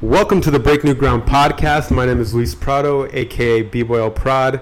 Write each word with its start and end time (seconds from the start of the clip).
Welcome 0.00 0.40
to 0.42 0.50
the 0.50 0.58
Break 0.58 0.84
New 0.84 0.94
Ground 0.94 1.24
podcast. 1.24 1.90
My 1.90 2.06
name 2.06 2.20
is 2.20 2.34
Luis 2.34 2.54
Prado, 2.54 3.06
aka 3.12 3.62
B-Boy 3.62 4.10
Prod. 4.10 4.60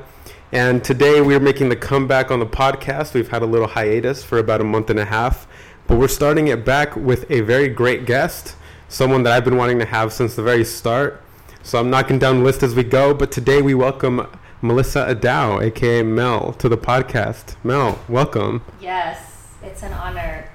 And 0.53 0.83
today 0.83 1.21
we're 1.21 1.41
making 1.41 1.69
the 1.69 1.77
comeback 1.77 2.31
on 2.31 2.39
the 2.39 2.47
podcast. 2.47 3.15
We've 3.15 3.29
had 3.29 3.43
a 3.43 3.47
little 3.47 3.67
hiatus 3.67 4.25
for 4.25 4.39
about 4.39 4.61
a 4.61 4.65
month 4.65 4.91
and 4.91 4.99
a 4.99 5.05
half, 5.05 5.47
but 5.87 5.99
we're 5.99 6.09
starting 6.09 6.49
it 6.49 6.65
back 6.65 6.97
with 6.97 7.31
a 7.31 7.41
very 7.41 7.69
great 7.69 8.07
guest, 8.07 8.57
someone 8.89 9.23
that 9.25 9.33
I've 9.33 9.45
been 9.45 9.57
wanting 9.57 9.79
to 9.81 9.85
have 9.85 10.13
since 10.13 10.35
the 10.35 10.43
very 10.43 10.65
start. 10.65 11.23
So 11.63 11.79
I'm 11.79 11.91
knocking 11.91 12.19
down 12.19 12.39
the 12.39 12.45
list 12.45 12.63
as 12.63 12.75
we 12.75 12.85
go, 12.85 13.13
but 13.13 13.31
today 13.31 13.61
we 13.61 13.75
welcome 13.75 14.27
Melissa 14.63 15.15
Adao, 15.15 15.63
aka 15.63 16.03
Mel, 16.03 16.55
to 16.55 16.69
the 16.69 16.79
podcast. 16.79 17.57
Mel, 17.63 17.99
welcome. 18.09 18.63
Yes, 18.81 19.49
it's 19.63 19.83
an 19.83 19.93
honor. 19.93 20.49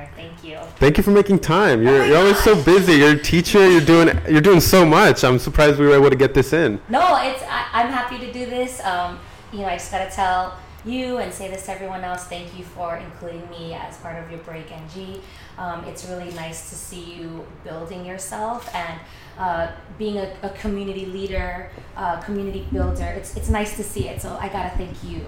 Honor. 0.00 0.10
Thank 0.16 0.44
you. 0.44 0.58
Thank 0.76 0.96
you 0.96 1.02
for 1.02 1.10
making 1.10 1.38
time. 1.40 1.82
You're, 1.82 2.02
Oh 2.02 2.04
you're 2.04 2.18
always 2.18 2.38
so 2.38 2.60
busy. 2.62 2.94
You're 2.94 3.12
a 3.12 3.22
teacher. 3.22 3.68
You're 3.68 3.80
doing 3.80 4.08
you're 4.28 4.40
doing 4.40 4.60
so 4.60 4.84
much. 4.84 5.24
I'm 5.24 5.38
surprised 5.38 5.78
we 5.78 5.86
were 5.86 5.94
able 5.94 6.10
to 6.10 6.16
get 6.16 6.34
this 6.34 6.52
in. 6.52 6.80
No, 6.88 7.16
it's 7.22 7.42
I, 7.42 7.66
I'm 7.72 7.88
happy 7.88 8.18
to 8.18 8.32
do 8.32 8.46
this. 8.46 8.82
Um, 8.84 9.18
you 9.52 9.60
know, 9.60 9.66
I 9.66 9.74
just 9.74 9.90
gotta 9.90 10.10
tell 10.10 10.58
you 10.84 11.18
and 11.18 11.32
say 11.32 11.50
this 11.50 11.66
to 11.66 11.72
everyone 11.72 12.04
else. 12.04 12.24
Thank 12.24 12.56
you 12.58 12.64
for 12.64 12.96
including 12.96 13.48
me 13.50 13.74
as 13.74 13.98
part 13.98 14.22
of 14.22 14.30
your 14.30 14.40
break, 14.40 14.70
NG. 14.72 15.20
Um, 15.58 15.84
it's 15.84 16.06
really 16.06 16.32
nice 16.32 16.70
to 16.70 16.74
see 16.74 17.16
you 17.16 17.46
building 17.64 18.06
yourself 18.06 18.74
and 18.74 18.98
uh, 19.38 19.70
being 19.98 20.16
a, 20.16 20.34
a 20.42 20.48
community 20.50 21.04
leader, 21.06 21.70
uh, 21.96 22.20
community 22.20 22.66
builder. 22.72 23.06
It's 23.16 23.36
it's 23.36 23.48
nice 23.48 23.76
to 23.76 23.82
see 23.82 24.08
it. 24.08 24.22
So 24.22 24.36
I 24.40 24.48
gotta 24.48 24.76
thank 24.76 25.04
you. 25.04 25.26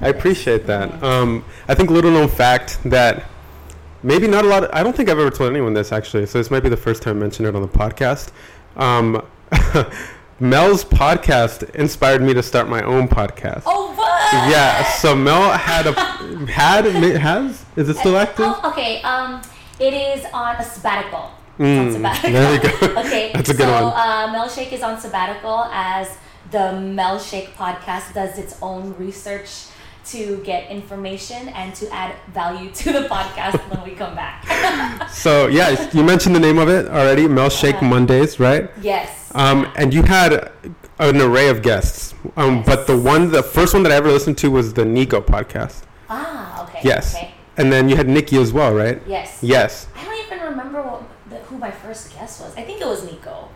I 0.00 0.08
appreciate 0.08 0.66
that. 0.66 1.02
Um, 1.02 1.44
I 1.68 1.74
think 1.76 1.88
little 1.88 2.10
known 2.10 2.28
fact 2.28 2.80
that 2.84 3.24
maybe 4.02 4.26
not 4.26 4.44
a 4.44 4.48
lot. 4.48 4.64
Of, 4.64 4.70
I 4.72 4.82
don't 4.82 4.96
think 4.96 5.08
I've 5.08 5.18
ever 5.18 5.30
told 5.30 5.50
anyone 5.50 5.74
this 5.74 5.92
actually. 5.92 6.26
So 6.26 6.38
this 6.38 6.50
might 6.50 6.62
be 6.62 6.68
the 6.68 6.76
first 6.76 7.02
time 7.02 7.16
I 7.16 7.20
mentioned 7.20 7.48
it 7.48 7.54
on 7.54 7.62
the 7.62 7.68
podcast. 7.68 8.30
Um, 8.76 9.24
Mel's 10.40 10.84
podcast 10.84 11.74
inspired 11.76 12.22
me 12.22 12.34
to 12.34 12.42
start 12.42 12.68
my 12.68 12.82
own 12.82 13.06
podcast. 13.06 13.62
Oh, 13.66 13.94
what? 13.94 14.32
Yeah. 14.50 14.82
So 14.94 15.14
Mel 15.14 15.52
had 15.52 15.86
a 15.86 15.92
had 16.50 16.84
has 16.84 17.64
is 17.76 17.88
it 17.88 17.96
still 17.96 18.16
active? 18.16 18.46
Oh, 18.48 18.70
okay. 18.70 19.00
Um, 19.02 19.40
it 19.78 19.94
is 19.94 20.24
on 20.32 20.56
a 20.56 20.64
sabbatical. 20.64 21.30
Mm, 21.58 21.92
sabbatical. 21.92 22.32
there 22.32 22.54
you 22.54 22.60
go. 22.60 23.00
okay. 23.00 23.30
That's 23.32 23.50
a 23.50 23.54
good 23.54 23.66
so, 23.66 23.72
one. 23.72 23.92
uh, 23.94 24.34
Melshake 24.34 24.72
is 24.72 24.82
on 24.82 24.98
sabbatical 25.00 25.64
as 25.70 26.16
the 26.50 26.58
Melshake 26.58 27.52
podcast 27.52 28.14
does 28.14 28.38
its 28.38 28.58
own 28.60 28.94
research 28.96 29.66
to 30.06 30.38
get 30.44 30.70
information 30.70 31.48
and 31.50 31.74
to 31.76 31.88
add 31.92 32.14
value 32.32 32.70
to 32.72 32.92
the 32.92 33.00
podcast 33.08 33.58
when 33.70 33.82
we 33.88 33.94
come 33.94 34.14
back. 34.14 34.44
So 35.12 35.46
yeah, 35.46 35.90
you 35.92 36.02
mentioned 36.02 36.34
the 36.34 36.40
name 36.40 36.58
of 36.58 36.68
it 36.68 36.86
already. 36.88 37.26
Mel 37.28 37.50
Shake 37.50 37.76
Uh-huh. 37.76 37.86
Mondays, 37.86 38.40
right? 38.40 38.70
yes. 38.80 39.30
Um, 39.34 39.70
and 39.76 39.94
you 39.94 40.02
had 40.02 40.50
an 40.98 41.20
array 41.20 41.48
of 41.48 41.62
guests. 41.62 42.14
Um, 42.36 42.62
but 42.62 42.86
the 42.86 42.96
one, 42.98 43.30
the 43.30 43.42
first 43.42 43.72
one 43.74 43.82
that 43.84 43.92
I 43.92 43.96
ever 43.96 44.10
listened 44.10 44.38
to 44.38 44.50
was 44.50 44.74
the 44.74 44.84
Nico 44.84 45.20
podcast. 45.20 45.82
ah, 46.10 46.64
okay. 46.64 46.80
Yes. 46.84 47.14
Okay. 47.14 47.34
And 47.56 47.72
then 47.72 47.88
you 47.88 47.96
had 47.96 48.08
Nikki 48.08 48.36
as 48.38 48.52
well, 48.52 48.72
right? 48.74 49.00
Yes. 49.06 49.38
Yes. 49.42 49.86
I 49.96 50.04
don't 50.04 50.26
even 50.26 50.40
remember 50.40 50.82
what, 50.82 51.02
the, 51.30 51.36
who 51.48 51.58
my 51.58 51.70
first 51.70 52.12
guest 52.14 52.40
was. 52.40 52.54
I 52.56 52.62
think 52.62 52.80
it 52.80 52.86
was 52.86 53.04
Nico. 53.04 53.48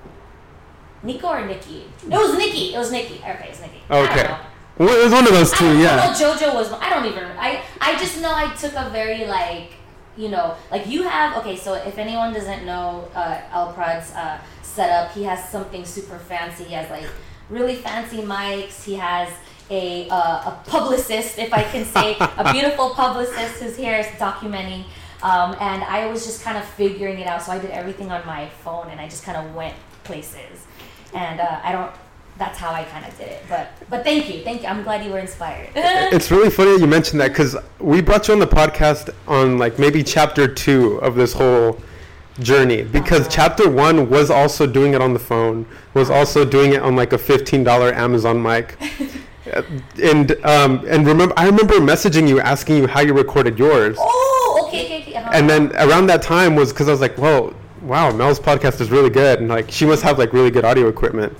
Nico 1.03 1.29
or 1.29 1.47
Nikki? 1.47 1.85
It 2.05 2.09
was 2.11 2.37
Nikki. 2.37 2.75
It 2.75 2.79
was 2.79 2.91
Nikki. 2.91 3.17
Okay, 3.21 3.47
it's 3.51 3.61
Nikki. 3.61 3.81
Okay. 3.91 4.37
Well, 4.79 4.89
it 4.89 5.05
was 5.05 5.13
one 5.13 5.27
of 5.27 5.33
those 5.33 5.53
I 5.55 5.57
two, 5.57 5.65
don't 5.65 5.81
yeah. 5.81 5.97
know. 5.97 6.13
JoJo 6.13 6.55
was. 6.55 6.71
I 6.73 6.91
don't 6.91 7.07
even. 7.07 7.25
I 7.39 7.63
I 7.81 7.99
just 7.99 8.21
know 8.21 8.33
I 8.35 8.55
took 8.55 8.75
a 8.75 8.91
very 8.91 9.25
like, 9.25 9.73
you 10.17 10.29
know, 10.29 10.55
like 10.71 10.87
you 10.87 11.03
have. 11.05 11.37
Okay, 11.39 11.57
so 11.57 11.75
if 11.75 11.97
anyone 11.99 12.35
doesn't 12.35 12.67
know 12.67 13.09
uh, 13.15 13.41
El 13.53 13.73
Prod's 13.73 14.13
uh, 14.13 14.39
setup, 14.63 15.13
he 15.13 15.23
has 15.23 15.49
something 15.49 15.85
super 15.85 16.19
fancy. 16.19 16.65
He 16.65 16.75
has 16.75 16.91
like 16.91 17.07
really 17.49 17.77
fancy 17.77 18.19
mics. 18.19 18.85
He 18.85 18.95
has 18.95 19.31
a 19.71 20.09
uh, 20.11 20.51
a 20.51 20.63
publicist, 20.67 21.39
if 21.39 21.55
I 21.55 21.63
can 21.63 21.87
say, 21.87 22.17
a 22.21 22.53
beautiful 22.53 22.91
publicist 22.91 23.63
who's 23.63 23.77
here 23.77 24.03
documenting. 24.19 24.85
Um, 25.23 25.57
and 25.59 25.83
I 25.85 26.07
was 26.07 26.27
just 26.27 26.43
kind 26.43 26.59
of 26.59 26.65
figuring 26.65 27.19
it 27.19 27.27
out. 27.27 27.43
So 27.43 27.53
I 27.53 27.59
did 27.59 27.71
everything 27.71 28.13
on 28.13 28.25
my 28.27 28.49
phone, 28.63 28.89
and 28.91 29.01
I 29.01 29.09
just 29.09 29.25
kind 29.25 29.39
of 29.39 29.55
went 29.55 29.75
places. 30.05 30.67
And 31.15 31.41
uh, 31.41 31.61
I 31.63 31.73
don't. 31.73 31.91
That's 32.39 32.59
how 32.59 32.71
I 32.73 32.85
kind 32.85 33.05
of 33.07 33.17
did 33.19 33.29
it. 33.29 33.43
But 33.49 33.71
but 33.89 34.05
thank 34.05 34.29
you, 34.33 34.43
thank 34.45 34.63
you. 34.63 34.69
I'm 34.69 34.83
glad 34.83 35.05
you 35.05 35.11
were 35.11 35.19
inspired. 35.19 35.71
It's 35.75 36.31
really 36.31 36.51
funny 36.51 36.79
you 36.81 36.87
mentioned 36.87 37.21
that 37.21 37.29
because 37.29 37.57
we 37.81 38.03
brought 38.03 38.29
you 38.29 38.35
on 38.35 38.41
the 38.41 38.47
podcast 38.47 39.11
on 39.27 39.57
like 39.59 39.79
maybe 39.79 40.03
chapter 40.03 40.47
two 40.47 40.97
of 40.97 41.15
this 41.15 41.33
whole 41.33 41.81
journey 42.41 42.83
because 42.83 43.21
Uh-huh. 43.23 43.31
chapter 43.31 43.71
one 43.71 44.11
was 44.11 44.31
also 44.31 44.67
doing 44.67 44.93
it 44.93 45.01
on 45.01 45.15
the 45.15 45.19
phone, 45.19 45.65
was 45.95 46.11
also 46.11 46.45
doing 46.45 46.75
it 46.75 46.83
on 46.83 46.95
like 46.95 47.13
a 47.15 47.19
fifteen 47.19 47.65
dollar 47.65 47.93
Amazon 47.95 48.43
mic. 48.43 48.77
And 50.03 50.33
um, 50.45 50.85
and 50.89 51.07
remember, 51.07 51.33
I 51.37 51.47
remember 51.47 51.75
messaging 51.75 52.29
you 52.29 52.41
asking 52.41 52.79
you 52.79 52.87
how 52.89 53.01
you 53.01 53.15
recorded 53.15 53.59
yours. 53.59 53.97
oh, 53.99 54.65
okay, 54.67 54.85
okay, 54.87 55.03
okay. 55.03 55.15
uh-huh. 55.15 55.31
and 55.33 55.49
then 55.49 55.71
around 55.77 56.09
that 56.09 56.21
time 56.21 56.57
was 56.57 56.73
because 56.73 56.89
I 56.89 56.91
was 56.91 57.01
like, 57.01 57.17
"Whoa, 57.17 57.55
wow, 57.83 58.11
Mel's 58.11 58.41
podcast 58.41 58.81
is 58.81 58.91
really 58.91 59.09
good," 59.09 59.39
and 59.39 59.49
like 59.49 59.71
she 59.71 59.87
must 59.87 60.03
have 60.03 60.19
like 60.19 60.33
really 60.33 60.51
good 60.51 60.65
audio 60.65 60.89
equipment. 60.89 61.33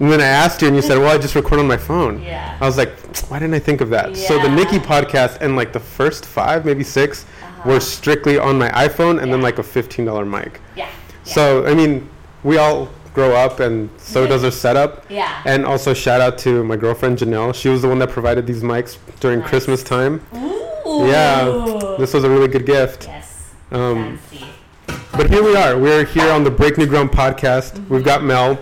And 0.00 0.10
then 0.10 0.20
I 0.20 0.26
asked 0.26 0.60
you, 0.60 0.66
and 0.68 0.76
you 0.76 0.82
said, 0.82 0.98
"Well, 0.98 1.14
I 1.14 1.18
just 1.18 1.34
record 1.36 1.60
on 1.60 1.68
my 1.68 1.76
phone." 1.76 2.20
Yeah. 2.22 2.56
I 2.60 2.64
was 2.66 2.76
like, 2.76 2.90
"Why 3.28 3.38
didn't 3.38 3.54
I 3.54 3.60
think 3.60 3.80
of 3.80 3.90
that?" 3.90 4.16
So 4.16 4.38
the 4.40 4.48
Nikki 4.48 4.78
podcast 4.78 5.38
and 5.40 5.54
like 5.56 5.72
the 5.72 5.80
first 5.80 6.26
five, 6.26 6.64
maybe 6.64 6.82
6 6.82 7.24
Uh-huh. 7.24 7.70
were 7.70 7.80
strictly 7.80 8.36
on 8.38 8.58
my 8.58 8.70
iPhone, 8.70 9.22
and 9.22 9.32
then 9.32 9.40
like 9.40 9.58
a 9.58 9.62
fifteen 9.62 10.04
dollar 10.04 10.24
mic. 10.24 10.60
yeah, 10.76 10.86
yeah. 10.86 10.90
So 11.24 11.64
I 11.66 11.74
mean, 11.74 12.08
we 12.42 12.58
all 12.58 12.88
grow 13.14 13.36
up, 13.36 13.60
and 13.60 13.88
so 13.96 14.26
does 14.26 14.42
our 14.42 14.50
setup. 14.50 15.04
yeah. 15.08 15.40
And 15.44 15.64
also 15.64 15.94
shout 15.94 16.20
out 16.20 16.38
to 16.38 16.64
my 16.64 16.74
girlfriend 16.76 17.18
Janelle. 17.18 17.54
She 17.54 17.68
was 17.68 17.80
the 17.82 17.88
one 17.88 18.00
that 18.00 18.10
provided 18.10 18.44
these 18.48 18.62
mics 18.64 18.96
during 19.20 19.38
Nice. 19.40 19.48
Christmas 19.48 19.84
time. 19.84 20.20
Ooh. 20.34 21.06
Yeah, 21.06 21.96
this 21.98 22.12
was 22.12 22.24
a 22.24 22.28
really 22.30 22.48
good 22.48 22.66
gift. 22.66 23.06
yes. 23.06 23.50
Um, 23.70 24.18
Fancy. 24.30 24.46
but 25.16 25.30
here 25.30 25.42
we 25.44 25.54
are. 25.56 25.78
We're 25.78 26.04
here 26.04 26.30
on 26.32 26.42
the 26.44 26.50
Break 26.50 26.76
New 26.78 26.86
Ground 26.86 27.10
podcast. 27.12 27.88
We've 27.88 28.04
got 28.04 28.22
Mel, 28.24 28.58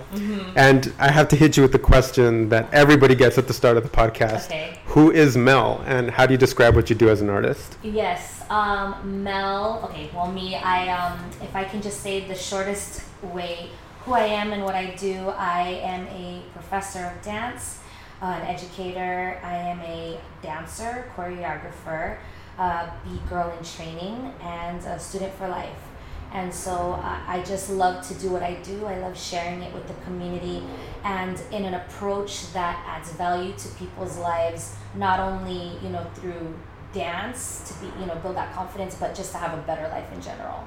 and 0.56 0.92
I 0.98 1.10
have 1.10 1.28
to 1.28 1.36
hit 1.36 1.56
you 1.56 1.62
with 1.62 1.72
the 1.72 1.78
question 1.78 2.48
that 2.50 2.72
everybody 2.72 3.14
gets 3.14 3.38
at 3.38 3.46
the 3.46 3.54
start 3.54 3.76
of 3.76 3.82
the 3.82 3.88
podcast. 3.88 4.46
Okay. 4.46 4.78
Who 4.86 5.10
is 5.10 5.36
Mel, 5.36 5.82
and 5.86 6.10
how 6.10 6.26
do 6.26 6.34
you 6.34 6.38
describe 6.38 6.74
what 6.74 6.90
you 6.90 6.96
do 6.96 7.08
as 7.08 7.20
an 7.20 7.30
artist? 7.30 7.76
Yes. 7.82 8.42
Um, 8.50 9.22
Mel. 9.22 9.80
Okay. 9.84 10.10
Well, 10.14 10.30
me. 10.30 10.56
I 10.56 10.88
um, 10.88 11.18
if 11.40 11.54
I 11.56 11.64
can 11.64 11.80
just 11.80 12.00
say 12.00 12.26
the 12.26 12.34
shortest 12.34 13.02
way, 13.22 13.70
who 14.04 14.12
I 14.14 14.24
am 14.24 14.52
and 14.52 14.64
what 14.64 14.74
I 14.74 14.94
do. 14.96 15.28
I 15.30 15.80
am 15.82 16.06
a 16.08 16.42
professor 16.52 17.06
of 17.06 17.22
dance, 17.22 17.78
uh, 18.20 18.26
an 18.26 18.46
educator. 18.46 19.40
I 19.42 19.54
am 19.54 19.80
a 19.80 20.18
dancer, 20.42 21.10
choreographer, 21.16 22.18
uh, 22.58 22.90
beat 23.04 23.28
girl 23.28 23.52
in 23.56 23.64
training, 23.64 24.32
and 24.42 24.84
a 24.84 24.98
student 24.98 25.32
for 25.34 25.48
life. 25.48 25.91
And 26.34 26.52
so 26.52 26.92
uh, 26.92 27.18
I 27.26 27.42
just 27.42 27.70
love 27.70 28.06
to 28.08 28.14
do 28.14 28.30
what 28.30 28.42
I 28.42 28.54
do. 28.62 28.86
I 28.86 28.98
love 28.98 29.18
sharing 29.18 29.62
it 29.62 29.72
with 29.74 29.86
the 29.86 29.94
community 30.04 30.62
and 31.04 31.40
in 31.50 31.64
an 31.64 31.74
approach 31.74 32.52
that 32.54 32.82
adds 32.86 33.12
value 33.12 33.52
to 33.58 33.68
people's 33.70 34.16
lives, 34.16 34.74
not 34.94 35.20
only, 35.20 35.78
you 35.82 35.90
know, 35.90 36.06
through 36.14 36.54
dance 36.94 37.68
to 37.68 37.84
be, 37.84 37.92
you 38.00 38.06
know, 38.06 38.14
build 38.16 38.36
that 38.36 38.54
confidence, 38.54 38.94
but 38.94 39.14
just 39.14 39.32
to 39.32 39.38
have 39.38 39.58
a 39.58 39.62
better 39.62 39.86
life 39.88 40.10
in 40.12 40.22
general. 40.22 40.66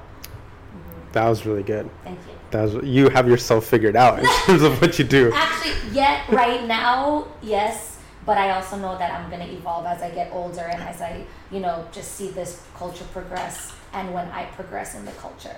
Mhm. 0.72 1.12
That 1.12 1.28
was 1.28 1.44
really 1.46 1.64
good. 1.64 1.90
Thank 2.04 2.18
you. 2.28 2.34
That 2.52 2.62
was 2.62 2.74
you 2.84 3.08
have 3.08 3.26
yourself 3.26 3.66
figured 3.66 3.96
out 3.96 4.20
in 4.20 4.26
terms 4.44 4.62
of 4.62 4.80
what 4.80 4.98
you 5.00 5.04
do. 5.04 5.32
Actually, 5.34 5.74
yet 5.92 6.28
right 6.28 6.64
now, 6.64 7.26
yes, 7.42 7.98
but 8.24 8.38
I 8.38 8.50
also 8.50 8.76
know 8.76 8.96
that 8.98 9.12
I'm 9.12 9.28
gonna 9.30 9.46
evolve 9.46 9.86
as 9.86 10.00
I 10.00 10.10
get 10.10 10.32
older 10.32 10.62
and 10.62 10.80
as 10.82 11.00
I, 11.00 11.24
you 11.50 11.58
know, 11.58 11.86
just 11.90 12.12
see 12.12 12.30
this 12.30 12.62
culture 12.76 13.04
progress 13.12 13.72
and 13.92 14.12
when 14.12 14.28
I 14.30 14.44
progress 14.46 14.94
in 14.94 15.04
the 15.04 15.12
culture. 15.12 15.56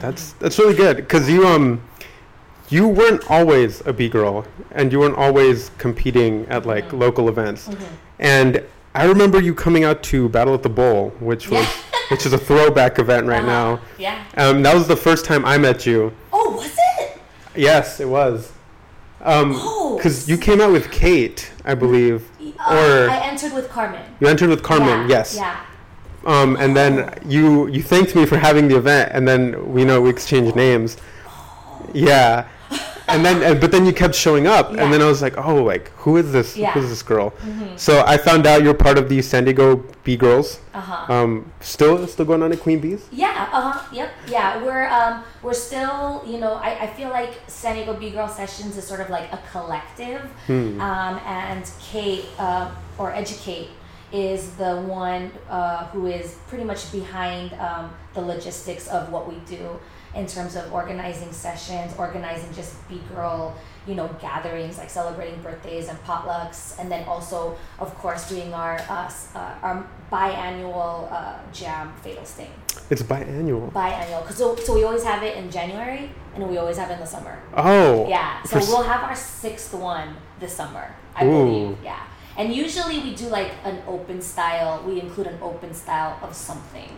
That's 0.00 0.32
that's 0.32 0.58
really 0.58 0.74
good 0.74 0.96
because 0.96 1.28
you 1.28 1.46
um 1.46 1.80
you 2.68 2.88
weren't 2.88 3.28
always 3.30 3.86
a 3.86 3.92
B 3.92 4.08
girl 4.08 4.44
and 4.72 4.90
you 4.92 4.98
weren't 4.98 5.16
always 5.16 5.70
competing 5.78 6.44
at 6.48 6.66
like 6.66 6.88
Mhm. 6.90 6.98
local 6.98 7.28
events. 7.28 7.68
Mhm. 7.68 7.78
And 8.18 8.62
I 8.94 9.04
remember 9.04 9.40
you 9.40 9.54
coming 9.54 9.84
out 9.84 10.02
to 10.04 10.28
Battle 10.28 10.54
at 10.54 10.62
the 10.62 10.68
Bowl, 10.68 11.12
which 11.20 11.48
was 11.50 11.66
which 12.08 12.24
is 12.26 12.32
a 12.32 12.38
throwback 12.38 12.98
event 12.98 13.26
right 13.26 13.38
Uh-huh. 13.42 13.46
now. 13.76 13.80
Yeah. 13.98 14.18
Um, 14.36 14.62
that 14.62 14.74
was 14.74 14.86
the 14.88 14.96
first 14.96 15.24
time 15.24 15.44
I 15.44 15.58
met 15.58 15.86
you. 15.86 16.12
Oh, 16.32 16.50
was 16.50 16.72
it? 16.98 17.18
Yes, 17.54 18.00
it 18.00 18.08
was. 18.08 18.52
Um, 19.24 19.54
Oh. 19.56 19.96
because 19.96 20.28
you 20.28 20.36
came 20.36 20.60
out 20.60 20.70
with 20.72 20.90
Kate, 20.90 21.50
I 21.64 21.74
believe. 21.74 22.28
Uh, 22.60 22.74
Or- 22.74 23.10
I 23.10 23.18
entered 23.18 23.52
with 23.54 23.68
Carmen. 23.70 24.02
You 24.20 24.28
entered 24.28 24.50
with 24.50 24.62
Carmen, 24.62 25.02
Yeah, 25.08 25.18
yes. 25.18 25.34
Yeah. 25.36 25.56
Um, 26.26 26.56
and 26.56 26.76
then 26.76 26.92
you 27.24 27.68
you 27.68 27.82
thanked 27.82 28.14
me 28.16 28.26
for 28.26 28.36
having 28.36 28.66
the 28.68 28.76
event, 28.76 29.12
and 29.14 29.26
then 29.28 29.72
we 29.72 29.84
know 29.84 30.00
we 30.02 30.10
exchanged 30.10 30.56
names. 30.56 30.96
Yeah. 31.94 32.46
and 33.08 33.24
then 33.24 33.40
and, 33.44 33.60
but 33.60 33.70
then 33.70 33.86
you 33.86 33.92
kept 33.92 34.16
showing 34.16 34.48
up 34.48 34.72
Yeah. 34.72 34.82
and 34.82 34.92
then 34.92 35.00
i 35.00 35.06
was 35.06 35.22
like 35.22 35.36
oh 35.38 35.62
like 35.62 35.92
who 36.02 36.16
is 36.16 36.32
this 36.32 36.56
Yeah. 36.56 36.72
who 36.72 36.80
is 36.80 36.88
this 36.88 37.04
girl 37.04 37.30
Mhm. 37.46 37.78
so 37.78 38.02
i 38.04 38.16
found 38.18 38.48
out 38.48 38.64
you're 38.64 38.74
part 38.74 38.98
of 38.98 39.08
the 39.08 39.22
san 39.22 39.44
diego 39.44 39.76
b 40.02 40.16
girls 40.16 40.58
Uh-huh. 40.74 41.12
um 41.14 41.30
still 41.60 42.04
still 42.08 42.24
going 42.30 42.42
on 42.42 42.50
at 42.52 42.58
queen 42.66 42.80
bees 42.80 43.02
Yeah, 43.12 43.46
uh 43.52 43.60
huh. 43.70 43.78
Yep. 43.92 44.10
Yeah, 44.26 44.48
we're 44.64 44.88
um 44.98 45.22
we're 45.44 45.54
still 45.68 46.24
you 46.26 46.38
know 46.42 46.54
I, 46.54 46.70
I 46.84 46.86
feel 46.98 47.10
like 47.10 47.32
San 47.46 47.76
Diego 47.76 47.94
B 47.94 48.10
Girl 48.10 48.28
Sessions 48.28 48.76
is 48.76 48.84
sort 48.92 49.00
of 49.04 49.08
like 49.16 49.28
a 49.32 49.38
collective, 49.52 50.22
Hmm. 50.50 50.80
um, 50.88 51.14
and 51.24 51.62
Kate 51.88 52.24
uh, 52.46 52.66
or 52.98 53.12
Educate 53.14 53.68
is 54.16 54.50
the 54.56 54.76
one 54.82 55.30
uh, 55.50 55.86
who 55.88 56.06
is 56.06 56.38
pretty 56.48 56.64
much 56.64 56.90
behind 56.90 57.52
um, 57.54 57.92
the 58.14 58.20
logistics 58.20 58.88
of 58.88 59.10
what 59.12 59.28
we 59.28 59.36
do 59.46 59.78
in 60.14 60.26
terms 60.26 60.56
of 60.56 60.72
organizing 60.72 61.30
sessions, 61.32 61.92
organizing 61.98 62.52
just 62.54 62.72
B 62.88 63.00
Girl 63.14 63.54
you 63.86 63.94
know 63.94 64.08
gatherings 64.20 64.78
like 64.78 64.90
celebrating 64.90 65.40
birthdays 65.42 65.88
and 65.88 65.98
potlucks, 66.04 66.78
and 66.78 66.90
then 66.90 67.04
also 67.06 67.56
of 67.78 67.94
course 67.96 68.28
doing 68.28 68.52
our 68.54 68.78
uh, 68.88 69.10
uh, 69.34 69.54
our 69.62 69.86
biannual 70.10 71.12
uh, 71.12 71.38
jam 71.52 71.92
fatal 72.02 72.24
sting 72.24 72.50
it's 72.90 73.02
biannual 73.02 73.70
biannual 73.72 74.22
because 74.22 74.36
so, 74.36 74.56
so 74.56 74.74
we 74.74 74.84
always 74.84 75.04
have 75.04 75.22
it 75.22 75.36
in 75.36 75.50
January 75.50 76.10
and 76.34 76.48
we 76.48 76.58
always 76.58 76.76
have 76.76 76.90
it 76.90 76.94
in 76.94 77.00
the 77.00 77.06
summer. 77.06 77.38
oh 77.56 78.08
Yeah, 78.08 78.42
so 78.42 78.58
we'll 78.58 78.82
have 78.82 79.02
our 79.02 79.16
sixth 79.16 79.72
one 79.74 80.16
this 80.38 80.52
summer, 80.52 80.94
I 81.14 81.24
Ooh. 81.24 81.30
believe. 81.30 81.78
Yeah, 81.82 82.06
and 82.38 82.54
usually 82.54 82.98
we 83.00 83.14
do 83.14 83.28
like 83.28 83.52
an 83.64 83.82
open 83.86 84.20
style. 84.22 84.82
We 84.86 85.00
include 85.00 85.26
an 85.28 85.38
open 85.42 85.74
style 85.74 86.18
of 86.22 86.34
something. 86.34 86.88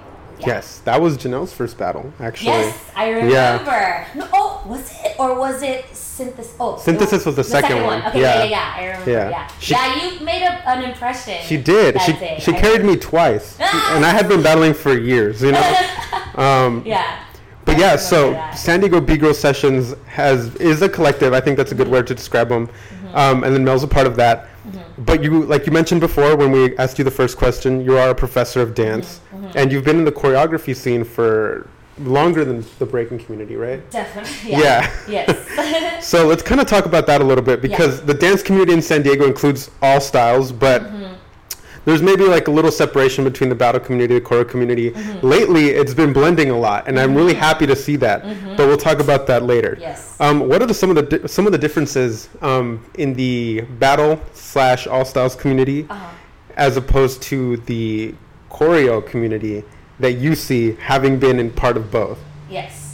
Yeah. 0.41 0.47
yes 0.55 0.79
that 0.85 1.01
was 1.01 1.19
janelle's 1.19 1.53
first 1.53 1.77
battle 1.77 2.13
actually 2.21 2.51
Yes, 2.53 2.91
I 2.95 3.09
remember. 3.09 3.33
Yeah. 3.35 4.07
No, 4.15 4.29
oh, 4.33 4.63
was 4.67 4.89
it 5.05 5.17
or 5.19 5.37
was 5.37 5.65
it 5.65 5.85
synthesis? 5.93 6.55
Oh, 6.61 6.79
Synthesis 6.79 7.27
was 7.27 7.35
the 7.35 7.43
second 7.43 7.83
one. 7.85 8.05
Okay, 8.07 8.21
Yeah. 8.21 8.45
yeah, 8.45 8.45
yeah, 8.45 8.51
yeah. 8.51 8.75
I 8.77 8.85
remember. 8.87 9.11
Yeah. 9.11 9.31
Yeah, 9.31 9.47
She- 9.59 9.75
yeah. 9.75 9.97
You 10.13 10.21
made 10.25 10.43
a, 10.43 10.69
an 10.69 10.85
impression. 10.85 11.43
she 11.45 11.57
did 11.57 11.97
that 11.97 12.03
she, 12.03 12.13
day. 12.13 12.39
she 12.41 12.53
I 12.53 12.61
carried 12.61 12.83
remember. 12.83 12.93
me 12.93 13.11
twice 13.11 13.59
and 13.95 14.05
i 14.07 14.11
had 14.11 14.29
been 14.29 14.41
battling 14.41 14.75
for 14.75 14.97
years 14.97 15.43
you 15.43 15.51
know 15.51 15.89
um 16.37 16.85
Yeah. 16.87 17.25
But 17.65 17.75
I 17.77 17.81
yeah, 17.81 17.97
so 17.97 18.31
that. 18.31 18.53
San 18.57 18.79
Diego 18.81 19.01
B 19.01 19.17
Girl 19.17 19.35
Sessions 19.35 19.95
has 20.07 20.55
is 20.57 20.81
a 20.83 20.89
collective. 20.89 21.33
I 21.35 21.41
think 21.41 21.57
that's 21.59 21.73
a 21.73 21.75
good 21.75 21.89
word 21.89 22.07
to 22.07 22.15
describe 22.15 22.49
them. 22.49 22.69
Mm-hmm. 22.69 23.17
Um, 23.17 23.45
and 23.45 23.53
then 23.55 23.63
Mel's 23.65 23.83
a 23.83 23.89
part 23.89 24.07
of 24.07 24.15
that. 24.17 24.49
But 24.99 25.23
you, 25.23 25.45
like 25.45 25.67
you 25.67 25.73
mentioned 25.73 26.01
before, 26.01 26.37
when 26.37 26.51
we 26.53 26.77
asked 26.79 26.99
you 26.99 27.05
the 27.05 27.11
first 27.11 27.37
question, 27.37 27.81
you 27.81 27.97
are 27.97 28.11
a 28.11 28.15
professor 28.15 28.61
of 28.61 28.75
dance, 28.75 29.21
Mm-hmm. 29.33 29.59
and 29.59 29.71
you've 29.73 29.85
been 29.85 29.99
in 29.99 30.05
the 30.05 30.13
choreography 30.13 30.75
scene 30.75 31.05
for 31.05 31.69
longer 31.99 32.45
than 32.45 32.65
the 32.79 32.87
breaking 32.87 33.19
community, 33.19 33.57
right? 33.57 33.89
Definitely. 33.91 34.53
Yeah. 34.65 34.91
Yes. 35.09 35.37
So 36.05 36.27
let's 36.27 36.43
kind 36.43 36.61
of 36.61 36.67
talk 36.69 36.87
about 36.87 37.07
that 37.09 37.21
a 37.21 37.25
little 37.25 37.43
bit 37.45 37.61
because 37.61 38.01
the 38.03 38.15
dance 38.15 38.41
community 38.43 38.73
in 38.73 38.81
San 38.83 39.03
Diego 39.03 39.27
includes 39.27 39.71
all 39.83 40.01
styles, 40.01 40.53
but 40.53 40.83
Mm-hmm. 40.83 41.15
There's 41.85 42.03
maybe 42.03 42.25
like 42.25 42.49
a 42.49 42.51
little 42.51 42.71
separation 42.71 43.25
between 43.25 43.49
the 43.49 43.55
battle 43.55 43.81
community, 43.81 44.17
and 44.17 44.25
the 44.25 44.29
choreo 44.29 44.49
community. 44.49 44.91
Mm-hmm. 44.91 45.27
Lately, 45.27 45.69
it's 45.71 45.95
been 45.95 46.13
blending 46.13 46.51
a 46.51 46.59
lot, 46.59 46.87
and 46.89 46.99
I'm 46.99 47.15
really 47.15 47.35
happy 47.35 47.67
to 47.67 47.77
see 47.77 47.97
that. 47.97 48.23
But 48.57 48.67
we'll 48.69 48.77
talk 48.77 48.99
about 49.01 49.27
that 49.29 49.43
later. 49.45 49.73
Mm-hmm. 49.73 49.81
yes. 49.83 50.21
Um, 50.21 50.49
what 50.49 50.63
are 50.63 50.67
the, 50.67 50.75
some 50.75 50.91
of 50.91 50.97
the 50.97 51.03
di- 51.19 51.27
some 51.29 51.47
of 51.47 51.53
the 51.53 51.59
differences 51.59 52.29
um, 52.43 52.85
in 52.95 53.15
the 53.15 53.63
battle 53.79 54.21
slash 54.35 54.87
all 54.87 55.05
styles 55.05 55.35
community 55.35 55.87
Uh-huh. 55.89 56.09
as 56.57 56.77
opposed 56.77 57.23
to 57.23 57.57
the 57.67 58.15
choreo 58.51 59.05
community 59.07 59.63
that 60.01 60.13
you 60.13 60.35
see 60.35 60.73
having 60.81 61.19
been 61.19 61.39
in 61.39 61.51
part 61.51 61.77
of 61.77 61.91
both? 61.91 62.19
Yes. 62.51 62.88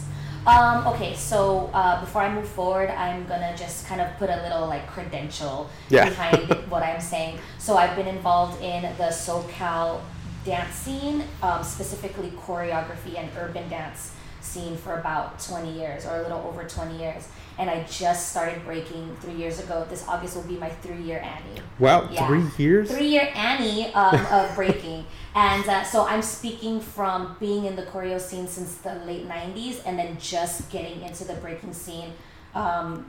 Um, 0.47 0.87
okay, 0.89 1.15
so 1.15 1.71
uh, 1.73 2.01
before 2.01 2.23
I 2.23 2.33
move 2.35 2.47
forward, 2.49 2.91
I'm 2.91 3.27
gonna 3.27 3.57
just 3.57 3.87
kind 3.87 4.01
of 4.01 4.15
put 4.19 4.29
a 4.29 4.43
little 4.43 4.67
like 4.67 4.87
credential 4.87 5.71
Yeah. 5.89 6.09
behind 6.09 6.51
what 6.71 6.83
I'm 6.83 7.01
saying. 7.01 7.39
So 7.59 7.77
I've 7.77 7.97
been 7.97 8.07
involved 8.09 8.63
in 8.63 8.83
the 8.99 9.09
SoCal 9.09 10.01
dance 10.45 10.75
scene, 10.75 11.25
um, 11.43 11.65
specifically 11.65 12.31
choreography 12.33 13.19
and 13.19 13.31
urban 13.39 13.69
dance 13.71 14.13
scene 14.45 14.77
for 14.77 14.99
about 14.99 15.41
20 15.41 15.73
years 15.73 16.05
or 16.07 16.17
a 16.17 16.23
little 16.23 16.41
over 16.47 16.65
20 16.65 16.99
years. 16.99 17.27
And 17.59 17.71
I 17.71 17.85
just 17.85 18.31
started 18.31 18.65
breaking 18.65 19.17
three 19.21 19.35
years 19.35 19.61
ago. 19.61 19.87
This 19.89 20.05
August 20.09 20.37
will 20.37 20.43
be 20.43 20.57
my 20.57 20.69
three 20.69 21.01
year 21.03 21.21
Annie 21.21 21.61
Wow, 21.79 22.09
Yeah. 22.11 22.27
three 22.27 22.45
years. 22.65 22.91
three 22.91 23.07
year 23.09 23.29
Annie 23.35 23.93
um, 23.95 24.27
of 24.27 24.55
breaking. 24.55 25.05
And 25.37 25.69
uh, 25.69 25.83
so 25.83 26.07
I'm 26.07 26.23
speaking 26.23 26.79
from 26.81 27.37
being 27.41 27.65
in 27.65 27.75
the 27.75 27.83
choreo 27.83 28.21
scene 28.21 28.47
since 28.47 28.77
the 28.77 28.95
late 29.05 29.29
90s 29.29 29.81
and 29.85 29.99
then 29.99 30.17
just 30.21 30.71
getting 30.71 31.03
into 31.03 31.25
the 31.25 31.35
breaking 31.35 31.73
scene 31.73 32.13
um, 32.55 33.05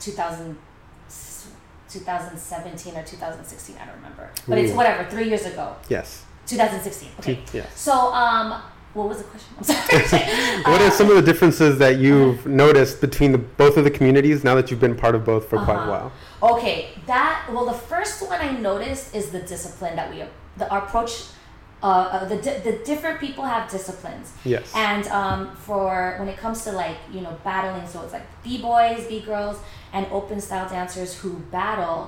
2000, 0.00 0.56
2017 1.88 2.96
or 2.96 3.02
2016, 3.02 3.76
I 3.76 3.84
don't 3.86 3.96
remember. 3.96 4.30
But 4.48 4.58
it's 4.58 4.72
whatever, 4.72 5.08
three 5.10 5.28
years 5.28 5.44
ago. 5.46 5.76
Yes. 5.88 6.24
2016. 6.46 7.08
Okay. 7.20 7.38
Yes. 7.52 7.78
So, 7.78 7.92
um, 7.92 8.62
what 8.96 9.08
was 9.10 9.18
the 9.18 9.24
question? 9.32 9.50
I'm 9.58 9.64
sorry. 9.64 10.24
What 10.72 10.80
are 10.82 10.86
Uh, 10.86 10.90
some 11.00 11.08
of 11.12 11.16
the 11.20 11.26
differences 11.30 11.72
that 11.84 11.94
you've 12.04 12.40
noticed 12.64 13.00
between 13.06 13.30
the 13.36 13.42
both 13.62 13.74
of 13.80 13.84
the 13.88 13.90
communities 13.98 14.38
now 14.48 14.54
that 14.58 14.66
you've 14.70 14.80
been 14.88 14.96
part 15.04 15.14
of 15.18 15.22
both 15.32 15.44
for 15.50 15.58
quite 15.66 15.76
a 15.76 15.80
Uh-huh. 15.80 16.08
while? 16.42 16.52
Okay, 16.52 16.76
that 17.12 17.34
well, 17.52 17.66
the 17.74 17.80
first 17.92 18.16
one 18.30 18.40
I 18.48 18.50
noticed 18.70 19.14
is 19.18 19.24
the 19.36 19.42
discipline 19.54 19.94
that 20.00 20.06
we 20.12 20.16
the 20.60 20.66
our 20.72 20.82
approach. 20.86 21.12
Uh, 21.82 21.86
uh, 21.86 22.24
the 22.30 22.36
the 22.68 22.74
different 22.90 23.16
people 23.20 23.44
have 23.54 23.62
disciplines, 23.76 24.26
Yes. 24.54 24.64
and 24.74 25.02
um, 25.20 25.40
for 25.66 26.16
when 26.18 26.28
it 26.34 26.38
comes 26.44 26.58
to 26.66 26.70
like 26.84 26.96
you 27.14 27.20
know 27.24 27.34
battling, 27.44 27.86
so 27.92 27.96
it's 28.04 28.14
like 28.18 28.26
b 28.44 28.46
boys, 28.70 29.00
b 29.10 29.12
girls, 29.30 29.56
and 29.94 30.02
open 30.18 30.40
style 30.40 30.66
dancers 30.76 31.10
who 31.20 31.30
battle. 31.58 31.98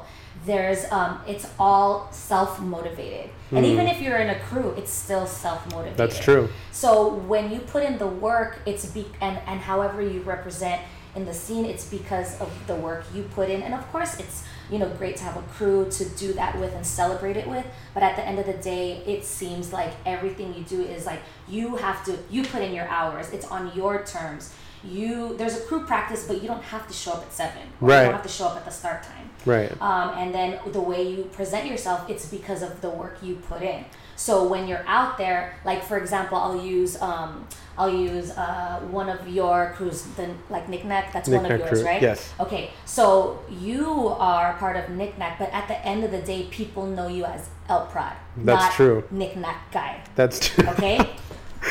There's 0.50 0.82
um, 0.98 1.12
it's 1.32 1.46
all 1.64 1.90
self 2.12 2.50
motivated, 2.76 3.28
and 3.50 3.64
Hmm. 3.64 3.72
even 3.72 3.86
if 3.86 4.00
you're 4.00 4.18
in 4.18 4.30
a 4.30 4.38
crew, 4.40 4.74
it's 4.76 4.92
still 4.92 5.26
self 5.26 5.64
motivated. 5.72 5.96
That's 5.96 6.18
true. 6.18 6.48
So 6.72 7.08
when 7.32 7.50
you 7.50 7.60
put 7.60 7.82
in 7.82 7.98
the 7.98 8.06
work, 8.06 8.60
it's 8.66 8.86
be 8.86 9.06
and 9.20 9.38
and 9.46 9.60
however 9.60 10.02
you 10.02 10.20
represent 10.22 10.80
in 11.16 11.24
the 11.24 11.34
scene, 11.34 11.64
it's 11.64 11.86
because 11.86 12.38
of 12.40 12.50
the 12.66 12.74
work 12.74 13.04
you 13.14 13.22
put 13.34 13.48
in. 13.48 13.62
And 13.62 13.74
of 13.74 13.90
course, 13.90 14.18
it's 14.20 14.44
you 14.70 14.78
know 14.78 14.88
great 14.90 15.16
to 15.16 15.24
have 15.24 15.36
a 15.36 15.42
crew 15.56 15.88
to 15.90 16.04
do 16.10 16.32
that 16.34 16.58
with 16.60 16.74
and 16.74 16.86
celebrate 16.86 17.36
it 17.36 17.48
with. 17.48 17.64
But 17.94 18.02
at 18.02 18.16
the 18.16 18.24
end 18.26 18.38
of 18.38 18.46
the 18.46 18.58
day, 18.74 19.02
it 19.06 19.24
seems 19.24 19.72
like 19.72 19.92
everything 20.04 20.54
you 20.54 20.62
do 20.64 20.82
is 20.82 21.06
like 21.06 21.20
you 21.48 21.76
have 21.76 22.04
to 22.04 22.18
you 22.30 22.44
put 22.44 22.60
in 22.62 22.72
your 22.74 22.86
hours. 22.88 23.30
It's 23.32 23.46
on 23.46 23.72
your 23.74 24.04
terms. 24.04 24.52
You 24.84 25.36
there's 25.38 25.56
a 25.56 25.60
crew 25.62 25.84
practice, 25.86 26.26
but 26.28 26.40
you 26.42 26.48
don't 26.48 26.62
have 26.62 26.86
to 26.86 26.92
show 26.92 27.12
up 27.12 27.22
at 27.22 27.32
seven. 27.32 27.62
Or 27.80 27.88
You 27.88 27.94
don't 28.04 28.12
have 28.12 28.22
to 28.22 28.28
show 28.28 28.46
up 28.46 28.56
at 28.56 28.64
the 28.64 28.70
start 28.70 29.02
time 29.02 29.17
Right. 29.46 29.70
um, 29.80 30.10
and 30.18 30.34
then 30.34 30.58
the 30.72 30.80
way 30.80 31.02
you 31.08 31.24
present 31.24 31.66
yourself 31.66 32.08
it's 32.10 32.26
because 32.26 32.62
of 32.62 32.80
the 32.80 32.90
work 32.90 33.18
you 33.22 33.36
put 33.36 33.62
in 33.62 33.84
so 34.16 34.46
when 34.48 34.66
you're 34.66 34.84
out 34.86 35.16
there 35.16 35.54
like 35.64 35.82
for 35.82 35.96
example 35.96 36.36
i'll 36.38 36.60
use 36.60 37.00
um, 37.00 37.46
i'll 37.76 37.88
use 37.92 38.30
uh, 38.32 38.80
one 38.90 39.08
of 39.08 39.28
your 39.28 39.72
crews 39.76 40.02
the 40.16 40.28
like 40.50 40.68
knickknack 40.68 41.12
that's 41.12 41.28
one 41.28 41.46
of 41.46 41.58
yours 41.58 41.70
crew, 41.70 41.84
right 41.84 42.02
yes. 42.02 42.32
okay 42.40 42.70
so 42.84 43.42
you 43.48 44.08
are 44.08 44.54
part 44.54 44.76
of 44.76 44.90
knickknack 44.90 45.38
but 45.38 45.50
at 45.52 45.68
the 45.68 45.86
end 45.86 46.02
of 46.04 46.10
the 46.10 46.20
day 46.22 46.44
people 46.50 46.84
know 46.86 47.06
you 47.08 47.24
as 47.24 47.48
el 47.68 47.86
prod 47.86 48.14
That's 48.38 48.64
not 48.64 48.72
true. 48.72 49.04
knickknack 49.10 49.70
guy 49.72 50.02
That's 50.16 50.40
true. 50.48 50.66
okay 50.70 50.98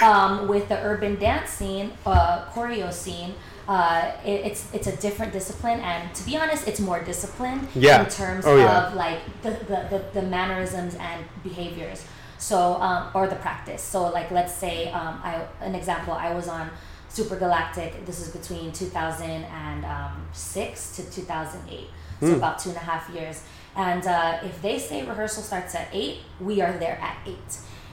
um, 0.01 0.47
with 0.47 0.69
the 0.69 0.77
urban 0.83 1.15
dance 1.19 1.49
scene 1.49 1.91
uh, 2.05 2.45
choreo 2.53 2.91
scene 2.93 3.33
uh, 3.67 4.11
it, 4.25 4.45
it's 4.47 4.65
it's 4.73 4.87
a 4.87 4.95
different 4.97 5.33
discipline 5.33 5.79
and 5.81 6.13
to 6.15 6.23
be 6.25 6.37
honest 6.37 6.67
it's 6.67 6.79
more 6.79 7.01
disciplined 7.03 7.67
Yeah. 7.75 8.03
in 8.03 8.09
terms 8.09 8.45
Oh, 8.45 8.55
yeah. 8.55 8.87
of 8.87 8.93
like 8.93 9.19
the, 9.43 9.49
the, 9.51 9.87
the, 9.91 10.03
the 10.13 10.21
mannerisms 10.27 10.95
and 10.95 11.25
behaviors 11.43 12.05
so 12.37 12.75
um, 12.81 13.09
or 13.13 13.27
the 13.27 13.35
practice 13.47 13.81
so 13.81 14.03
like 14.17 14.31
let's 14.31 14.53
say 14.53 14.89
um, 14.91 15.19
I, 15.23 15.41
an 15.61 15.75
example 15.75 16.13
i 16.13 16.33
was 16.33 16.47
on 16.47 16.69
super 17.09 17.35
galactic 17.35 18.05
this 18.05 18.19
is 18.21 18.29
between 18.29 18.71
2006 18.71 20.95
to 20.97 21.03
2008 21.11 21.87
so 22.19 22.25
Hmm. 22.27 22.33
about 22.33 22.57
two 22.57 22.69
and 22.69 22.77
a 22.77 22.81
half 22.81 23.07
years 23.13 23.43
and 23.75 24.03
uh, 24.07 24.39
if 24.43 24.59
they 24.63 24.79
say 24.79 25.05
rehearsal 25.05 25.43
starts 25.43 25.75
at 25.75 25.87
8 25.93 26.17
we 26.39 26.61
are 26.61 26.73
there 26.79 26.97
at 26.99 27.15
8 27.27 27.35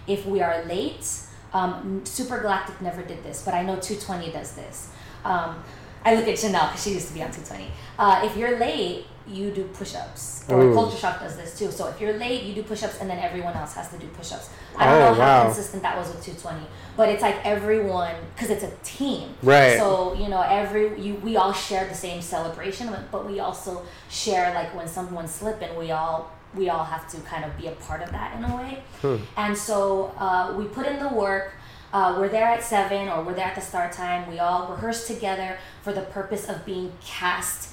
if 0.07 0.25
we 0.27 0.41
are 0.41 0.65
late 0.65 1.07
um, 1.53 2.01
super 2.05 2.41
galactic 2.41 2.81
never 2.81 3.03
did 3.03 3.23
this 3.23 3.43
but 3.45 3.53
i 3.55 3.63
know 3.63 3.77
220 3.77 4.31
does 4.33 4.53
this 4.53 4.89
um, 5.25 5.63
I 6.05 6.15
look 6.15 6.29
at 6.29 6.35
Janelle 6.35 6.69
because 6.69 6.85
she 6.85 6.91
used 6.91 7.09
to 7.09 7.15
be 7.15 7.23
on 7.23 7.31
220. 7.31 7.71
Uh, 7.99 8.21
if 8.25 8.37
you're 8.37 8.59
late, 8.59 9.07
you 9.27 9.51
do 9.51 9.65
push-ups. 9.73 10.45
Or 10.51 10.61
Ooh. 10.61 10.75
Culture 10.75 10.99
Shock 10.99 11.21
does 11.21 11.35
this 11.37 11.59
too. 11.59 11.71
So 11.71 11.89
if 11.89 11.99
you're 11.99 12.13
late, 12.19 12.43
you 12.43 12.55
do 12.55 12.63
push-ups, 12.63 13.01
and 13.01 13.09
then 13.09 13.19
everyone 13.19 13.55
else 13.55 13.73
has 13.73 13.89
to 13.91 13.97
do 13.99 14.07
push-ups. 14.09 14.51
I 14.77 14.85
don't 14.85 14.95
Oh, 14.95 14.99
know 14.99 15.15
how 15.15 15.21
wow. 15.21 15.45
consistent 15.45 15.83
that 15.83 15.97
was 15.97 16.09
with 16.09 16.23
220, 16.23 16.67
but 16.97 17.09
it's 17.09 17.23
like 17.23 17.37
everyone 17.47 18.15
because 18.35 18.51
it's 18.51 18.65
a 18.65 18.71
team. 18.83 19.35
Right. 19.43 19.79
So 19.79 20.13
you 20.15 20.29
know, 20.29 20.43
every 20.43 21.01
you 21.01 21.15
we 21.15 21.37
all 21.39 21.55
share 21.55 21.89
the 21.89 21.95
same 21.95 22.21
celebration, 22.21 22.89
but- 22.91 23.11
but 23.11 23.25
we 23.27 23.41
also 23.41 23.83
share 24.11 24.53
like 24.53 24.75
when 24.77 24.87
someone's 24.89 25.31
slipping, 25.31 25.75
we 25.75 25.91
all 25.91 26.31
we 26.55 26.69
all 26.69 26.85
have 26.85 27.09
to 27.13 27.17
kind 27.23 27.45
of 27.47 27.57
be 27.57 27.67
a 27.69 27.73
part 27.73 28.03
of 28.03 28.11
that 28.13 28.37
in 28.37 28.45
a 28.45 28.55
way. 28.57 28.83
Hmm. 29.01 29.17
And 29.39 29.57
so 29.57 30.13
uh, 30.19 30.53
we 30.59 30.67
put 30.67 30.87
in 30.87 30.99
the 30.99 31.09
work. 31.09 31.53
Uh, 31.95 32.17
we're 32.19 32.29
there 32.29 32.49
at 32.49 32.63
seven, 32.63 33.09
or 33.09 33.23
we're 33.23 33.35
there 33.35 33.47
at 33.47 33.55
the 33.55 33.61
start 33.61 33.93
time. 33.93 34.29
We 34.29 34.41
all 34.41 34.67
rehearse 34.69 35.07
together 35.07 35.59
for 35.83 35.93
the 35.93 36.01
purpose 36.03 36.49
of 36.49 36.67
being 36.67 36.93
cast 37.01 37.71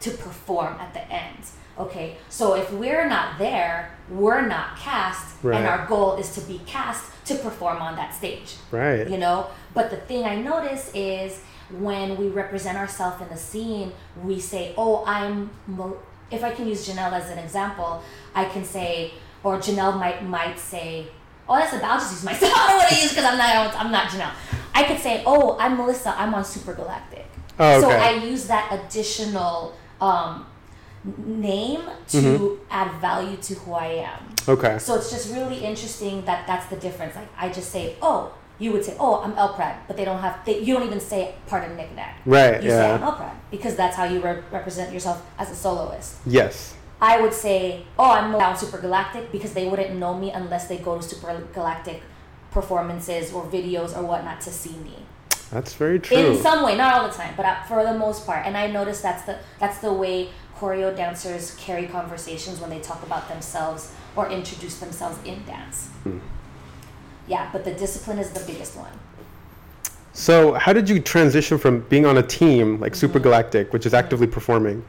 to 0.00 0.10
perform 0.10 0.74
at 0.80 0.92
the 0.92 1.02
end. 1.10 1.38
Okay, 1.78 2.16
so 2.28 2.54
if 2.54 2.72
we're 2.72 3.08
not 3.08 3.38
there, 3.38 3.96
we're 4.10 4.44
not 4.46 4.76
cast, 4.76 5.36
Right. 5.42 5.56
and 5.58 5.66
our 5.68 5.86
goal 5.86 6.16
is 6.16 6.34
to 6.34 6.40
be 6.42 6.60
cast 6.66 7.04
to 7.26 7.34
perform 7.36 7.80
on 7.80 7.94
that 7.96 8.12
stage 8.12 8.56
Right. 8.72 9.08
you 9.08 9.16
know 9.16 9.46
but 9.72 9.88
the 9.90 9.96
thing 9.98 10.24
i 10.24 10.34
notice 10.34 10.90
is 10.94 11.40
when 11.78 12.16
we 12.16 12.26
represent 12.28 12.76
ourselves 12.76 13.22
in 13.22 13.28
the 13.28 13.36
scene 13.36 13.92
we 14.24 14.40
say 14.40 14.74
oh 14.76 15.04
i'm 15.06 15.50
Mo-. 15.68 15.96
if 16.32 16.42
i 16.42 16.50
can 16.50 16.66
use 16.66 16.88
janelle 16.88 17.12
as 17.12 17.30
an 17.30 17.38
example 17.38 18.02
i 18.34 18.44
can 18.46 18.64
say 18.64 19.12
or 19.44 19.58
janelle 19.58 19.96
might 19.98 20.24
might 20.24 20.58
say 20.58 21.06
oh 21.50 21.56
that's 21.58 21.72
a 21.74 21.84
i'll 21.84 21.98
just 21.98 22.12
use 22.12 22.24
myself 22.24 22.52
i 22.56 22.68
don't 22.68 22.76
want 22.78 22.88
to 22.88 22.94
use 23.02 23.10
because 23.10 23.24
i'm 23.24 23.36
not 23.36 23.74
i'm 23.76 23.90
not 23.92 24.06
janelle 24.08 24.32
i 24.74 24.84
could 24.84 24.98
say 24.98 25.22
oh 25.26 25.56
i'm 25.58 25.76
melissa 25.76 26.14
i'm 26.18 26.32
on 26.34 26.44
super 26.44 26.72
galactic 26.74 27.26
Oh, 27.58 27.80
so 27.82 27.90
i 27.90 28.12
use 28.12 28.46
that 28.46 28.72
additional 28.72 29.74
um, 30.00 30.46
name 31.18 31.82
to 32.08 32.16
Mm-hmm. 32.16 32.54
add 32.70 33.00
value 33.00 33.36
to 33.36 33.54
who 33.54 33.72
i 33.72 33.86
am 33.86 34.34
Okay. 34.48 34.78
so 34.78 34.94
it's 34.96 35.10
just 35.10 35.32
really 35.34 35.58
interesting 35.64 36.24
that 36.24 36.46
that's 36.46 36.66
the 36.66 36.76
difference. 36.76 37.14
Like 37.14 37.28
I 37.36 37.50
just 37.50 37.70
say, 37.70 37.94
oh, 38.00 38.32
you 38.58 38.72
would 38.72 38.84
say, 38.84 38.96
oh, 38.98 39.20
I'm 39.22 39.32
El 39.34 39.52
Prod, 39.54 39.74
but 39.86 39.96
they 39.98 40.04
don't 40.04 40.18
have. 40.18 40.44
They, 40.46 40.60
you 40.60 40.74
don't 40.74 40.86
even 40.86 40.98
say 40.98 41.34
part 41.46 41.62
of 41.70 41.76
knickknack. 41.76 42.16
Right, 42.24 42.62
You 42.62 42.70
say 42.70 42.76
yeah. 42.88 42.94
I'm 42.94 43.02
El 43.02 43.12
Prod 43.12 43.32
because 43.50 43.76
that's 43.76 43.96
how 43.96 44.04
you 44.04 44.20
re- 44.20 44.42
represent 44.50 44.92
yourself 44.92 45.22
as 45.38 45.50
a 45.50 45.54
soloist. 45.54 46.16
Yes. 46.26 46.74
I 47.02 47.20
would 47.20 47.32
say, 47.32 47.84
oh, 47.98 48.10
I'm 48.10 48.32
down 48.32 48.56
Super 48.56 48.78
Galactic 48.78 49.32
because 49.32 49.54
they 49.54 49.66
wouldn't 49.68 49.96
know 49.98 50.14
me 50.18 50.30
unless 50.32 50.66
they 50.68 50.76
go 50.78 50.96
to 50.98 51.02
Super 51.02 51.40
Galactic 51.54 52.02
performances 52.50 53.32
or 53.32 53.44
videos 53.46 53.96
or 53.96 54.02
whatnot 54.02 54.40
to 54.42 54.50
see 54.50 54.76
me 54.78 54.96
That's 55.52 55.72
very 55.74 56.00
true. 56.00 56.16
in 56.16 56.36
some 56.42 56.64
way 56.64 56.76
not 56.76 56.92
all 56.94 57.06
the 57.08 57.14
time 57.14 57.32
but 57.36 57.46
uh, 57.46 57.62
for 57.62 57.84
the 57.84 57.94
most 57.94 58.26
part 58.26 58.44
and 58.44 58.56
i 58.56 58.66
noticed 58.66 59.04
that's 59.04 59.22
the 59.22 59.38
that's 59.60 59.78
the 59.78 59.92
way 59.92 60.30
choreo 60.58 60.90
dancers 60.96 61.54
carry 61.60 61.86
conversations 61.86 62.58
when 62.60 62.68
they 62.68 62.80
talk 62.80 63.04
about 63.04 63.28
themselves 63.28 63.92
or 64.16 64.28
introduce 64.30 64.80
themselves 64.80 65.16
in 65.24 65.44
dance 65.44 65.90
Hmm. 66.02 66.18
yeah 67.28 67.48
but 67.52 67.64
the 67.64 67.72
discipline 67.72 68.18
is 68.18 68.30
the 68.30 68.44
biggest 68.52 68.76
one 68.76 68.90
So, 70.12 70.54
how 70.54 70.72
did 70.72 70.88
you 70.88 70.98
transition 71.00 71.56
from 71.56 71.80
being 71.88 72.04
on 72.04 72.18
a 72.18 72.22
team 72.22 72.80
like 72.80 72.96
Super 72.96 73.18
Mm-hmm. 73.20 73.28
Galactic, 73.28 73.72
which 73.72 73.86
is 73.86 73.94
actively 73.94 74.26
performing, 74.26 74.82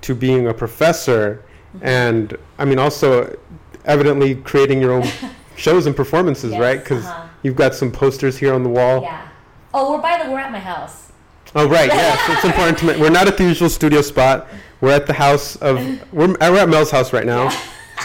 to 0.00 0.14
being 0.14 0.48
a 0.48 0.54
professor, 0.54 1.24
Mm-hmm. 1.36 1.51
And 1.80 2.36
I 2.58 2.64
mean, 2.64 2.78
also 2.78 3.36
evidently 3.84 4.34
creating 4.36 4.80
your 4.80 4.92
own 4.92 5.08
shows 5.56 5.86
and 5.86 5.94
performances, 5.96 6.52
Yes, 6.52 6.60
right? 6.60 6.78
Because 6.78 7.04
uh-huh. 7.04 7.28
you've 7.42 7.56
got 7.56 7.74
some 7.74 7.90
posters 7.90 8.36
here 8.38 8.54
on 8.54 8.62
the 8.62 8.68
wall. 8.68 9.02
yeah 9.02 9.28
oh 9.74 9.92
we're 9.92 10.02
by 10.02 10.22
the 10.22 10.30
we're 10.30 10.38
at 10.38 10.52
my 10.52 10.58
house 10.58 11.10
Oh, 11.54 11.68
right. 11.68 11.88
Yes, 11.92 12.18
it's 12.30 12.44
important 12.44 12.78
to. 12.78 12.86
ma- 12.86 12.98
We're 12.98 13.10
not 13.10 13.28
at 13.28 13.36
the 13.36 13.44
usual 13.44 13.68
studio 13.68 14.00
spot. 14.00 14.48
We're 14.80 14.92
at 14.92 15.06
the 15.06 15.12
house 15.12 15.56
of. 15.56 15.76
We're, 16.10 16.28
we're 16.40 16.56
at 16.58 16.68
Mel's 16.68 16.90
house 16.90 17.12
right 17.12 17.26
now, 17.26 17.50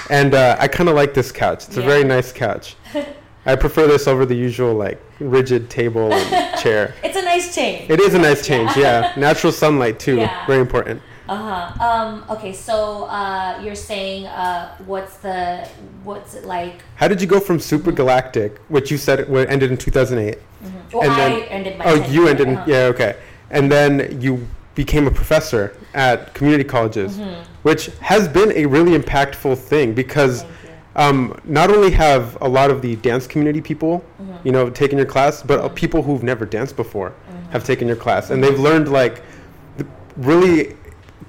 and 0.09 0.33
uh, 0.35 0.57
I 0.59 0.67
kind 0.67 0.89
of 0.89 0.95
like 0.95 1.13
this 1.13 1.31
couch. 1.31 1.65
It's 1.67 1.77
a 1.77 1.81
very 1.81 2.03
nice 2.03 2.33
couch. 2.33 2.75
I 3.45 3.55
prefer 3.55 3.87
this 3.87 4.05
over 4.05 4.25
the 4.25 4.35
usual 4.35 4.73
like 4.73 5.01
rigid 5.21 5.69
table 5.69 6.11
and 6.11 6.59
chair. 6.59 6.93
it's 7.05 7.15
a 7.15 7.21
nice 7.21 7.55
change 7.55 7.89
It 7.89 8.01
is 8.01 8.13
a 8.13 8.19
nice 8.19 8.45
change, 8.45 8.75
yeah. 8.75 9.13
Natural 9.15 9.53
sunlight 9.53 9.97
too, 9.97 10.17
Yeah. 10.17 10.45
very 10.45 10.59
important. 10.59 11.01
Uh-huh 11.29 11.83
um 11.83 12.23
okay 12.29 12.53
so 12.53 13.03
uh 13.05 13.59
you're 13.63 13.75
saying 13.75 14.25
uh 14.27 14.75
what's 14.85 15.17
the 15.17 15.67
what's 16.03 16.33
it 16.35 16.45
like 16.45 16.81
How 16.95 17.07
did 17.07 17.21
you 17.21 17.27
go 17.27 17.39
from 17.39 17.59
Super 17.59 17.91
Galactic, 17.91 18.59
which 18.69 18.89
you 18.91 18.97
said 18.97 19.19
it 19.19 19.29
ended 19.49 19.71
in 19.71 19.77
2008? 19.77 20.37
well 20.93 21.03
And 21.03 21.11
i 21.11 21.15
then- 21.29 21.41
ended 21.49 21.77
my 21.77 21.85
Oh, 21.85 21.95
you 22.09 22.27
ended, 22.27 22.47
in, 22.47 22.55
uh-huh. 22.57 22.65
yeah, 22.73 22.93
okay. 22.93 23.17
And 23.51 23.71
then 23.71 24.19
you 24.21 24.47
became 24.75 25.07
a 25.07 25.11
professor 25.11 25.75
at 25.93 26.33
community 26.33 26.63
colleges, 26.63 27.17
Mm-hmm. 27.17 27.41
which 27.63 27.87
has 28.01 28.27
been 28.27 28.51
a 28.53 28.65
really 28.65 28.97
impactful 28.97 29.57
thing 29.57 29.93
because 29.93 30.45
um, 30.95 31.39
not 31.45 31.69
only 31.69 31.91
have 31.91 32.37
a 32.41 32.47
lot 32.47 32.71
of 32.71 32.81
the 32.81 32.95
dance 32.97 33.27
community 33.27 33.61
people, 33.61 33.93
Mm-hmm. 34.21 34.45
you 34.45 34.51
know, 34.51 34.69
taken 34.69 34.97
your 34.97 35.07
class, 35.15 35.43
but 35.43 35.59
uh, 35.59 35.67
people 35.69 36.01
who've 36.01 36.23
never 36.23 36.45
danced 36.45 36.75
before 36.75 37.09
Mm-hmm. 37.11 37.51
have 37.51 37.63
taken 37.65 37.85
your 37.87 37.97
class, 38.05 38.29
and 38.31 38.41
they've 38.43 38.59
learned 38.69 38.87
like 39.01 39.21
the 39.77 39.85
really 40.17 40.75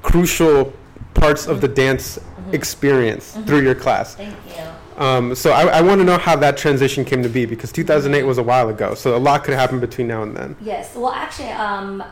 crucial 0.02 0.72
parts 1.14 1.46
of 1.46 1.60
the 1.60 1.68
dance 1.68 2.18
Mm-hmm. 2.48 2.54
experience 2.54 3.36
through 3.46 3.60
your 3.60 3.74
class. 3.74 4.14
thank 4.14 4.34
you 4.46 5.04
Um, 5.04 5.34
so 5.34 5.52
I, 5.52 5.78
I 5.78 5.80
want 5.82 6.00
to 6.00 6.04
know 6.04 6.16
how 6.16 6.34
that 6.36 6.56
transition 6.56 7.04
came 7.04 7.22
to 7.22 7.28
be 7.28 7.44
because 7.44 7.70
2008 7.70 8.22
was 8.24 8.38
a 8.38 8.42
while 8.42 8.68
ago, 8.70 8.94
so 8.94 9.14
a 9.14 9.18
lot 9.18 9.44
could 9.44 9.54
happen 9.54 9.80
between 9.80 10.08
now 10.08 10.22
and 10.22 10.34
then. 10.34 10.56
Yes. 10.60 10.96
Well, 10.96 11.12
actually, 11.12 11.50
um, 11.50 12.02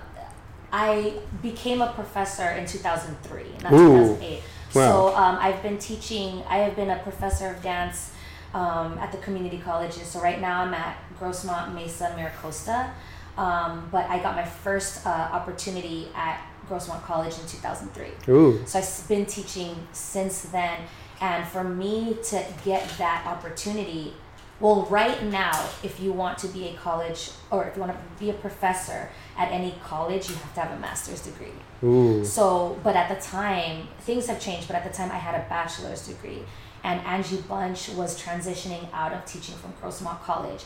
I 0.72 1.14
became 1.42 1.80
a 1.80 1.90
professor 1.92 2.50
in 2.50 2.66
2003, 2.66 3.44
not 3.62 3.72
Ooh. 3.72 4.14
2008. 4.18 4.42
Wow. 4.74 4.82
So 4.92 5.16
um, 5.16 5.38
I've 5.40 5.62
been 5.62 5.78
teaching. 5.78 6.42
I 6.48 6.58
have 6.58 6.76
been 6.76 6.90
a 6.90 6.98
professor 6.98 7.48
of 7.48 7.62
dance 7.62 8.12
um, 8.52 8.98
at 8.98 9.10
the 9.10 9.18
community 9.18 9.58
colleges. 9.58 10.06
So 10.06 10.20
right 10.20 10.40
now 10.40 10.60
I'm 10.62 10.74
at 10.74 10.98
Grossmont 11.18 11.74
Mesa 11.74 12.14
MiraCosta, 12.16 12.90
um, 13.38 13.88
but 13.90 14.08
I 14.10 14.22
got 14.22 14.36
my 14.36 14.44
first 14.44 15.06
uh, 15.06 15.08
opportunity 15.32 16.08
at 16.14 16.45
Grossmont 16.68 17.02
College 17.02 17.34
in 17.38 17.46
2003. 17.46 18.32
Ooh, 18.32 18.62
So 18.66 18.78
I've 18.78 19.08
been 19.08 19.26
teaching 19.26 19.86
since 19.92 20.42
then. 20.42 20.80
And 21.20 21.46
for 21.46 21.64
me 21.64 22.18
to 22.24 22.44
get 22.64 22.88
that 22.98 23.24
opportunity, 23.26 24.14
well, 24.60 24.86
right 24.90 25.22
now, 25.24 25.68
if 25.82 26.00
you 26.00 26.12
want 26.12 26.38
to 26.38 26.48
be 26.48 26.68
a 26.68 26.74
college 26.74 27.30
or 27.50 27.64
if 27.66 27.76
you 27.76 27.80
want 27.82 27.92
to 27.92 27.98
be 28.18 28.30
a 28.30 28.34
professor 28.34 29.08
at 29.36 29.50
any 29.52 29.74
college, 29.84 30.28
you 30.28 30.34
have 30.36 30.54
to 30.54 30.60
have 30.60 30.72
a 30.76 30.80
master's 30.80 31.20
degree. 31.22 31.52
ooh, 31.82 32.24
So, 32.24 32.78
but 32.82 32.96
at 32.96 33.08
the 33.14 33.20
time, 33.22 33.88
things 34.00 34.26
have 34.26 34.40
changed, 34.40 34.66
but 34.66 34.76
at 34.76 34.84
the 34.84 34.90
time 34.96 35.10
I 35.10 35.16
had 35.18 35.34
a 35.34 35.46
bachelor's 35.48 36.06
degree. 36.06 36.42
And 36.84 37.00
Angie 37.06 37.38
Bunch 37.48 37.88
was 37.90 38.20
transitioning 38.22 38.88
out 38.92 39.12
of 39.12 39.24
teaching 39.24 39.56
from 39.56 39.72
Grossmont 39.82 40.20
College. 40.22 40.62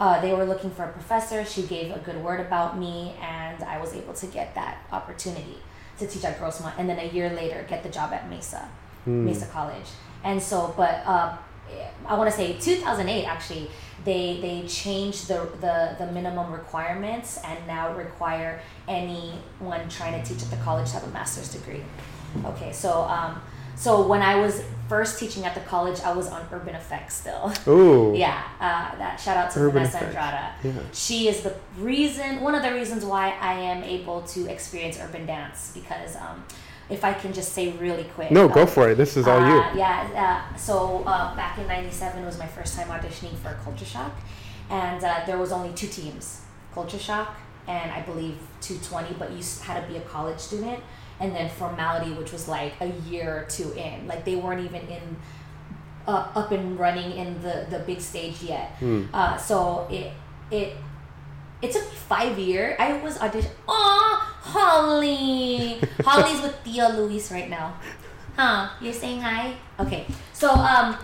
Uh, 0.00 0.20
they 0.20 0.32
were 0.32 0.44
looking 0.44 0.70
for 0.70 0.84
a 0.84 0.92
professor. 0.92 1.44
She 1.44 1.62
gave 1.62 1.94
a 1.94 1.98
good 1.98 2.22
word 2.22 2.40
about 2.40 2.78
me, 2.78 3.14
and 3.20 3.62
I 3.62 3.80
was 3.80 3.94
able 3.94 4.14
to 4.14 4.26
get 4.26 4.54
that 4.54 4.78
opportunity 4.90 5.58
to 5.98 6.06
teach 6.06 6.24
at 6.24 6.38
Grossmont. 6.40 6.74
And 6.78 6.88
then 6.88 6.98
a 6.98 7.12
year 7.12 7.30
later, 7.30 7.64
get 7.68 7.82
the 7.82 7.88
job 7.88 8.12
at 8.12 8.28
Mesa, 8.28 8.68
Mesa 9.06 9.46
College. 9.46 9.86
And 10.24 10.42
so, 10.42 10.74
but 10.76 11.02
uh, 11.06 11.36
I 12.06 12.18
want 12.18 12.30
to 12.30 12.36
say 12.36 12.54
2008 12.58 13.24
actually, 13.24 13.70
they 14.04 14.38
they 14.40 14.66
changed 14.66 15.28
the, 15.28 15.48
the 15.60 15.96
the 15.98 16.12
minimum 16.12 16.52
requirements 16.52 17.38
and 17.44 17.66
now 17.66 17.94
require 17.94 18.60
anyone 18.88 19.88
trying 19.88 20.20
to 20.20 20.28
teach 20.28 20.42
at 20.42 20.50
the 20.50 20.56
college 20.58 20.88
to 20.88 20.94
have 20.94 21.04
a 21.04 21.10
master's 21.10 21.52
degree. 21.52 21.82
Okay, 22.44 22.72
so 22.72 23.02
um, 23.02 23.40
so 23.76 24.06
when 24.06 24.22
I 24.22 24.36
was 24.36 24.62
first 24.88 25.18
teaching 25.18 25.44
at 25.44 25.54
the 25.54 25.60
college, 25.60 26.00
I 26.00 26.12
was 26.12 26.28
on 26.28 26.46
Urban 26.52 26.74
Effects 26.74 27.14
still. 27.14 27.52
ooh. 27.68 28.14
Yeah, 28.16 28.42
uh, 28.60 28.96
that 28.98 29.20
shout 29.20 29.36
out 29.36 29.50
to 29.52 29.60
Urban 29.60 29.84
Vanessa 29.84 29.98
Effects. 29.98 30.14
Andrada. 30.14 30.52
Yeah. 30.62 30.82
She 30.92 31.28
is 31.28 31.42
the 31.42 31.54
reason, 31.78 32.40
one 32.40 32.54
of 32.54 32.62
the 32.62 32.72
reasons 32.72 33.04
why 33.04 33.30
I 33.40 33.54
am 33.54 33.82
able 33.82 34.22
to 34.22 34.50
experience 34.50 34.98
urban 35.00 35.26
dance 35.26 35.72
because 35.74 36.16
um, 36.16 36.44
if 36.88 37.04
I 37.04 37.12
can 37.12 37.32
just 37.32 37.52
say 37.52 37.72
really 37.72 38.04
quick. 38.04 38.30
No, 38.30 38.48
go 38.48 38.62
um, 38.62 38.68
for 38.68 38.90
it. 38.90 38.96
This 38.96 39.16
is 39.16 39.26
all 39.26 39.40
uh, 39.40 39.48
you. 39.48 39.78
Yeah, 39.78 40.44
uh, 40.52 40.56
so 40.56 41.02
uh, 41.06 41.34
back 41.34 41.58
in 41.58 41.66
'97 41.66 42.24
was 42.24 42.38
my 42.38 42.46
first 42.46 42.76
time 42.76 42.88
auditioning 42.88 43.36
for 43.38 43.58
Culture 43.64 43.86
Shock, 43.86 44.12
and 44.70 45.02
uh, 45.02 45.22
there 45.26 45.38
was 45.38 45.50
only 45.50 45.72
two 45.72 45.88
teams, 45.88 46.42
Culture 46.72 46.98
Shock 46.98 47.36
and 47.66 47.90
I 47.90 48.02
believe 48.02 48.36
220, 48.60 49.14
but 49.18 49.30
you 49.32 49.42
had 49.62 49.80
to 49.80 49.88
be 49.90 49.96
a 49.96 50.00
college 50.02 50.38
student, 50.38 50.80
and 51.24 51.34
then 51.34 51.48
Formality, 51.50 52.12
which 52.12 52.32
was 52.32 52.48
like 52.48 52.74
a 52.80 52.90
year 53.08 53.38
or 53.38 53.44
two 53.48 53.72
in, 53.72 54.06
like 54.06 54.24
they 54.24 54.36
weren't 54.36 54.64
even 54.64 54.86
in. 54.88 55.16
Uh, 56.06 56.28
up 56.34 56.52
and 56.52 56.78
running 56.78 57.12
in 57.12 57.40
the, 57.40 57.66
the 57.70 57.78
big 57.78 57.98
stage 57.98 58.42
yet. 58.42 58.72
Hmm. 58.72 59.04
Uh, 59.10 59.38
so 59.38 59.88
it 59.90 60.12
it 60.50 60.76
it 61.62 61.72
took 61.72 61.82
me 61.82 61.96
five 61.96 62.38
years. 62.38 62.76
I 62.78 62.98
was 62.98 63.18
audition. 63.18 63.50
Aw, 63.66 64.36
Holly. 64.42 65.80
Holly's 66.04 66.42
with 66.42 66.54
Theo 66.60 66.90
Luis 66.90 67.32
right 67.32 67.48
now. 67.48 67.74
Huh? 68.36 68.68
You're 68.80 68.92
saying 68.92 69.22
hi? 69.22 69.54
Okay. 69.80 70.06
So 70.32 70.50
um, 70.50 70.98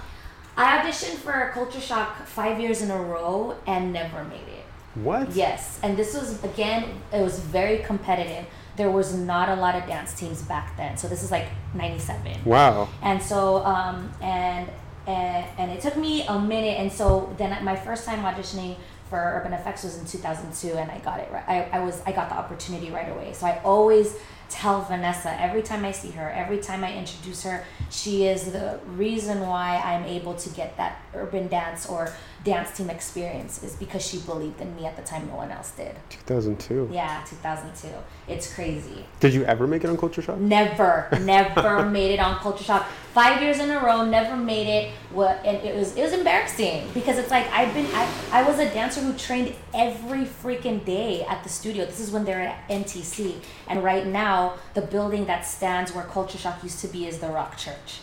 I 0.57 0.79
auditioned 0.79 1.17
for 1.17 1.51
Culture 1.55 1.81
Shock 1.81 2.27
five 2.27 2.61
years 2.61 2.83
in 2.83 2.91
a 2.91 3.01
row 3.01 3.57
and 3.67 3.93
never 3.93 4.25
made 4.25 4.49
it. 4.49 4.65
What? 4.95 5.31
Yes, 5.33 5.79
and 5.83 5.97
this 5.97 6.15
was 6.15 6.43
again. 6.43 7.01
It 7.13 7.23
was 7.23 7.39
very 7.39 7.79
competitive. 7.79 8.45
There 8.81 8.91
was 8.91 9.15
not 9.15 9.47
a 9.57 9.57
lot 9.65 9.75
of 9.79 9.83
dance 9.87 10.11
teams 10.21 10.41
back 10.43 10.67
then. 10.79 10.97
So 10.97 11.05
this 11.13 11.23
is 11.23 11.31
like 11.31 11.49
'97 11.75 12.45
Wow. 12.45 12.89
and 13.03 13.23
so 13.23 13.39
um, 13.65 14.11
and, 14.23 14.69
and 15.07 15.47
and 15.59 15.71
it 15.71 15.81
took 15.81 15.97
me 15.97 16.27
a 16.27 16.39
minute 16.39 16.77
and 16.81 16.91
so 16.91 17.33
then 17.39 17.51
my 17.65 17.77
first 17.77 18.05
time 18.09 18.21
auditioning 18.31 18.77
for 19.09 19.19
urban 19.19 19.53
effects 19.53 19.83
was 19.83 19.99
in 19.99 20.07
2002 20.07 20.79
and 20.79 20.89
i 20.91 20.99
got 20.99 21.19
it 21.19 21.29
right 21.33 21.45
I, 21.49 21.79
I 21.79 21.81
was 21.85 22.01
i 22.07 22.13
got 22.13 22.29
the 22.29 22.37
opportunity 22.37 22.91
right 22.91 23.11
away 23.11 23.33
so 23.33 23.45
i 23.47 23.61
always 23.65 24.17
tell 24.51 24.83
Vanessa 24.83 25.31
every 25.41 25.63
time 25.63 25.85
I 25.85 25.93
see 25.93 26.11
her, 26.11 26.29
every 26.31 26.59
time 26.59 26.83
I 26.83 26.93
introduce 26.97 27.45
her, 27.45 27.65
she 27.89 28.25
is 28.27 28.51
the 28.51 28.81
reason 28.97 29.41
why 29.43 29.81
I'm 29.85 30.05
able 30.05 30.35
to 30.35 30.49
get 30.51 30.77
that 30.77 31.01
urban 31.15 31.47
dance 31.47 31.87
or 31.87 32.13
dance 32.43 32.77
team 32.77 32.89
experience 32.89 33.63
is 33.63 33.77
because 33.77 34.05
she 34.05 34.19
believed 34.21 34.61
in 34.61 34.75
me 34.75 34.87
at 34.87 34.97
the 34.97 35.03
time 35.03 35.29
no 35.29 35.37
one 35.37 35.51
else 35.51 35.73
did. 35.73 35.95
2002. 36.09 36.91
Yeah, 36.93 37.23
2002. 37.29 37.89
It's 38.29 38.53
crazy. 38.55 39.05
Did 39.21 39.35
you 39.35 39.45
ever 39.45 39.67
make 39.67 39.85
it 39.85 39.91
on 39.91 39.99
Culture 39.99 40.23
Shock? 40.23 40.39
Never, 40.39 41.09
never 41.21 41.85
made 41.85 42.13
it 42.13 42.21
on 42.21 42.37
Culture 42.37 42.65
Shock. 42.65 42.87
Five 43.13 43.43
years 43.43 43.59
in 43.59 43.71
a 43.71 43.81
row, 43.81 44.05
never 44.05 44.37
made 44.37 44.69
it. 44.69 44.93
What 45.11 45.45
and 45.45 45.57
it 45.59 45.75
was 45.75 45.97
it 45.97 46.03
was 46.03 46.13
embarrassing 46.13 46.89
because 46.95 47.19
it's 47.19 47.31
like 47.31 47.47
I've 47.51 47.75
been 47.75 47.87
I, 47.93 48.09
I 48.33 48.43
was 48.45 48.59
a 48.59 48.73
dancer 48.73 49.01
who 49.01 49.13
trained 49.15 49.55
every 49.75 50.25
freaking 50.25 50.85
day 50.85 51.25
at 51.25 51.43
the 51.43 51.49
studio. 51.49 51.85
This 51.85 52.01
is 52.01 52.11
when 52.11 52.25
they're 52.25 52.41
at 52.41 52.69
NTC, 52.69 53.35
and 53.67 53.83
right 53.83 54.07
now 54.07 54.55
the 54.75 54.83
building 54.83 55.27
that 55.27 55.45
stands 55.45 55.93
where 55.93 56.05
Culture 56.05 56.39
Shock 56.39 56.63
used 56.63 56.81
to 56.81 56.89
be 56.89 57.07
is 57.07 57.19
the 57.19 57.29
Rock 57.29 57.57
Church. 57.57 58.01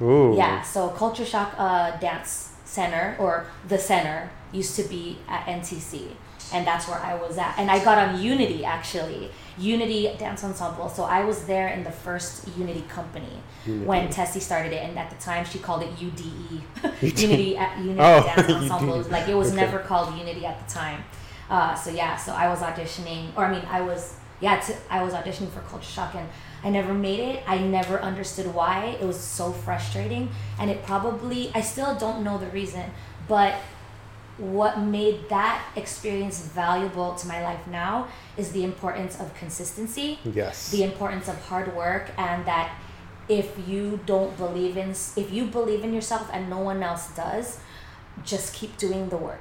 Ooh. 0.00 0.34
Yeah, 0.36 0.62
so 0.62 0.88
Culture 0.90 1.24
Shock 1.24 1.54
uh, 1.58 1.96
Dance 1.98 2.55
Center 2.66 3.16
or 3.18 3.46
the 3.68 3.78
center 3.78 4.30
used 4.52 4.76
to 4.76 4.82
be 4.82 5.18
at 5.28 5.46
NTC, 5.46 6.08
and 6.52 6.66
that's 6.66 6.86
where 6.88 6.98
I 6.98 7.14
was 7.14 7.38
at. 7.38 7.54
And 7.58 7.70
I 7.70 7.82
got 7.82 7.96
on 7.96 8.20
Unity 8.20 8.64
actually, 8.64 9.30
Unity 9.56 10.12
Dance 10.18 10.42
Ensemble. 10.44 10.88
So 10.88 11.04
I 11.04 11.24
was 11.24 11.44
there 11.46 11.68
in 11.68 11.84
the 11.84 11.90
first 11.92 12.46
Unity 12.58 12.82
company 12.88 13.40
when 13.84 14.10
Tessie 14.10 14.40
started 14.40 14.72
it, 14.72 14.82
and 14.82 14.98
at 14.98 15.10
the 15.10 15.16
time 15.16 15.44
she 15.44 15.58
called 15.60 15.82
it 15.82 15.90
UDE, 15.96 16.60
Unity 17.22 17.56
at 17.64 17.78
Unity 17.78 18.00
Oh, 18.00 18.22
Dance 18.24 18.50
Ensemble. 18.50 19.00
Like 19.10 19.28
it 19.28 19.34
was 19.36 19.48
Okay. 19.48 19.56
never 19.56 19.78
called 19.78 20.16
Unity 20.18 20.44
at 20.44 20.66
the 20.66 20.72
time. 20.74 21.04
Uh, 21.48 21.74
so 21.74 21.90
yeah, 21.90 22.16
so 22.16 22.32
I 22.32 22.48
was 22.48 22.58
auditioning, 22.60 23.28
or 23.36 23.44
I 23.44 23.52
mean, 23.52 23.62
I 23.70 23.80
was 23.80 24.14
yeah, 24.40 24.58
t- 24.60 24.74
I 24.90 25.02
was 25.02 25.14
auditioning 25.14 25.50
for 25.50 25.60
Culture 25.60 25.88
Shock, 25.90 26.14
and 26.16 26.28
I 26.66 26.70
never 26.70 26.92
made 26.92 27.20
it. 27.20 27.44
I 27.46 27.58
never 27.58 28.00
understood 28.00 28.52
why. 28.52 28.96
It 29.00 29.06
was 29.06 29.20
so 29.20 29.52
frustrating, 29.52 30.30
and 30.58 30.68
it 30.68 30.84
probably 30.84 31.52
I 31.54 31.60
still 31.60 31.94
don't 31.94 32.24
know 32.24 32.38
the 32.38 32.48
reason, 32.48 32.90
but 33.28 33.54
what 34.38 34.80
made 34.80 35.28
that 35.28 35.64
experience 35.76 36.40
valuable 36.40 37.14
to 37.14 37.26
my 37.28 37.40
life 37.42 37.64
now 37.68 38.08
is 38.36 38.50
the 38.52 38.64
importance 38.64 39.18
of 39.18 39.32
consistency 39.34 40.18
Yes. 40.24 40.70
the 40.70 40.82
importance 40.82 41.26
of 41.26 41.36
hard 41.48 41.74
work 41.74 42.10
and 42.18 42.44
that 42.44 42.68
if 43.30 43.48
you 43.66 43.98
don't 44.04 44.36
believe 44.36 44.76
in 44.76 44.90
if 44.90 45.32
you 45.32 45.46
believe 45.46 45.82
in 45.82 45.94
yourself 45.94 46.28
and 46.34 46.50
no 46.50 46.58
one 46.58 46.82
else 46.82 47.08
does 47.16 47.58
just 48.24 48.52
keep 48.52 48.76
doing 48.76 49.08
the 49.08 49.16
work 49.16 49.40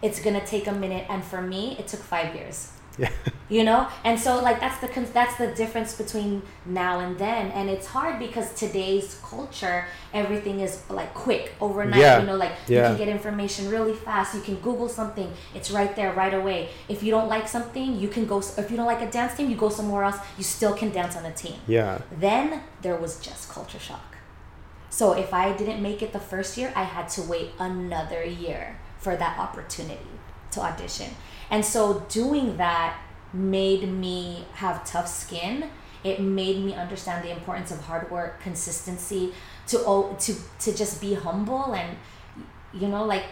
it's 0.00 0.20
going 0.22 0.38
to 0.38 0.46
take 0.46 0.68
a 0.68 0.72
minute 0.72 1.04
and 1.08 1.24
for 1.24 1.42
me 1.42 1.76
it 1.80 1.88
took 1.88 2.00
5 2.00 2.36
years 2.36 2.70
yeah. 2.98 3.10
you 3.48 3.64
know? 3.64 3.88
And 4.04 4.18
so 4.18 4.40
like 4.42 4.60
that's 4.60 4.80
the 4.80 4.88
con- 4.88 5.06
that's 5.12 5.36
the 5.36 5.48
difference 5.48 5.94
between 5.96 6.42
now 6.64 7.00
and 7.00 7.18
then. 7.18 7.50
And 7.52 7.68
it's 7.68 7.86
hard 7.86 8.18
because 8.18 8.52
today's 8.54 9.20
culture 9.22 9.86
everything 10.12 10.60
is 10.60 10.82
like 10.88 11.12
quick 11.14 11.52
overnight. 11.60 12.00
Yeah. 12.00 12.20
you 12.20 12.26
know 12.26 12.36
like 12.36 12.52
Yeah. 12.66 12.90
you 12.90 12.96
can 12.96 13.06
get 13.06 13.08
information 13.08 13.68
really 13.70 13.94
fast. 13.94 14.34
You 14.34 14.40
can 14.40 14.56
google 14.56 14.88
something. 14.88 15.32
It's 15.54 15.70
right 15.70 15.94
there 15.96 16.12
right 16.12 16.34
away. 16.34 16.68
If 16.88 17.02
you 17.02 17.10
don't 17.10 17.28
like 17.28 17.48
something 17.48 17.98
you 17.98 18.08
can 18.08 18.26
go 18.26 18.38
if 18.38 18.70
you 18.70 18.76
don't 18.76 18.86
like 18.86 19.02
a 19.02 19.10
dance 19.10 19.34
team 19.36 19.50
you 19.50 19.56
go 19.56 19.68
somewhere 19.68 20.04
else. 20.04 20.18
You 20.38 20.44
still 20.44 20.74
can 20.74 20.90
dance 20.90 21.16
on 21.16 21.24
a 21.26 21.32
team. 21.32 21.58
Yeah. 21.66 22.00
then 22.18 22.60
there 22.82 22.96
was 22.96 23.18
just 23.20 23.50
culture 23.50 23.78
shock. 23.78 24.16
So 24.90 25.12
if 25.12 25.34
i 25.34 25.52
didn't 25.52 25.82
make 25.82 26.02
it 26.02 26.12
the 26.12 26.20
first 26.32 26.56
year 26.56 26.72
i 26.76 26.84
had 26.84 27.08
to 27.16 27.22
wait 27.22 27.50
another 27.58 28.22
year 28.24 28.78
for 28.98 29.16
that 29.16 29.38
opportunity 29.38 30.12
to 30.52 30.60
audition 30.60 31.10
and 31.50 31.64
so 31.64 32.04
doing 32.08 32.56
that 32.56 32.98
made 33.32 33.88
me 33.88 34.44
have 34.54 34.84
tough 34.84 35.08
skin. 35.08 35.68
It 36.02 36.20
made 36.20 36.62
me 36.62 36.74
understand 36.74 37.24
the 37.24 37.30
importance 37.32 37.70
of 37.70 37.80
hard 37.80 38.10
work 38.10 38.40
consistency 38.40 39.32
to 39.68 39.78
oh, 39.86 40.16
to 40.20 40.34
to 40.60 40.74
just 40.74 41.00
be 41.00 41.14
humble 41.14 41.74
and 41.74 41.96
you 42.72 42.88
know 42.88 43.04
like 43.04 43.24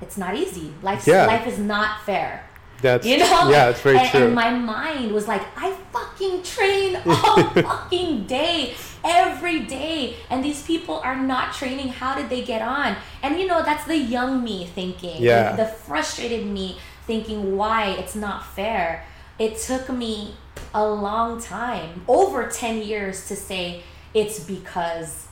it's 0.00 0.16
not 0.16 0.34
easy. 0.36 0.72
Life 0.82 1.06
Yeah. 1.06 1.26
life 1.26 1.46
is 1.46 1.58
not 1.58 2.02
fair. 2.04 2.46
That's 2.80 3.06
you 3.06 3.18
know? 3.18 3.50
yeah, 3.50 3.68
it's 3.68 3.80
very 3.80 3.98
and, 3.98 4.08
true. 4.08 4.24
and 4.26 4.34
my 4.34 4.50
mind 4.50 5.12
was 5.12 5.28
like 5.28 5.42
i 5.54 5.70
fucking 5.92 6.42
train 6.42 6.96
all 7.06 7.44
fucking 7.54 8.26
day 8.26 8.74
every 9.04 9.60
day. 9.60 10.16
And 10.30 10.44
these 10.44 10.62
people 10.62 11.00
are 11.00 11.16
not 11.16 11.52
training. 11.52 11.88
How 11.88 12.14
did 12.14 12.30
they 12.30 12.42
get 12.42 12.62
on? 12.62 12.96
And 13.22 13.38
you 13.38 13.46
know 13.46 13.62
that's 13.62 13.84
the 13.84 13.96
young 13.96 14.42
me 14.42 14.66
thinking. 14.66 15.22
Yeah. 15.22 15.56
the 15.56 15.66
frustrated 15.66 16.46
me 16.46 16.78
thinking 17.10 17.56
why 17.56 17.88
it's 17.88 18.14
not 18.14 18.46
fair. 18.46 19.04
It 19.36 19.58
took 19.58 19.90
me 19.90 20.36
a 20.72 20.88
long 20.88 21.42
time 21.42 22.04
over 22.06 22.46
10 22.46 22.82
years 22.82 23.26
to 23.26 23.34
say 23.34 23.82
it's 24.14 24.38
because 24.38 25.26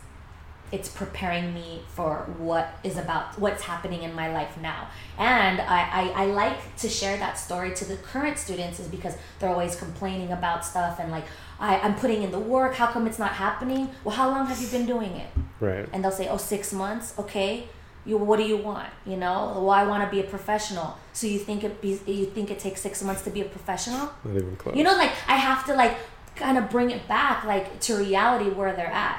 it's 0.72 0.88
preparing 0.88 1.54
me 1.54 1.82
for 1.94 2.28
what 2.36 2.68
is 2.82 2.96
about 2.98 3.38
what's 3.38 3.62
happening 3.62 4.02
in 4.02 4.12
my 4.12 4.32
life 4.32 4.58
now. 4.60 4.88
And 5.18 5.60
I, 5.60 5.80
I, 6.00 6.22
I 6.22 6.26
like 6.26 6.76
to 6.78 6.88
share 6.88 7.16
that 7.18 7.38
story 7.38 7.72
to 7.76 7.84
the 7.84 7.96
current 7.98 8.38
students 8.38 8.80
is 8.80 8.88
because 8.88 9.14
they're 9.38 9.48
always 9.48 9.76
complaining 9.76 10.32
about 10.32 10.64
stuff 10.64 10.98
and 10.98 11.12
like 11.12 11.26
I, 11.60 11.78
i'm 11.78 11.94
putting 11.94 12.24
in 12.24 12.32
the 12.32 12.40
work. 12.40 12.74
How 12.74 12.88
come 12.88 13.06
it's 13.06 13.20
not 13.20 13.34
happening? 13.34 13.88
Well 14.02 14.16
how 14.16 14.28
long 14.28 14.46
have 14.46 14.60
you 14.60 14.66
been 14.66 14.84
doing 14.84 15.12
it? 15.12 15.30
Right. 15.60 15.88
and 15.92 16.02
they'll 16.02 16.10
say 16.10 16.26
oh 16.28 16.38
six 16.38 16.72
months. 16.72 17.14
Okay 17.20 17.68
you 18.08 18.16
what 18.16 18.38
do 18.38 18.44
you 18.52 18.56
want 18.56 18.88
you 19.06 19.16
know 19.16 19.52
well 19.56 19.70
i 19.70 19.84
want 19.84 20.02
to 20.02 20.10
be 20.16 20.20
a 20.20 20.28
professional 20.36 20.96
so 21.12 21.26
you 21.26 21.38
think 21.38 21.62
it 21.68 21.80
be 21.80 21.90
you 22.06 22.26
think 22.36 22.50
it 22.50 22.58
takes 22.58 22.80
six 22.80 23.02
months 23.02 23.22
to 23.22 23.30
be 23.30 23.40
a 23.42 23.44
professional 23.56 24.04
Not 24.24 24.36
even 24.36 24.56
close. 24.56 24.74
you 24.76 24.84
know, 24.86 24.96
like 24.96 25.12
I 25.26 25.36
have 25.36 25.60
to 25.66 25.74
like 25.74 25.94
kind 26.36 26.56
of 26.60 26.70
bring 26.70 26.90
it 26.96 27.06
back 27.08 27.44
like 27.44 27.66
to 27.86 27.96
reality 27.96 28.48
where 28.50 28.72
they're 28.78 28.96
at. 29.08 29.18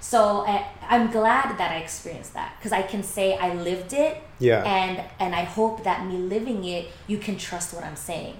So 0.00 0.44
I, 0.46 0.66
I'm 0.88 1.10
glad 1.10 1.58
that 1.58 1.70
I 1.72 1.78
experienced 1.86 2.32
that 2.34 2.54
because 2.58 2.72
I 2.72 2.82
can 2.92 3.02
say 3.02 3.36
I 3.36 3.48
lived 3.54 3.92
it, 3.92 4.16
Yeah. 4.38 4.62
and 4.64 4.94
and 5.22 5.34
I 5.34 5.44
hope 5.58 5.84
that 5.88 6.06
me 6.06 6.16
living 6.16 6.64
it, 6.64 6.82
you 7.06 7.18
can 7.18 7.36
trust 7.36 7.74
what 7.74 7.84
I'm 7.84 7.96
saying. 8.10 8.36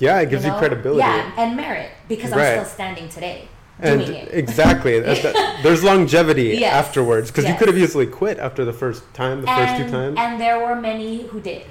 yeah, 0.00 0.20
it 0.22 0.30
gives 0.30 0.44
you, 0.44 0.52
know? 0.52 0.58
credibility. 0.58 1.00
Yeah, 1.00 1.32
and 1.42 1.56
merit 1.56 1.90
because 2.08 2.32
I'm 2.32 2.40
still 2.56 2.64
standing 2.78 3.08
today 3.08 3.48
And 3.78 4.02
exactly, 4.30 4.98
that- 5.00 5.60
there's 5.62 5.84
longevity 5.84 6.56
Yes. 6.58 6.72
afterwards 6.72 7.30
because 7.30 7.46
you 7.46 7.54
could 7.54 7.68
have 7.68 7.76
easily 7.76 8.06
quit 8.06 8.38
after 8.38 8.64
the 8.64 8.72
first 8.72 9.02
time, 9.12 9.42
the 9.42 9.46
first 9.46 9.76
two 9.76 9.90
times. 9.90 10.16
and 10.18 10.40
there 10.40 10.58
were 10.64 10.74
many 10.80 11.26
who 11.26 11.40
did. 11.40 11.66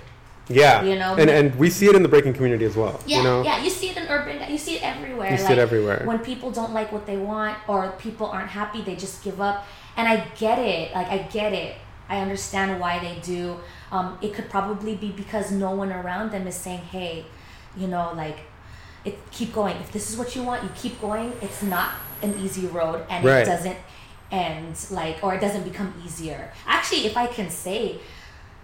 yeah, 0.48 0.84
you 0.84 0.96
know, 0.96 1.16
and 1.16 1.30
and 1.30 1.56
we 1.56 1.72
see 1.72 1.88
it 1.88 1.96
in 1.96 2.04
the 2.04 2.08
breaking 2.08 2.34
community 2.34 2.66
as 2.66 2.76
well. 2.76 3.00
Yeah, 3.08 3.18
you 3.18 3.24
know, 3.24 3.42
yeah, 3.44 3.64
you 3.64 3.72
see 3.72 3.90
it 3.90 3.98
in 3.98 4.06
urban, 4.08 4.38
you 4.52 4.60
see 4.60 4.76
it 4.76 4.84
everywhere. 4.84 5.32
You 5.32 5.38
see 5.38 5.44
like, 5.46 5.54
it 5.54 5.58
everywhere. 5.58 6.04
When 6.06 6.20
people 6.20 6.52
don't 6.52 6.74
like 6.74 6.92
what 6.92 7.08
they 7.08 7.18
want 7.18 7.58
or 7.68 7.90
people 7.98 8.28
aren't 8.28 8.50
happy, 8.52 8.84
they 8.84 8.96
just 8.96 9.24
give 9.24 9.42
up. 9.42 9.66
And 9.98 10.08
I 10.08 10.28
get 10.38 10.60
it. 10.60 10.94
Like 10.94 11.08
I 11.08 11.18
get 11.40 11.54
it. 11.54 11.78
I 12.08 12.20
understand 12.20 12.80
why 12.80 13.00
they 13.00 13.20
do. 13.22 13.58
Um, 13.92 14.20
it 14.22 14.36
could 14.36 14.50
probably 14.50 14.96
be 14.96 15.10
because 15.12 15.52
no 15.52 15.72
one 15.72 15.92
around 15.92 16.30
them 16.32 16.46
is 16.46 16.54
saying, 16.56 16.82
"Hey, 16.82 17.26
you 17.76 17.88
know, 17.88 18.14
like, 18.16 18.38
it 19.06 19.18
keep 19.32 19.54
going. 19.54 19.78
If 19.78 19.92
this 19.92 20.10
is 20.10 20.18
what 20.18 20.36
you 20.36 20.44
want, 20.44 20.64
you 20.64 20.70
keep 20.76 21.00
going. 21.00 21.32
It's 21.42 21.62
not 21.64 21.92
an 22.22 22.36
easy 22.40 22.68
road, 22.68 23.06
and 23.10 23.24
Right. 23.24 23.42
it 23.42 23.46
doesn't 23.46 23.78
end 24.32 24.76
like, 24.92 25.18
or 25.24 25.36
it 25.36 25.42
doesn't 25.42 25.64
become 25.64 25.94
easier. 26.06 26.52
Actually, 26.66 27.06
if 27.06 27.16
I 27.16 27.28
can 27.28 27.50
say, 27.50 28.00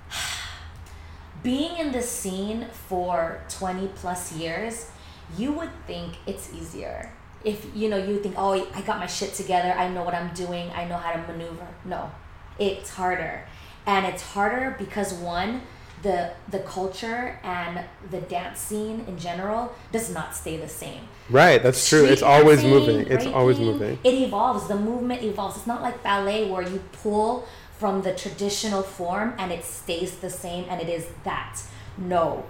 being 1.43 1.77
in 1.77 1.91
the 1.91 2.01
scene 2.01 2.67
for 2.88 3.41
20 3.49 3.88
plus 3.95 4.32
years 4.34 4.89
you 5.38 5.51
would 5.54 5.71
think 5.88 6.13
it's 6.27 6.54
easier 6.54 7.12
if 7.43 7.65
you 7.73 7.89
know 7.89 7.97
you 7.97 8.19
think 8.19 8.36
oh 8.38 8.51
i 8.75 8.82
got 8.82 8.99
my 8.99 9.08
shit 9.08 9.34
together 9.34 9.71
i 9.73 9.88
know 9.88 10.04
what 10.04 10.13
i'm 10.13 10.32
doing 10.34 10.69
i 10.75 10.86
know 10.86 10.97
how 10.97 11.12
to 11.13 11.17
maneuver 11.32 11.67
no 11.86 12.12
it's 12.60 12.91
harder 12.91 13.43
and 13.88 14.06
it's 14.06 14.21
harder 14.21 14.75
because 14.77 15.13
one 15.13 15.62
the 16.02 16.32
the 16.50 16.60
culture 16.60 17.40
and 17.44 17.84
the 18.10 18.22
dance 18.22 18.60
scene 18.60 19.04
in 19.08 19.18
general 19.20 19.74
does 19.92 20.14
not 20.14 20.36
stay 20.36 20.58
the 20.58 20.68
same 20.68 21.08
right? 21.32 21.64
That's 21.64 21.88
true. 21.88 22.06
It's 22.06 22.22
Street 22.22 22.30
always 22.30 22.62
dancing, 22.62 22.96
moving. 22.96 23.12
It's 23.12 23.26
always 23.26 23.60
moving. 23.60 23.98
It 24.04 24.14
evolves. 24.14 24.68
The 24.68 24.76
movement 24.76 25.24
evolves. 25.24 25.58
It's 25.58 25.68
not 25.68 25.82
like 25.82 26.04
ballet 26.04 26.50
where 26.50 26.62
you 26.62 26.84
pull 26.92 27.48
from 27.78 28.02
the 28.04 28.14
traditional 28.14 28.84
form 28.84 29.34
and 29.38 29.52
it 29.52 29.64
stays 29.64 30.18
the 30.18 30.30
same 30.30 30.66
and 30.70 30.82
it 30.82 30.90
is 30.90 31.08
that. 31.24 31.62
No. 31.98 32.46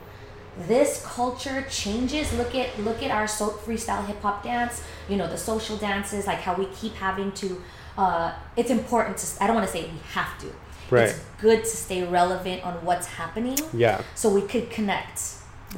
This 0.68 1.06
culture 1.06 1.66
changes. 1.70 2.34
Look 2.34 2.54
at 2.56 2.78
look 2.80 3.02
at 3.02 3.12
our 3.12 3.28
so 3.28 3.50
freestyle 3.50 4.06
hip 4.06 4.22
hop 4.22 4.44
dance. 4.44 4.84
You 5.08 5.16
know 5.16 5.28
the 5.28 5.38
social 5.38 5.78
dances, 5.78 6.28
like 6.28 6.40
how 6.40 6.56
we 6.56 6.66
keep 6.66 6.96
having 6.96 7.32
to. 7.34 7.62
Uh, 7.98 8.34
it's 8.58 8.70
important 8.70 9.18
to. 9.18 9.44
I 9.44 9.48
don't 9.48 9.56
want 9.56 9.68
to 9.68 9.72
say 9.72 9.84
we 9.84 10.00
have 10.12 10.38
to. 10.40 10.48
Right. 10.92 11.10
It's 11.10 11.20
good 11.40 11.62
to 11.64 11.70
stay 11.86 12.04
relevant 12.04 12.64
on 12.64 12.74
what's 12.86 13.08
happening, 13.08 13.58
Yeah, 13.74 14.02
so 14.16 14.30
we 14.30 14.42
could 14.42 14.70
connect 14.70 15.22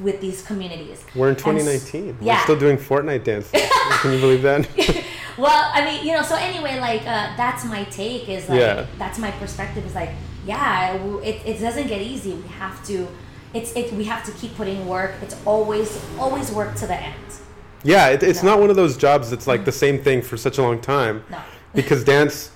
with 0.02 0.20
these 0.22 0.42
communities. 0.42 1.04
we're 1.16 1.28
in 1.30 1.36
And 1.36 1.60
s- 1.60 1.90
2019. 1.92 2.18
We're 2.20 2.40
still 2.42 2.60
doing 2.60 2.78
Fortnite 2.78 3.24
dances. 3.24 3.52
Can 4.02 4.14
you 4.14 4.20
believe 4.20 4.42
that? 4.42 4.68
well 5.36 5.72
i 5.74 5.84
mean 5.84 6.06
you 6.06 6.14
know 6.14 6.22
so 6.22 6.36
anyway 6.36 6.80
like 6.80 7.02
uh, 7.08 7.36
that's 7.36 7.66
my 7.66 7.84
take 7.86 8.30
is 8.30 8.48
like 8.48 8.60
Yeah. 8.60 8.86
that's 9.00 9.18
my 9.18 9.32
perspective 9.32 9.84
is 9.84 9.96
like 9.96 10.12
yeah 10.46 10.94
it, 11.24 11.42
it 11.44 11.60
doesn't 11.60 11.88
get 11.88 12.02
easy 12.02 12.34
we 12.34 12.48
have 12.50 12.86
to 12.86 13.08
it's 13.52 13.76
it 13.76 13.92
we 13.94 14.04
have 14.04 14.24
to 14.26 14.32
keep 14.34 14.56
putting 14.56 14.88
work 14.88 15.12
it's 15.24 15.36
always 15.44 15.90
always 16.20 16.52
work 16.52 16.76
to 16.76 16.86
the 16.86 16.96
end 16.96 17.16
Yeah, 17.84 18.10
it, 18.10 18.22
it's 18.22 18.44
No. 18.44 18.52
not 18.52 18.60
one 18.60 18.70
of 18.70 18.76
those 18.76 18.96
jobs 18.96 19.32
that's 19.32 19.48
like 19.48 19.66
the 19.66 19.72
same 19.72 19.98
thing 20.04 20.22
for 20.22 20.38
such 20.38 20.60
a 20.60 20.62
long 20.62 20.80
time 20.80 21.24
No. 21.32 21.40
because 21.74 22.04
dance. 22.04 22.52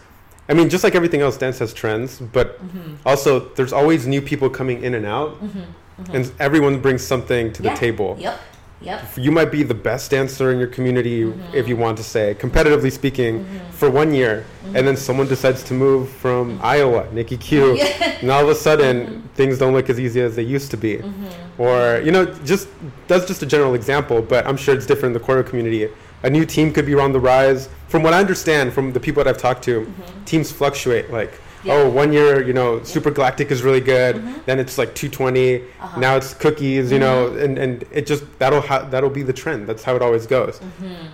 I 0.50 0.54
mean, 0.54 0.70
just 0.70 0.84
like 0.84 0.96
everything 0.96 1.22
else, 1.22 1.38
dance 1.38 1.60
has 1.60 1.74
trends, 1.74 2.20
but 2.20 2.48
Mm-hmm. 2.60 2.96
also 3.06 3.50
there's 3.56 3.74
always 3.74 4.08
new 4.08 4.22
people 4.22 4.50
coming 4.50 4.84
in 4.84 4.94
and 4.96 5.06
out, 5.06 5.32
mm-hmm. 5.44 5.60
Mm-hmm. 5.60 6.16
and 6.16 6.32
everyone 6.40 6.80
brings 6.80 7.02
something 7.06 7.52
to 7.54 7.62
the 7.62 7.70
Yeah. 7.70 7.76
table. 7.76 8.16
Yep. 8.20 8.40
Yep. 8.80 9.02
You 9.18 9.32
might 9.32 9.52
be 9.52 9.64
the 9.64 9.74
best 9.74 10.12
dancer 10.12 10.52
in 10.52 10.60
your 10.60 10.68
community, 10.68 11.24
if 11.24 11.28
mm-hmm. 11.34 11.68
you 11.68 11.76
want 11.76 11.98
to 11.98 12.04
say, 12.04 12.36
competitively 12.40 12.92
speaking, 12.92 13.44
for 13.72 13.90
one 13.90 14.14
year, 14.14 14.46
and 14.76 14.88
then 14.88 14.96
someone 14.96 15.28
decides 15.28 15.64
to 15.64 15.74
move 15.74 16.10
from 16.10 16.60
Iowa, 16.62 17.08
Nikki 17.12 17.38
Q, 17.38 17.76
Yeah. 17.76 18.18
and 18.22 18.30
all 18.30 18.44
of 18.44 18.50
a 18.50 18.56
sudden 18.56 19.28
things 19.34 19.58
don't 19.58 19.74
look 19.74 19.90
as 19.90 20.00
easy 20.00 20.22
as 20.22 20.36
they 20.36 20.44
used 20.44 20.70
to 20.72 20.78
be. 20.78 21.02
Or 21.58 22.02
you 22.06 22.12
know, 22.12 22.26
just 22.46 22.68
that's 23.08 23.26
just 23.26 23.42
a 23.42 23.48
general 23.48 23.74
example, 23.74 24.22
but 24.22 24.46
I'm 24.46 24.58
sure 24.58 24.76
it's 24.76 24.86
different 24.86 25.16
in 25.16 25.22
the 25.22 25.28
choreo 25.28 25.44
community. 25.46 25.90
A 26.24 26.30
new 26.30 26.46
team 26.46 26.74
could 26.74 26.86
be 26.86 26.96
on 26.96 27.12
the 27.12 27.20
rise. 27.20 27.70
From 27.88 28.04
what 28.04 28.14
I 28.14 28.20
understand 28.20 28.74
from 28.74 28.92
the 28.92 29.00
people 29.00 29.24
that 29.24 29.30
I've 29.30 29.42
talked 29.42 29.64
to, 29.66 29.82
mm-hmm. 29.82 30.24
teams 30.26 30.52
fluctuate. 30.52 31.12
Like, 31.12 31.40
Yeah. 31.64 31.74
oh, 31.76 31.90
one 31.90 32.12
year, 32.14 32.44
you 32.44 32.54
know, 32.54 32.84
Super 32.84 33.12
Galactic 33.12 33.50
is 33.52 33.62
really 33.64 33.82
good. 33.82 34.16
Mm-hmm. 34.16 34.34
Then 34.46 34.60
it's 34.60 34.78
like 34.78 34.94
220. 34.96 35.62
Uh-huh. 35.62 36.00
Now 36.00 36.16
it's 36.16 36.34
cookies, 36.34 36.92
you 36.92 37.00
know, 37.00 37.30
mm-hmm. 37.30 37.40
and, 37.44 37.58
and 37.58 37.86
it 37.92 38.06
just 38.06 38.24
that'll 38.40 38.62
ha- 38.62 38.86
that'll 38.92 39.10
be 39.10 39.24
the 39.24 39.34
trend. 39.34 39.68
That's 39.68 39.84
how 39.84 39.96
it 39.96 40.02
always 40.02 40.26
goes. 40.28 40.60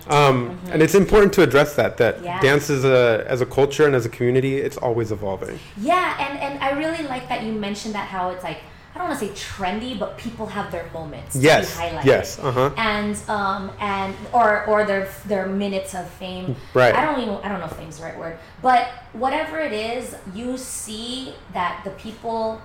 Um, 0.08 0.58
And 0.70 0.82
it's 0.82 0.94
important 0.94 1.32
to 1.34 1.42
address 1.42 1.74
that 1.76 1.96
that 1.98 2.22
Yeah. 2.22 2.40
dance 2.40 2.68
as 2.70 2.84
a 2.84 3.24
as 3.28 3.40
a 3.40 3.46
culture 3.46 3.86
and 3.86 3.94
as 3.94 4.04
a 4.06 4.08
community, 4.16 4.54
it's 4.58 4.76
always 4.76 5.12
evolving. 5.12 5.58
Yeah, 5.80 6.16
and 6.24 6.38
and 6.46 6.54
I 6.62 6.70
really 6.82 7.04
like 7.08 7.28
that 7.28 7.42
you 7.44 7.52
mentioned 7.52 7.94
that 7.94 8.06
how 8.08 8.30
it's 8.30 8.44
like 8.44 8.58
I 8.94 8.98
don't 8.98 9.08
want 9.08 9.18
to 9.20 9.26
say 9.26 9.32
trendy, 9.32 9.98
but 9.98 10.16
people 10.18 10.46
have 10.46 10.70
their 10.70 10.88
moments 10.92 11.34
Yes, 11.34 11.72
to 11.72 11.76
be 11.78 11.82
highlighted. 11.88 12.04
yes, 12.04 12.38
uh-huh. 12.38 12.70
And 12.76 13.16
um 13.28 13.72
and 13.80 14.14
or 14.32 14.64
or 14.66 14.84
their 14.84 15.08
their 15.26 15.46
minutes 15.46 15.94
of 15.94 16.08
fame. 16.10 16.54
Right. 16.74 16.94
I 16.94 17.04
don't 17.04 17.20
even 17.20 17.34
I 17.42 17.48
don't 17.48 17.58
know 17.58 17.66
if 17.66 17.72
fame's 17.72 17.98
the 17.98 18.04
right 18.04 18.16
word, 18.18 18.38
but 18.62 18.86
whatever 19.12 19.58
it 19.58 19.72
is, 19.72 20.14
you 20.32 20.56
see 20.56 21.34
that 21.52 21.80
the 21.84 21.90
people 21.90 22.60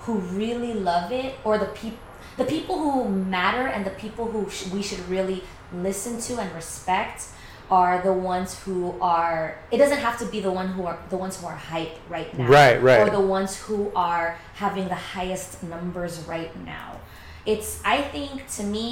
who 0.00 0.14
really 0.18 0.72
love 0.74 1.10
it 1.10 1.34
or 1.44 1.58
the 1.58 1.66
people 1.66 1.98
the 2.36 2.44
people 2.44 2.78
who 2.78 3.08
matter 3.08 3.66
and 3.66 3.84
the 3.84 3.90
people 3.90 4.26
who 4.26 4.48
sh- 4.48 4.68
we 4.68 4.82
should 4.82 5.06
really 5.08 5.42
listen 5.74 6.18
to 6.20 6.40
and 6.40 6.54
respect 6.54 7.24
are 7.80 7.96
the 8.08 8.12
ones 8.34 8.50
who 8.62 8.78
are 9.00 9.56
it 9.74 9.78
doesn't 9.82 10.02
have 10.08 10.16
to 10.22 10.26
be 10.34 10.38
the 10.48 10.50
one 10.60 10.68
who 10.74 10.82
are 10.90 10.98
the 11.14 11.16
ones 11.24 11.34
who 11.40 11.46
are 11.52 11.56
hype 11.72 11.96
right 12.14 12.30
now 12.38 12.46
Right, 12.58 12.76
right. 12.88 13.00
or 13.00 13.08
the 13.20 13.26
ones 13.38 13.52
who 13.64 13.78
are 13.96 14.28
having 14.64 14.86
the 14.94 15.00
highest 15.16 15.62
numbers 15.74 16.14
right 16.34 16.52
now 16.76 16.88
it's 17.52 17.70
i 17.94 17.98
think 18.14 18.46
to 18.56 18.62
me 18.76 18.86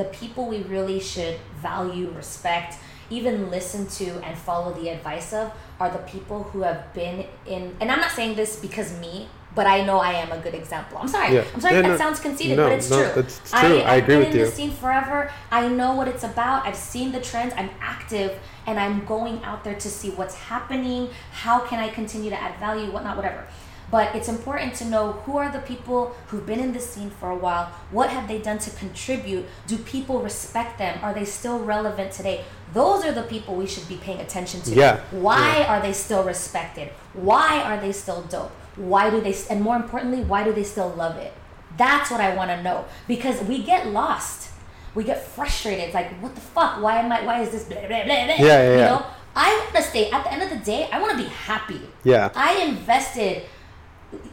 the 0.00 0.04
people 0.20 0.42
we 0.54 0.60
really 0.74 1.00
should 1.12 1.36
value 1.68 2.08
respect 2.22 2.70
even 3.10 3.34
listen 3.56 3.82
to 4.00 4.06
and 4.26 4.36
follow 4.48 4.70
the 4.80 4.86
advice 4.96 5.32
of 5.32 5.50
are 5.80 5.90
the 5.98 6.02
people 6.14 6.38
who 6.50 6.58
have 6.68 6.82
been 7.00 7.16
in 7.46 7.62
and 7.80 7.86
i'm 7.92 8.00
not 8.06 8.12
saying 8.18 8.32
this 8.36 8.52
because 8.66 8.88
me 9.00 9.14
but 9.54 9.66
I 9.66 9.84
know 9.84 9.98
I 9.98 10.12
am 10.12 10.30
a 10.32 10.38
good 10.38 10.54
example. 10.54 10.98
I'm 10.98 11.08
sorry. 11.08 11.34
Yeah. 11.34 11.44
I'm 11.54 11.60
sorry 11.60 11.74
Yeah, 11.76 11.82
that 11.82 11.88
no, 11.88 11.96
sounds 11.96 12.20
conceited, 12.20 12.56
no, 12.56 12.68
but 12.68 12.72
it's 12.78 12.90
no, 12.90 13.12
true. 13.12 13.22
true. 13.22 13.32
I 13.52 13.94
I've 13.96 14.02
agree 14.04 14.14
been 14.14 14.18
with 14.20 14.28
in 14.34 14.38
you. 14.38 14.44
this 14.44 14.54
scene 14.54 14.70
forever. 14.70 15.30
I 15.50 15.68
know 15.68 15.94
what 15.94 16.06
it's 16.08 16.24
about. 16.24 16.66
I've 16.66 16.76
seen 16.76 17.12
the 17.12 17.20
trends. 17.20 17.54
I'm 17.56 17.70
active, 17.80 18.38
and 18.66 18.78
I'm 18.78 19.04
going 19.04 19.42
out 19.44 19.64
there 19.64 19.74
to 19.74 19.88
see 19.88 20.10
what's 20.10 20.34
happening. 20.34 21.08
How 21.32 21.60
can 21.60 21.78
I 21.80 21.88
continue 21.88 22.30
to 22.30 22.40
add 22.40 22.58
value? 22.60 22.90
Whatnot, 22.90 23.16
whatever. 23.16 23.46
But 23.90 24.14
it's 24.14 24.28
important 24.28 24.74
to 24.74 24.84
know 24.84 25.12
who 25.12 25.38
are 25.38 25.50
the 25.50 25.60
people 25.60 26.14
who've 26.26 26.44
been 26.44 26.60
in 26.60 26.72
this 26.72 26.90
scene 26.90 27.08
for 27.08 27.30
a 27.30 27.34
while. 27.36 27.72
What 27.90 28.10
have 28.10 28.28
they 28.28 28.38
done 28.38 28.58
to 28.58 28.70
contribute? 28.72 29.46
Do 29.66 29.78
people 29.78 30.20
respect 30.20 30.76
them? 30.76 30.98
Are 31.02 31.14
they 31.14 31.24
still 31.24 31.58
relevant 31.58 32.12
today? 32.12 32.44
Those 32.74 33.02
are 33.06 33.12
the 33.12 33.22
people 33.22 33.54
we 33.56 33.66
should 33.66 33.88
be 33.88 33.96
paying 33.96 34.20
attention 34.20 34.60
to. 34.60 34.74
Yeah. 34.74 35.00
Why 35.10 35.64
are 35.64 35.80
they 35.80 35.94
still 35.94 36.22
respected? 36.22 36.88
Why 37.14 37.62
are 37.62 37.80
they 37.80 37.92
still 37.92 38.20
dope? 38.24 38.52
Why 38.78 39.10
do 39.10 39.20
they, 39.20 39.34
and 39.50 39.60
more 39.60 39.76
importantly, 39.76 40.22
why 40.22 40.44
do 40.44 40.52
they 40.52 40.64
still 40.64 40.88
love 40.90 41.16
it? 41.16 41.32
That's 41.76 42.10
what 42.10 42.20
I 42.20 42.34
want 42.34 42.50
to 42.50 42.62
know 42.62 42.84
because 43.06 43.42
we 43.42 43.62
get 43.62 43.88
lost. 43.88 44.50
We 44.94 45.04
get 45.04 45.22
frustrated. 45.22 45.84
It's 45.84 45.94
like, 45.94 46.10
what 46.20 46.34
the 46.34 46.40
fuck? 46.40 46.82
Why 46.82 46.98
am 47.00 47.12
I, 47.12 47.22
why 47.24 47.42
is 47.42 47.50
this 47.50 47.64
blah, 47.64 47.78
blah, 47.80 47.88
blah, 47.88 48.04
blah? 48.04 48.14
Yeah, 48.14 48.36
yeah, 48.38 48.62
You 48.72 48.78
yeah. 48.78 48.86
know, 48.88 49.06
I 49.36 49.48
want 49.72 49.76
to 49.76 49.82
stay, 49.82 50.10
at 50.10 50.24
the 50.24 50.32
end 50.32 50.42
of 50.42 50.50
the 50.50 50.64
day, 50.64 50.88
I 50.92 51.00
want 51.00 51.12
to 51.16 51.22
be 51.22 51.28
happy. 51.28 51.80
Yeah. 52.02 52.30
I 52.34 52.62
invested, 52.62 53.42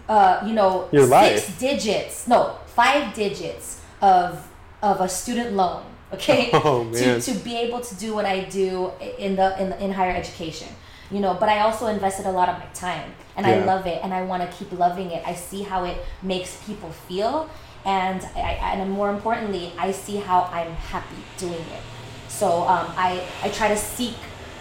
uh, 0.10 0.44
you 0.46 0.54
know, 0.54 0.88
Your 0.92 1.04
six 1.04 1.12
life. 1.12 1.60
digits, 1.60 2.28
no, 2.28 2.58
five 2.68 3.14
digits 3.14 3.82
of 4.02 4.48
of 4.82 5.02
a 5.02 5.10
student 5.10 5.54
loan. 5.54 5.84
Okay, 6.14 6.50
Oh, 6.54 6.90
to 6.94 7.20
to 7.22 7.32
be 7.44 7.56
able 7.58 7.82
to 7.82 7.96
do 7.96 8.14
what 8.14 8.26
I 8.26 8.42
do 8.46 8.92
in 9.18 9.36
the 9.36 9.60
in 9.62 9.70
the, 9.72 9.84
in 9.84 9.92
higher 9.92 10.16
education. 10.16 10.70
You 11.16 11.22
know, 11.22 11.34
but 11.42 11.48
I 11.48 11.60
also 11.62 11.88
invested 11.88 12.26
a 12.26 12.32
lot 12.40 12.50
of 12.50 12.58
my 12.60 12.66
time, 12.88 13.08
and 13.38 13.44
I 13.48 13.64
love 13.72 13.84
it, 13.94 14.00
and 14.04 14.12
I 14.14 14.22
want 14.24 14.42
to 14.46 14.50
keep 14.58 14.70
loving 14.86 15.12
it. 15.16 15.22
I 15.26 15.34
see 15.34 15.62
how 15.72 15.86
it 15.86 15.98
makes 16.22 16.52
people 16.68 16.90
feel, 17.08 17.50
and 17.86 18.20
I, 18.36 18.42
I- 18.68 18.74
and 18.80 18.92
more 19.00 19.10
importantly, 19.18 19.72
I 19.86 19.90
see 19.94 20.18
how 20.18 20.40
I'm 20.58 20.74
happy 20.92 21.22
doing 21.38 21.66
it. 21.78 21.84
So 22.28 22.48
um, 22.74 22.88
I 23.08 23.10
I 23.46 23.48
try 23.60 23.70
to 23.70 23.78
seek 23.78 24.16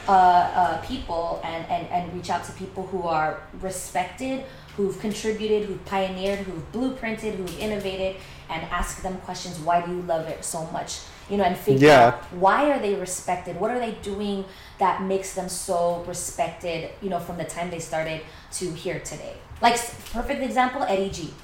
uh, 0.07 0.12
uh, 0.12 0.81
people 0.90 1.40
and, 1.43 1.62
and, 1.75 1.85
and 1.95 2.03
reach 2.17 2.31
out 2.35 2.45
to 2.45 2.53
people 2.53 2.83
who 2.93 3.03
are 3.03 3.31
respected, 3.69 4.45
who've 4.77 4.99
contributed, 5.07 5.61
who've 5.67 5.85
pioneered, 5.87 6.38
who've 6.47 6.67
blueprinted, 6.73 7.33
who've 7.38 7.59
innovated, 7.59 8.12
and 8.53 8.62
ask 8.81 9.03
them 9.03 9.17
questions. 9.27 9.59
Why 9.59 9.77
do 9.85 9.90
you 9.90 10.03
love 10.03 10.29
it 10.35 10.45
so 10.45 10.61
much? 10.77 11.01
You 11.31 11.38
know, 11.38 11.45
and 11.51 11.57
figure 11.57 11.88
Yeah. 11.88 12.07
out 12.09 12.17
why 12.45 12.71
are 12.71 12.79
they 12.87 12.95
respected? 13.07 13.53
What 13.59 13.71
are 13.75 13.81
they 13.87 13.93
doing 14.12 14.45
that 14.79 15.03
makes 15.03 15.35
them 15.35 15.49
so 15.49 16.05
respected? 16.07 16.91
You 17.01 17.11
know, 17.11 17.21
from 17.21 17.39
the 17.39 17.45
time 17.45 17.71
they 17.71 17.79
started 17.79 18.23
to 18.53 18.71
here 18.73 19.01
today. 19.01 19.35
Like 19.63 19.75
perfect 20.11 20.43
example, 20.43 20.83
Eddie 20.83 21.11
G. 21.11 21.35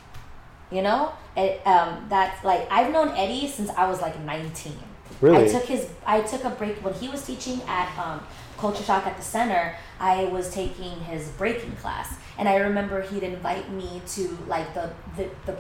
You 0.71 0.83
know, 0.83 1.13
it, 1.37 1.67
um, 1.67 2.07
that's 2.09 2.45
like 2.45 2.71
I've 2.71 2.93
known 2.93 3.09
Eddie 3.17 3.49
since 3.49 3.71
I 3.71 3.89
was 3.89 4.01
like 4.01 4.19
nineteen. 4.21 4.79
Really? 5.21 5.45
I 5.45 5.49
took 5.49 5.65
his. 5.65 5.89
I 6.07 6.23
took 6.23 6.45
a 6.45 6.51
break 6.51 6.77
when 6.85 6.95
he 6.95 7.09
was 7.09 7.25
teaching 7.27 7.61
at 7.67 7.97
um, 7.99 8.21
Culture 8.57 8.83
Shock 8.83 9.07
at 9.07 9.17
the 9.17 9.23
center. 9.23 9.77
I 9.99 10.25
was 10.25 10.53
taking 10.53 11.01
his 11.01 11.29
breaking 11.31 11.73
class, 11.77 12.15
and 12.39 12.49
I 12.49 12.57
remember 12.57 13.03
he'd 13.03 13.23
invite 13.23 13.71
me 13.71 14.01
to 14.09 14.39
like 14.47 14.73
the 14.75 14.91
the, 15.17 15.29
the 15.47 15.57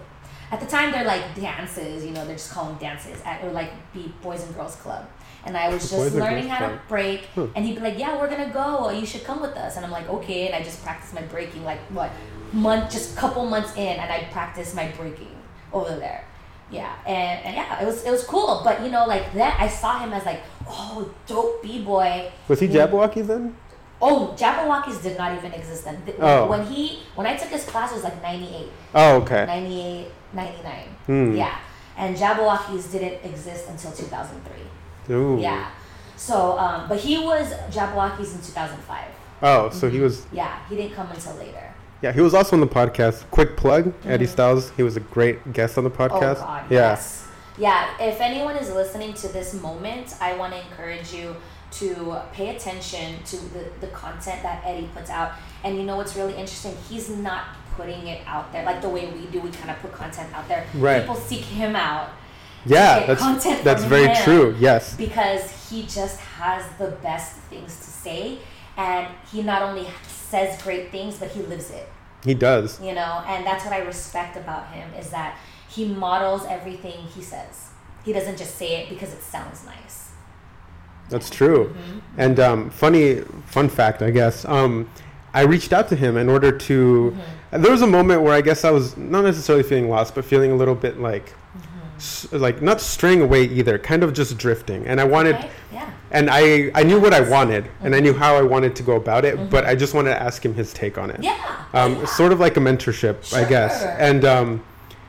at 0.51 0.61
the 0.61 0.67
time 0.67 0.93
they're 0.93 1.05
like 1.05 1.35
dances. 1.35 2.05
You 2.05 2.13
know, 2.13 2.25
they're 2.25 2.37
just 2.37 2.53
calling 2.53 2.77
dances 2.79 3.21
at 3.23 3.45
or 3.45 3.51
like 3.51 3.71
be 3.93 4.13
Boys 4.23 4.45
and 4.45 4.55
Girls 4.55 4.77
Club. 4.77 5.07
And 5.46 5.57
I 5.57 5.68
was 5.70 5.90
just 5.90 6.14
learning 6.14 6.48
how 6.48 6.66
to 6.68 6.79
break, 6.88 7.24
Hmm. 7.35 7.46
and 7.55 7.64
he'd 7.64 7.76
be 7.76 7.81
like, 7.81 7.98
"Yeah, 7.98 8.18
we're 8.18 8.29
gonna 8.29 8.50
go. 8.53 8.90
You 8.90 9.07
should 9.07 9.24
come 9.24 9.40
with 9.40 9.57
us." 9.57 9.76
And 9.76 9.85
I'm 9.87 9.90
like, 9.90 10.09
"Okay." 10.09 10.46
And 10.46 10.55
I 10.55 10.62
just 10.62 10.83
practiced 10.85 11.14
my 11.14 11.22
breaking, 11.22 11.64
like 11.64 11.79
what 11.90 12.11
month, 12.53 12.90
just 12.90 13.16
couple 13.16 13.44
months 13.46 13.72
in, 13.76 13.96
and 13.98 14.12
I 14.12 14.24
practiced 14.33 14.74
my 14.74 14.88
breaking 14.98 15.35
over 15.72 15.96
there. 15.96 16.24
Yeah, 16.70 16.92
and, 17.07 17.44
and 17.44 17.57
yeah, 17.57 17.81
it 17.83 17.87
was 17.87 18.05
it 18.05 18.11
was 18.11 18.24
cool. 18.24 18.61
But 18.62 18.83
you 18.85 18.90
know, 18.90 19.07
like 19.07 19.33
that, 19.35 19.57
I 19.59 19.66
saw 19.66 19.98
him 19.98 20.12
as 20.12 20.24
like, 20.26 20.40
oh, 20.68 21.09
dope 21.26 21.62
b 21.62 21.83
boy. 21.83 22.31
Was 22.48 22.61
he. 22.61 22.68
Jabberwocky 22.68 23.26
then? 23.26 23.57
Oh, 24.03 24.35
Jabbawockeez 24.37 25.03
did 25.03 25.18
not 25.18 25.37
even 25.37 25.53
exist 25.53 25.85
then. 25.85 26.03
Oh. 26.20 26.46
When 26.46 26.64
he 26.66 27.03
when 27.16 27.26
I 27.26 27.35
took 27.37 27.48
his 27.48 27.64
class, 27.64 27.90
it 27.92 27.96
was 27.96 28.05
like 28.05 28.22
98, 28.22 28.70
Oh, 28.94 29.16
okay. 29.16 29.44
98, 29.46 30.07
99. 30.33 30.74
Hmm. 31.07 31.35
Yeah, 31.35 31.55
and 31.98 32.16
Jabbawockeez 32.16 32.92
didn't 32.92 33.24
exist 33.24 33.68
until 33.68 33.92
2003. 33.92 34.57
Ooh. 35.09 35.39
Yeah. 35.41 35.71
So, 36.17 36.59
um, 36.59 36.89
but 36.89 36.99
he 36.99 37.19
was 37.19 37.53
Jabbawockeez 37.71 38.35
in 38.35 38.43
2005. 38.43 39.05
Oh, 39.43 39.71
so 39.71 39.89
he 39.89 40.01
was. 40.01 40.27
Yeah, 40.33 40.59
he 40.69 40.77
didn't 40.77 40.95
come 40.95 41.11
until 41.11 41.35
later. 41.37 41.73
Yeah, 42.03 42.13
he 42.13 42.21
was 42.21 42.35
also 42.35 42.57
on 42.57 42.61
the 42.61 42.67
podcast. 42.67 43.25
Quick 43.31 43.57
plug, 43.57 43.93
Eddie 44.05 44.27
Styles. 44.27 44.71
He 44.71 44.83
was 44.83 44.97
a 44.97 45.01
great 45.01 45.53
guest 45.53 45.79
on 45.79 45.85
the 45.85 45.91
podcast. 45.91 46.37
Mm-hmm. 46.37 46.43
Oh 46.43 46.47
God, 46.47 46.71
yeah. 46.71 46.79
yes. 46.79 47.29
Yeah, 47.59 47.91
if 48.01 48.21
anyone 48.21 48.57
is 48.57 48.71
listening 48.71 49.13
to 49.15 49.29
this 49.29 49.53
moment, 49.55 50.15
I 50.21 50.37
want 50.37 50.55
to 50.55 50.61
encourage 50.61 51.13
you 51.13 51.37
to 51.73 52.21
pay 52.33 52.57
attention 52.57 53.23
to 53.25 53.37
the, 53.37 53.71
the 53.81 53.87
content 53.89 54.43
that 54.43 54.63
Eddie 54.65 54.89
puts 54.95 55.11
out. 55.11 55.33
And 55.63 55.77
you 55.77 55.85
know 55.85 55.97
what's 55.97 56.17
really 56.17 56.35
interesting? 56.35 56.77
He's 56.89 57.11
not 57.11 57.45
putting 57.77 58.07
it 58.07 58.23
out 58.27 58.53
there 58.53 58.65
like 58.65 58.83
the 58.83 58.89
way 58.89 59.11
we 59.11 59.27
do. 59.27 59.41
We 59.41 59.51
kind 59.51 59.71
of 59.71 59.79
put 59.81 59.93
content 59.93 60.35
out 60.35 60.49
there. 60.49 60.67
Right. 60.75 61.01
People 61.01 61.17
seek 61.17 61.43
him 61.43 61.77
out 61.77 62.11
Yeah, 62.66 63.07
that's 63.07 63.44
that's 63.62 63.85
very 63.85 64.14
true. 64.25 64.57
Yes. 64.59 64.96
because 64.96 65.70
he 65.70 65.83
just 65.83 66.18
has 66.20 66.64
the 66.79 66.90
best 67.03 67.37
things 67.51 67.77
to 67.79 67.85
say. 67.85 68.38
And 68.77 69.09
he 69.31 69.42
not 69.42 69.62
only 69.62 69.87
says 70.07 70.61
great 70.62 70.90
things, 70.90 71.18
but 71.18 71.29
he 71.31 71.42
lives 71.42 71.70
it 71.70 71.88
He 72.25 72.35
does. 72.35 72.81
you 72.81 72.94
know 72.94 73.23
and 73.27 73.44
that's 73.44 73.64
what 73.64 73.75
i 73.75 73.79
respect 73.81 74.37
about 74.37 74.68
him 74.73 74.88
is 74.94 75.11
that 75.11 75.37
he 75.68 75.85
models 75.87 76.44
everything 76.49 76.99
he 77.14 77.20
says 77.23 77.70
he 78.05 78.12
doesn't 78.12 78.38
just 78.38 78.55
say 78.55 78.81
it 78.81 78.88
because 78.88 79.12
it 79.12 79.23
sounds 79.23 79.64
nice 79.66 80.11
That's 81.11 81.29
true. 81.29 81.75
Mm-hmm. 81.75 81.99
And 82.20 82.38
um, 82.40 82.70
funny 82.70 83.23
fun 83.46 83.68
fact, 83.68 84.01
I 84.03 84.11
guess. 84.12 84.44
Um, 84.44 84.88
I 85.35 85.42
reached 85.42 85.73
out 85.73 85.88
to 85.88 85.96
him 85.96 86.16
in 86.16 86.29
order 86.29 86.53
to. 86.68 86.77
Mm-hmm. 87.11 87.55
and 87.55 87.64
There 87.64 87.73
was 87.73 87.83
a 87.83 87.87
moment 87.99 88.23
where 88.23 88.33
I 88.33 88.40
guess 88.40 88.64
I 88.64 88.70
was 88.70 88.96
not 88.96 89.23
necessarily 89.25 89.64
feeling 89.64 89.88
lost, 89.90 90.14
but 90.14 90.25
feeling 90.25 90.53
a 90.53 90.57
little 90.62 90.77
bit 90.77 91.01
like 91.01 91.35
like 92.33 92.63
not 92.63 92.81
straying 92.81 93.21
away 93.23 93.45
either, 93.45 93.79
kind 93.79 94.03
of 94.03 94.13
just 94.13 94.37
drifting. 94.39 94.87
And 94.87 95.01
I 95.01 95.05
wanted, 95.05 95.37
Okay, 95.37 95.51
Yeah. 95.73 95.91
and 96.11 96.29
I 96.31 96.71
I 96.75 96.83
knew 96.83 96.99
what 97.01 97.13
I 97.13 97.21
wanted, 97.21 97.69
and 97.83 97.95
I 97.95 98.01
knew 98.01 98.15
how 98.15 98.37
I 98.37 98.43
wanted 98.43 98.75
to 98.77 98.83
go 98.83 98.97
about 98.97 99.25
it, 99.25 99.51
but 99.51 99.65
I 99.67 99.75
just 99.75 99.93
wanted 99.95 100.11
to 100.11 100.23
ask 100.23 100.45
him 100.45 100.55
his 100.55 100.73
take 100.73 100.97
on 100.99 101.11
it. 101.11 101.23
Yeah. 101.23 101.37
Um, 101.75 101.97
yeah. 101.97 102.05
Sort 102.07 102.33
of 102.33 102.41
like 102.41 102.57
a 102.57 102.61
mentorship, 102.61 103.33
I 103.35 103.45
guess. 103.49 103.83
And 103.99 104.25
um, 104.25 104.63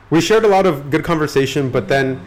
we 0.10 0.22
shared 0.22 0.44
a 0.44 0.48
lot 0.48 0.66
of 0.66 0.90
good 0.90 1.04
conversation, 1.04 1.70
but 1.70 1.88
then 1.88 2.20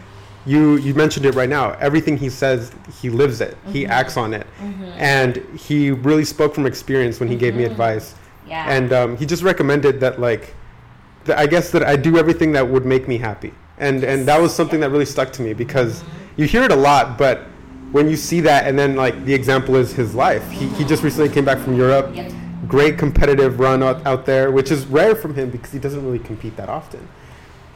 you 0.47 0.77
you 0.77 0.95
mentioned 0.95 1.25
it 1.27 1.35
right 1.35 1.49
now. 1.49 1.73
Everything 1.81 2.17
he 2.19 2.29
says, 2.31 2.73
he 3.01 3.09
lives 3.11 3.41
it. 3.41 3.53
Mm-hmm. 3.55 3.73
He 3.73 3.87
acts 3.87 4.17
on 4.17 4.35
it, 4.35 4.47
and 4.97 5.37
he 5.59 5.91
really 5.91 6.25
spoke 6.25 6.55
from 6.55 6.67
experience 6.67 7.21
when 7.21 7.29
he 7.29 7.37
gave 7.37 7.53
Mm-hmm. 7.55 7.63
me 7.63 7.65
advice. 7.73 8.15
Yeah. 8.47 8.67
And 8.77 8.93
um, 8.93 9.17
he 9.17 9.25
just 9.27 9.43
recommended 9.43 10.01
that 10.01 10.21
like, 10.21 10.55
that 11.25 11.39
I 11.39 11.47
guess 11.47 11.71
that 11.71 11.83
I 11.83 11.97
do 11.97 12.19
everything 12.19 12.53
that 12.53 12.69
would 12.69 12.85
make 12.85 13.09
me 13.09 13.17
happy, 13.17 13.53
and 13.79 14.05
and 14.05 14.27
that 14.29 14.41
was 14.41 14.55
something 14.55 14.81
that 14.81 14.91
really 14.91 15.05
stuck 15.05 15.33
to 15.35 15.43
me 15.43 15.53
because 15.53 16.03
you 16.37 16.47
hear 16.47 16.63
it 16.63 16.73
a 16.73 16.77
lot, 16.77 17.19
but 17.19 17.43
when 17.93 18.09
you 18.09 18.17
see 18.17 18.41
that, 18.41 18.67
and 18.67 18.79
then 18.79 18.97
like 18.97 19.25
the 19.25 19.35
example 19.35 19.77
is 19.77 19.93
his 19.93 20.15
life. 20.15 20.49
He 20.51 20.69
he 20.69 20.85
just 20.85 21.03
recently 21.03 21.29
came 21.29 21.45
back 21.45 21.59
from 21.59 21.77
Europe 21.77 22.11
Yep. 22.15 22.33
great 22.69 22.99
competitive 22.99 23.61
run 23.61 23.83
out, 23.83 24.05
out 24.07 24.27
there, 24.27 24.51
which 24.51 24.71
is 24.71 24.87
rare 24.87 25.15
from 25.15 25.35
him 25.35 25.51
because 25.51 25.71
he 25.73 25.79
doesn't 25.79 26.05
really 26.05 26.19
compete 26.19 26.57
that 26.57 26.69
often. 26.69 27.07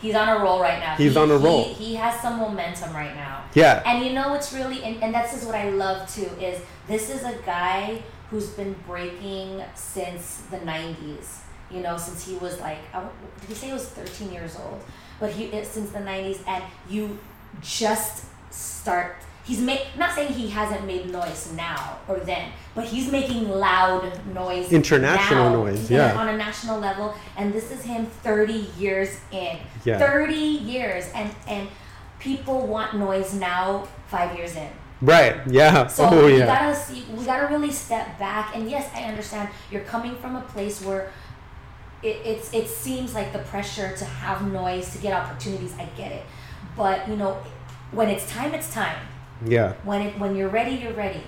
He's 0.00 0.14
on 0.14 0.28
a 0.28 0.42
roll 0.42 0.61
right 0.61 0.78
now. 0.78 0.94
He's 0.96 1.12
He- 1.14 1.18
on 1.18 1.30
a 1.30 1.38
he- 1.38 1.44
roll. 1.44 1.64
He, 1.64 1.94
has 1.96 2.20
some 2.20 2.38
momentum 2.38 2.94
right 2.94 3.14
now. 3.16 3.42
Yeah, 3.54 3.82
And 3.84 4.04
you 4.04 4.12
know 4.12 4.28
what's 4.28 4.52
really, 4.52 4.82
and, 4.84 5.02
and 5.02 5.12
that's 5.12 5.32
just 5.32 5.44
what 5.44 5.56
I 5.56 5.70
love 5.70 6.08
too, 6.12 6.28
is 6.40 6.61
this 6.87 7.11
is 7.11 7.24
a 7.24 7.34
guy 7.44 8.02
who's 8.30 8.46
been 8.46 8.76
breaking 8.87 9.62
since 9.74 10.42
the 10.52 10.58
90s. 10.58 11.38
You 11.70 11.80
know, 11.80 11.96
since 11.98 12.24
he 12.24 12.37
was 12.37 12.61
like, 12.61 12.78
did 12.92 13.48
he 13.48 13.54
say 13.54 13.66
he 13.68 13.72
was 13.72 13.87
13 13.88 14.32
years 14.32 14.56
old? 14.56 14.82
But 15.20 15.31
he, 15.31 15.44
it, 15.46 15.66
since 15.66 15.90
the 15.90 15.98
90s, 15.98 16.40
and 16.46 16.62
you 16.88 17.18
just 17.61 18.24
start, 18.50 19.16
he's 19.44 19.61
make, 19.61 19.87
not 19.96 20.14
saying 20.14 20.33
he 20.33 20.48
hasn't 20.48 20.87
made 20.87 21.11
noise 21.11 21.52
now 21.57 21.98
or 22.07 22.18
then, 22.20 22.52
but 22.74 22.85
he's 22.85 23.11
making 23.11 23.48
loud 23.50 24.12
noise. 24.35 24.72
International 24.72 25.50
now, 25.50 25.64
noise, 25.64 25.90
yeah. 25.90 26.18
On 26.18 26.28
a 26.28 26.37
national 26.37 26.78
level, 26.78 27.14
and 27.37 27.52
this 27.52 27.70
is 27.70 27.83
him 27.83 28.07
30 28.07 28.68
years 28.78 29.18
in. 29.33 29.59
Yeah. 29.85 29.98
30 29.98 30.35
years, 30.35 31.11
and, 31.14 31.35
and 31.46 31.68
people 32.20 32.66
want 32.66 32.96
noise 32.96 33.35
now, 33.35 33.88
five 34.09 34.37
years 34.37 34.57
in. 34.57 34.68
right. 35.00 35.37
Yeah. 35.46 35.87
So 35.87 36.09
oh 36.11 36.26
we 36.26 36.38
yeah. 36.38 36.46
gotta 36.46 36.74
see, 36.74 37.04
we 37.14 37.24
gotta 37.24 37.46
really 37.46 37.70
step 37.70 38.18
back. 38.18 38.57
And 38.57 38.68
yes, 38.70 38.90
I 38.94 39.04
understand 39.04 39.48
you're 39.70 39.83
coming 39.83 40.16
from 40.16 40.37
a 40.37 40.40
place 40.42 40.85
where 40.85 41.11
it, 42.02 42.16
it's 42.24 42.52
it 42.52 42.68
seems 42.68 43.14
like 43.14 43.32
the 43.32 43.40
pressure 43.40 43.96
to 43.96 44.04
have 44.04 44.46
noise 44.52 44.92
to 44.92 44.98
get 44.98 45.12
opportunities. 45.12 45.74
I 45.78 45.87
get 45.96 46.12
it, 46.12 46.24
but 46.76 47.08
you 47.08 47.16
know, 47.16 47.42
when 47.90 48.08
it's 48.08 48.30
time, 48.30 48.54
it's 48.54 48.72
time. 48.72 48.96
Yeah. 49.44 49.74
When 49.84 50.02
it 50.02 50.18
when 50.18 50.37
you're 50.37 50.48
ready, 50.48 50.76
you're 50.76 50.92
ready, 50.92 51.22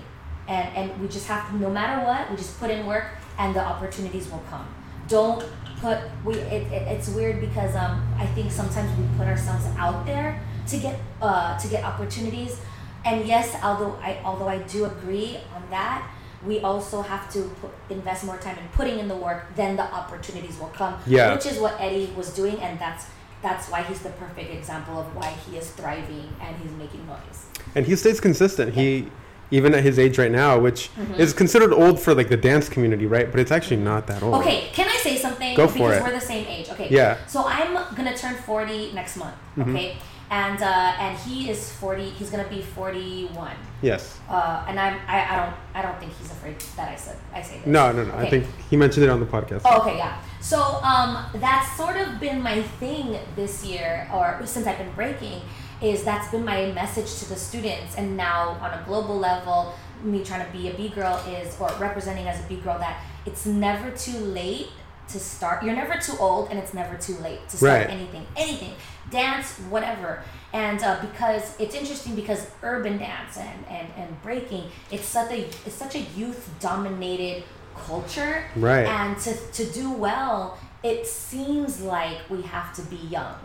and 0.47 0.75
and 0.75 1.01
we 1.01 1.07
just 1.07 1.27
have 1.27 1.49
to. 1.49 1.57
No 1.57 1.69
matter 1.69 2.05
what, 2.05 2.29
we 2.29 2.37
just 2.37 2.59
put 2.59 2.69
in 2.71 2.85
work, 2.85 3.05
and 3.37 3.55
the 3.55 3.63
opportunities 3.63 4.29
will 4.29 4.43
come. 4.49 4.67
Don't 5.07 5.45
put 5.79 5.97
we. 6.23 6.35
It, 6.35 6.71
it, 6.71 6.83
it's 6.87 7.09
weird 7.09 7.41
because 7.41 7.75
um 7.75 8.01
I 8.17 8.25
think 8.27 8.51
sometimes 8.51 8.97
we 8.97 9.05
put 9.17 9.27
ourselves 9.27 9.65
out 9.77 10.05
there 10.05 10.41
to 10.67 10.77
get 10.77 10.99
uh 11.21 11.57
to 11.59 11.67
get 11.67 11.83
opportunities, 11.83 12.61
and 13.03 13.25
yes, 13.27 13.55
although 13.61 13.97
I 14.01 14.19
although 14.23 14.47
I 14.47 14.59
do 14.59 14.85
agree 14.85 15.37
on 15.53 15.69
that. 15.69 16.09
We 16.45 16.59
also 16.61 17.01
have 17.01 17.31
to 17.33 17.43
put, 17.61 17.71
invest 17.89 18.25
more 18.25 18.37
time 18.37 18.57
in 18.57 18.67
putting 18.69 18.99
in 18.99 19.07
the 19.07 19.15
work. 19.15 19.55
Then 19.55 19.75
the 19.75 19.83
opportunities 19.83 20.57
will 20.59 20.67
come. 20.67 20.99
Yeah. 21.05 21.33
Which 21.33 21.45
is 21.45 21.59
what 21.59 21.79
Eddie 21.79 22.13
was 22.15 22.33
doing, 22.33 22.57
and 22.59 22.79
that's 22.79 23.05
that's 23.41 23.69
why 23.69 23.81
he's 23.83 24.01
the 24.01 24.11
perfect 24.11 24.51
example 24.51 24.99
of 24.99 25.15
why 25.15 25.29
he 25.31 25.57
is 25.57 25.71
thriving 25.71 26.29
and 26.39 26.55
he's 26.57 26.71
making 26.73 27.07
noise. 27.07 27.45
And 27.73 27.85
he 27.85 27.95
stays 27.95 28.19
consistent. 28.19 28.73
He 28.75 29.07
even 29.51 29.75
at 29.75 29.83
his 29.83 29.99
age 29.99 30.17
right 30.17 30.31
now, 30.31 30.57
which 30.57 30.89
is 31.17 31.33
considered 31.33 31.73
old 31.73 31.99
for 31.99 32.15
like 32.15 32.29
the 32.29 32.37
dance 32.37 32.69
community, 32.69 33.05
right? 33.05 33.29
But 33.29 33.39
it's 33.39 33.51
actually 33.51 33.77
not 33.77 34.07
that 34.07 34.23
old. 34.23 34.35
Okay, 34.35 34.69
can 34.71 34.87
I 34.87 34.95
say 34.95 35.17
something? 35.17 35.55
Go 35.55 35.67
for 35.67 35.73
because 35.73 35.97
it. 35.97 36.03
we're 36.03 36.11
the 36.11 36.21
same 36.21 36.47
age. 36.47 36.69
Okay. 36.69 36.87
Yeah. 36.89 37.15
Mm-hmm. 37.15 37.27
So 37.27 37.43
I'm 37.45 37.95
gonna 37.95 38.15
turn 38.15 38.35
40 38.35 38.93
next 38.93 39.17
month. 39.17 39.35
Okay. 39.59 39.97
And 40.31 40.61
uh, 40.63 40.95
and 40.97 41.17
he 41.17 41.49
is 41.49 41.69
40. 41.73 42.05
He's 42.11 42.29
gonna 42.29 42.47
be 42.47 42.61
41. 42.61 43.51
Yes. 43.81 44.17
Uh, 44.29 44.65
and 44.67 44.79
I'm 44.79 44.97
I, 45.05 45.25
I 45.25 45.35
don't 45.35 45.55
I 45.75 45.81
don't 45.81 45.99
think 45.99 46.13
he's 46.17 46.31
afraid 46.31 46.57
that 46.77 46.87
I 46.89 46.95
said 46.95 47.17
I 47.33 47.41
say 47.41 47.57
this. 47.57 47.67
No, 47.67 47.91
no, 47.91 48.05
no. 48.05 48.13
I 48.15 48.29
think 48.29 48.45
he 48.69 48.77
mentioned 48.77 49.03
it 49.03 49.09
on 49.09 49.19
the 49.19 49.25
podcast. 49.25 49.61
Oh, 49.65 49.81
okay, 49.81 49.97
yeah. 49.97 50.21
So 50.39 50.59
um, 50.83 51.25
that's 51.35 51.75
sort 51.75 51.97
of 51.97 52.19
been 52.21 52.41
my 52.41 52.61
thing 52.79 53.19
this 53.35 53.65
year, 53.65 54.09
or 54.13 54.41
since 54.45 54.65
I've 54.67 54.77
been 54.77 54.93
breaking, 54.93 55.41
is 55.81 56.03
that's 56.05 56.31
been 56.31 56.45
my 56.45 56.71
message 56.71 57.19
to 57.19 57.27
the 57.29 57.35
students, 57.35 57.97
and 57.97 58.15
now 58.15 58.51
on 58.61 58.71
a 58.71 58.81
global 58.87 59.17
level, 59.19 59.73
me 60.01 60.23
trying 60.23 60.45
to 60.45 60.51
be 60.57 60.69
a 60.69 60.73
B 60.73 60.87
girl 60.89 61.17
is, 61.27 61.59
or 61.59 61.69
representing 61.77 62.27
as 62.27 62.39
a 62.39 62.47
B 62.47 62.55
girl, 62.55 62.79
that 62.79 63.03
it's 63.25 63.45
never 63.45 63.91
too 63.91 64.17
late 64.17 64.69
to 65.09 65.19
start. 65.19 65.61
You're 65.61 65.75
never 65.75 65.99
too 65.99 66.13
old, 66.19 66.49
and 66.49 66.57
it's 66.57 66.73
never 66.73 66.95
too 66.97 67.15
late 67.17 67.47
to 67.49 67.57
start 67.57 67.81
Right. 67.81 67.89
anything, 67.89 68.25
anything, 68.37 68.73
dance, 69.11 69.57
whatever. 69.69 70.23
And 70.53 70.81
uh, 70.81 70.99
because 71.01 71.59
it's 71.59 71.75
interesting 71.75 72.15
because 72.15 72.49
urban 72.63 72.97
dance 72.97 73.37
and, 73.37 73.65
and, 73.69 73.87
and 73.95 74.21
breaking, 74.23 74.65
it's 74.91 75.05
such 75.05 75.31
a 75.31 75.45
it's 75.65 75.75
such 75.75 75.95
a 75.95 75.99
youth 75.99 76.49
dominated 76.59 77.43
culture 77.75 78.43
Right. 78.55 78.85
and 78.85 79.17
to, 79.19 79.33
to 79.33 79.65
do 79.71 79.91
well, 79.91 80.57
it 80.83 81.07
seems 81.07 81.81
like 81.81 82.17
we 82.29 82.41
have 82.41 82.73
to 82.75 82.81
be 82.83 82.97
young 82.97 83.35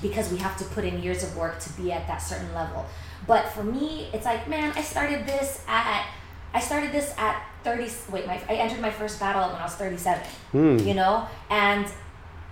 because 0.00 0.30
we 0.30 0.38
have 0.38 0.56
to 0.58 0.64
put 0.66 0.84
in 0.84 1.02
years 1.02 1.22
of 1.22 1.36
work 1.36 1.58
to 1.60 1.72
be 1.72 1.90
at 1.90 2.06
that 2.06 2.18
certain 2.18 2.52
level. 2.54 2.86
But 3.26 3.48
for 3.48 3.64
me, 3.64 4.08
it's 4.12 4.26
like, 4.26 4.48
man, 4.48 4.72
I 4.76 4.82
started 4.82 5.26
this 5.26 5.64
at 5.66 6.06
I 6.52 6.60
started 6.60 6.92
this 6.92 7.12
at 7.18 7.42
30 7.64 7.90
wait, 8.12 8.26
my 8.26 8.40
I 8.48 8.54
entered 8.54 8.80
my 8.80 8.90
first 8.90 9.18
battle 9.18 9.50
when 9.50 9.60
I 9.60 9.64
was 9.64 9.74
37. 9.74 10.22
Hmm. 10.52 10.78
You 10.78 10.94
know? 10.94 11.26
And 11.50 11.86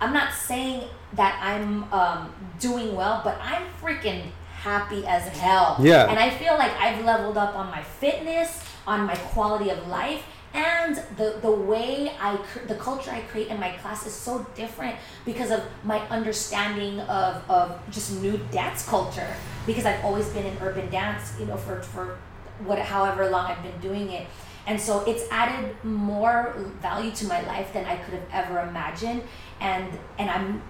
I'm 0.03 0.13
not 0.13 0.33
saying 0.33 0.83
that 1.13 1.39
I'm 1.41 1.91
um, 1.93 2.33
doing 2.59 2.93
well, 2.93 3.21
but 3.23 3.39
I'm 3.41 3.63
freaking 3.81 4.23
happy 4.51 5.05
as 5.07 5.27
hell. 5.29 5.77
Yeah. 5.79 6.09
And 6.09 6.19
I 6.19 6.29
feel 6.29 6.53
like 6.57 6.71
I've 6.73 7.03
leveled 7.05 7.37
up 7.37 7.55
on 7.55 7.67
my 7.71 7.81
fitness, 7.83 8.61
on 8.85 9.05
my 9.05 9.15
quality 9.15 9.69
of 9.69 9.87
life, 9.87 10.23
and 10.53 10.97
the 11.17 11.39
the 11.41 11.51
way 11.51 12.11
I 12.19 12.35
cr- 12.35 12.65
the 12.67 12.75
culture 12.75 13.11
I 13.11 13.21
create 13.21 13.47
in 13.47 13.59
my 13.59 13.71
class 13.71 14.05
is 14.05 14.13
so 14.13 14.45
different 14.55 14.95
because 15.25 15.51
of 15.51 15.61
my 15.83 15.99
understanding 16.09 16.99
of 17.01 17.49
of 17.49 17.79
just 17.89 18.21
new 18.21 18.37
dance 18.51 18.87
culture. 18.87 19.33
Because 19.65 19.85
I've 19.85 20.03
always 20.03 20.27
been 20.29 20.45
in 20.45 20.57
urban 20.61 20.89
dance, 20.89 21.33
you 21.39 21.45
know, 21.45 21.57
for 21.57 21.81
for 21.81 22.17
what 22.65 22.77
however 22.77 23.29
long 23.29 23.45
I've 23.51 23.63
been 23.63 23.79
doing 23.79 24.11
it. 24.11 24.27
And 24.65 24.79
so 24.79 25.03
it's 25.05 25.23
added 25.29 25.75
more 25.83 26.53
value 26.81 27.11
to 27.11 27.27
my 27.27 27.41
life 27.45 27.73
than 27.73 27.85
I 27.85 27.97
could 27.97 28.13
have 28.13 28.27
ever 28.31 28.59
imagined. 28.59 29.23
And 29.59 29.87
and 30.17 30.29
I'm 30.29 30.61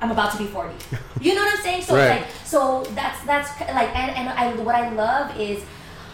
I'm 0.00 0.10
about 0.12 0.32
to 0.32 0.38
be 0.38 0.46
40. 0.46 0.74
You 1.20 1.34
know 1.34 1.42
what 1.42 1.56
I'm 1.58 1.62
saying? 1.62 1.82
So 1.82 1.94
Right. 1.96 2.20
like 2.20 2.26
so 2.44 2.84
that's 2.94 3.24
that's 3.24 3.50
like 3.60 3.94
and, 3.96 4.10
and 4.16 4.28
I 4.28 4.54
what 4.62 4.74
I 4.74 4.90
love 4.90 5.38
is 5.38 5.62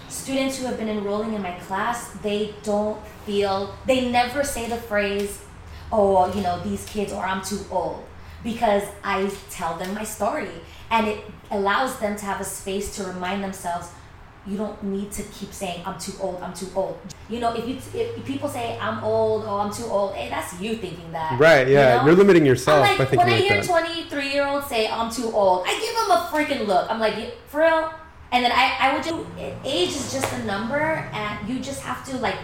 students 0.09 0.59
who 0.59 0.67
have 0.67 0.79
been 0.79 0.89
enrolling 0.89 1.35
in 1.35 1.43
my 1.43 1.53
class, 1.67 2.11
they 2.23 2.55
don't 2.63 2.99
feel 3.27 3.75
they 3.87 4.11
never 4.11 4.43
say 4.45 4.69
the 4.69 4.77
phrase, 4.77 5.41
"Oh, 5.93 6.33
you 6.35 6.43
know, 6.43 6.61
these 6.63 6.85
kids 6.87 7.13
or 7.13 7.25
I'm 7.25 7.43
too 7.43 7.61
old." 7.71 8.05
Because 8.43 8.83
I 9.03 9.31
tell 9.51 9.77
them 9.79 9.95
my 9.95 10.05
story 10.05 10.51
and 10.91 11.07
it 11.09 11.25
allows 11.51 11.99
them 11.99 12.15
to 12.17 12.25
have 12.27 12.41
a 12.41 12.45
space 12.45 12.95
to 12.97 13.05
remind 13.05 13.43
themselves 13.43 13.89
you 14.47 14.57
don't 14.57 14.83
need 14.83 15.11
to 15.13 15.23
keep 15.25 15.53
saying 15.53 15.83
I'm 15.87 15.99
too 15.99 16.13
old, 16.21 16.43
I'm 16.43 16.53
too 16.53 16.69
old. 16.77 16.99
You 17.29 17.41
know, 17.41 17.55
if 17.55 17.67
you 17.67 17.77
if 17.99 18.25
people 18.25 18.49
say 18.49 18.79
I'm 18.79 19.03
old, 19.03 19.45
oh 19.47 19.59
I'm 19.59 19.73
too 19.73 19.85
old, 19.85 20.15
hey, 20.15 20.29
that's 20.29 20.61
you 20.61 20.77
thinking 20.77 21.11
that. 21.13 21.39
Right. 21.41 21.67
Yeah. 21.67 22.05
You 22.05 22.11
are 22.11 22.15
limiting 22.15 22.43
I'm 22.43 22.47
yourself 22.47 22.81
like, 22.87 22.99
by 22.99 23.05
thinking 23.05 23.19
when 23.19 23.29
I 23.29 23.39
like 23.39 23.45
hear 23.45 23.63
that. 23.63 23.67
23 23.67 24.33
year 24.33 24.47
olds 24.47 24.67
say 24.67 24.89
I'm 24.89 25.11
too 25.11 25.31
old, 25.33 25.65
I 25.67 25.73
give 25.81 25.95
them 25.97 26.11
a 26.11 26.29
freaking 26.31 26.67
look. 26.67 26.91
I'm 26.91 27.01
like, 27.01 27.17
"You- 27.17 27.33
for 27.47 27.61
real? 27.61 27.93
And 28.33 28.45
then 28.45 28.51
I, 28.53 28.77
I 28.81 28.95
would 28.95 29.05
do, 29.05 29.25
age 29.65 29.91
is 29.91 30.13
just 30.13 30.33
a 30.33 30.45
number 30.45 30.77
and 31.13 31.49
you 31.49 31.61
just 31.61 31.81
have 31.83 32.05
to 32.07 32.17
like, 32.17 32.35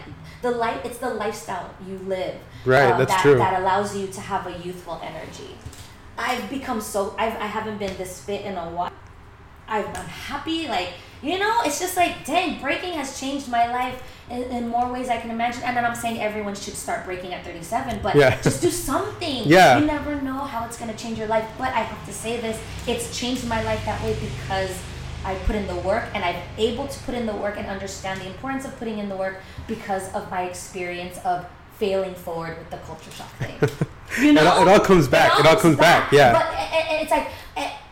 the 0.41 0.51
life, 0.53 0.85
it's 0.85 0.99
the 0.99 1.11
lifestyle 1.11 1.75
you 1.85 1.99
live. 2.07 2.37
Right, 2.65 2.93
uh, 2.93 2.97
that's 2.97 3.13
that, 3.13 3.23
true. 3.23 3.37
That 3.37 3.61
allows 3.61 3.97
you 3.97 4.07
to 4.07 4.21
have 4.21 4.47
a 4.47 4.57
youthful 4.65 5.01
energy. 5.03 5.51
I've 6.17 6.49
become 6.49 6.81
so, 6.81 7.15
I've, 7.19 7.35
I 7.35 7.47
haven't 7.47 7.79
been 7.79 7.97
this 7.97 8.23
fit 8.25 8.43
in 8.43 8.55
a 8.57 8.71
while. 8.71 8.93
I've, 9.67 9.87
I'm 9.89 10.07
happy, 10.07 10.69
like, 10.69 10.91
you 11.23 11.39
know, 11.39 11.61
it's 11.65 11.79
just 11.81 11.97
like, 11.97 12.25
dang, 12.25 12.61
breaking 12.61 12.95
has 12.95 13.19
changed 13.21 13.49
my 13.49 13.71
life 13.71 14.03
in, 14.31 14.43
in 14.45 14.69
more 14.69 14.91
ways 14.93 15.09
I 15.09 15.19
can 15.19 15.31
imagine. 15.31 15.63
And 15.65 15.77
then 15.77 15.85
I'm 15.85 15.95
saying 15.95 16.21
everyone 16.21 16.55
should 16.55 16.75
start 16.75 17.05
breaking 17.05 17.35
at 17.35 17.45
37, 17.45 18.01
but 18.03 18.15
Yeah. 18.17 18.41
just 18.41 18.63
do 18.63 18.71
something. 18.71 19.43
Yeah. 19.45 19.79
You 19.79 19.87
never 19.87 20.21
know 20.23 20.39
how 20.39 20.65
it's 20.67 20.79
going 20.79 20.91
to 20.91 20.97
change 20.97 21.19
your 21.19 21.27
life. 21.29 21.47
But 21.59 21.69
I 21.75 21.81
have 21.81 22.07
to 22.07 22.13
say 22.13 22.41
this 22.41 22.59
it's 22.87 23.17
changed 23.19 23.47
my 23.49 23.63
life 23.65 23.85
that 23.85 24.03
way 24.03 24.17
because 24.21 24.71
I 25.25 25.35
put 25.47 25.55
in 25.57 25.67
the 25.67 25.77
work 25.77 26.05
and 26.15 26.25
I'm 26.25 26.37
able 26.57 26.87
to 26.89 26.99
put 27.01 27.15
in 27.15 27.27
the 27.27 27.35
work 27.37 27.57
and 27.59 27.67
understand 27.67 28.21
the 28.23 28.27
importance 28.27 28.65
of 28.65 28.77
putting 28.79 28.99
in 28.99 29.09
the 29.11 29.17
work 29.17 29.37
because 29.67 30.11
of 30.15 30.31
my 30.31 30.43
experience 30.45 31.19
of 31.25 31.45
failing 31.77 32.15
forward 32.15 32.57
with 32.59 32.71
the 32.71 32.79
culture 32.79 33.11
shock 33.11 33.31
thing. 33.39 33.59
You 34.21 34.31
It 34.31 34.33
know? 34.35 34.49
all- 34.51 34.63
it 34.63 34.69
all 34.69 34.81
comes 34.81 35.07
back. 35.07 35.39
It 35.39 35.47
all 35.47 35.55
comes 35.57 35.77
back, 35.77 36.11
yeah. 36.11 36.33
But 36.33 36.47
a- 36.53 37.01
it's 37.03 37.13
like, 37.13 37.29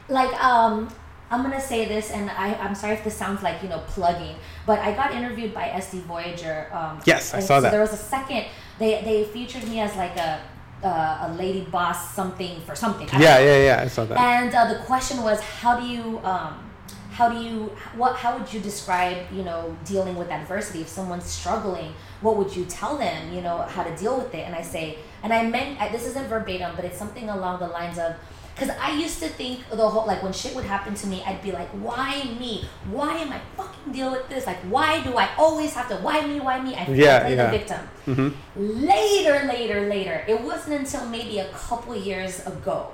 like, 0.08 0.32
um, 0.42 0.88
I'm 1.30 1.42
gonna 1.42 1.60
say 1.60 1.84
this, 1.84 2.10
and 2.10 2.30
I, 2.30 2.54
I'm 2.54 2.74
sorry 2.74 2.94
if 2.94 3.04
this 3.04 3.14
sounds 3.14 3.42
like 3.42 3.62
you 3.62 3.68
know 3.68 3.82
plugging, 3.88 4.36
but 4.66 4.78
I 4.78 4.92
got 4.92 5.12
interviewed 5.12 5.52
by 5.52 5.68
SD 5.68 6.00
Voyager. 6.02 6.68
Um, 6.72 7.00
Yes, 7.04 7.34
I 7.34 7.40
saw 7.40 7.56
so 7.58 7.60
that. 7.62 7.70
There 7.70 7.80
was 7.80 7.92
a 7.92 7.96
second. 7.96 8.46
They 8.78 9.02
they 9.02 9.24
featured 9.24 9.68
me 9.68 9.80
as 9.80 9.94
like 9.96 10.16
a 10.16 10.40
uh, 10.82 11.28
a 11.28 11.34
lady 11.34 11.62
boss 11.62 12.14
something 12.14 12.60
for 12.62 12.74
something. 12.74 13.08
I 13.12 13.20
Yeah, 13.20 13.38
yeah, 13.38 13.64
yeah. 13.64 13.82
I 13.82 13.88
saw 13.88 14.04
that. 14.04 14.18
And 14.18 14.54
uh, 14.54 14.72
the 14.72 14.78
question 14.84 15.22
was, 15.22 15.40
how 15.40 15.78
do 15.78 15.86
you, 15.86 16.20
um, 16.20 16.70
how 17.10 17.28
do 17.28 17.40
you, 17.40 17.72
what, 17.96 18.16
how 18.16 18.38
would 18.38 18.52
you 18.52 18.60
describe, 18.60 19.26
you 19.32 19.42
know, 19.42 19.76
dealing 19.84 20.16
with 20.16 20.30
adversity? 20.30 20.82
If 20.82 20.88
someone's 20.88 21.24
struggling, 21.24 21.94
what 22.20 22.36
would 22.36 22.54
you 22.54 22.64
tell 22.66 22.96
them, 22.96 23.32
you 23.34 23.40
know, 23.40 23.58
how 23.62 23.82
to 23.82 23.96
deal 23.96 24.18
with 24.18 24.34
it? 24.34 24.46
And 24.46 24.54
I 24.54 24.62
say, 24.62 24.98
and 25.22 25.32
I 25.32 25.48
meant, 25.48 25.80
I, 25.80 25.88
this 25.88 26.06
isn't 26.06 26.28
verbatim, 26.28 26.76
but 26.76 26.84
it's 26.84 26.98
something 26.98 27.28
along 27.28 27.58
the 27.58 27.68
lines 27.68 27.98
of, 27.98 28.14
because 28.58 28.74
I 28.80 28.90
used 28.92 29.20
to 29.20 29.28
think 29.28 29.68
the 29.70 29.88
whole, 29.88 30.04
like 30.06 30.20
when 30.20 30.32
shit 30.32 30.52
would 30.56 30.64
happen 30.64 30.94
to 30.94 31.06
me, 31.06 31.22
I'd 31.24 31.40
be 31.42 31.52
like, 31.52 31.68
why 31.68 32.24
me? 32.40 32.64
Why 32.90 33.14
am 33.18 33.32
I 33.32 33.40
fucking 33.56 33.92
deal 33.92 34.10
with 34.10 34.28
this? 34.28 34.46
Like, 34.46 34.58
why 34.62 35.00
do 35.04 35.16
I 35.16 35.28
always 35.38 35.74
have 35.74 35.88
to, 35.90 35.96
why 35.96 36.26
me, 36.26 36.40
why 36.40 36.60
me? 36.60 36.74
I 36.74 36.86
Yeah, 36.90 37.20
play 37.20 37.36
yeah. 37.36 37.50
the 37.50 37.58
victim 37.58 37.80
hmm 38.06 38.28
later, 38.56 39.46
later, 39.46 39.88
later. 39.88 40.24
It 40.26 40.40
wasn't 40.40 40.80
until 40.80 41.06
maybe 41.06 41.38
a 41.38 41.48
couple 41.52 41.94
years 41.94 42.44
ago 42.46 42.88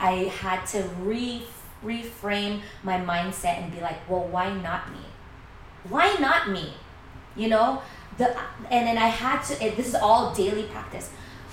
I 0.00 0.32
had 0.42 0.64
to 0.74 0.82
re- 1.00 1.46
reframe 1.84 2.62
my 2.82 2.98
mindset 2.98 3.62
and 3.62 3.72
be 3.72 3.80
like, 3.80 4.08
well, 4.10 4.24
why 4.24 4.52
not 4.52 4.90
me? 4.90 4.98
Why 5.88 6.14
not 6.18 6.50
me? 6.50 6.72
You 7.36 7.48
know, 7.50 7.82
the 8.16 8.36
and 8.70 8.86
then 8.88 8.98
I 8.98 9.06
had 9.08 9.42
to. 9.42 9.64
It, 9.64 9.76
this 9.76 9.88
is 9.88 9.94
all 9.94 10.32
daily 10.34 10.64
practice. 10.64 11.10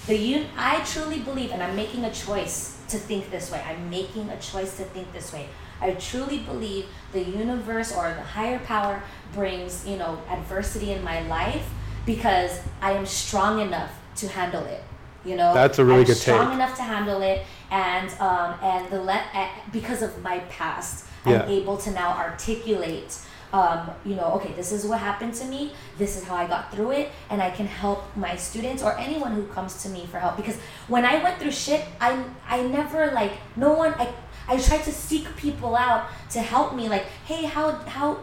The 0.07 0.15
un, 0.35 0.45
I 0.57 0.79
truly 0.83 1.19
believe, 1.19 1.51
and 1.51 1.61
I'm 1.61 1.75
making 1.75 2.05
a 2.05 2.11
choice 2.13 2.77
to 2.89 2.97
think 2.97 3.29
this 3.31 3.51
way. 3.51 3.61
I'm 3.67 3.89
making 3.89 4.29
a 4.29 4.37
choice 4.39 4.77
to 4.77 4.83
think 4.83 5.11
this 5.13 5.31
way. 5.31 5.47
I 5.79 5.91
truly 5.93 6.39
believe 6.39 6.85
the 7.11 7.21
universe 7.23 7.95
or 7.95 8.13
the 8.13 8.21
higher 8.21 8.59
power 8.59 9.01
brings, 9.33 9.87
you 9.87 9.97
know, 9.97 10.19
adversity 10.29 10.91
in 10.91 11.03
my 11.03 11.21
life 11.27 11.67
because 12.05 12.59
I 12.81 12.91
am 12.93 13.05
strong 13.05 13.61
enough 13.61 13.91
to 14.17 14.27
handle 14.27 14.63
it. 14.65 14.83
You 15.23 15.35
know, 15.35 15.53
That's 15.53 15.77
a 15.77 15.85
really 15.85 15.99
I'm 16.01 16.05
good 16.07 16.17
strong 16.17 16.45
take. 16.47 16.55
enough 16.55 16.75
to 16.77 16.81
handle 16.81 17.21
it, 17.21 17.43
and 17.69 18.09
um, 18.19 18.55
and 18.63 18.89
the 18.89 18.99
let 19.01 19.23
uh, 19.35 19.47
because 19.71 20.01
of 20.01 20.19
my 20.23 20.39
past, 20.49 21.05
Yeah. 21.27 21.43
I'm 21.43 21.49
able 21.49 21.77
to 21.77 21.91
now 21.91 22.17
articulate. 22.17 23.19
Um, 23.53 23.89
you 24.05 24.15
know, 24.15 24.31
okay, 24.35 24.53
this 24.53 24.71
is 24.71 24.85
what 24.85 24.99
happened 24.99 25.33
to 25.35 25.45
me. 25.45 25.73
This 25.97 26.15
is 26.15 26.23
how 26.23 26.35
I 26.35 26.47
got 26.47 26.71
through 26.73 26.91
it, 26.91 27.09
and 27.29 27.41
I 27.41 27.49
can 27.51 27.67
help 27.67 28.03
my 28.15 28.35
students 28.37 28.81
or 28.81 28.97
anyone 28.97 29.33
who 29.33 29.43
comes 29.47 29.83
to 29.83 29.89
me 29.89 30.07
for 30.09 30.19
help. 30.19 30.37
Because 30.37 30.57
when 30.87 31.03
I 31.05 31.21
went 31.21 31.37
through 31.39 31.51
shit, 31.51 31.83
I 31.99 32.23
I 32.47 32.61
never 32.63 33.11
like 33.11 33.33
no 33.57 33.73
one. 33.73 33.93
I 33.95 34.07
I 34.47 34.57
tried 34.57 34.83
to 34.83 34.91
seek 34.91 35.35
people 35.35 35.75
out 35.75 36.07
to 36.31 36.39
help 36.39 36.75
me. 36.75 36.87
Like, 36.87 37.05
hey, 37.25 37.43
how 37.45 37.71
how 37.85 38.13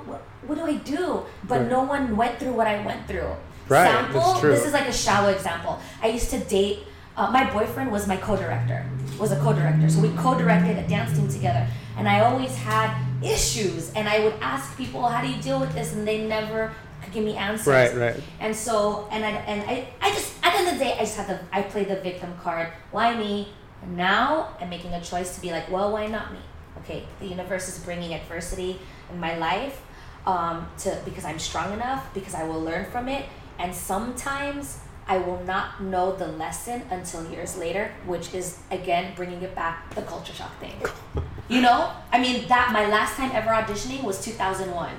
what, 0.46 0.56
do 0.56 0.64
I 0.64 0.74
do? 0.76 1.22
But 1.44 1.60
Right. 1.60 1.70
no 1.70 1.82
one 1.82 2.16
went 2.16 2.38
through 2.38 2.52
what 2.52 2.66
I 2.66 2.84
went 2.84 3.06
through. 3.06 3.30
Right, 3.68 3.86
Sample. 3.86 4.40
This 4.40 4.64
is 4.64 4.72
like 4.72 4.88
a 4.88 4.92
shallow 4.92 5.28
example. 5.28 5.78
I 6.02 6.08
used 6.08 6.30
to 6.30 6.38
date. 6.40 6.86
Uh, 7.16 7.30
my 7.30 7.50
boyfriend 7.50 7.90
was 7.90 8.06
my 8.06 8.16
co-director. 8.16 8.86
Was 9.18 9.32
a 9.32 9.40
co-director, 9.40 9.90
so 9.90 10.00
we 10.00 10.10
co-directed 10.10 10.78
a 10.78 10.86
dance 10.88 11.16
team 11.18 11.28
together. 11.28 11.66
And 11.98 12.08
I 12.08 12.20
always 12.20 12.54
had 12.54 12.94
issues, 13.22 13.92
and 13.94 14.08
I 14.08 14.20
would 14.20 14.34
ask 14.40 14.76
people, 14.76 15.06
"How 15.06 15.20
do 15.20 15.28
you 15.28 15.40
deal 15.42 15.60
with 15.60 15.72
this?" 15.72 15.92
And 15.92 16.06
they 16.06 16.26
never 16.26 16.72
could 17.02 17.12
give 17.12 17.24
me 17.24 17.36
answers. 17.36 17.66
Right, 17.66 17.94
right. 17.94 18.22
And 18.40 18.54
so, 18.54 19.08
and 19.10 19.24
I 19.24 19.30
and 19.30 19.62
I, 19.68 19.88
I 20.00 20.10
just 20.10 20.34
at 20.42 20.52
the 20.52 20.58
end 20.58 20.68
of 20.68 20.78
the 20.78 20.84
day, 20.84 20.92
I 20.94 21.00
just 21.00 21.16
had 21.16 21.28
the 21.28 21.40
I 21.52 21.62
play 21.62 21.84
the 21.84 21.96
victim 21.96 22.34
card. 22.42 22.68
Why 22.90 23.16
me? 23.16 23.48
And 23.82 23.96
now 23.96 24.56
I'm 24.60 24.70
making 24.70 24.92
a 24.94 25.00
choice 25.00 25.34
to 25.36 25.40
be 25.40 25.50
like, 25.50 25.70
well, 25.70 25.92
why 25.92 26.06
not 26.06 26.32
me? 26.32 26.40
Okay, 26.78 27.04
the 27.20 27.26
universe 27.26 27.68
is 27.68 27.84
bringing 27.84 28.14
adversity 28.14 28.80
in 29.10 29.20
my 29.20 29.36
life, 29.38 29.80
um, 30.26 30.66
to 30.78 30.98
because 31.04 31.24
I'm 31.24 31.38
strong 31.38 31.72
enough, 31.72 32.12
because 32.14 32.34
I 32.34 32.44
will 32.44 32.60
learn 32.60 32.90
from 32.90 33.08
it, 33.08 33.26
and 33.58 33.74
sometimes 33.74 34.78
I 35.08 35.18
will 35.18 35.42
not 35.44 35.82
know 35.82 36.14
the 36.14 36.28
lesson 36.28 36.82
until 36.90 37.24
years 37.30 37.56
later, 37.56 37.90
which 38.06 38.34
is 38.34 38.58
again 38.70 39.14
bringing 39.16 39.40
it 39.42 39.54
back 39.54 39.94
the 39.94 40.02
culture 40.02 40.34
shock 40.34 40.52
thing. 40.60 40.76
you 41.48 41.60
know, 41.62 41.90
I 42.12 42.20
mean 42.20 42.46
that 42.48 42.70
my 42.72 42.86
last 42.88 43.16
time 43.16 43.30
ever 43.32 43.48
auditioning 43.50 44.02
was 44.04 44.22
2001 44.24 44.90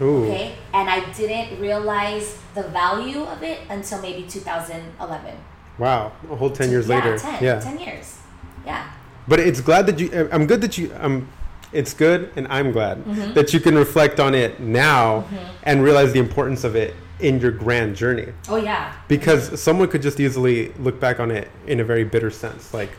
Ooh. 0.00 0.22
okay 0.24 0.54
and 0.74 0.88
i 0.88 1.00
didn't 1.12 1.58
realize 1.60 2.38
the 2.54 2.62
value 2.62 3.22
of 3.24 3.42
it 3.42 3.58
until 3.68 4.00
maybe 4.00 4.22
2011 4.28 5.34
Wow. 5.78 6.12
A 6.30 6.36
whole 6.36 6.50
10 6.50 6.70
years 6.70 6.88
yeah, 6.88 6.94
later. 6.96 7.18
10, 7.18 7.42
yeah. 7.42 7.58
10 7.60 7.78
years 7.80 8.18
yeah 8.66 8.90
But 9.26 9.40
it's 9.40 9.60
glad 9.60 9.86
that 9.86 9.98
you. 10.00 10.06
I'm 10.32 10.46
good 10.46 10.60
that 10.62 10.76
you. 10.78 10.90
Um, 10.98 11.28
it's 11.72 11.92
good, 11.94 12.30
and 12.36 12.46
I'm 12.48 12.70
glad 12.72 12.96
Mm-hmm. 13.04 13.34
that 13.34 13.52
you 13.52 13.60
can 13.60 13.74
reflect 13.76 14.18
on 14.20 14.34
it 14.34 14.58
now 14.60 15.24
and 15.64 15.82
realize 15.84 16.12
the 16.12 16.18
importance 16.18 16.64
of 16.64 16.74
it 16.76 16.94
in 17.20 17.40
your 17.40 17.50
grand 17.50 17.96
journey. 17.96 18.32
oh 18.48 18.56
yeah 18.56 18.92
Because 19.08 19.60
someone 19.60 19.88
could 19.88 20.02
just 20.02 20.20
easily 20.20 20.72
look 20.78 21.00
back 21.00 21.18
on 21.20 21.30
it 21.30 21.50
in 21.66 21.80
a 21.80 21.84
very 21.84 22.04
bitter 22.04 22.30
sense, 22.30 22.72
like, 22.72 22.90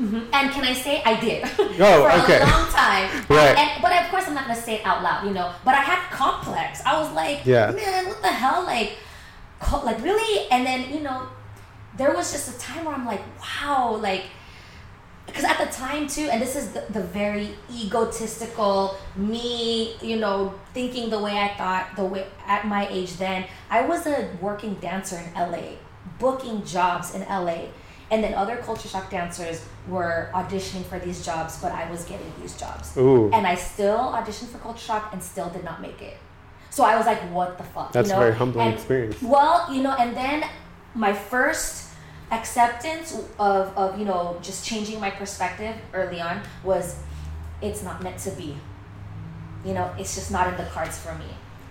mm-hmm. 0.00 0.20
and 0.32 0.50
can 0.52 0.64
i 0.64 0.72
say 0.74 1.02
i 1.04 1.18
did 1.20 1.42
Oh, 1.58 2.08
for 2.08 2.10
okay. 2.24 2.40
a 2.40 2.44
long 2.44 2.68
time 2.70 3.08
Right. 3.28 3.56
and, 3.56 3.82
but 3.82 3.92
of 3.92 4.10
course 4.10 4.24
i'm 4.26 4.34
not 4.34 4.44
going 4.46 4.56
to 4.56 4.62
say 4.62 4.74
it 4.76 4.86
out 4.86 5.02
loud 5.02 5.24
you 5.26 5.32
know 5.32 5.52
but 5.64 5.74
i 5.74 5.80
had 5.80 6.00
complex 6.10 6.80
i 6.84 6.98
was 7.00 7.10
like 7.14 7.44
Yeah. 7.46 7.70
man 7.72 8.06
what 8.06 8.20
the 8.22 8.28
hell 8.28 8.62
like 8.64 8.98
like 9.84 10.02
really 10.02 10.48
and 10.50 10.66
then 10.66 10.92
you 10.92 11.00
know 11.00 11.28
there 11.96 12.12
was 12.14 12.30
just 12.32 12.54
a 12.54 12.58
time 12.58 12.84
where 12.84 12.94
i'm 12.94 13.06
like 13.06 13.22
wow 13.40 13.96
like 14.02 14.24
because 15.26 15.44
at 15.44 15.58
the 15.58 15.66
time 15.66 16.06
too 16.06 16.28
and 16.30 16.40
this 16.40 16.54
is 16.56 16.70
the, 16.70 16.84
the 16.90 17.00
very 17.02 17.50
egotistical 17.72 18.96
me 19.16 19.94
you 20.00 20.16
know 20.16 20.54
thinking 20.74 21.10
the 21.10 21.18
way 21.18 21.38
i 21.38 21.48
thought 21.56 21.88
the 21.96 22.04
way 22.04 22.26
at 22.46 22.66
my 22.66 22.86
age 22.88 23.16
then 23.16 23.44
i 23.70 23.80
was 23.80 24.06
a 24.06 24.28
working 24.40 24.74
dancer 24.74 25.18
in 25.18 25.32
la 25.34 25.58
booking 26.18 26.64
jobs 26.64 27.14
in 27.14 27.20
la 27.22 27.58
and 28.10 28.22
then 28.22 28.34
other 28.34 28.56
culture 28.58 28.88
shock 28.88 29.10
dancers 29.10 29.64
were 29.88 30.30
auditioning 30.34 30.84
for 30.84 30.98
these 30.98 31.24
jobs 31.24 31.58
but 31.60 31.72
i 31.72 31.90
was 31.90 32.04
getting 32.04 32.32
these 32.40 32.56
jobs 32.56 32.96
ooh, 32.96 33.30
and 33.32 33.46
i 33.46 33.54
still 33.54 33.98
auditioned 33.98 34.48
for 34.48 34.58
culture 34.58 34.84
shock 34.84 35.10
and 35.12 35.22
still 35.22 35.48
did 35.50 35.64
not 35.64 35.80
make 35.82 36.00
it 36.00 36.16
so 36.70 36.84
i 36.84 36.96
was 36.96 37.06
like 37.06 37.20
what 37.32 37.58
the 37.58 37.64
fuck 37.64 37.92
That's 37.92 38.08
you 38.08 38.14
a 38.14 38.16
know? 38.16 38.24
very 38.24 38.34
humbling 38.36 38.66
And- 38.68 38.74
experience. 38.76 39.20
well 39.22 39.72
you 39.74 39.82
know 39.82 39.94
and 39.98 40.16
then 40.16 40.44
my 40.94 41.12
first 41.12 41.85
acceptance 42.30 43.14
of, 43.38 43.76
of 43.76 43.98
you 43.98 44.04
know 44.04 44.38
just 44.42 44.64
changing 44.64 45.00
my 45.00 45.10
perspective 45.10 45.76
early 45.92 46.20
on 46.20 46.40
was 46.64 46.96
it's 47.62 47.82
not 47.82 48.02
meant 48.02 48.18
to 48.18 48.30
be 48.32 48.56
you 49.64 49.72
know 49.72 49.94
it's 49.98 50.14
just 50.14 50.30
not 50.30 50.48
in 50.48 50.56
the 50.56 50.64
cards 50.70 50.98
for 50.98 51.14
me 51.14 51.26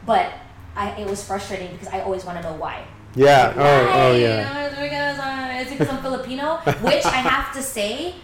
but 0.06 0.32
I, 0.76 0.92
it 0.92 1.10
was 1.10 1.24
frustrating 1.26 1.72
because 1.72 1.90
i 1.90 2.00
always 2.02 2.24
want 2.26 2.42
to 2.42 2.44
know 2.50 2.56
why 2.58 2.86
yeah. 3.16 3.48
Like, 3.48 3.58
Oh, 3.58 3.62
oh, 3.64 3.86
why? 4.12 4.16
You 4.18 4.24
yeah. 4.24 4.54
know, 4.54 4.66
it's 4.68 4.76
because, 4.76 5.20
uh, 5.20 5.58
it's 5.62 5.72
because 5.72 5.88
I'm 5.90 6.02
Filipino, 6.02 6.58
which 6.82 7.06
I 7.06 7.16
have 7.16 7.54
to 7.54 7.62
say 7.62 8.16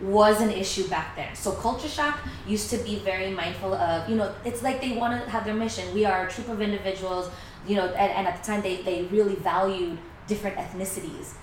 was 0.00 0.40
an 0.40 0.50
issue 0.50 0.88
back 0.88 1.14
then. 1.14 1.34
So 1.34 1.52
culture 1.52 1.88
shock 1.88 2.18
used 2.46 2.70
to 2.70 2.78
be 2.78 2.98
very 3.00 3.30
mindful 3.30 3.74
of, 3.74 4.08
you 4.08 4.16
know, 4.16 4.34
it's 4.44 4.62
like 4.62 4.80
they 4.80 4.92
want 4.96 5.22
to 5.22 5.30
have 5.30 5.44
their 5.44 5.54
mission. 5.54 5.92
We 5.94 6.04
are 6.04 6.26
a 6.26 6.30
troop 6.30 6.48
of 6.48 6.60
individuals, 6.60 7.30
you 7.66 7.76
know, 7.76 7.86
and, 7.86 8.10
and 8.12 8.26
at 8.26 8.42
the 8.42 8.46
time 8.46 8.62
they, 8.62 8.82
they 8.82 9.04
really 9.04 9.36
valued 9.36 9.98
different 10.26 10.56
ethnicities, 10.56 11.34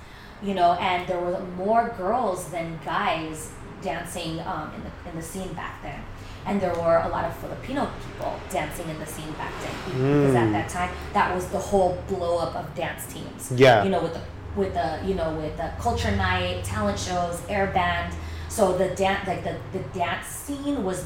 you 0.43 0.53
know, 0.53 0.73
and 0.73 1.07
there 1.07 1.19
were 1.19 1.39
more 1.57 1.93
girls 1.97 2.49
than 2.49 2.79
guys 2.85 3.51
dancing 3.81 4.39
um, 4.41 4.71
in 4.75 4.81
the 4.83 5.09
in 5.09 5.15
the 5.15 5.21
scene 5.21 5.51
back 5.53 5.81
then. 5.83 5.99
And 6.45 6.61
there 6.61 6.73
were 6.75 6.97
a 7.03 7.09
lot 7.09 7.25
of 7.25 7.35
Filipino 7.37 7.89
people 8.05 8.39
dancing 8.49 8.87
in 8.89 8.97
the 8.99 9.05
scene 9.05 9.31
back 9.33 9.51
then 9.61 9.73
because 9.85 10.35
at 10.35 10.47
Mm. 10.47 10.51
that 10.53 10.69
time 10.69 10.91
that 11.13 11.35
was 11.35 11.47
the 11.47 11.57
whole 11.59 11.97
blow 12.07 12.37
up 12.37 12.55
of 12.55 12.73
dance 12.73 13.05
teams 13.13 13.51
Yeah. 13.51 13.83
you 13.83 13.89
know 13.89 14.01
with 14.01 14.13
the 14.13 14.21
with 14.55 14.73
the 14.73 14.99
you 15.05 15.13
know 15.13 15.29
with 15.41 15.57
the 15.57 15.69
culture 15.77 16.11
night 16.15 16.63
talent 16.63 16.97
shows 16.97 17.41
air 17.49 17.67
band 17.67 18.13
so 18.47 18.77
the 18.77 18.89
dance 18.95 19.27
like 19.27 19.43
the, 19.43 19.55
the 19.73 19.83
dance 19.99 20.25
scene 20.27 20.83
was 20.85 20.99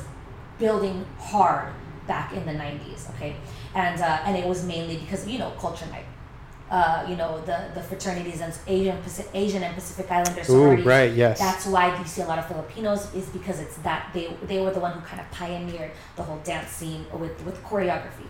building 0.59 1.05
hard 1.19 1.69
back 2.07 2.33
in 2.33 2.45
the 2.45 2.53
90s 2.53 3.09
okay 3.15 3.35
and 3.73 3.99
uh, 4.01 4.19
and 4.25 4.37
it 4.37 4.45
was 4.45 4.63
mainly 4.63 4.97
because 4.97 5.27
you 5.27 5.39
know 5.39 5.51
culture 5.59 5.87
night 5.87 6.05
uh, 6.71 7.05
you 7.07 7.17
know 7.17 7.41
the 7.41 7.69
the 7.75 7.83
fraternities 7.83 8.39
and 8.39 8.57
Asian 8.65 8.97
Asian 9.33 9.61
and 9.61 9.75
Pacific 9.75 10.09
Islander 10.09 10.41
Ooh, 10.41 10.45
sororities. 10.45 10.85
right. 10.85 11.11
Yes. 11.13 11.37
That's 11.37 11.65
why 11.65 11.95
you 11.99 12.05
see 12.05 12.21
a 12.21 12.25
lot 12.25 12.39
of 12.39 12.47
Filipinos 12.47 13.13
is 13.13 13.27
because 13.27 13.59
it's 13.59 13.77
that 13.79 14.09
they 14.13 14.33
they 14.47 14.61
were 14.61 14.71
the 14.71 14.79
one 14.79 14.93
who 14.93 15.01
kind 15.01 15.19
of 15.19 15.29
pioneered 15.31 15.91
the 16.15 16.23
whole 16.23 16.39
dance 16.45 16.69
scene 16.69 17.05
with 17.11 17.39
with 17.45 17.61
choreography. 17.63 18.27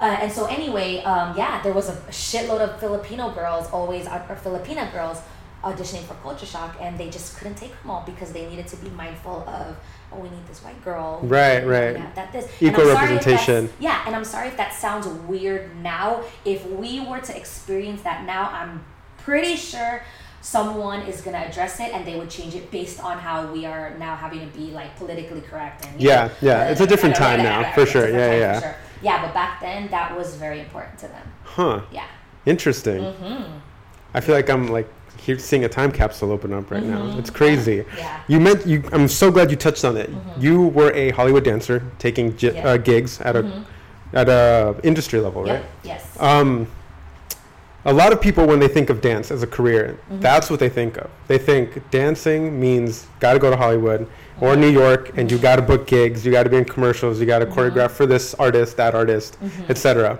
Uh, 0.00 0.18
and 0.22 0.30
so 0.30 0.44
anyway, 0.46 1.02
um, 1.04 1.36
yeah, 1.36 1.62
there 1.62 1.72
was 1.72 1.88
a 1.88 1.94
shitload 2.10 2.60
of 2.60 2.78
Filipino 2.80 3.30
girls 3.30 3.70
always 3.70 4.06
or 4.06 4.38
Filipina 4.44 4.92
girls 4.92 5.22
auditioning 5.64 6.04
for 6.04 6.14
Culture 6.14 6.46
Shock, 6.46 6.76
and 6.80 6.96
they 6.98 7.08
just 7.10 7.36
couldn't 7.36 7.56
take 7.56 7.70
them 7.80 7.90
all 7.90 8.02
because 8.06 8.32
they 8.32 8.46
needed 8.48 8.66
to 8.68 8.76
be 8.76 8.90
mindful 8.90 9.38
of 9.48 9.76
oh 10.12 10.18
we 10.18 10.28
need 10.30 10.46
this 10.46 10.60
white 10.62 10.80
girl 10.84 11.20
Right, 11.22 11.64
right. 11.66 12.14
that 12.14 12.32
this 12.32 12.46
Equal 12.60 12.88
And 12.88 12.90
I'm 12.90 12.96
sorry 12.96 13.16
if 13.16 13.24
that's- 13.24 13.26
representation. 13.26 13.72
yeah, 13.80 14.02
and 14.06 14.14
I'm 14.16 14.24
sorry 14.24 14.48
if 14.48 14.56
that 14.58 14.72
sounds 14.74 15.06
weird 15.26 15.74
now. 15.82 16.22
If 16.44 16.64
we 16.66 17.00
were 17.00 17.20
to 17.20 17.36
experience 17.36 18.02
that 18.02 18.24
now, 18.24 18.50
I'm 18.52 18.84
pretty 19.18 19.56
sure 19.56 20.02
someone 20.42 21.00
is 21.02 21.22
going 21.22 21.34
to 21.34 21.48
address 21.48 21.80
it 21.80 21.90
and 21.94 22.06
they 22.06 22.16
would 22.18 22.28
change 22.28 22.54
it 22.54 22.70
based 22.70 23.02
on 23.02 23.18
how 23.18 23.50
we 23.50 23.64
are 23.64 23.96
now 23.98 24.14
having 24.14 24.40
to 24.40 24.46
be 24.58 24.66
like 24.72 24.94
politically 24.96 25.40
correct 25.40 25.86
and 25.86 25.98
Yeah, 26.00 26.26
know, 26.26 26.32
yeah, 26.42 26.68
it's 26.68 26.82
a 26.82 26.86
different 26.86 27.16
time 27.16 27.42
now, 27.42 27.72
for 27.72 27.86
sure. 27.86 28.08
Yeah, 28.10 28.34
yeah. 28.36 28.60
sure. 28.60 28.76
yeah 29.02 29.22
but 29.24 29.32
back 29.32 29.62
then 29.62 29.88
that 29.90 30.14
was 30.14 30.34
very 30.36 30.60
important 30.60 30.98
to 30.98 31.08
them 31.08 31.26
Huh. 31.44 31.80
yeah 31.90 32.04
Interesting. 32.44 33.00
mm-hmm. 33.02 33.58
I 34.12 34.20
feel 34.20 34.34
like 34.34 34.50
I'm 34.50 34.68
like 34.68 34.86
here 35.24 35.38
seeing 35.38 35.64
a 35.64 35.68
time 35.68 35.90
capsule 35.90 36.30
open 36.30 36.52
up 36.52 36.70
right 36.70 36.82
now. 36.82 37.00
Mhm. 37.02 37.18
It's 37.18 37.30
crazy. 37.30 37.84
yeah 37.98 38.20
You 38.28 38.38
meant 38.40 38.66
you. 38.66 38.82
I'm 38.92 39.08
so 39.08 39.30
glad 39.30 39.50
you 39.50 39.56
touched 39.56 39.84
on 39.84 39.96
it. 39.96 40.10
Mhm. 40.10 40.42
You 40.42 40.62
were 40.78 40.92
a 40.92 41.10
Hollywood 41.10 41.44
dancer 41.44 41.82
taking 41.98 42.36
gi- 42.36 42.52
Yeah. 42.54 42.68
uh, 42.68 42.76
gigs 42.76 43.20
at 43.22 43.34
a 43.36 43.42
Mhm. 43.42 43.64
at 44.12 44.28
a 44.28 44.74
industry 44.82 45.20
level, 45.20 45.42
right? 45.44 45.64
Yes 45.82 46.02
Um, 46.20 46.66
a 47.86 47.92
lot 47.92 48.12
of 48.12 48.20
people, 48.20 48.46
when 48.46 48.60
they 48.60 48.68
think 48.68 48.88
of 48.90 49.00
dance 49.00 49.30
as 49.30 49.42
a 49.42 49.46
career, 49.46 49.96
Mhm. 50.10 50.20
that's 50.20 50.50
what 50.50 50.60
they 50.60 50.68
think 50.68 50.96
of. 50.98 51.08
They 51.26 51.36
think 51.38 51.90
dancing 51.90 52.58
means 52.60 53.06
got 53.20 53.32
to 53.34 53.38
go 53.38 53.50
to 53.50 53.56
Hollywood 53.56 54.06
or. 54.40 54.56
New 54.56 54.68
York, 54.70 55.10
and 55.16 55.30
you 55.30 55.38
got 55.38 55.56
to 55.56 55.62
book 55.62 55.86
gigs, 55.86 56.24
you 56.24 56.30
got 56.32 56.44
to 56.44 56.50
be 56.50 56.56
in 56.58 56.64
commercials, 56.64 57.18
you 57.20 57.26
got 57.26 57.40
to 57.40 57.46
Mhm. 57.46 57.54
choreograph 57.54 57.90
for 57.90 58.06
this 58.06 58.34
artist, 58.38 58.76
that 58.76 58.94
artist, 58.94 59.36
etc. 59.68 60.18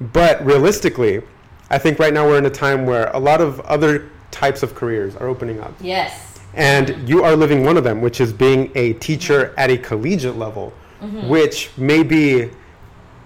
But 0.00 0.44
realistically, 0.44 1.22
I 1.70 1.78
think 1.78 1.98
right 1.98 2.12
now 2.14 2.26
we're 2.26 2.38
in 2.38 2.46
a 2.46 2.50
time 2.66 2.86
where 2.86 3.10
a 3.14 3.18
lot 3.20 3.40
of 3.40 3.60
other 3.60 4.02
types 4.30 4.62
of 4.62 4.74
careers 4.74 5.16
are 5.16 5.28
opening 5.28 5.60
up. 5.60 5.72
yes 5.80 6.38
And 6.54 7.08
you 7.08 7.22
are 7.24 7.36
living 7.36 7.64
one 7.64 7.76
of 7.76 7.84
them, 7.84 8.00
which 8.00 8.20
is 8.20 8.32
being 8.32 8.70
a 8.74 8.94
teacher 8.94 9.52
at 9.56 9.70
a 9.70 9.76
collegiate 9.78 10.36
level, 10.38 10.72
Mhm. 11.02 11.28
which 11.28 11.70
maybe 11.76 12.50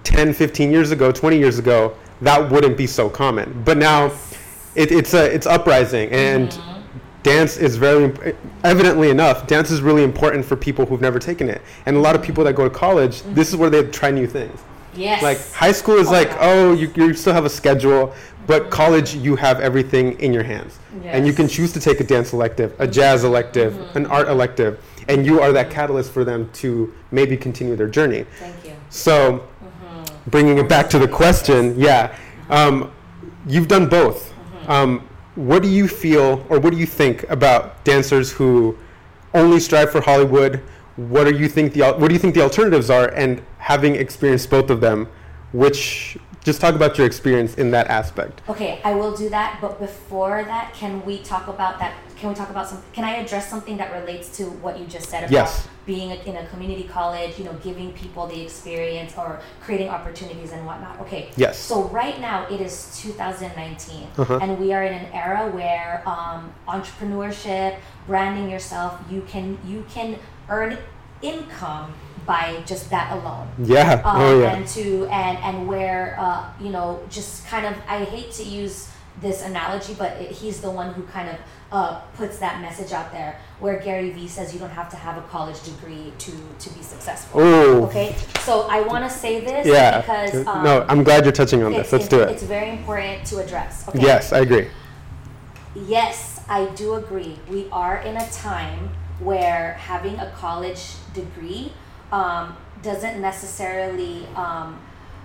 10, 0.05 0.33
15 0.35 0.71
years 0.73 0.91
ago, 0.91 1.13
20 1.13 1.39
years 1.39 1.59
ago, 1.59 1.93
that 2.21 2.51
wouldn't 2.51 2.77
be 2.77 2.87
so 2.87 3.09
common. 3.09 3.63
But 3.65 3.79
now 3.79 4.11
it, 4.75 4.91
it's, 4.91 5.15
a, 5.15 5.25
it's 5.33 5.47
uprising, 5.47 6.11
and 6.11 6.49
Mhm. 6.51 6.61
dance 7.23 7.57
is 7.57 7.77
very, 7.77 8.05
imp- 8.05 8.21
evidently 8.65 9.11
enough, 9.11 9.47
dance 9.47 9.71
is 9.71 9.81
really 9.83 10.03
important 10.03 10.45
for 10.45 10.57
people 10.57 10.85
who've 10.87 11.01
never 11.01 11.19
taken 11.19 11.49
it. 11.49 11.63
And 11.87 11.97
a 11.97 12.01
lot 12.01 12.15
of 12.15 12.23
people 12.23 12.43
that 12.45 12.55
go 12.55 12.65
to 12.65 12.71
college, 12.71 13.23
this 13.35 13.49
is 13.51 13.57
where 13.57 13.71
they 13.71 13.83
try 13.85 14.11
new 14.11 14.27
things. 14.27 14.59
yes 14.95 15.23
Like 15.23 15.39
high 15.55 15.73
school 15.73 15.97
is 15.97 16.09
Oh, 16.09 16.13
like, 16.13 16.31
oh, 16.41 16.75
you, 16.75 16.91
you 16.97 17.15
still 17.15 17.33
have 17.33 17.47
a 17.47 17.51
schedule, 17.51 18.13
but 18.47 18.70
college 18.70 19.14
you 19.14 19.36
have 19.36 19.61
everything 19.61 20.18
in 20.20 20.32
your 20.32 20.43
hands, 20.43 20.78
and 21.05 21.26
you 21.26 21.32
can 21.32 21.49
choose 21.49 21.72
to 21.72 21.80
take 21.80 22.01
a 22.01 22.05
dance 22.05 22.32
elective, 22.32 22.74
a 22.78 22.86
jazz 22.86 23.24
elective, 23.24 23.78
an 23.97 24.07
art 24.07 24.28
elective, 24.28 24.78
and 25.09 25.24
you 25.26 25.40
are 25.40 25.53
that 25.53 25.70
catalyst 25.70 26.12
for 26.12 26.24
them 26.24 26.49
to 26.55 26.93
maybe 27.11 27.36
continue 27.36 27.76
their 27.76 27.88
journey. 27.88 28.24
thank 28.38 28.55
you 28.64 28.72
So, 28.88 29.43
Mhm. 29.64 30.30
bringing 30.30 30.59
it 30.59 30.68
back 30.68 30.90
to 30.90 30.99
the 30.99 31.09
question, 31.09 31.74
yeah, 31.78 32.11
um, 32.51 32.90
you've 33.47 33.68
done 33.68 33.86
both. 33.86 34.32
Um, 34.68 35.03
what 35.34 35.62
do 35.62 35.68
you 35.68 35.88
feel, 35.88 36.45
or 36.49 36.59
what 36.59 36.72
do 36.72 36.78
you 36.78 36.86
think 36.86 37.24
about 37.30 37.82
dancers 37.84 38.32
who 38.32 38.76
only 39.34 39.59
strive 39.61 39.90
for 39.90 40.01
Hollywood? 40.03 40.61
What 40.97 41.24
do 41.24 41.34
you 41.34 41.49
think 41.49 41.72
the 41.72 41.80
what 41.93 42.09
do 42.09 42.12
you 42.14 42.18
think 42.18 42.34
the 42.34 42.43
alternatives 42.43 42.90
are? 42.90 43.07
And 43.09 43.40
having 43.59 43.95
experienced 43.97 44.51
both 44.51 44.68
of 44.68 44.80
them, 44.82 45.09
which 45.53 46.18
just 46.45 46.61
talk 46.61 46.74
about 46.74 46.99
your 46.99 47.07
experience 47.07 47.55
in 47.55 47.70
that 47.70 47.86
aspect. 47.86 48.40
Okay, 48.49 48.80
I 48.84 48.95
will 48.95 49.14
do 49.16 49.28
that, 49.30 49.59
but 49.61 49.78
before 49.78 50.43
that, 50.45 50.74
can 50.74 51.05
we 51.05 51.18
talk 51.22 51.47
about 51.49 51.78
that? 51.78 51.95
Can 52.16 52.28
we 52.28 52.34
talk 52.34 52.51
about 52.51 52.68
some? 52.68 52.82
Can 52.93 53.05
I 53.05 53.16
address 53.16 53.49
something 53.49 53.76
that 53.78 53.93
relates 53.93 54.36
to 54.38 54.45
what 54.45 54.78
you 54.78 54.86
just 54.86 55.09
said 55.09 55.24
about 55.24 55.32
Yes. 55.32 55.68
being 55.86 56.12
a, 56.12 56.14
in 56.24 56.36
a 56.36 56.47
community 56.47 56.84
college? 56.84 57.38
You 57.38 57.45
know, 57.45 57.55
giving 57.64 57.93
people 57.93 58.26
the 58.26 58.40
experience 58.40 59.14
or 59.16 59.40
creating 59.61 59.88
opportunities 59.88 60.53
and 60.53 60.64
whatnot. 60.66 61.01
Okay. 61.01 61.30
Yes. 61.36 61.59
So 61.59 61.84
right 61.88 62.20
now 62.20 62.47
it 62.49 62.61
is 62.61 62.97
2019, 63.03 64.07
Uh-huh. 64.18 64.38
and 64.40 64.59
we 64.59 64.72
are 64.72 64.84
in 64.84 64.95
an 64.95 65.07
era 65.12 65.49
where 65.51 66.03
um, 66.07 66.53
entrepreneurship, 66.68 67.78
branding 68.07 68.49
yourself, 68.51 69.01
you 69.11 69.22
can 69.28 69.59
you 69.64 69.84
can 69.93 70.18
earn 70.49 70.78
income 71.22 71.93
by 72.27 72.62
just 72.66 72.91
that 72.91 73.12
alone 73.16 73.49
Yeah. 73.59 74.01
um, 74.05 74.20
oh 74.20 74.41
yeah. 74.41 74.55
and 74.55 74.66
to 74.68 75.07
and 75.07 75.39
and 75.39 75.68
where 75.68 76.16
uh, 76.18 76.45
you 76.61 76.70
know 76.70 77.03
just 77.11 77.47
kind 77.47 77.66
of 77.66 77.75
I 77.89 78.05
hate 78.05 78.33
to 78.33 78.45
use 78.45 78.89
this 79.20 79.43
analogy, 79.43 79.95
but 79.95 80.12
it, 80.12 80.31
he's 80.31 80.61
the 80.61 80.70
one 80.70 80.95
who 80.95 81.03
kind 81.03 81.29
of 81.29 81.37
uh, 81.70 82.01
puts 82.16 82.39
that 82.39 82.61
message 82.62 82.93
out 82.93 83.12
there 83.12 83.39
where 83.61 83.79
Gary 83.79 84.11
Vee 84.11 84.27
says 84.27 84.53
you 84.55 84.59
don't 84.59 84.70
have 84.70 84.89
to 84.91 84.97
have 84.97 85.16
a 85.18 85.23
college 85.29 85.62
degree 85.64 86.12
to 86.18 86.33
to 86.59 86.70
be 86.70 86.83
successful. 86.83 87.41
Oh. 87.41 87.85
Okay, 87.87 88.16
so 88.41 88.62
I 88.70 88.81
want 88.81 89.05
to 89.05 89.11
say 89.11 89.41
this 89.41 89.66
Yeah. 89.66 90.01
because 90.01 90.47
um, 90.47 90.64
no, 90.64 90.85
I'm 90.89 91.05
glad 91.05 91.25
you're 91.25 91.33
touching 91.33 91.62
on 91.62 91.73
this. 91.73 91.93
Let's 91.93 92.09
do 92.09 92.20
it. 92.20 92.31
It's 92.31 92.43
very 92.43 92.70
important 92.70 93.25
to 93.27 93.39
address. 93.39 93.87
Okay? 93.89 94.01
Yes, 94.01 94.33
I 94.33 94.41
agree. 94.41 94.68
Yes, 95.75 96.41
I 96.49 96.66
do 96.75 96.95
agree. 96.95 97.39
We 97.49 97.68
are 97.70 97.99
in 97.99 98.16
a 98.16 98.29
time 98.31 98.91
where 99.20 99.75
having 99.75 100.18
a 100.18 100.31
college 100.33 100.95
degree 101.14 101.73
um, 102.13 102.57
doesn't 102.83 103.21
necessarily 103.21 104.27
um, 104.37 104.79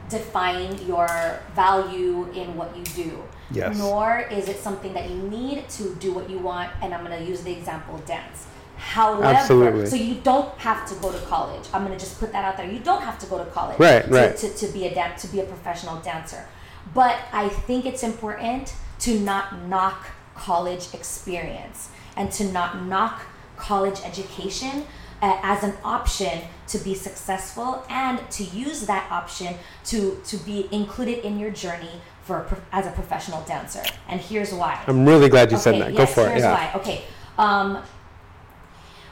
define 0.10 0.78
your 0.88 1.40
value 1.54 2.32
in 2.32 2.56
what 2.56 2.76
you 2.76 2.84
do. 2.84 3.24
Yes. 3.52 3.78
Nor 3.78 4.22
is 4.32 4.48
it 4.50 4.58
something 4.58 4.94
that 4.94 5.10
you 5.10 5.18
need 5.18 5.70
to 5.70 5.94
do 5.96 6.14
what 6.14 6.30
you 6.30 6.40
want. 6.40 6.72
And 6.82 6.94
I'm 6.94 7.06
going 7.06 7.18
to 7.18 7.26
use 7.26 7.42
the 7.44 7.52
example 7.52 7.98
dance. 8.00 8.48
However, 8.78 9.24
Absolutely. 9.24 9.86
so 9.88 9.96
you 9.96 10.16
don't 10.16 10.56
have 10.60 10.88
to 10.90 10.96
go 10.96 11.12
to 11.12 11.18
college. 11.26 11.68
I'm 11.74 11.84
going 11.86 11.98
to 11.98 12.00
just 12.04 12.20
put 12.20 12.32
that 12.32 12.46
out 12.46 12.58
there. 12.58 12.70
You 12.70 12.80
don't 12.80 13.02
have 13.02 13.18
to 13.20 13.26
go 13.26 13.44
to 13.44 13.50
college 13.50 13.80
Right, 13.80 14.06
to, 14.06 14.10
right. 14.10 14.38
to, 14.38 14.50
to 14.54 14.68
be 14.68 14.86
a 14.86 14.94
dan- 14.94 15.18
to 15.18 15.28
be 15.28 15.40
a 15.40 15.44
professional 15.44 16.00
dancer. 16.02 16.46
But 16.94 17.18
I 17.34 17.50
think 17.50 17.86
it's 17.86 18.04
important 18.04 18.74
to 19.00 19.20
not 19.20 19.62
knock 19.64 20.08
college 20.36 20.94
experience 20.94 21.90
and 22.16 22.32
to 22.34 22.46
not 22.52 22.84
knock 22.84 23.24
college 23.58 24.00
education 24.06 24.86
uh, 25.22 25.40
as 25.44 25.64
an 25.64 25.74
option 25.84 26.42
to 26.68 26.78
be 26.80 26.94
successful 26.94 27.84
and 27.90 28.20
to 28.32 28.44
use 28.44 28.86
that 28.86 29.10
option 29.12 29.56
to 29.86 30.20
to 30.26 30.38
be 30.38 30.68
included 30.72 31.26
in 31.26 31.40
your 31.40 31.52
journey 31.52 32.02
for 32.24 32.46
as 32.72 32.86
a 32.86 32.92
professional 32.92 33.42
dancer. 33.44 33.84
And 34.08 34.20
here's 34.20 34.54
why. 34.54 34.84
I'm 34.88 35.06
really 35.08 35.30
glad 35.30 35.52
you 35.52 35.58
said 35.58 35.82
that. 35.82 35.94
yes, 35.94 36.10
Go 36.10 36.22
for 36.24 36.28
it. 36.28 36.32
here's 36.32 36.44
Yeah. 36.44 36.54
why. 36.54 36.72
Okay. 36.80 37.02
Um, 37.38 37.84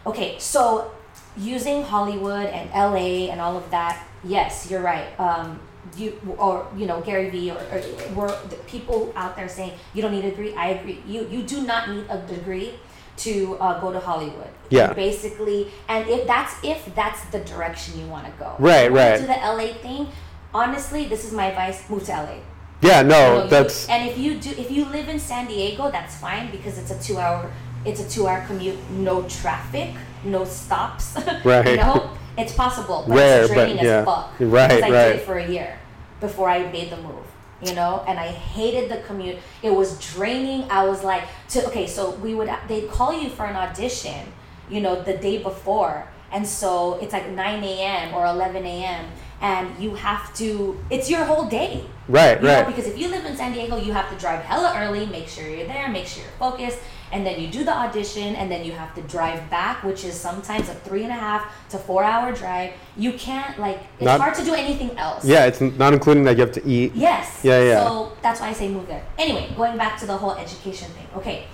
okay, 0.05 0.35
so 0.39 0.91
using 1.37 1.83
Hollywood 1.83 2.47
and 2.47 2.69
LA 2.71 3.31
and 3.31 3.39
all 3.41 3.57
of 3.57 3.69
that, 3.71 4.05
yes, 4.23 4.69
you're 4.69 4.81
right. 4.81 5.07
Um, 5.19 5.59
you 5.95 6.19
or 6.37 6.67
you 6.75 6.87
know 6.87 6.99
Gary 7.01 7.29
Vee 7.29 7.51
or, 7.51 7.57
or 7.71 8.13
were 8.15 8.35
the 8.49 8.55
people 8.67 9.13
out 9.15 9.35
there 9.35 9.47
saying 9.47 9.73
you 9.93 10.01
don't 10.01 10.11
need 10.11 10.25
a 10.25 10.29
degree. 10.31 10.53
I 10.55 10.69
agree. 10.69 11.01
You 11.07 11.27
you 11.29 11.43
do 11.43 11.61
not 11.61 11.89
need 11.89 12.05
a 12.09 12.17
degree 12.27 12.73
to 13.17 13.55
uh, 13.59 13.79
go 13.79 13.91
to 13.91 13.99
Hollywood. 13.99 14.49
Yeah. 14.69 14.89
You 14.89 14.95
basically, 14.95 15.71
and 15.87 16.07
if 16.07 16.27
that's 16.27 16.53
if 16.63 16.93
that's 16.95 17.23
the 17.25 17.39
direction 17.39 17.99
you 17.99 18.07
want 18.07 18.25
to 18.25 18.31
go. 18.39 18.55
Right, 18.59 18.85
If 18.85 18.91
you 18.91 18.95
wanna 18.95 19.09
right. 19.11 19.19
Do 19.19 19.27
the 19.27 19.33
LA 19.33 19.73
thing. 19.81 20.07
Honestly, 20.53 21.05
this 21.05 21.25
is 21.25 21.33
my 21.33 21.47
advice: 21.47 21.89
move 21.89 22.03
to 22.05 22.11
LA. 22.11 22.37
Yeah. 22.81 23.01
No, 23.01 23.43
you- 23.43 23.49
that's 23.49 23.87
and 23.89 24.09
if 24.09 24.17
you 24.17 24.39
do 24.39 24.51
if 24.51 24.71
you 24.71 24.85
live 24.85 25.07
in 25.09 25.19
San 25.19 25.47
Diego, 25.47 25.91
that's 25.91 26.15
fine 26.17 26.51
because 26.51 26.77
it's 26.77 26.91
a 26.91 26.99
two 27.01 27.17
hour 27.17 27.51
it's 27.85 27.99
a 28.01 28.09
two 28.09 28.27
hour 28.27 28.43
commute, 28.47 28.77
no 28.91 29.23
traffic, 29.29 29.93
no 30.23 30.43
stops. 30.43 31.15
Right. 31.45 31.67
you 31.67 31.77
know, 31.77 32.09
it's 32.37 32.53
possible, 32.53 33.05
but 33.07 33.15
Rare, 33.15 33.41
it's 33.41 33.49
but 33.49 33.53
draining 33.55 33.85
yeah. 33.85 33.99
as 33.99 34.05
fuck. 34.05 34.31
Right, 34.39 34.67
because 34.69 34.83
I 34.83 34.89
right. 34.89 35.07
did 35.13 35.15
it 35.17 35.25
for 35.25 35.37
a 35.37 35.47
year 35.47 35.79
before 36.19 36.49
I 36.49 36.71
made 36.71 36.89
the 36.89 36.97
move. 36.97 37.25
You 37.61 37.73
know, 37.73 38.03
and 38.07 38.19
I 38.19 38.27
hated 38.27 38.91
the 38.91 38.97
commute. 39.07 39.37
It 39.63 39.71
was 39.71 39.97
draining. 40.13 40.69
I 40.69 40.85
was 40.85 41.03
like, 41.03 41.23
to 41.49 41.65
okay, 41.67 41.87
so 41.87 42.11
we 42.15 42.35
would 42.35 42.49
they'd 42.67 42.89
call 42.89 43.13
you 43.19 43.29
for 43.29 43.45
an 43.45 43.55
audition, 43.55 44.33
you 44.69 44.81
know, 44.81 45.01
the 45.01 45.15
day 45.17 45.37
before, 45.41 46.05
and 46.31 46.45
so 46.45 46.95
it's 47.01 47.13
like 47.13 47.29
nine 47.29 47.63
a.m. 47.63 48.13
or 48.13 48.25
eleven 48.25 48.65
a.m. 48.65 49.05
and 49.41 49.81
you 49.81 49.95
have 49.95 50.33
to. 50.35 50.77
It's 50.89 51.09
your 51.09 51.23
whole 51.23 51.45
day. 51.45 51.85
right. 52.09 52.37
You 52.41 52.47
know, 52.47 52.55
Right. 52.55 52.67
because 52.67 52.87
if 52.87 52.97
you 52.99 53.07
live 53.07 53.23
in 53.25 53.35
San 53.37 53.53
Diego, 53.53 53.77
you 53.77 53.93
have 53.93 54.09
to 54.11 54.17
drive 54.17 54.41
hella 54.43 54.73
early, 54.77 55.05
make 55.05 55.27
sure 55.29 55.47
you're 55.47 55.65
there, 55.67 55.87
make 55.87 56.07
sure 56.07 56.23
you're 56.23 56.31
focused, 56.37 56.79
and 57.15 57.25
then 57.25 57.39
you 57.39 57.47
do 57.47 57.63
the 57.63 57.73
audition, 57.73 58.35
and 58.35 58.51
then 58.51 58.65
you 58.65 58.73
have 58.73 58.93
to 58.93 59.01
drive 59.03 59.49
back, 59.49 59.85
which 59.85 60.03
is 60.03 60.19
sometimes 60.19 60.67
a 60.67 60.73
three 60.73 61.03
and 61.03 61.11
a 61.11 61.15
half 61.27 61.43
to 61.69 61.77
four 61.77 62.03
hour 62.03 62.33
drive. 62.33 62.73
You 62.97 63.13
can't 63.13 63.57
like 63.57 63.79
it's 63.99 64.03
Not- 64.03 64.19
hard 64.19 64.35
to 64.35 64.43
do 64.43 64.53
anything 64.53 64.91
else. 64.97 65.23
Yeah, 65.23 65.45
it's 65.45 65.61
not 65.61 65.93
including 65.93 66.25
that 66.25 66.35
you 66.35 66.41
have 66.41 66.51
to 66.59 66.67
eat. 66.67 66.91
Yes. 66.93 67.39
Yeah, 67.41 67.63
yeah. 67.63 67.83
So 67.85 68.11
that's 68.21 68.41
why 68.41 68.49
I 68.49 68.53
say 68.53 68.67
move 68.67 68.87
there. 68.87 69.05
Anyway, 69.17 69.49
going 69.55 69.77
back 69.77 69.97
to 70.01 70.05
the 70.05 70.17
whole 70.17 70.33
education 70.33 70.89
thing. 70.89 71.07
Okay. 71.15 71.45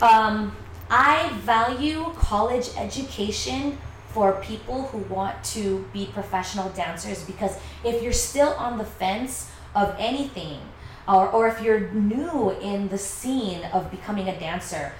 Um, 0.00 0.56
I 0.88 1.28
value 1.40 2.12
college 2.14 2.68
education 2.76 3.78
for 4.14 4.40
people 4.40 4.82
who 4.86 4.98
want 5.12 5.42
to 5.56 5.84
be 5.92 6.06
professional 6.14 6.68
dancers 6.70 7.24
because 7.24 7.58
if 7.84 8.00
you're 8.00 8.20
still 8.30 8.52
on 8.66 8.78
the 8.78 8.84
fence 8.84 9.50
of 9.74 9.92
anything, 9.98 10.60
or, 11.08 11.28
or 11.30 11.48
if 11.48 11.62
you're 11.62 11.90
new 11.90 12.50
in 12.60 12.88
the 12.88 12.98
scene 12.98 13.64
of 13.72 13.90
becoming 13.90 14.28
a 14.28 14.38
dancer, 14.38 14.92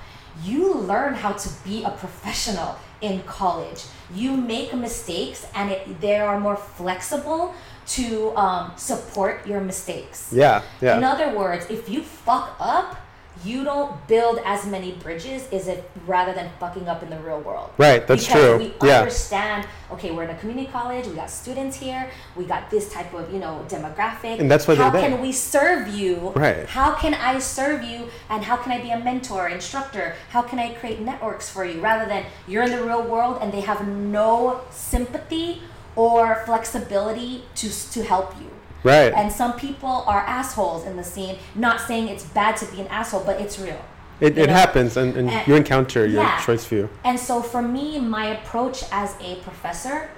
you 0.43 0.75
learn 0.75 1.15
how 1.15 1.33
to 1.33 1.49
be 1.65 1.85
a 1.85 1.91
professional 1.91 2.77
in 3.01 3.23
college. 3.23 3.85
You 4.13 4.37
make 4.37 4.75
mistakes 4.75 5.47
and 5.55 5.71
it, 5.71 6.01
they 6.01 6.19
are 6.19 6.41
more 6.41 6.57
flexible 6.57 7.55
to 7.89 8.37
um, 8.37 8.73
support 8.77 9.47
your 9.47 9.61
mistakes. 9.61 10.33
Yeah. 10.33 10.63
Yeah. 10.81 10.97
In 10.97 11.05
other 11.05 11.37
words, 11.37 11.67
if 11.71 11.89
you 11.89 12.03
fuck 12.03 12.57
up, 12.59 12.97
you 13.45 13.65
don't 13.65 14.07
build 14.09 14.41
as 14.45 14.67
many 14.67 14.93
bridges 14.93 15.47
is 15.53 15.69
it 15.69 15.89
rather 16.07 16.33
than 16.33 16.51
fucking 16.59 16.89
up 16.89 17.03
in 17.03 17.11
the 17.11 17.19
real 17.21 17.41
world 17.41 17.71
Right, 17.79 18.07
that's 18.07 18.27
because 18.27 18.43
true. 18.43 18.59
we 18.81 18.89
Yeah. 18.89 18.99
understand 19.01 19.67
okay 19.93 20.11
we're 20.11 20.25
in 20.25 20.31
a 20.31 20.35
community 20.37 20.69
college 20.71 21.07
we 21.07 21.15
got 21.15 21.31
students 21.31 21.77
here 21.77 22.11
we 22.37 22.45
got 22.45 22.71
this 22.71 22.93
type 22.93 23.13
of 23.15 23.33
you 23.33 23.39
know 23.39 23.65
demographic 23.69 24.39
And 24.41 24.51
that's 24.51 24.67
why 24.67 24.75
they're 24.75 24.85
how 24.85 24.91
there. 24.91 25.09
can 25.09 25.21
we 25.21 25.33
serve 25.33 25.89
you 25.89 26.33
Right. 26.35 26.67
how 26.67 26.95
can 26.95 27.15
i 27.15 27.39
serve 27.39 27.83
you 27.85 28.09
and 28.29 28.43
how 28.45 28.57
can 28.57 28.73
i 28.73 28.81
be 28.81 28.91
a 28.91 28.99
mentor 28.99 29.49
instructor 29.49 30.15
how 30.31 30.43
can 30.43 30.59
i 30.59 30.75
create 30.75 31.01
networks 31.01 31.49
for 31.49 31.65
you 31.65 31.81
rather 31.81 32.07
than 32.09 32.25
you're 32.47 32.63
in 32.65 32.71
the 32.71 32.83
real 32.83 33.03
world 33.03 33.39
and 33.41 33.53
they 33.53 33.61
have 33.63 33.87
no 33.87 34.61
sympathy 34.71 35.63
or 35.97 36.43
flexibility 36.47 37.45
to 37.55 37.69
to 37.91 38.03
help 38.05 38.35
you 38.41 38.51
Right. 38.85 39.13
and 39.13 39.31
some 39.33 39.55
people 39.59 40.05
are 40.07 40.21
assholes 40.21 40.87
in 40.87 40.97
the 40.97 41.05
scene 41.05 41.37
not 41.55 41.81
saying 41.81 42.09
it's 42.09 42.25
bad 42.25 42.57
to 42.59 42.67
be 42.67 42.81
an 42.81 42.87
asshole 42.89 43.25
but 43.25 43.41
it's 43.41 43.59
real 43.59 43.81
it, 44.21 44.37
it 44.37 44.49
know? 44.49 44.53
happens, 44.53 44.97
and, 44.97 45.17
and 45.17 45.31
And- 45.31 45.47
you 45.47 45.55
encounter 45.55 46.05
your 46.05 46.23
yeah. 46.25 46.41
choice 46.45 46.65
view. 46.65 46.89
and 47.05 47.19
so 47.21 47.41
for 47.41 47.63
me, 47.63 48.01
my 48.01 48.27
approach 48.27 48.83
as 48.91 49.15
a 49.21 49.37
professor 49.43 50.11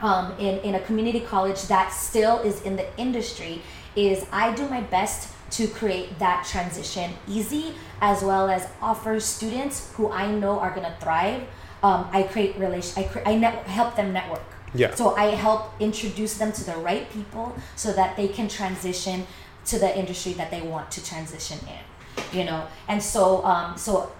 um, 0.00 0.32
in, 0.38 0.58
in 0.60 0.74
a 0.74 0.80
community 0.80 1.20
college 1.20 1.62
that 1.68 1.92
still 1.92 2.38
is 2.40 2.60
in 2.62 2.74
the 2.76 2.86
industry 2.98 3.62
is 3.94 4.26
I 4.32 4.52
do 4.52 4.68
my 4.68 4.80
best 4.80 5.28
to 5.52 5.68
create 5.68 6.18
that 6.18 6.44
transition 6.44 7.12
easy 7.28 7.74
as 8.00 8.22
well 8.24 8.50
as 8.50 8.66
offer 8.82 9.20
students 9.20 9.92
who 9.94 10.10
I 10.10 10.30
know 10.32 10.58
are 10.58 10.70
going 10.70 10.86
to 10.90 10.96
thrive. 11.00 11.42
Um, 11.84 12.08
I 12.10 12.24
create 12.24 12.56
relation. 12.58 13.04
I, 13.04 13.06
cre- 13.06 13.20
I 13.24 13.36
net- 13.36 13.66
help 13.68 13.94
them 13.94 14.12
network. 14.12 14.42
Yeah. 14.74 14.94
So 14.94 15.14
I 15.14 15.26
help 15.26 15.72
introduce 15.80 16.38
them 16.38 16.52
to 16.52 16.64
the 16.64 16.76
right 16.76 17.08
people 17.10 17.56
so 17.76 17.92
that 17.92 18.16
they 18.16 18.28
can 18.28 18.48
transition 18.48 19.26
to 19.66 19.78
the 19.78 19.96
industry 19.96 20.32
that 20.34 20.50
they 20.50 20.62
want 20.62 20.90
to 20.92 21.04
transition 21.04 21.58
in. 21.68 22.38
You 22.38 22.44
know, 22.44 22.66
and 22.88 23.02
so 23.02 23.44
um, 23.44 23.76
so 23.76 24.12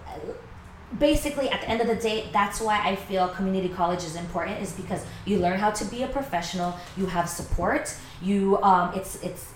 basically 0.99 1.49
at 1.49 1.61
the 1.61 1.69
end 1.69 1.81
of 1.81 1.87
the 1.87 1.95
day 1.95 2.29
that's 2.31 2.61
why 2.61 2.79
i 2.87 2.95
feel 2.95 3.27
community 3.29 3.67
college 3.67 4.03
is 4.03 4.15
important 4.15 4.61
is 4.61 4.71
because 4.73 5.03
you 5.25 5.37
learn 5.39 5.59
how 5.59 5.71
to 5.71 5.83
be 5.85 6.03
a 6.03 6.07
professional 6.07 6.77
you 6.95 7.05
have 7.07 7.27
support 7.27 7.93
you 8.21 8.61
um, 8.61 8.93
it's 8.93 9.21
it's 9.23 9.53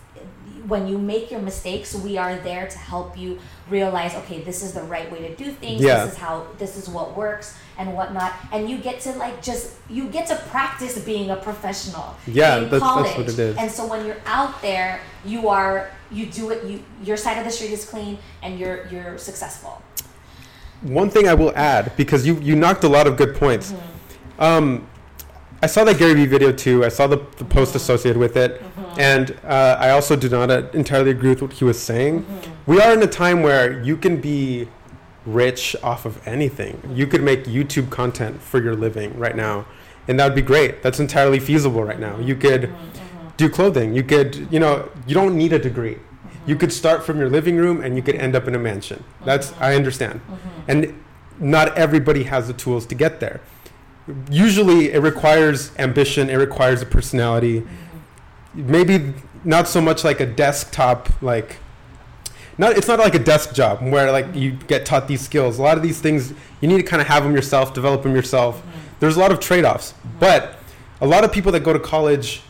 when 0.70 0.88
you 0.88 0.97
make 0.97 1.32
your 1.32 1.41
mistakes 1.41 1.93
we 1.95 2.17
are 2.17 2.36
there 2.38 2.67
to 2.67 2.78
help 2.78 3.17
you 3.17 3.39
realize 3.70 4.13
okay 4.15 4.41
this 4.41 4.61
is 4.63 4.72
the 4.74 4.84
right 4.84 5.11
way 5.11 5.20
to 5.28 5.36
do 5.36 5.51
things 5.51 5.82
Yeah. 5.82 6.05
this 6.05 6.13
is 6.13 6.20
how 6.20 6.45
this 6.57 6.78
is 6.78 6.88
what 6.88 7.17
works 7.17 7.57
and 7.78 7.93
whatnot 7.93 8.32
and 8.53 8.70
you 8.70 8.78
get 8.78 8.99
to 9.01 9.11
like 9.13 9.41
just 9.41 9.74
you 9.89 10.05
get 10.09 10.28
to 10.28 10.36
practice 10.53 10.97
being 10.99 11.32
a 11.32 11.36
professional 11.36 12.15
Yeah, 12.28 12.59
that's- 12.59 12.82
that's 12.82 13.17
what 13.17 13.30
it 13.30 13.39
is. 13.39 13.57
and 13.57 13.70
so 13.72 13.86
when 13.88 14.05
you're 14.05 14.22
out 14.26 14.61
there 14.61 14.99
you 15.26 15.49
are 15.49 15.89
you 16.11 16.26
do 16.28 16.49
it 16.51 16.63
you 16.70 16.84
your 17.03 17.17
side 17.17 17.38
of 17.38 17.45
the 17.45 17.51
street 17.51 17.72
is 17.72 17.86
clean 17.86 18.17
and 18.43 18.59
you're 18.59 18.88
you're 18.91 19.17
successful 19.17 19.82
One 20.82 21.09
thing 21.09 21.28
I 21.28 21.34
will 21.41 21.53
add 21.55 21.91
because 21.97 22.22
you 22.28 22.34
you 22.47 22.55
knocked 22.55 22.84
a 22.86 22.91
lot 22.97 23.05
of 23.09 23.13
good 23.22 23.34
points. 23.36 23.67
Mm-hmm. 23.72 24.43
Um, 24.47 24.88
I 25.61 25.67
saw 25.67 25.84
that 25.84 25.97
Gary 25.99 26.13
Vee 26.13 26.26
video 26.36 26.51
too. 26.53 26.86
I 26.86 26.91
saw 26.97 27.05
the, 27.13 27.20
the 27.41 27.43
post 27.57 27.76
associated 27.76 28.17
with 28.26 28.36
it, 28.38 28.51
Mm-hmm. 28.51 28.68
And 29.00 29.32
uh, 29.45 29.78
I 29.80 29.89
also 29.91 30.16
do 30.16 30.28
not 30.30 30.52
uh, 30.52 30.68
entirely 30.74 31.12
agree 31.12 31.30
with 31.30 31.41
what 31.41 31.54
he 31.54 31.64
was 31.64 31.82
saying. 31.82 32.24
Mm-hmm. 32.24 32.72
We 32.72 32.82
are 32.82 32.93
in 32.93 33.02
a 33.02 33.08
time 33.08 33.41
where 33.41 33.82
you 33.82 33.95
can 33.97 34.20
be 34.20 34.68
rich 35.26 35.76
off 35.82 36.06
of 36.06 36.26
anything. 36.28 36.82
You 36.93 37.08
could 37.08 37.24
make 37.24 37.45
YouTube 37.45 37.89
content 37.89 38.41
for 38.41 38.62
your 38.62 38.76
living 38.76 39.18
right 39.18 39.36
now, 39.36 39.66
and 40.08 40.20
that 40.20 40.26
would 40.26 40.36
be 40.36 40.41
great. 40.41 40.84
That's 40.84 41.00
entirely 41.00 41.39
feasible 41.39 41.84
right 41.84 42.00
now. 42.00 42.20
You 42.20 42.36
could 42.36 42.64
Mm-hmm. 42.64 43.28
do 43.38 43.50
clothing. 43.50 43.93
You 43.95 44.04
could, 44.04 44.47
you 44.52 44.60
know, 44.60 44.89
you 45.08 45.14
don't 45.16 45.36
need 45.38 45.54
a 45.54 45.60
degree. 45.60 45.97
You 46.45 46.56
could 46.58 46.74
start 46.74 47.06
from 47.06 47.20
your 47.20 47.30
living 47.30 47.56
room 47.56 47.82
and 47.84 47.95
you 47.95 48.02
could 48.02 48.16
end 48.16 48.36
up 48.36 48.47
in 48.50 48.56
a 48.56 48.60
mansion. 48.60 49.04
That's 49.24 49.54
I 49.62 49.76
understand. 49.76 50.20
And 50.68 50.93
not 51.39 51.78
everybody 51.78 52.24
has 52.24 52.47
the 52.47 52.54
tools 52.54 52.86
to 52.88 52.95
get 52.95 53.22
there. 53.22 53.39
Usually 54.30 54.91
it 54.91 55.02
requires 55.02 55.72
ambition, 55.78 56.30
it 56.30 56.36
requires 56.36 56.82
a 56.82 56.86
personality. 56.86 57.64
Maybe 58.60 59.14
not 59.43 59.68
so 59.68 59.80
much 59.80 60.03
like 60.03 60.20
a 60.20 60.26
desktop 60.26 61.10
like 61.22 61.57
not 62.57 62.78
it's 62.78 62.89
not 62.89 62.99
like 62.99 63.16
a 63.16 63.20
desk 63.20 63.53
job 63.53 63.82
where 63.82 64.12
like 64.12 64.36
you 64.36 64.51
get 64.68 64.86
taught 64.86 65.07
these 65.07 65.22
skills. 65.22 65.60
A 65.60 65.62
lot 65.62 65.78
of 65.78 65.84
these 65.84 66.01
things 66.01 66.34
you 66.60 66.68
need 66.68 66.78
to 66.78 66.84
kind 66.84 67.01
of 67.01 67.07
have 67.07 67.24
them 67.24 67.34
yourself, 67.34 67.74
develop 67.74 68.03
them 68.03 68.14
yourself. 68.16 68.62
There's 68.99 69.16
a 69.16 69.20
lot 69.20 69.32
of 69.32 69.39
trade-offs. 69.39 69.93
But 70.20 70.57
a 70.99 71.07
lot 71.07 71.24
of 71.24 71.32
people 71.32 71.53
that 71.53 71.62
go 71.64 71.72
to 71.72 71.80
college 71.80 72.41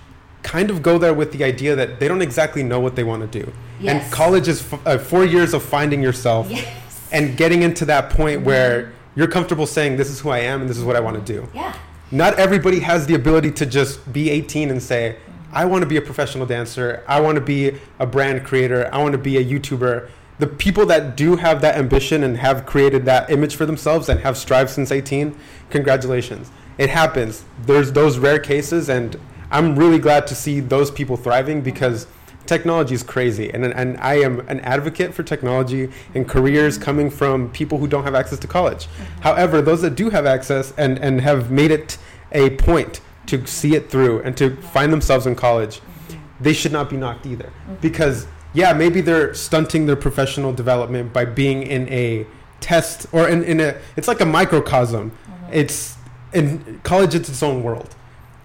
kind 0.41 0.72
of 0.72 0.82
go 0.82 0.97
there 0.97 1.14
with 1.14 1.32
the 1.32 1.43
idea 1.43 1.76
that 1.76 1.99
they 1.99 2.07
don't 2.07 2.24
exactly 2.24 2.64
know 2.64 2.80
what 2.80 2.95
they 2.95 3.03
want 3.03 3.32
to 3.32 3.43
do. 3.43 3.51
Yes. 3.80 4.03
And 4.03 4.12
college 4.12 4.47
is 4.47 4.62
f- 4.74 4.88
uh, 4.88 4.97
4 4.97 5.26
years 5.26 5.53
of 5.53 5.62
finding 5.62 6.01
yourself 6.01 6.49
Yes. 6.49 6.66
and 7.12 7.38
getting 7.38 7.62
into 7.62 7.86
that 7.86 8.10
point 8.10 8.41
where 8.41 8.91
you're 9.16 9.28
comfortable 9.28 9.68
saying 9.68 9.97
this 9.97 10.10
is 10.10 10.20
who 10.22 10.30
I 10.30 10.39
am 10.39 10.62
and 10.62 10.70
this 10.70 10.78
is 10.78 10.84
what 10.84 10.95
I 10.95 11.01
want 11.01 11.24
to 11.24 11.34
do. 11.34 11.47
Yeah. 11.53 11.74
Not 12.10 12.39
everybody 12.39 12.80
has 12.80 13.05
the 13.05 13.14
ability 13.14 13.51
to 13.51 13.66
just 13.68 14.12
be 14.12 14.32
18 14.32 14.72
and 14.72 14.82
say, 14.82 15.18
I 15.52 15.66
want 15.66 15.82
to 15.82 15.88
be 15.88 15.97
a 15.97 16.02
professional 16.02 16.45
dancer. 16.45 17.04
I 17.08 17.22
want 17.22 17.36
to 17.36 17.41
be 17.41 17.78
a 17.97 18.06
brand 18.06 18.45
creator. 18.45 18.89
I 18.93 19.00
want 19.00 19.14
to 19.14 19.18
be 19.18 19.38
a 19.38 19.43
YouTuber. 19.43 20.10
The 20.38 20.47
people 20.47 20.86
that 20.86 21.18
do 21.18 21.36
have 21.36 21.62
that 21.62 21.76
ambition 21.76 22.24
and 22.24 22.38
have 22.38 22.66
created 22.66 23.06
that 23.06 23.30
image 23.30 23.56
for 23.56 23.66
themselves 23.66 24.10
and 24.10 24.20
have 24.22 24.38
strived 24.38 24.70
since 24.70 24.91
18, 24.91 25.36
congratulations. 25.70 26.52
It 26.78 26.89
happens. 26.89 27.43
There's 27.66 27.91
those 27.91 28.18
rare 28.18 28.39
cases, 28.39 28.89
and 28.89 29.20
I'm 29.52 29.76
really 29.76 30.00
glad 30.00 30.28
to 30.28 30.36
see 30.36 30.60
those 30.60 30.91
people 30.91 31.18
thriving 31.18 31.62
because 31.62 32.08
technology 32.45 32.95
is 32.95 33.04
crazy. 33.04 33.52
And, 33.54 33.66
and 33.66 33.97
I 33.97 34.16
am 34.16 34.39
an 34.47 34.60
advocate 34.62 35.14
for 35.14 35.24
technology 35.24 35.89
and 36.16 36.28
careers 36.28 36.78
coming 36.78 37.10
from 37.10 37.50
people 37.52 37.78
who 37.78 37.88
don't 37.88 38.04
have 38.04 38.16
access 38.16 38.39
to 38.39 38.47
college. 38.47 38.86
Mm-hmm. 38.86 39.22
However, 39.22 39.62
those 39.62 39.82
that 39.82 39.95
do 39.95 40.10
have 40.10 40.26
access 40.26 40.74
and, 40.78 40.97
and 41.00 41.22
have 41.22 41.52
made 41.52 41.72
it 41.72 41.97
a 42.32 42.52
point 42.52 43.02
to 43.30 43.45
see 43.47 43.75
it 43.75 43.89
through 43.89 44.21
and 44.23 44.36
to 44.38 44.55
find 44.57 44.91
themselves 44.91 45.25
in 45.27 45.36
college, 45.36 45.82
they 46.39 46.53
should 46.53 46.71
not 46.71 46.89
be 46.89 46.97
knocked 46.97 47.25
either. 47.25 47.51
Because, 47.82 48.27
yeah, 48.53 48.73
maybe 48.73 49.01
they're 49.01 49.34
stunting 49.34 49.86
their 49.86 49.95
professional 49.95 50.53
development 50.53 51.13
by 51.13 51.25
being 51.25 51.63
in 51.63 51.88
a 51.89 52.25
test 52.59 53.07
or 53.11 53.27
in, 53.30 53.43
in 53.43 53.59
a, 53.59 53.75
it's 53.95 54.07
like 54.07 54.21
a 54.21 54.25
microcosm. 54.25 55.11
It's, 55.51 55.95
in 56.34 56.80
college, 56.84 57.15
it's 57.15 57.30
its 57.30 57.43
own 57.43 57.63
world. 57.63 57.95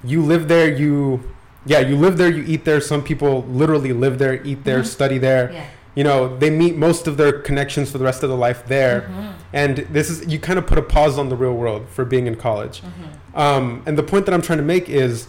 You 0.03 0.23
live 0.23 0.49
there, 0.49 0.71
you, 0.73 1.23
yeah, 1.67 1.81
you 1.81 1.97
live 1.97 2.17
there, 2.19 2.31
you 2.31 2.45
eat 2.47 2.65
there. 2.65 2.81
Some 2.81 3.03
people 3.03 3.43
literally 3.45 3.93
live 3.93 4.19
there, 4.19 4.43
eat 4.45 4.65
there, 4.65 4.81
Mhm. 4.81 4.87
study 4.87 5.19
there 5.19 5.51
Yeah. 5.53 5.65
You 5.95 6.03
know 6.05 6.37
they 6.39 6.51
meet 6.51 6.77
most 6.77 7.07
of 7.07 7.17
their 7.17 7.33
connections 7.33 7.91
for 7.91 7.99
the 7.99 8.05
rest 8.05 8.23
of 8.23 8.29
their 8.29 8.39
life 8.39 8.67
there 8.67 9.03
Mhm. 9.11 9.33
and 9.53 9.77
this 9.93 10.11
is 10.11 10.27
you 10.33 10.39
kind 10.39 10.59
of 10.59 10.67
put 10.67 10.79
a 10.79 10.83
pause 10.83 11.19
on 11.19 11.29
the 11.29 11.37
real 11.37 11.55
world 11.55 11.87
for 11.91 12.05
being 12.05 12.27
in 12.27 12.35
college 12.35 12.83
Mhm. 12.83 13.39
um, 13.41 13.83
and 13.87 13.97
the 13.97 14.03
point 14.03 14.27
that 14.27 14.35
i'm 14.35 14.43
trying 14.43 14.59
to 14.59 14.65
make 14.65 14.89
is 14.89 15.27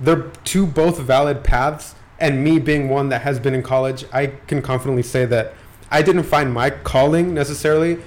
they're 0.00 0.24
two 0.44 0.66
both 0.66 0.98
valid 0.98 1.42
paths 1.44 1.94
and 2.18 2.42
me 2.42 2.58
being 2.58 2.88
one 2.88 3.08
that 3.10 3.22
has 3.22 3.38
been 3.38 3.54
in 3.54 3.62
college 3.62 4.04
i 4.12 4.26
can 4.48 4.60
confidently 4.60 5.02
say 5.04 5.24
that 5.24 5.54
i 5.90 6.02
didn't 6.02 6.24
find 6.24 6.52
my 6.52 6.68
calling 6.70 7.32
necessarily 7.32 7.98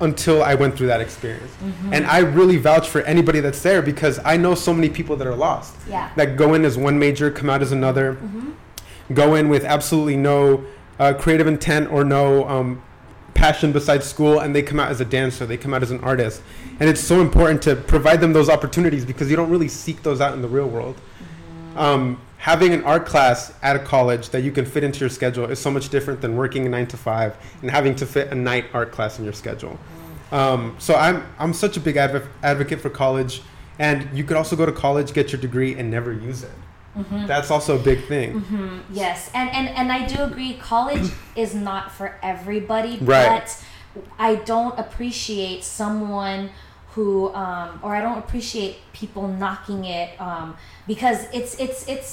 until 0.00 0.42
i 0.42 0.54
went 0.56 0.76
through 0.76 0.88
that 0.88 1.00
experience 1.00 1.52
Mhm. 1.64 1.92
and 1.92 2.06
i 2.06 2.18
really 2.18 2.56
vouch 2.56 2.88
for 2.88 3.00
anybody 3.02 3.38
that's 3.38 3.62
there 3.62 3.80
because 3.80 4.18
i 4.24 4.36
know 4.36 4.54
so 4.56 4.74
many 4.74 4.88
people 4.88 5.14
that 5.16 5.26
are 5.26 5.36
lost 5.36 5.74
Yeah. 5.88 6.08
that 6.16 6.36
go 6.36 6.54
in 6.54 6.64
as 6.64 6.76
one 6.76 6.98
major 6.98 7.30
come 7.30 7.48
out 7.48 7.62
as 7.62 7.70
another 7.70 8.16
Mhm. 8.16 9.14
go 9.14 9.34
in 9.36 9.48
with 9.48 9.64
absolutely 9.64 10.16
no 10.16 10.62
uh, 10.98 11.14
creative 11.14 11.46
intent 11.46 11.90
or 11.90 12.04
no 12.04 12.48
um, 12.48 12.82
passion 13.34 13.72
besides 13.72 14.06
school 14.06 14.40
and 14.40 14.54
they 14.54 14.62
come 14.62 14.78
out 14.78 14.90
as 14.90 15.00
a 15.00 15.04
dancer 15.04 15.44
they 15.44 15.56
come 15.56 15.74
out 15.74 15.82
as 15.82 15.90
an 15.90 16.00
artist. 16.00 16.42
And 16.80 16.88
it's 16.88 17.00
so 17.00 17.20
important 17.20 17.62
to 17.62 17.76
provide 17.76 18.20
them 18.20 18.32
those 18.32 18.48
opportunities 18.48 19.04
because 19.04 19.30
you 19.30 19.36
don't 19.36 19.50
really 19.50 19.68
seek 19.68 20.02
those 20.02 20.20
out 20.20 20.34
in 20.34 20.42
the 20.42 20.48
real 20.48 20.68
world. 20.68 20.96
Um, 21.76 22.20
having 22.38 22.72
an 22.72 22.84
art 22.84 23.06
class 23.06 23.52
at 23.62 23.74
a 23.74 23.78
college 23.78 24.30
that 24.30 24.42
you 24.42 24.52
can 24.52 24.64
fit 24.64 24.84
into 24.84 25.00
your 25.00 25.08
schedule 25.08 25.46
is 25.46 25.58
so 25.58 25.70
much 25.70 25.88
different 25.88 26.20
than 26.20 26.36
working 26.36 26.66
a 26.66 26.68
nine 26.68 26.86
to 26.88 26.96
five 26.96 27.36
and 27.62 27.70
having 27.70 27.94
to 27.96 28.06
fit 28.06 28.28
a 28.30 28.34
night 28.34 28.66
art 28.72 28.92
class 28.92 29.18
in 29.18 29.24
your 29.24 29.32
schedule. 29.32 29.78
Um, 30.30 30.76
so 30.78 30.94
I'm, 30.94 31.24
I'm 31.38 31.52
such 31.52 31.76
a 31.76 31.80
big 31.80 31.96
adv- 31.96 32.28
advocate 32.42 32.80
for 32.80 32.90
college 32.90 33.42
and 33.78 34.08
you 34.16 34.24
could 34.24 34.36
also 34.36 34.54
go 34.56 34.64
to 34.66 34.72
college 34.72 35.12
get 35.12 35.32
your 35.32 35.40
degree 35.40 35.74
and 35.74 35.90
never 35.90 36.12
use 36.12 36.44
it 36.44 36.50
Mhm. 36.96 37.26
that's 37.26 37.50
also 37.50 37.74
a 37.76 37.82
big 37.90 38.06
thing 38.06 38.40
Mhm. 38.40 38.80
Yes, 38.90 39.30
and, 39.34 39.50
and 39.50 39.68
and 39.78 39.90
I 39.90 40.06
do 40.06 40.22
agree. 40.22 40.54
College 40.54 41.10
is 41.36 41.54
not 41.54 41.90
for 41.92 42.14
everybody, 42.22 42.98
Right. 43.00 43.28
but 43.42 43.46
I 44.18 44.36
don't 44.36 44.78
appreciate 44.78 45.64
someone 45.64 46.50
who, 46.94 47.34
um, 47.34 47.80
or 47.82 47.94
I 47.96 48.00
don't 48.00 48.18
appreciate 48.18 48.76
people 48.92 49.26
knocking 49.26 49.84
it 49.84 50.08
um, 50.20 50.56
because 50.86 51.18
it's 51.32 51.52
it's 51.58 51.88
it's 51.88 52.12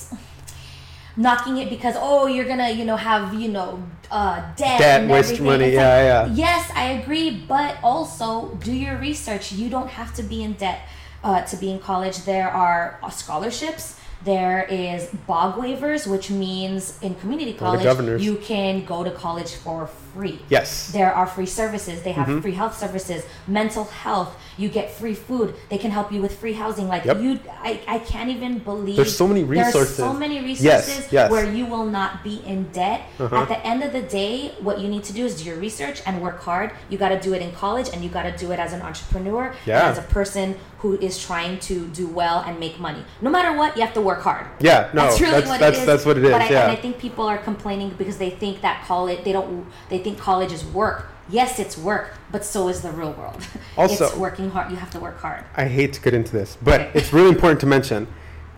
knocking 1.18 1.58
it 1.58 1.70
because 1.70 1.96
oh 2.00 2.26
you're 2.26 2.46
gonna 2.48 2.70
you 2.70 2.86
know 2.86 2.96
have 2.96 3.34
you 3.34 3.50
know 3.50 3.84
uh, 4.10 4.38
debt, 4.56 4.80
debt 4.80 5.02
and 5.02 5.10
waste 5.12 5.40
money 5.42 5.66
It's 5.66 5.76
yeah 5.76 5.96
like, 6.24 6.30
yeah 6.30 6.34
Yes, 6.46 6.72
I 6.76 6.86
agree, 7.00 7.30
but 7.48 7.78
also 7.84 8.56
do 8.64 8.74
your 8.74 8.98
research. 8.98 9.52
You 9.52 9.70
don't 9.70 9.90
have 9.90 10.14
to 10.16 10.24
be 10.24 10.42
in 10.44 10.54
debt 10.54 10.80
uh, 11.24 11.42
to 11.44 11.56
be 11.58 11.70
in 11.72 11.80
college. 11.80 12.24
There 12.26 12.50
are 12.50 13.00
scholarships. 13.12 13.98
There 14.24 14.64
is 14.64 15.08
bog 15.26 15.56
waivers, 15.56 16.06
which 16.06 16.30
means 16.30 17.02
in 17.02 17.16
community 17.16 17.54
college 17.54 18.22
you 18.22 18.36
can 18.38 18.86
go 18.86 19.04
to 19.04 19.12
college 19.12 19.56
for 19.56 19.88
free. 20.14 20.40
Yes. 20.50 20.92
There 20.92 21.14
are 21.14 21.26
free 21.28 21.46
services. 21.46 22.02
They 22.04 22.12
have 22.14 22.28
Mm-hmm. 22.28 22.42
free 22.42 22.54
health 22.54 22.78
services, 22.78 23.24
mental 23.48 23.86
health. 23.86 24.38
You 24.58 24.70
get 24.70 24.92
free 24.92 25.16
food. 25.16 25.56
They 25.70 25.78
can 25.78 25.92
help 25.92 26.12
you 26.12 26.22
with 26.22 26.38
free 26.40 26.54
housing. 26.54 26.88
Like 26.88 27.04
Yep. 27.06 27.22
you, 27.22 27.40
I, 27.64 27.82
I 27.88 28.00
can't 28.00 28.30
even 28.30 28.60
believe. 28.60 28.96
There's 28.96 29.16
so 29.16 29.28
many 29.28 29.44
resources. 29.44 29.98
There's 29.98 30.10
so 30.12 30.14
many 30.14 30.40
resources 30.40 30.64
Yes, 30.64 31.08
yes. 31.12 31.32
where 31.32 31.52
you 31.52 31.66
will 31.66 31.86
not 31.86 32.24
be 32.24 32.42
in 32.46 32.70
debt. 32.72 33.02
Uh-huh. 33.20 33.36
At 33.36 33.48
the 33.48 33.60
end 33.66 33.84
of 33.84 33.92
the 33.94 34.02
day, 34.04 34.54
what 34.62 34.80
you 34.80 34.88
need 34.88 35.04
to 35.06 35.14
do 35.14 35.26
is 35.26 35.42
do 35.42 35.46
your 35.50 35.58
research 35.58 36.02
and 36.06 36.22
work 36.22 36.40
hard. 36.42 36.72
You 36.90 36.98
got 36.98 37.10
to 37.10 37.20
do 37.20 37.34
it 37.34 37.42
in 37.42 37.52
college, 37.54 37.90
and 37.94 38.04
you 38.04 38.10
got 38.10 38.24
to 38.24 38.36
do 38.38 38.52
it 38.52 38.60
as 38.60 38.74
an 38.74 38.82
entrepreneur 38.82 39.56
Yeah. 39.66 39.90
as 39.90 39.98
a 39.98 40.04
person 40.04 40.56
who 40.80 40.98
is 40.98 41.18
trying 41.24 41.60
to 41.60 41.88
do 41.90 42.08
well 42.08 42.40
and 42.48 42.60
make 42.60 42.80
money. 42.80 43.04
No 43.22 43.30
matter 43.30 43.56
what, 43.56 43.76
you 43.76 43.82
have 43.84 43.94
to 43.94 44.02
work 44.02 44.22
hard. 44.22 44.48
Yeah, 44.60 44.90
no, 44.94 45.02
that's 45.04 45.22
really 45.22 45.34
that's 45.34 45.48
what 45.50 45.60
that's 45.60 45.78
it 45.78 45.82
is. 45.82 45.86
that's 45.86 46.06
what 46.06 46.18
it 46.18 46.24
is. 46.26 46.32
But 46.32 46.42
I, 46.42 46.50
yeah. 46.50 46.64
and 46.64 46.72
I 46.72 46.76
think 46.76 46.98
people 46.98 47.26
are 47.26 47.38
complaining 47.38 47.90
because 47.98 48.18
they 48.18 48.32
think 48.32 48.62
that 48.62 48.84
college 48.88 49.24
they 49.24 49.32
don't 49.32 49.66
they 49.90 50.00
think 50.02 50.18
college 50.20 50.52
is 50.52 50.64
work. 50.66 51.08
Yes, 51.30 51.60
it's 51.60 51.78
work, 51.78 52.14
but 52.32 52.44
so 52.44 52.68
is 52.68 52.82
the 52.82 52.92
real 52.92 53.14
world. 53.14 53.42
Also- 53.78 54.06
it's 54.08 54.16
working 54.16 54.50
hard. 54.50 54.70
You 54.70 54.78
have 54.78 54.90
to 54.92 55.00
work 55.00 55.20
hard. 55.20 55.44
I 55.56 55.66
hate 55.66 55.94
to 55.94 56.02
get 56.02 56.14
into 56.14 56.32
this, 56.34 56.58
but 56.62 56.82
Okay. 56.82 56.92
it's 57.00 57.14
really 57.14 57.30
important 57.30 57.60
to 57.62 57.66
mention 57.66 58.08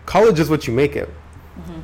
college 0.05 0.39
is 0.39 0.49
what 0.49 0.67
you 0.67 0.73
make 0.73 0.95
it. 0.95 1.07
Mm-hmm. 1.09 1.79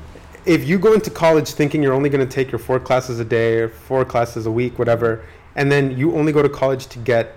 If 0.45 0.67
you 0.67 0.79
go 0.79 0.93
into 0.93 1.09
college 1.11 1.49
thinking 1.51 1.83
you're 1.83 1.93
only 1.93 2.09
going 2.09 2.27
to 2.27 2.33
take 2.33 2.51
your 2.51 2.59
four 2.59 2.79
classes 2.79 3.19
a 3.19 3.25
day 3.25 3.59
or 3.59 3.69
four 3.69 4.03
classes 4.03 4.45
a 4.45 4.51
week, 4.51 4.79
whatever, 4.79 5.23
and 5.55 5.71
then 5.71 5.95
you 5.97 6.15
only 6.15 6.31
go 6.31 6.41
to 6.41 6.49
college 6.49 6.87
to 6.87 6.99
get 6.99 7.35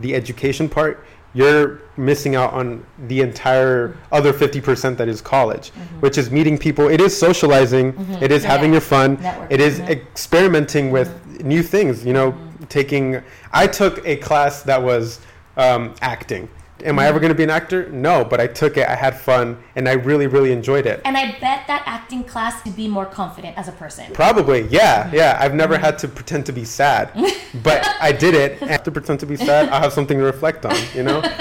the 0.00 0.14
education 0.14 0.68
part, 0.68 1.04
you're 1.34 1.80
missing 1.96 2.36
out 2.36 2.52
on 2.52 2.84
the 3.08 3.20
entire 3.20 3.96
other 4.12 4.32
50% 4.32 4.96
that 4.96 5.08
is 5.08 5.20
college, 5.20 5.70
which 6.00 6.16
is 6.16 6.30
meeting 6.30 6.56
people. 6.56 6.88
It 6.88 7.00
is 7.00 7.16
socializing, 7.16 7.88
it 8.20 8.30
is 8.30 8.42
Mm-hmm. 8.42 8.46
Yeah. 8.46 8.50
having 8.50 8.72
your 8.72 8.80
fun, 8.80 9.16
Networking, 9.16 9.46
it 9.50 9.60
is 9.60 9.80
mhm. 9.80 9.88
experimenting 9.90 10.90
with 10.90 11.10
new 11.44 11.62
things, 11.62 12.04
you 12.06 12.12
know, 12.12 12.32
Mm-hmm. 12.32 12.64
taking. 12.66 13.22
I 13.52 13.66
took 13.66 14.04
a 14.06 14.16
class 14.16 14.62
that 14.62 14.80
was 14.82 15.20
um, 15.56 15.94
acting. 16.00 16.48
Am 16.84 16.98
I 16.98 17.06
ever 17.06 17.18
going 17.18 17.30
to 17.30 17.34
be 17.34 17.44
an 17.44 17.50
actor? 17.50 17.88
No, 17.88 18.24
but 18.24 18.40
I 18.40 18.46
took 18.46 18.76
it. 18.76 18.86
I 18.86 18.94
had 18.94 19.18
fun, 19.18 19.58
and 19.74 19.88
I 19.88 19.92
really, 19.92 20.26
really 20.26 20.52
enjoyed 20.52 20.84
it. 20.84 21.00
And 21.06 21.16
I 21.16 21.32
bet 21.40 21.66
that 21.66 21.82
acting 21.86 22.24
class 22.24 22.62
to 22.62 22.70
be 22.70 22.88
more 22.88 23.06
confident 23.06 23.56
as 23.56 23.68
a 23.68 23.72
person. 23.72 24.12
Probably, 24.12 24.66
yeah, 24.68 25.10
yeah. 25.10 25.38
I've 25.40 25.54
never 25.54 25.78
had 25.78 25.98
to 26.00 26.08
pretend 26.08 26.44
to 26.46 26.52
be 26.52 26.66
sad, 26.66 27.10
but 27.62 27.88
I 28.00 28.12
did 28.12 28.34
it. 28.34 28.60
And 28.60 28.84
to 28.84 28.90
pretend 28.90 29.20
to 29.20 29.26
be 29.26 29.36
sad, 29.36 29.70
I'll 29.70 29.80
have 29.80 29.94
something 29.94 30.18
to 30.18 30.24
reflect 30.24 30.66
on. 30.66 30.76
You 30.94 31.04
know? 31.04 31.22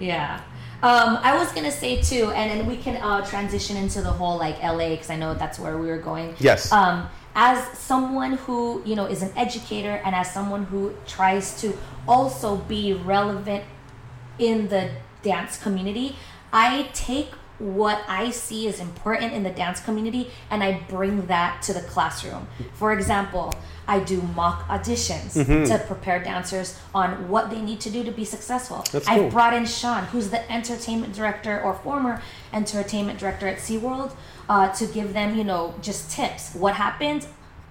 Yeah. 0.00 0.40
Um, 0.82 1.18
I 1.20 1.36
was 1.36 1.52
gonna 1.52 1.70
say 1.70 2.00
too, 2.00 2.32
and 2.34 2.50
then 2.50 2.66
we 2.66 2.78
can 2.78 2.96
uh, 3.02 3.22
transition 3.26 3.76
into 3.76 4.00
the 4.00 4.10
whole 4.10 4.38
like 4.38 4.62
LA 4.62 4.88
because 4.88 5.10
I 5.10 5.16
know 5.16 5.34
that's 5.34 5.58
where 5.58 5.76
we 5.76 5.88
were 5.88 5.98
going. 5.98 6.34
Yes. 6.38 6.72
Um, 6.72 7.06
as 7.34 7.62
someone 7.78 8.32
who 8.38 8.82
you 8.86 8.96
know 8.96 9.04
is 9.04 9.20
an 9.20 9.30
educator 9.36 10.00
and 10.04 10.14
as 10.14 10.32
someone 10.32 10.64
who 10.64 10.94
tries 11.06 11.60
to 11.60 11.76
also 12.08 12.56
be 12.56 12.94
relevant 12.94 13.62
in 14.40 14.68
the 14.68 14.90
dance 15.22 15.56
community, 15.62 16.16
I 16.52 16.88
take 16.94 17.28
what 17.58 18.02
I 18.08 18.30
see 18.30 18.66
is 18.66 18.80
important 18.80 19.34
in 19.34 19.42
the 19.42 19.50
dance 19.50 19.80
community 19.80 20.30
and 20.50 20.64
I 20.64 20.80
bring 20.88 21.26
that 21.26 21.60
to 21.64 21.74
the 21.74 21.82
classroom. 21.82 22.48
For 22.72 22.94
example, 22.94 23.52
I 23.86 24.00
do 24.00 24.22
mock 24.22 24.66
auditions 24.68 25.36
Mm-hmm. 25.36 25.64
to 25.70 25.78
prepare 25.86 26.22
dancers 26.24 26.78
on 26.94 27.28
what 27.28 27.50
they 27.50 27.60
need 27.60 27.80
to 27.80 27.90
do 27.90 28.02
to 28.04 28.10
be 28.12 28.24
successful. 28.24 28.82
That's 28.92 29.06
I 29.06 29.16
cool. 29.18 29.30
brought 29.30 29.52
in 29.52 29.66
Sean, 29.66 30.04
who's 30.04 30.30
the 30.30 30.50
entertainment 30.50 31.12
director 31.14 31.60
or 31.60 31.74
former 31.74 32.22
entertainment 32.54 33.18
director 33.18 33.46
at 33.46 33.58
SeaWorld, 33.58 34.12
uh, 34.48 34.70
to 34.72 34.86
give 34.86 35.12
them, 35.12 35.34
you 35.36 35.44
know, 35.44 35.74
just 35.82 36.10
tips. 36.10 36.54
What 36.54 36.74
happened? 36.76 37.26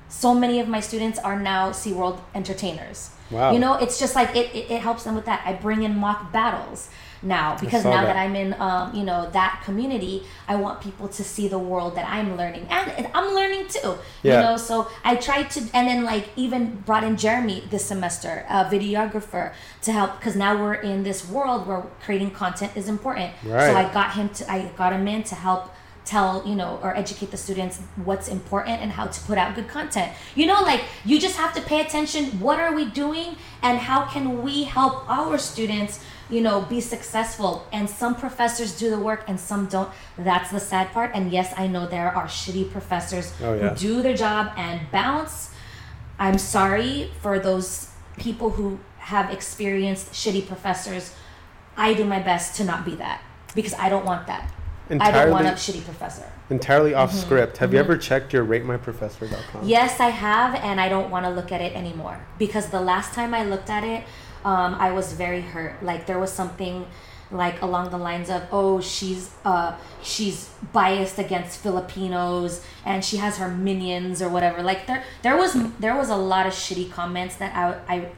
So 0.07 0.35
many 0.35 0.59
of 0.59 0.67
my 0.67 0.81
students 0.81 1.17
are 1.19 1.39
now 1.39 1.71
SeaWorld 1.71 2.19
entertainers. 2.35 3.09
Wow. 3.31 3.51
You 3.51 3.59
know, 3.59 3.75
it's 3.75 3.99
just 3.99 4.15
like 4.15 4.35
it, 4.35 4.53
it, 4.55 4.71
it 4.71 4.81
helps 4.81 5.03
them 5.03 5.15
with 5.15 5.25
that. 5.25 5.43
I 5.45 5.53
bring 5.53 5.83
in 5.83 5.95
mock 5.95 6.31
battles 6.31 6.89
now 7.21 7.57
because 7.59 7.83
now 7.83 8.01
that. 8.01 8.13
that. 8.13 8.15
I'm 8.15 8.35
in, 8.35 8.53
um, 8.59 8.95
you 8.95 9.03
know, 9.03 9.29
that 9.31 9.61
community, 9.65 10.23
I 10.47 10.55
want 10.55 10.81
people 10.81 11.07
to 11.09 11.23
see 11.23 11.47
the 11.47 11.59
world 11.59 11.95
that 11.95 12.07
I'm 12.09 12.37
learning, 12.37 12.67
and, 12.69 12.91
and 12.91 13.07
I'm 13.13 13.35
learning 13.35 13.67
too. 13.67 13.97
Yeah. 14.23 14.35
You 14.35 14.45
know, 14.45 14.57
so 14.57 14.89
I 15.03 15.15
tried 15.15 15.49
to, 15.51 15.59
and 15.73 15.87
then 15.87 16.03
like 16.03 16.29
even 16.35 16.77
brought 16.85 17.03
in 17.03 17.17
Jeremy 17.17 17.63
this 17.69 17.85
semester, 17.85 18.45
a 18.49 18.65
videographer, 18.65 19.53
to 19.81 19.91
help 19.91 20.17
because 20.17 20.35
now 20.35 20.57
we're 20.57 20.75
in 20.75 21.03
this 21.03 21.27
world 21.27 21.67
where 21.67 21.81
creating 22.03 22.31
content 22.31 22.71
is 22.75 22.87
important. 22.87 23.33
Right. 23.43 23.67
So 23.67 23.75
I 23.75 23.93
got 23.93 24.13
him 24.13 24.29
to, 24.29 24.51
I 24.51 24.69
got 24.77 24.93
him 24.93 25.07
in 25.07 25.23
to 25.23 25.35
help 25.35 25.73
tell 26.09 26.43
you 26.49 26.55
know 26.55 26.71
or 26.83 26.89
educate 27.03 27.29
the 27.31 27.37
students 27.37 27.75
what's 28.07 28.27
important 28.27 28.81
and 28.83 28.91
how 28.97 29.05
to 29.15 29.19
put 29.29 29.37
out 29.37 29.55
good 29.55 29.67
content. 29.67 30.11
You 30.35 30.45
know 30.51 30.61
like 30.71 30.81
you 31.05 31.19
just 31.19 31.37
have 31.37 31.53
to 31.57 31.61
pay 31.61 31.79
attention. 31.81 32.23
What 32.39 32.57
are 32.59 32.73
we 32.73 32.85
doing? 32.85 33.35
And 33.61 33.77
how 33.89 33.99
can 34.13 34.41
we 34.41 34.55
help 34.63 34.95
our 35.09 35.37
students 35.37 35.93
you 36.29 36.41
know 36.41 36.61
be 36.61 36.79
successful? 36.81 37.51
And 37.71 37.89
some 38.01 38.13
professors 38.15 38.71
do 38.81 38.89
the 38.89 38.99
work 39.09 39.21
and 39.27 39.39
some 39.39 39.67
don't. 39.67 39.89
That's 40.17 40.49
the 40.51 40.59
sad 40.71 40.85
part. 40.95 41.11
And 41.13 41.31
yes 41.31 41.53
i 41.63 41.65
know 41.73 41.83
there 41.87 42.11
are 42.19 42.27
shitty 42.27 42.65
professors 42.71 43.27
Oh, 43.41 43.53
yeah. 43.53 43.69
who 43.69 43.75
do 43.75 44.01
their 44.01 44.17
job 44.25 44.43
and 44.57 44.77
bounce. 44.91 45.51
I'm 46.17 46.37
sorry 46.37 47.11
for 47.21 47.39
those 47.39 47.69
people 48.17 48.49
who 48.57 48.67
have 49.13 49.31
experienced 49.37 50.11
shitty 50.11 50.43
professors. 50.47 51.13
I 51.77 51.93
do 51.93 52.03
my 52.03 52.19
best 52.19 52.55
to 52.57 52.63
not 52.71 52.83
be 52.83 52.95
that 53.05 53.19
because 53.55 53.73
i 53.85 53.87
don't 53.93 54.05
want 54.05 54.27
that 54.27 54.43
I 54.89 55.11
don't 55.11 55.29
want 55.31 55.45
a 55.45 55.49
Entirely, 55.49 55.55
shitty 55.81 55.85
professor. 55.85 56.31
entirely 56.49 56.93
off 56.93 57.11
Mm-hmm. 57.11 57.19
script. 57.19 57.57
Have 57.57 57.73
you 57.73 57.79
ever 57.79 57.97
checked 57.97 58.33
your 58.33 58.45
ratemyprofessor.com? 58.45 59.67
Yes, 59.67 59.99
I 59.99 60.09
have, 60.09 60.55
and 60.55 60.81
I 60.81 60.89
don't 60.89 61.09
want 61.11 61.25
to 61.25 61.31
look 61.31 61.51
at 61.51 61.61
it 61.61 61.73
anymore 61.75 62.19
because 62.37 62.69
the 62.69 62.81
last 62.81 63.13
time 63.13 63.33
I 63.33 63.43
looked 63.43 63.69
at 63.69 63.83
it, 63.83 64.03
um, 64.45 64.75
I 64.75 64.91
was 64.91 65.13
very 65.13 65.41
hurt. 65.41 65.83
Like 65.83 66.05
there 66.07 66.17
was 66.19 66.31
something 66.31 66.85
like 67.31 67.61
along 67.61 67.91
the 67.91 67.97
lines 67.97 68.29
of, 68.31 68.41
"Oh, 68.51 68.81
she's 68.81 69.29
uh, 69.45 69.75
she's 70.01 70.49
biased 70.73 71.19
against 71.19 71.59
Filipinos, 71.59 72.63
and 72.85 73.05
she 73.05 73.17
has 73.17 73.37
her 73.37 73.47
minions 73.49 74.21
or 74.21 74.29
whatever." 74.29 74.63
Like 74.63 74.87
there 74.87 75.03
there 75.21 75.37
was 75.37 75.55
there 75.79 75.95
was 75.95 76.09
a 76.09 76.15
lot 76.15 76.47
of 76.47 76.53
shitty 76.53 76.89
comments 76.91 77.35
that 77.35 77.55
I 77.55 77.75
I 77.95 78.09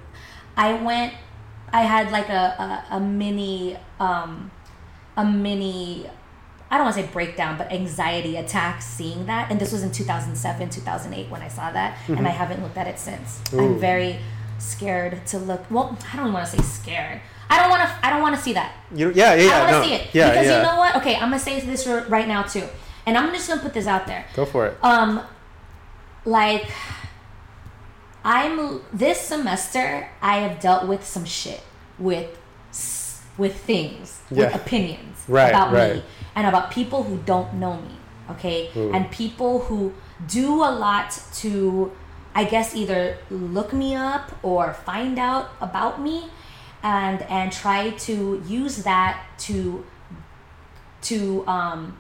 I 0.56 0.74
went. 0.82 1.14
I 1.74 1.82
had 1.82 2.12
like 2.12 2.30
a 2.30 2.84
a, 2.92 2.96
a 2.98 3.00
mini 3.02 3.78
um, 4.00 4.52
a 5.18 5.26
mini 5.26 6.10
I 6.72 6.78
don't 6.78 6.86
want 6.86 6.96
to 6.96 7.04
say 7.04 7.10
breakdown, 7.12 7.58
but 7.58 7.70
anxiety 7.70 8.38
attacks 8.38 8.86
seeing 8.86 9.26
that. 9.26 9.52
And 9.52 9.60
this 9.60 9.74
was 9.74 9.84
in 9.84 9.92
2007, 9.92 10.70
2008 10.70 11.30
when 11.30 11.42
I 11.42 11.50
saw 11.50 11.70
that. 11.72 11.98
And 12.08 12.26
I 12.26 12.32
haven't 12.32 12.64
looked 12.64 12.78
at 12.78 12.88
it 12.88 12.98
since. 12.98 13.42
Ooh. 13.54 13.60
I'm 13.60 13.80
very 13.80 14.20
scared 14.58 15.26
to 15.28 15.38
look. 15.38 15.70
Well, 15.70 15.98
I 16.14 16.16
don't 16.16 16.32
want 16.32 16.50
to 16.50 16.58
say 16.58 16.64
scared. 16.64 17.20
I 17.50 17.60
don't 17.60 17.70
want 17.70 17.82
to. 17.82 18.06
I 18.06 18.10
don't 18.10 18.22
want 18.22 18.36
to 18.38 18.42
see 18.42 18.54
that. 18.54 18.74
You, 18.96 19.12
yeah, 19.14 19.34
yeah, 19.34 19.44
yeah. 19.44 19.50
I 19.52 19.58
don't 19.58 19.60
want 19.60 19.70
to 19.70 19.78
no. 19.80 19.84
see 19.84 19.94
it 19.96 20.16
Yeah, 20.16 20.30
because 20.30 20.48
yeah. 20.48 20.58
you 20.58 20.64
know 20.64 20.78
what? 20.78 20.96
Okay, 20.96 21.16
I'm 21.16 21.24
gonna 21.24 21.40
say 21.40 21.60
this 21.60 21.86
right 21.86 22.26
now 22.26 22.44
too, 22.44 22.64
and 23.06 23.18
I'm 23.18 23.34
just 23.34 23.50
gonna 23.50 23.62
put 23.62 23.74
this 23.74 23.88
out 23.88 24.08
there. 24.08 24.26
Go 24.34 24.46
for 24.46 24.68
it. 24.68 24.78
Um, 24.82 25.22
like, 26.24 26.70
I'm 28.24 28.82
this 28.94 29.20
semester. 29.20 30.08
I 30.22 30.38
have 30.38 30.62
dealt 30.62 30.88
with 30.88 31.06
some 31.06 31.26
shit 31.26 31.62
with 32.00 32.38
with 33.38 33.56
things, 33.60 34.22
with 34.30 34.54
opinions 34.56 35.18
Right, 35.28 35.50
about 35.50 35.74
right. 35.74 35.96
me 35.96 36.04
and 36.36 36.48
about 36.48 36.72
people 36.72 37.04
who 37.04 37.18
don't 37.26 37.54
know 37.56 37.76
me. 37.78 37.96
Okay, 38.30 38.70
Ooh. 38.78 38.92
and 38.94 39.12
people 39.12 39.60
who 39.60 39.94
do 40.28 40.64
a 40.64 40.72
lot 40.72 41.20
to, 41.36 41.92
I 42.34 42.46
guess, 42.46 42.76
either 42.76 43.18
look 43.30 43.74
me 43.74 43.96
up 43.96 44.32
or 44.44 44.74
find 44.74 45.20
out 45.20 45.50
about 45.60 46.00
me, 46.02 46.26
and 46.84 47.22
and 47.24 47.52
try 47.52 47.90
to 47.92 48.42
use 48.48 48.84
that 48.84 49.22
to 49.40 49.86
to 51.04 51.46
um 51.48 51.98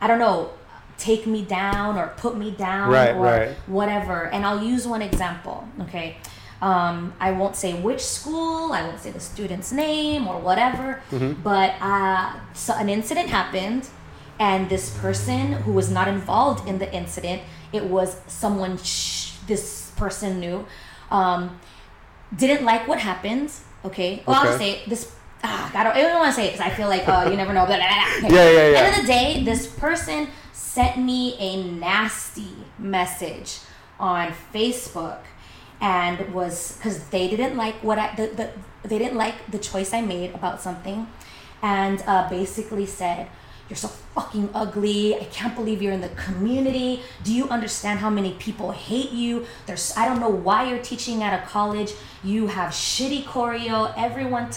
I 0.00 0.06
don't 0.06 0.18
know 0.18 0.50
take 0.96 1.26
me 1.26 1.44
down 1.44 1.96
or 1.96 2.08
put 2.16 2.36
me 2.36 2.52
down 2.52 2.90
Right, 2.90 3.14
or 3.14 3.22
right. 3.24 3.48
whatever 3.66 4.26
and 4.26 4.46
I'll 4.46 4.62
use 4.62 4.86
one 4.86 5.02
example 5.02 5.66
okay 5.80 6.18
um, 6.62 7.12
I 7.20 7.32
won't 7.32 7.56
say 7.56 7.74
which 7.74 8.00
school 8.00 8.72
I 8.72 8.82
won't 8.86 9.00
say 9.00 9.10
the 9.10 9.20
student's 9.20 9.72
name 9.72 10.26
or 10.28 10.38
whatever 10.40 11.02
Mm-hmm. 11.10 11.42
but 11.42 11.74
uh, 11.80 12.32
so 12.54 12.74
an 12.74 12.88
incident 12.88 13.28
happened 13.28 13.88
and 14.38 14.68
this 14.68 14.96
person 14.98 15.52
who 15.64 15.72
was 15.72 15.90
not 15.90 16.08
involved 16.08 16.66
in 16.68 16.78
the 16.78 16.92
incident 16.94 17.42
it 17.72 17.84
was 17.84 18.16
someone 18.26 18.78
sh- 18.78 19.32
this 19.46 19.90
person 19.96 20.40
knew 20.40 20.64
um, 21.10 21.58
didn't 22.34 22.64
like 22.64 22.88
what 22.88 22.98
happened. 22.98 23.50
Okay. 23.84 24.22
Well, 24.26 24.36
I'll 24.36 24.44
just 24.46 24.58
say 24.58 24.70
it. 24.80 24.88
this. 24.88 25.12
Ah, 25.44 25.70
I 25.74 25.84
don't. 25.84 25.94
I 25.94 26.00
don't 26.02 26.18
want 26.18 26.34
to 26.34 26.40
say 26.40 26.48
it 26.48 26.52
because 26.52 26.66
I 26.66 26.74
feel 26.74 26.88
like 26.88 27.06
uh, 27.06 27.28
you 27.30 27.36
never 27.36 27.52
know. 27.52 27.66
Blah, 27.66 27.76
blah, 27.76 27.86
blah. 27.86 28.26
Okay. 28.28 28.34
Yeah, 28.34 28.50
yeah, 28.50 28.68
yeah. 28.72 28.78
End 28.78 28.96
of 28.96 29.02
the 29.02 29.06
day, 29.06 29.44
this 29.44 29.66
person 29.66 30.28
sent 30.52 30.98
me 30.98 31.36
a 31.38 31.62
nasty 31.62 32.56
message 32.78 33.58
on 34.00 34.32
Facebook, 34.52 35.18
and 35.84 36.32
was 36.32 36.76
because 36.76 37.08
they 37.08 37.28
didn't 37.28 37.56
like 37.58 37.74
what 37.84 37.98
I 37.98 38.14
the, 38.16 38.26
the 38.28 38.50
they 38.88 38.98
didn't 38.98 39.18
like 39.18 39.50
the 39.50 39.58
choice 39.58 39.92
I 39.92 40.00
made 40.00 40.34
about 40.34 40.60
something, 40.62 41.06
and 41.62 42.02
uh, 42.06 42.28
basically 42.28 42.86
said, 42.86 43.28
you're 43.68 43.76
so 43.76 43.88
fucking 43.88 44.48
ugly. 44.54 45.14
I 45.16 45.24
can't 45.24 45.54
believe 45.54 45.82
you're 45.82 45.92
in 45.92 46.00
the 46.00 46.10
community. 46.10 47.02
Do 47.22 47.34
you 47.34 47.48
understand 47.48 47.98
how 47.98 48.10
many 48.10 48.32
people 48.32 48.72
hate 48.72 49.10
you? 49.10 49.46
There's 49.66 49.92
I 49.96 50.06
don't 50.06 50.20
know 50.20 50.30
why 50.30 50.68
you're 50.68 50.82
teaching 50.82 51.22
at 51.22 51.42
a 51.42 51.46
college. 51.46 51.92
You 52.22 52.46
have 52.46 52.70
shitty 52.72 53.24
choreo. 53.24 53.92
Everyone 53.96 54.48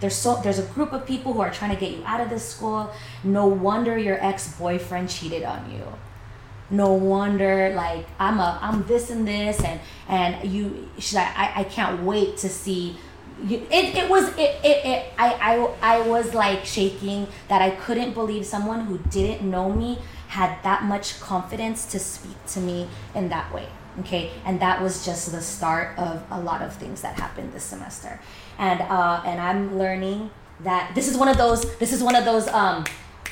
there's 0.00 0.16
so 0.16 0.40
there's 0.42 0.58
a 0.58 0.66
group 0.74 0.92
of 0.92 1.06
people 1.06 1.32
who 1.32 1.40
are 1.40 1.52
trying 1.52 1.72
to 1.74 1.80
get 1.80 1.92
you 1.92 2.02
out 2.04 2.20
of 2.20 2.30
this 2.30 2.44
school. 2.48 2.92
No 3.22 3.46
wonder 3.46 3.96
your 3.96 4.18
ex-boyfriend 4.24 5.08
cheated 5.08 5.44
on 5.44 5.70
you. 5.70 5.84
No 6.70 6.92
wonder 6.92 7.72
like 7.74 8.06
I'm 8.18 8.38
a 8.38 8.58
I'm 8.60 8.86
this 8.86 9.10
and 9.10 9.26
this 9.26 9.62
and 9.62 9.80
and 10.08 10.50
you 10.50 10.88
should 10.98 11.18
I 11.18 11.32
I, 11.36 11.52
I 11.60 11.64
can't 11.64 12.02
wait 12.02 12.36
to 12.38 12.48
see 12.48 12.96
you, 13.42 13.58
it, 13.70 13.96
it 13.96 14.08
was 14.08 14.28
it, 14.38 14.64
it, 14.64 14.86
it 14.86 15.12
I, 15.18 15.34
I 15.82 15.96
I 15.98 16.08
was 16.08 16.34
like 16.34 16.64
shaking 16.64 17.26
that 17.48 17.60
I 17.60 17.70
couldn't 17.70 18.14
believe 18.14 18.46
someone 18.46 18.86
who 18.86 18.98
didn't 19.10 19.48
know 19.48 19.72
me 19.72 19.98
had 20.28 20.62
that 20.62 20.84
much 20.84 21.20
confidence 21.20 21.84
to 21.86 21.98
speak 21.98 22.44
to 22.46 22.60
me 22.60 22.88
in 23.14 23.28
that 23.28 23.52
way 23.52 23.68
okay? 24.00 24.32
And 24.44 24.60
that 24.60 24.82
was 24.82 25.04
just 25.04 25.30
the 25.32 25.40
start 25.40 25.96
of 25.98 26.22
a 26.30 26.40
lot 26.40 26.62
of 26.62 26.74
things 26.74 27.02
that 27.02 27.18
happened 27.18 27.52
this 27.52 27.64
semester. 27.64 28.20
And 28.58 28.80
uh 28.80 29.22
and 29.24 29.40
I'm 29.40 29.78
learning 29.78 30.30
that 30.60 30.94
this 30.94 31.08
is 31.08 31.16
one 31.16 31.28
of 31.28 31.36
those 31.36 31.76
this 31.78 31.92
is 31.92 32.02
one 32.02 32.14
of 32.14 32.24
those 32.24 32.48
um 32.48 32.84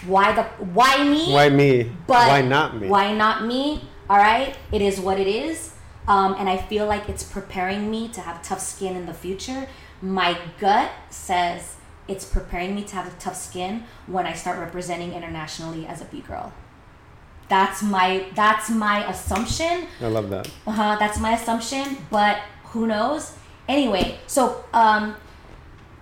why 0.06 0.32
the 0.32 0.42
why 0.64 1.04
me 1.04 1.32
Why 1.32 1.48
me? 1.48 1.90
but 2.06 2.28
Why 2.28 2.42
not 2.42 2.80
me? 2.80 2.88
Why 2.88 3.12
not 3.12 3.44
me? 3.44 3.88
All 4.10 4.18
right, 4.18 4.56
it 4.72 4.82
is 4.82 5.00
what 5.00 5.18
it 5.18 5.26
is, 5.26 5.74
um, 6.06 6.34
and 6.38 6.48
I 6.48 6.56
feel 6.56 6.86
like 6.86 7.08
it's 7.08 7.22
preparing 7.22 7.90
me 7.90 8.08
to 8.08 8.20
have 8.20 8.42
tough 8.42 8.60
skin 8.60 8.96
in 8.96 9.06
the 9.06 9.14
future. 9.14 9.68
My 10.02 10.36
gut 10.58 10.90
says 11.08 11.76
it's 12.08 12.24
preparing 12.24 12.74
me 12.74 12.82
to 12.84 12.94
have 12.96 13.06
a 13.06 13.16
tough 13.18 13.36
skin 13.36 13.84
when 14.06 14.26
I 14.26 14.32
start 14.34 14.58
representing 14.58 15.12
internationally 15.12 15.86
as 15.86 16.00
a 16.02 16.04
B 16.06 16.20
girl. 16.20 16.52
That's 17.48 17.82
my 17.82 18.26
that's 18.34 18.70
my 18.70 19.08
assumption. 19.08 19.86
I 20.00 20.06
love 20.08 20.30
that. 20.30 20.48
Uh-huh, 20.66 20.96
that's 20.98 21.20
my 21.20 21.32
assumption, 21.32 21.98
but 22.10 22.38
who 22.64 22.86
knows? 22.86 23.36
Anyway, 23.68 24.18
so 24.26 24.64
um, 24.72 25.14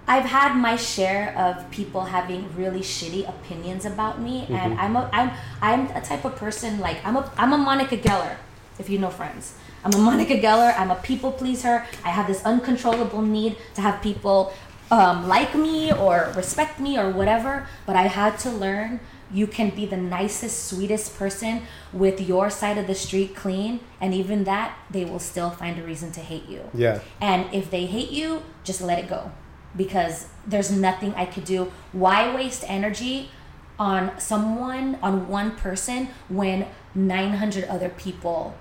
I've 0.06 0.24
had 0.24 0.56
my 0.56 0.76
share 0.76 1.36
of 1.36 1.70
people 1.70 2.02
having 2.02 2.54
really 2.56 2.80
shitty 2.80 3.28
opinions 3.28 3.84
about 3.84 4.20
me, 4.20 4.46
and 4.48 4.74
I'm 4.74 4.96
a 4.96 5.08
I'm 5.12 5.30
I'm 5.62 5.86
a 5.96 6.00
type 6.00 6.24
of 6.24 6.36
person 6.36 6.80
like 6.80 7.04
I'm 7.04 7.16
a 7.16 7.30
I'm 7.36 7.52
a 7.52 7.58
Monica 7.58 7.96
Geller, 7.96 8.36
if 8.78 8.90
you 8.90 8.98
know 8.98 9.10
Friends. 9.10 9.54
I'm 9.84 9.94
a 9.94 9.98
Monica 9.98 10.34
Geller. 10.34 10.78
I'm 10.78 10.90
a 10.90 10.96
people 10.96 11.32
pleaser. 11.32 11.86
I 12.04 12.10
have 12.10 12.26
this 12.26 12.44
uncontrollable 12.44 13.22
need 13.22 13.56
to 13.74 13.80
have 13.80 14.02
people 14.02 14.52
um, 14.90 15.28
like 15.28 15.54
me 15.54 15.92
or 15.92 16.32
respect 16.36 16.80
me 16.80 16.98
or 16.98 17.10
whatever. 17.10 17.66
But 17.86 17.96
I 17.96 18.08
had 18.08 18.38
to 18.40 18.50
learn 18.50 19.00
you 19.32 19.46
can 19.46 19.70
be 19.70 19.86
the 19.86 19.96
nicest, 19.96 20.66
sweetest 20.66 21.16
person 21.16 21.62
with 21.92 22.20
your 22.20 22.50
side 22.50 22.76
of 22.78 22.88
the 22.88 22.96
street 22.96 23.36
clean, 23.36 23.78
and 24.00 24.12
even 24.12 24.42
that, 24.44 24.76
they 24.90 25.04
will 25.04 25.20
still 25.20 25.50
find 25.50 25.78
a 25.78 25.84
reason 25.84 26.10
to 26.12 26.20
hate 26.20 26.48
you. 26.48 26.68
Yeah. 26.74 27.00
And 27.20 27.46
if 27.54 27.70
they 27.70 27.86
hate 27.86 28.10
you, 28.10 28.42
just 28.64 28.80
let 28.80 28.98
it 28.98 29.08
go 29.08 29.30
because 29.76 30.26
there's 30.46 30.70
nothing 30.70 31.14
I 31.14 31.26
could 31.26 31.44
do. 31.44 31.72
Why 31.92 32.34
waste 32.34 32.64
energy 32.66 33.30
on 33.78 34.18
someone, 34.18 34.98
on 35.02 35.28
one 35.28 35.56
person, 35.56 36.08
when 36.28 36.66
900 36.94 37.64
other 37.64 37.88
people, 37.88 38.54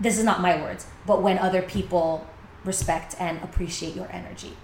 this 0.00 0.18
is 0.18 0.24
not 0.24 0.40
my 0.40 0.60
words, 0.60 0.86
but 1.06 1.22
when 1.22 1.38
other 1.38 1.62
people 1.62 2.26
respect 2.64 3.14
and 3.18 3.42
appreciate 3.42 3.94
your 3.94 4.08
energy? 4.10 4.56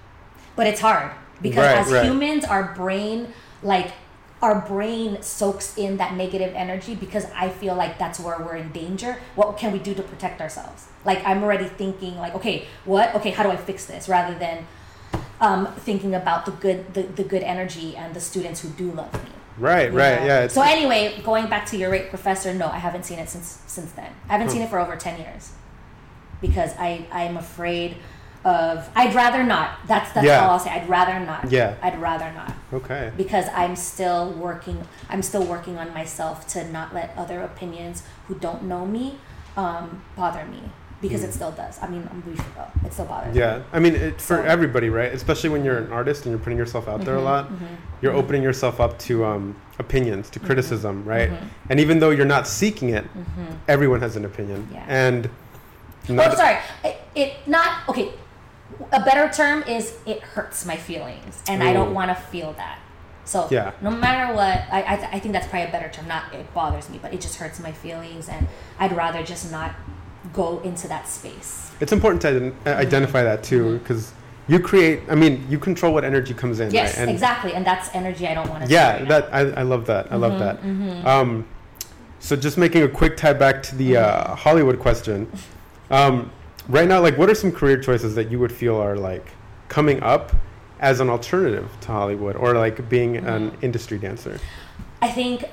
But 0.57 0.67
it's 0.67 0.81
hard 0.81 1.13
because 1.41 1.67
Right, 1.67 1.79
as 1.79 1.93
right. 1.93 2.05
humans, 2.05 2.45
our 2.45 2.75
brain, 2.75 3.33
like, 3.63 3.93
our 4.41 4.61
brain 4.61 5.21
soaks 5.21 5.77
in 5.77 5.97
that 5.97 6.15
negative 6.15 6.55
energy 6.55 6.95
because 6.95 7.27
I 7.35 7.49
feel 7.49 7.75
like 7.75 7.99
that's 7.99 8.21
where 8.21 8.39
we're 8.39 8.55
in 8.55 8.71
danger. 8.71 9.19
What 9.35 9.57
can 9.59 9.73
we 9.73 9.81
do 9.81 9.95
to 9.95 10.03
protect 10.03 10.41
ourselves? 10.41 10.87
Like 11.05 11.25
I'm 11.27 11.43
already 11.43 11.65
thinking 11.65 12.17
like, 12.19 12.35
okay, 12.37 12.67
what? 12.85 13.15
Okay, 13.17 13.31
how 13.31 13.43
do 13.43 13.51
I 13.51 13.57
fix 13.57 13.87
this? 13.87 14.09
Rather 14.09 14.39
than 14.39 14.67
um, 15.41 15.67
thinking 15.75 16.15
about 16.15 16.47
the 16.47 16.53
good, 16.53 16.95
the, 16.95 17.03
the 17.03 17.25
good 17.25 17.43
energy 17.43 17.97
and 17.97 18.15
the 18.15 18.21
students 18.21 18.61
who 18.61 18.69
do 18.71 18.91
love 18.93 19.13
me. 19.13 19.31
Right, 19.59 19.93
right. 19.93 20.25
Yeah. 20.25 20.47
So 20.47 20.63
anyway, 20.63 21.21
going 21.25 21.49
back 21.49 21.67
to 21.67 21.77
your 21.77 21.91
rate 21.91 22.11
professor, 22.11 22.55
no, 22.55 22.69
I 22.69 22.79
haven't 22.79 23.05
seen 23.05 23.19
it 23.19 23.29
since 23.29 23.61
since 23.67 23.91
then. 23.93 24.13
I 24.29 24.33
haven't 24.33 24.51
seen 24.51 24.63
it 24.63 24.71
for 24.71 24.79
over 24.79 24.95
ten 24.97 25.19
years 25.21 25.53
because 26.41 26.73
I 26.79 27.07
I'm 27.11 27.37
afraid 27.37 27.97
of. 28.45 28.89
I'd 28.95 29.15
rather 29.15 29.43
not. 29.43 29.79
That's 29.89 30.13
that's 30.13 30.25
Yeah. 30.27 30.45
all 30.45 30.51
I'll 30.51 30.59
say. 30.61 30.71
I'd 30.71 30.89
rather 30.89 31.19
not. 31.19 31.51
Yeah. 31.51 31.75
I'd 31.83 32.01
rather 32.01 32.33
not 32.33 32.53
okay. 32.73 33.11
because 33.17 33.47
I'm 33.53 33.75
still 33.75 34.31
working. 34.31 34.87
I'm 35.09 35.23
still 35.23 35.45
working 35.45 35.77
on 35.77 35.93
myself 35.93 36.47
to 36.49 36.71
not 36.71 36.95
let 36.95 37.13
other 37.17 37.41
opinions 37.43 38.05
who 38.29 38.37
don't 38.37 38.63
know 38.63 38.87
me 38.87 39.19
um, 39.57 40.03
bother 40.17 40.45
me 40.45 40.71
because 41.01 41.21
hmm. 41.23 41.29
it 41.29 41.33
still 41.33 41.53
does. 41.53 41.79
I 41.83 41.89
mean, 41.89 42.09
I'm. 42.11 42.23
It 42.85 42.93
still 42.93 43.07
bothers. 43.07 43.35
me. 43.35 43.41
Hmm. 43.41 43.47
Yeah, 43.47 43.63
I 43.73 43.79
mean, 43.79 43.95
it, 43.95 44.21
for 44.21 44.37
So- 44.37 44.43
everybody, 44.43 44.91
right? 44.91 45.13
Especially 45.13 45.51
when 45.51 45.65
you're 45.65 45.79
an 45.79 45.93
artist 45.93 46.27
and 46.27 46.33
you're 46.33 46.43
putting 46.43 46.59
yourself 46.59 46.89
out 46.89 47.05
there 47.05 47.15
a 47.15 47.19
mm-hmm, 47.19 47.27
lot, 47.27 47.47
mm-hmm. 47.47 47.75
you're 48.03 48.15
opening 48.15 48.43
yourself 48.43 48.81
up 48.81 48.99
to 49.01 49.25
um, 49.25 49.57
opinions, 49.79 50.31
to 50.31 50.39
mm-hmm, 50.39 50.47
criticism, 50.47 51.05
right? 51.05 51.31
And 51.69 51.81
even 51.81 52.01
though 52.01 52.11
you're 52.11 52.27
not 52.27 52.47
seeking 52.47 52.91
it, 52.91 53.05
everyone 53.67 54.01
has 54.01 54.17
an 54.17 54.25
opinion. 54.25 54.69
Yeah. 54.73 54.85
And 54.89 55.31
Oh, 56.11 56.15
not, 56.15 56.37
sorry. 56.37 56.59
It, 56.85 57.01
it 57.15 57.35
not 57.47 57.89
okay. 57.89 58.13
A 58.93 59.01
better 59.01 59.33
term 59.33 59.63
is 59.65 59.97
it 60.07 60.21
hurts 60.21 60.65
my 60.65 60.77
feelings, 60.77 61.43
and 61.49 61.63
I 61.63 61.73
don't 61.73 61.95
want 61.95 62.11
to 62.11 62.15
feel 62.15 62.53
that. 62.55 62.79
So 63.25 63.47
Yeah. 63.51 63.73
no 63.83 63.91
matter 63.91 64.33
what, 64.33 64.65
I, 64.73 64.83
I 64.83 65.09
I 65.13 65.19
think 65.19 65.33
that's 65.33 65.47
probably 65.47 65.69
a 65.69 65.73
better 65.73 65.89
term. 65.89 66.09
Not 66.09 66.33
it 66.33 66.53
bothers 66.55 66.89
me, 66.89 66.99
but 67.01 67.13
it 67.13 67.21
just 67.21 67.37
hurts 67.37 67.61
my 67.61 67.73
feelings, 67.73 68.29
and 68.29 68.49
I'd 68.79 68.93
rather 68.93 69.23
just 69.23 69.51
not 69.51 69.75
go 70.33 70.61
into 70.61 70.89
that 70.89 71.09
space. 71.09 71.71
it's 71.81 71.93
important 71.93 72.21
to 72.23 72.29
ident- 72.29 72.55
uh, 72.67 72.71
identify 72.71 73.23
that 73.23 73.43
too, 73.43 73.79
because 73.79 74.13
you 74.49 74.59
create. 74.59 75.01
I 75.09 75.15
mean, 75.15 75.47
you 75.49 75.59
control 75.59 75.93
what 75.95 76.05
energy 76.05 76.35
comes 76.35 76.59
in. 76.61 76.71
Yes, 76.73 76.97
right? 76.97 77.03
And 77.03 77.11
exactly, 77.11 77.53
and 77.55 77.65
that's 77.67 77.95
energy 77.95 78.27
I 78.27 78.35
don't 78.35 78.49
want 78.49 78.65
to. 78.65 78.71
Yeah, 78.71 79.05
that 79.05 79.33
I, 79.33 79.41
I 79.41 79.63
love 79.63 79.87
that. 79.87 80.11
I 80.11 80.17
love 80.17 80.33
Mm-hmm, 80.33 80.89
that. 81.05 81.07
Um, 81.07 81.47
so 82.21 82.35
just 82.35 82.59
making 82.59 82.83
a 82.83 82.89
quick 82.89 83.17
tie 83.17 83.33
back 83.33 83.63
to 83.65 83.77
the 83.77 83.97
uh, 83.99 84.35
Hollywood 84.35 84.79
question. 84.81 85.31
Um, 85.91 86.31
right 86.69 86.89
now, 86.89 87.01
like, 87.01 87.17
what 87.17 87.31
are 87.31 87.35
some 87.35 87.53
career 87.53 87.79
choices 87.81 88.15
that 88.17 88.31
you 88.31 88.39
would 88.41 88.51
feel 88.53 88.77
are 88.77 88.97
like 88.97 89.27
coming 89.69 90.03
up 90.03 90.33
as 90.81 91.01
an 91.01 91.09
alternative 91.11 91.69
to 91.83 91.89
Hollywood, 91.89 92.35
or 92.37 92.55
like 92.55 92.89
being 92.89 93.17
an 93.19 93.51
Mm-hmm. 93.51 93.65
industry 93.65 93.99
dancer? 93.99 94.39
I 95.03 95.09
think 95.11 95.45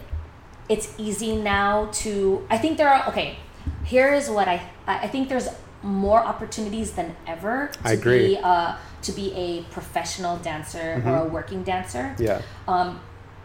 it's 0.69 0.93
easy 0.97 1.35
now 1.35 1.89
to. 2.01 2.45
I 2.49 2.57
think 2.57 2.77
there 2.77 2.89
are 2.89 3.07
okay. 3.09 3.37
Here 3.85 4.13
is 4.13 4.29
what 4.29 4.47
I. 4.47 4.61
I 4.87 5.07
think 5.07 5.29
there's 5.29 5.47
more 5.81 6.19
opportunities 6.19 6.93
than 6.93 7.15
ever 7.27 7.69
to 7.73 7.79
I 7.83 7.91
agree. 7.93 8.27
be 8.35 8.37
uh, 8.37 8.75
to 9.03 9.11
be 9.11 9.31
a 9.33 9.61
professional 9.71 10.37
dancer 10.37 11.01
or 11.05 11.15
a 11.17 11.25
working 11.25 11.63
dancer. 11.63 12.15
Yeah, 12.17 12.41
Um, 12.67 12.99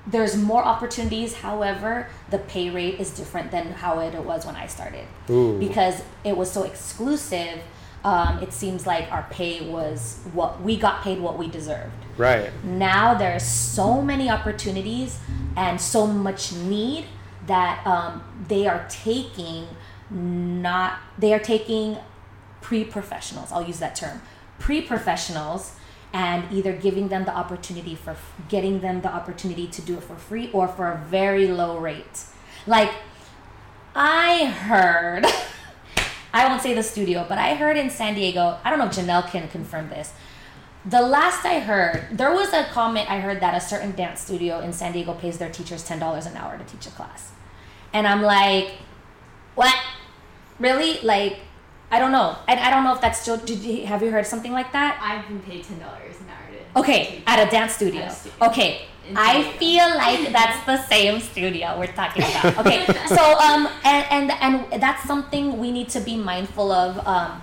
there's 0.07 0.37
more 0.37 0.65
opportunities. 0.65 1.35
However, 1.35 2.09
the 2.31 2.39
pay 2.39 2.71
rate 2.71 2.99
is 2.99 3.11
different 3.11 3.51
than 3.51 3.73
how 3.73 4.01
it 4.01 4.15
was 4.25 4.47
when 4.47 4.57
I 4.57 4.67
started 4.67 5.07
Ooh. 5.29 5.59
because 5.59 6.03
it 6.25 6.37
was 6.37 6.51
so 6.51 6.63
exclusive. 6.65 7.61
Um, 8.03 8.43
it 8.43 8.55
seems 8.55 8.87
like 8.87 9.13
our 9.13 9.27
pay 9.31 9.61
was 9.69 10.21
what 10.33 10.63
we 10.63 10.79
got 10.79 11.03
paid 11.03 11.21
what 11.21 11.37
we 11.37 11.49
deserved 11.49 11.93
right. 12.17 12.49
now 12.65 13.13
there's 13.13 13.43
so 13.43 14.01
many 14.01 14.31
opportunities 14.31 15.19
and 15.55 15.79
so 15.79 16.07
much 16.07 16.51
need 16.55 17.05
that 17.47 17.87
um, 17.87 18.23
they 18.49 18.67
are 18.67 18.87
taking 18.89 19.67
not 20.11 20.99
they 21.19 21.33
are 21.33 21.39
taking 21.39 21.97
pre-professionals 22.61 23.53
i'll 23.53 23.67
use 23.67 23.79
that 23.79 23.95
term 23.95 24.21
pre-professionals 24.59 25.77
and 26.13 26.53
either 26.53 26.73
giving 26.73 27.09
them 27.09 27.25
the 27.25 27.35
opportunity 27.35 27.95
for 27.95 28.17
getting 28.49 28.81
them 28.81 29.01
the 29.01 29.13
opportunity 29.13 29.67
to 29.69 29.81
do 29.83 29.97
it 29.97 30.03
for 30.03 30.17
free 30.17 30.51
or 30.53 30.67
for 30.67 30.91
a 30.91 30.99
very 31.07 31.47
low 31.47 31.79
rate. 31.79 32.25
Like 32.67 32.91
i 33.93 34.45
heard 34.47 35.27
i 36.33 36.47
won't 36.47 36.63
say 36.63 36.75
the 36.75 36.83
studio 36.83 37.27
but 37.29 37.39
i 37.39 37.57
heard 37.57 37.77
in 37.77 37.91
san 37.91 38.15
diego 38.15 38.57
i 38.63 38.71
don't 38.71 38.79
know 38.79 38.87
if 38.87 38.93
janelle 38.93 39.29
can 39.29 39.49
confirm 39.49 39.89
this. 39.89 40.13
The 40.83 41.03
last 41.03 41.45
I 41.45 41.59
heard, 41.59 42.07
there 42.11 42.33
was 42.33 42.55
a 42.55 42.65
comment 42.73 43.11
I 43.11 43.21
heard 43.21 43.41
that 43.41 43.55
a 43.55 43.61
certain 43.61 43.93
dance 43.93 44.23
studio 44.23 44.61
in 44.61 44.73
San 44.73 44.93
Diego 44.93 45.13
pays 45.13 45.37
their 45.37 45.51
teachers 45.51 45.85
ten 45.85 45.99
dollars 45.99 46.25
an 46.25 46.39
hour 46.39 46.57
to 46.57 46.65
teach 46.65 46.87
a 46.87 46.91
class, 46.91 47.33
and 47.93 48.07
I'm 48.07 48.23
like, 48.23 48.77
what? 49.57 49.77
Really? 50.61 51.01
Like, 51.03 51.39
I 51.91 51.99
don't 51.99 52.13
know, 52.13 52.37
and 52.47 52.61
I 52.61 52.71
don't 52.71 52.85
know 52.85 52.95
if 52.95 53.01
that's 53.01 53.21
still. 53.21 53.39
Did 53.39 53.59
you, 53.61 53.87
have 53.87 54.03
you 54.03 54.11
heard 54.13 54.27
something 54.27 54.53
like 54.53 54.71
that? 54.73 55.01
I've 55.03 55.27
been 55.27 55.41
paid 55.41 55.65
ten 55.65 55.81
dollars 55.81 56.21
an 56.21 56.27
hour. 56.29 56.41
Okay, 56.77 57.23
at 57.27 57.45
a 57.45 57.51
dance 57.51 57.73
studio. 57.75 58.05
A 58.05 58.11
studio. 58.11 58.49
Okay, 58.49 58.83
In 59.09 59.17
I 59.17 59.43
feel 59.59 59.89
like 59.97 60.31
that's 60.33 60.65
the 60.67 60.81
same 60.87 61.19
studio 61.19 61.77
we're 61.79 61.89
talking 61.89 62.23
about. 62.23 62.65
Okay, 62.65 62.87
so 63.09 63.39
um, 63.39 63.69
and 63.85 64.31
and 64.31 64.31
and 64.71 64.81
that's 64.83 65.03
something 65.03 65.59
we 65.59 65.73
need 65.73 65.89
to 65.91 66.01
be 66.01 66.17
mindful 66.17 66.71
of. 66.71 67.05
Um, 67.07 67.43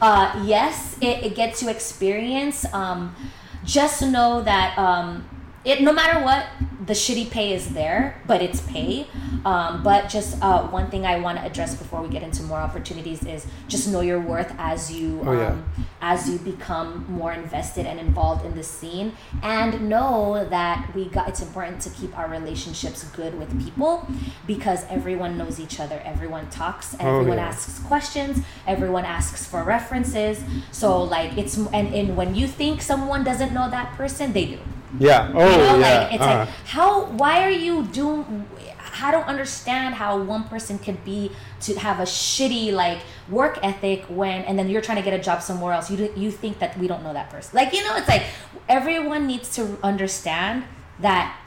uh, 0.00 0.44
yes, 0.46 0.96
it, 1.00 1.24
it 1.24 1.34
gets 1.34 1.60
you 1.60 1.68
experience. 1.68 2.64
Um, 2.72 3.16
just 3.64 4.00
know 4.02 4.42
that 4.42 4.78
um, 4.78 5.26
it 5.64 5.80
no 5.82 5.92
matter 5.92 6.22
what, 6.24 6.46
the 6.86 6.94
shitty 6.94 7.30
pay 7.30 7.52
is 7.52 7.70
there, 7.74 8.20
but 8.26 8.40
it's 8.40 8.60
pay. 8.62 9.06
Um, 9.44 9.82
but 9.82 10.08
just 10.08 10.42
uh, 10.42 10.66
one 10.68 10.90
thing 10.90 11.04
I 11.04 11.18
want 11.20 11.38
to 11.38 11.44
address 11.44 11.74
before 11.74 12.00
we 12.00 12.08
get 12.08 12.22
into 12.22 12.42
more 12.44 12.58
opportunities 12.58 13.22
is 13.24 13.46
just 13.68 13.88
know 13.88 14.00
your 14.00 14.20
worth 14.20 14.52
as 14.58 14.90
you 14.90 15.20
Oh, 15.26 15.32
yeah. 15.32 15.48
um, 15.48 15.64
as 16.00 16.28
you 16.30 16.38
become 16.38 17.04
more 17.10 17.32
invested 17.32 17.84
and 17.86 18.00
involved 18.00 18.46
in 18.46 18.54
the 18.54 18.62
scene, 18.62 19.12
and 19.42 19.88
know 19.88 20.46
that 20.48 20.90
we 20.94 21.06
got. 21.06 21.28
It's 21.28 21.42
important 21.42 21.80
to 21.82 21.90
keep 21.90 22.16
our 22.16 22.28
relationships 22.28 23.04
good 23.04 23.38
with 23.38 23.50
people 23.62 24.08
because 24.46 24.84
everyone 24.88 25.36
knows 25.36 25.60
each 25.60 25.78
other. 25.80 26.00
Everyone 26.04 26.48
talks. 26.50 26.96
Oh, 27.00 27.18
Everyone 27.18 27.38
yeah. 27.38 27.48
asks 27.48 27.80
questions. 27.80 28.42
Everyone 28.66 29.04
asks 29.04 29.44
for 29.46 29.62
references. 29.62 30.42
So 30.72 31.02
like 31.02 31.36
it's 31.36 31.58
and, 31.58 31.92
and 31.94 32.16
when 32.16 32.34
you 32.34 32.46
think 32.46 32.80
someone 32.80 33.24
doesn't 33.24 33.52
know 33.52 33.68
that 33.70 33.92
person, 33.94 34.32
they 34.32 34.46
do. 34.46 34.58
Yeah. 34.98 35.30
Oh, 35.34 35.50
You 35.50 35.56
know, 35.58 35.78
yeah. 35.78 36.00
like 36.00 36.14
it's 36.14 36.22
uh-huh. 36.22 36.38
like 36.38 36.48
how 36.66 37.04
why 37.06 37.44
are 37.44 37.50
you 37.50 37.84
doing 37.84 38.48
I 39.00 39.10
don't 39.12 39.26
understand 39.26 39.94
how 39.94 40.20
one 40.20 40.44
person 40.44 40.78
could 40.78 41.04
be 41.04 41.30
to 41.60 41.78
have 41.78 42.00
a 42.00 42.04
shitty 42.04 42.72
like 42.72 42.98
work 43.28 43.58
ethic 43.62 44.04
when 44.08 44.42
and 44.42 44.58
then 44.58 44.68
you're 44.68 44.80
trying 44.80 44.96
to 44.98 45.04
get 45.04 45.14
a 45.18 45.22
job 45.22 45.42
somewhere 45.42 45.72
else. 45.72 45.90
You 45.90 46.12
you 46.16 46.30
think 46.30 46.58
that 46.58 46.78
we 46.78 46.88
don't 46.88 47.02
know 47.02 47.12
that 47.12 47.30
person. 47.30 47.50
Like 47.54 47.72
you 47.72 47.84
know 47.84 47.96
it's 47.96 48.08
like 48.08 48.24
everyone 48.68 49.26
needs 49.26 49.54
to 49.56 49.78
understand 49.82 50.64
that 51.00 51.38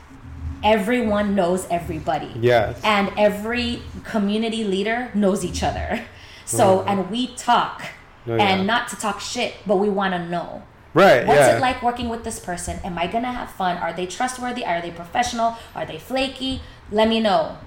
everyone 0.64 1.36
knows 1.36 1.68
everybody. 1.70 2.32
Yes. 2.40 2.80
And 2.84 3.12
every 3.18 3.82
community 4.04 4.64
leader 4.64 5.10
knows 5.14 5.44
each 5.44 5.64
other. 5.64 6.02
So 6.46 6.82
and 6.82 7.10
we 7.10 7.28
talk 7.36 7.82
Oh, 8.28 8.36
yeah. 8.36 8.44
and 8.44 8.68
not 8.68 8.88
to 8.90 8.96
talk 8.96 9.20
shit, 9.20 9.56
but 9.66 9.78
we 9.78 9.90
want 9.90 10.14
to 10.14 10.28
know. 10.28 10.62
Right. 10.94 11.26
What's 11.26 11.40
yeah. 11.40 11.58
it 11.58 11.62
like 11.62 11.82
working 11.82 12.10
with 12.10 12.24
this 12.24 12.40
person? 12.40 12.80
Am 12.84 12.98
I 12.98 13.08
gonna 13.08 13.32
have 13.32 13.52
fun? 13.52 13.78
Are 13.78 13.94
they 13.94 14.06
trustworthy? 14.06 14.66
Are 14.66 14.82
they 14.82 14.92
professional? 14.92 15.58
Are 15.76 15.86
they 15.86 16.00
flaky? 16.00 16.62
Let 16.92 17.08
me 17.08 17.20
know. 17.20 17.58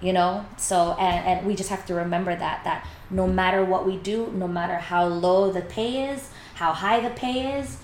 You 0.00 0.12
know. 0.12 0.46
So 0.56 0.96
and 0.98 1.26
and 1.26 1.46
we 1.46 1.54
just 1.54 1.70
have 1.70 1.84
to 1.86 1.94
remember 1.94 2.34
that 2.36 2.64
that 2.64 2.86
no 3.10 3.26
matter 3.26 3.64
what 3.64 3.86
we 3.86 3.96
do, 3.96 4.32
no 4.34 4.46
matter 4.46 4.76
how 4.76 5.06
low 5.06 5.52
the 5.52 5.62
pay 5.62 6.10
is, 6.10 6.30
how 6.54 6.72
high 6.72 7.00
the 7.00 7.10
pay 7.10 7.58
is, 7.58 7.78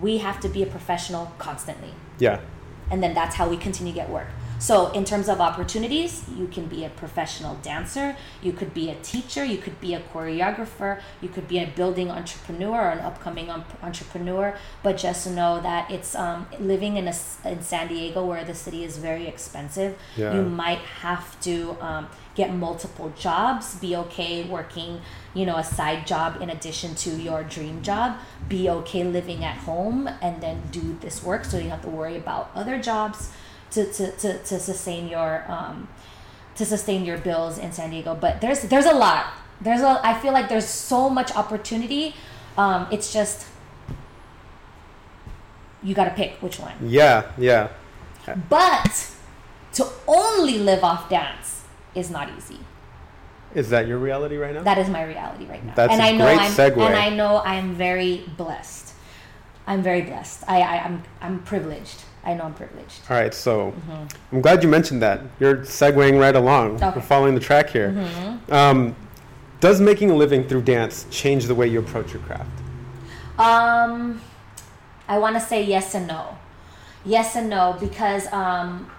we 0.00 0.18
have 0.18 0.40
to 0.40 0.48
be 0.48 0.62
a 0.62 0.66
professional 0.66 1.32
constantly, 1.38 1.94
Yeah. 2.18 2.40
and 2.90 3.02
then 3.02 3.14
that's 3.14 3.36
how 3.36 3.48
we 3.48 3.56
continue 3.56 3.92
to 3.92 3.96
get 3.96 4.10
work. 4.10 4.26
So 4.64 4.90
in 4.92 5.04
terms 5.04 5.28
of 5.28 5.42
opportunities, 5.42 6.24
you 6.38 6.46
can 6.46 6.68
be 6.68 6.86
a 6.86 6.88
professional 6.88 7.56
dancer, 7.56 8.16
you 8.40 8.50
could 8.54 8.72
be 8.72 8.88
a 8.88 8.94
teacher, 8.94 9.44
you 9.44 9.58
could 9.58 9.78
be 9.78 9.92
a 9.92 10.00
choreographer, 10.00 11.02
you 11.20 11.28
could 11.28 11.46
be 11.46 11.58
a 11.58 11.66
building 11.66 12.10
entrepreneur 12.10 12.80
or 12.80 12.88
an 12.88 13.00
upcoming 13.00 13.50
entrepreneur. 13.50 14.56
But 14.82 14.96
just 14.96 15.28
know 15.28 15.60
that 15.60 15.90
it's 15.90 16.14
um, 16.14 16.46
living 16.58 16.96
in 16.96 17.06
a 17.08 17.14
in 17.44 17.60
San 17.60 17.88
Diego 17.88 18.24
where 18.24 18.42
the 18.42 18.54
city 18.54 18.84
is 18.84 18.96
very 18.96 19.26
expensive. 19.26 19.98
Yeah. 20.16 20.34
You 20.34 20.44
might 20.44 20.78
have 20.78 21.38
to 21.42 21.76
um, 21.82 22.08
get 22.34 22.54
multiple 22.54 23.12
jobs. 23.18 23.74
Be 23.74 23.94
okay 23.96 24.44
working, 24.44 25.02
you 25.34 25.44
know, 25.44 25.56
a 25.58 25.64
side 25.64 26.06
job 26.06 26.40
in 26.40 26.48
addition 26.48 26.94
to 27.04 27.10
your 27.10 27.44
dream 27.44 27.82
job. 27.82 28.16
Be 28.48 28.70
okay 28.70 29.04
living 29.04 29.44
at 29.44 29.58
home 29.58 30.08
and 30.22 30.42
then 30.42 30.62
do 30.70 30.96
this 31.02 31.22
work 31.22 31.44
so 31.44 31.58
you 31.58 31.64
don't 31.64 31.72
have 31.72 31.82
to 31.82 31.90
worry 31.90 32.16
about 32.16 32.50
other 32.54 32.80
jobs 32.80 33.28
to, 33.74 33.92
to, 33.92 34.10
to, 34.12 34.38
to 34.38 34.58
sustain 34.58 35.08
your 35.08 35.44
um, 35.48 35.88
to 36.56 36.64
sustain 36.64 37.04
your 37.04 37.18
bills 37.18 37.58
in 37.58 37.72
San 37.72 37.90
Diego. 37.90 38.14
But 38.14 38.40
there's 38.40 38.62
there's 38.62 38.86
a 38.86 38.94
lot. 38.94 39.26
There's 39.60 39.80
a 39.80 40.00
I 40.02 40.18
feel 40.20 40.32
like 40.32 40.48
there's 40.48 40.68
so 40.68 41.10
much 41.10 41.34
opportunity. 41.34 42.14
Um, 42.56 42.86
it's 42.90 43.12
just 43.12 43.46
you 45.82 45.94
got 45.94 46.04
to 46.04 46.10
pick 46.14 46.40
which 46.42 46.58
one. 46.58 46.72
Yeah. 46.80 47.30
Yeah. 47.36 47.68
But 48.48 49.10
to 49.74 49.86
only 50.08 50.58
live 50.58 50.82
off 50.82 51.10
dance 51.10 51.64
is 51.94 52.10
not 52.10 52.30
easy. 52.36 52.58
Is 53.54 53.70
that 53.70 53.86
your 53.86 53.98
reality 53.98 54.36
right 54.36 54.54
now? 54.54 54.62
That 54.62 54.78
is 54.78 54.88
my 54.88 55.04
reality 55.04 55.44
right 55.46 55.64
now. 55.64 55.74
That's 55.76 55.92
and 55.92 56.00
a 56.00 56.04
I 56.04 56.12
know 56.12 56.24
great 56.24 56.40
I'm 56.40 56.52
segue. 56.52 56.86
and 56.86 56.96
I 56.96 57.10
know 57.10 57.42
I'm 57.44 57.74
very 57.74 58.24
blessed. 58.36 58.94
I'm 59.66 59.82
very 59.82 60.02
blessed. 60.02 60.44
I, 60.48 60.60
I 60.60 60.84
I'm 60.84 61.02
I'm 61.20 61.42
privileged. 61.42 62.02
I 62.24 62.34
know 62.34 62.44
I'm 62.44 62.54
privileged. 62.54 63.00
All 63.10 63.16
right. 63.16 63.34
So 63.34 63.74
I'm 64.32 64.40
glad 64.40 64.62
you 64.62 64.68
mentioned 64.68 65.02
that. 65.02 65.20
You're 65.40 65.58
segueing 65.58 66.18
right 66.18 66.34
along. 66.34 66.76
Mm-hmm. 66.76 66.84
Okay. 66.84 66.96
We're 66.96 67.06
following 67.06 67.34
the 67.34 67.40
track 67.40 67.70
here. 67.70 67.90
Mm-hmm. 67.90 68.52
Um, 68.52 68.96
does 69.60 69.80
making 69.80 70.10
a 70.10 70.14
living 70.14 70.46
through 70.46 70.62
dance 70.62 71.06
change 71.10 71.46
the 71.46 71.54
way 71.54 71.66
you 71.66 71.78
approach 71.80 72.12
your 72.12 72.22
craft? 72.22 72.50
Um, 73.38 74.20
I 75.08 75.18
want 75.18 75.36
to 75.36 75.40
say 75.40 75.64
yes 75.64 75.94
and 75.94 76.06
no. 76.06 76.36
Yes 77.04 77.36
and 77.36 77.50
no 77.50 77.76
because 77.78 78.32
um, 78.32 78.90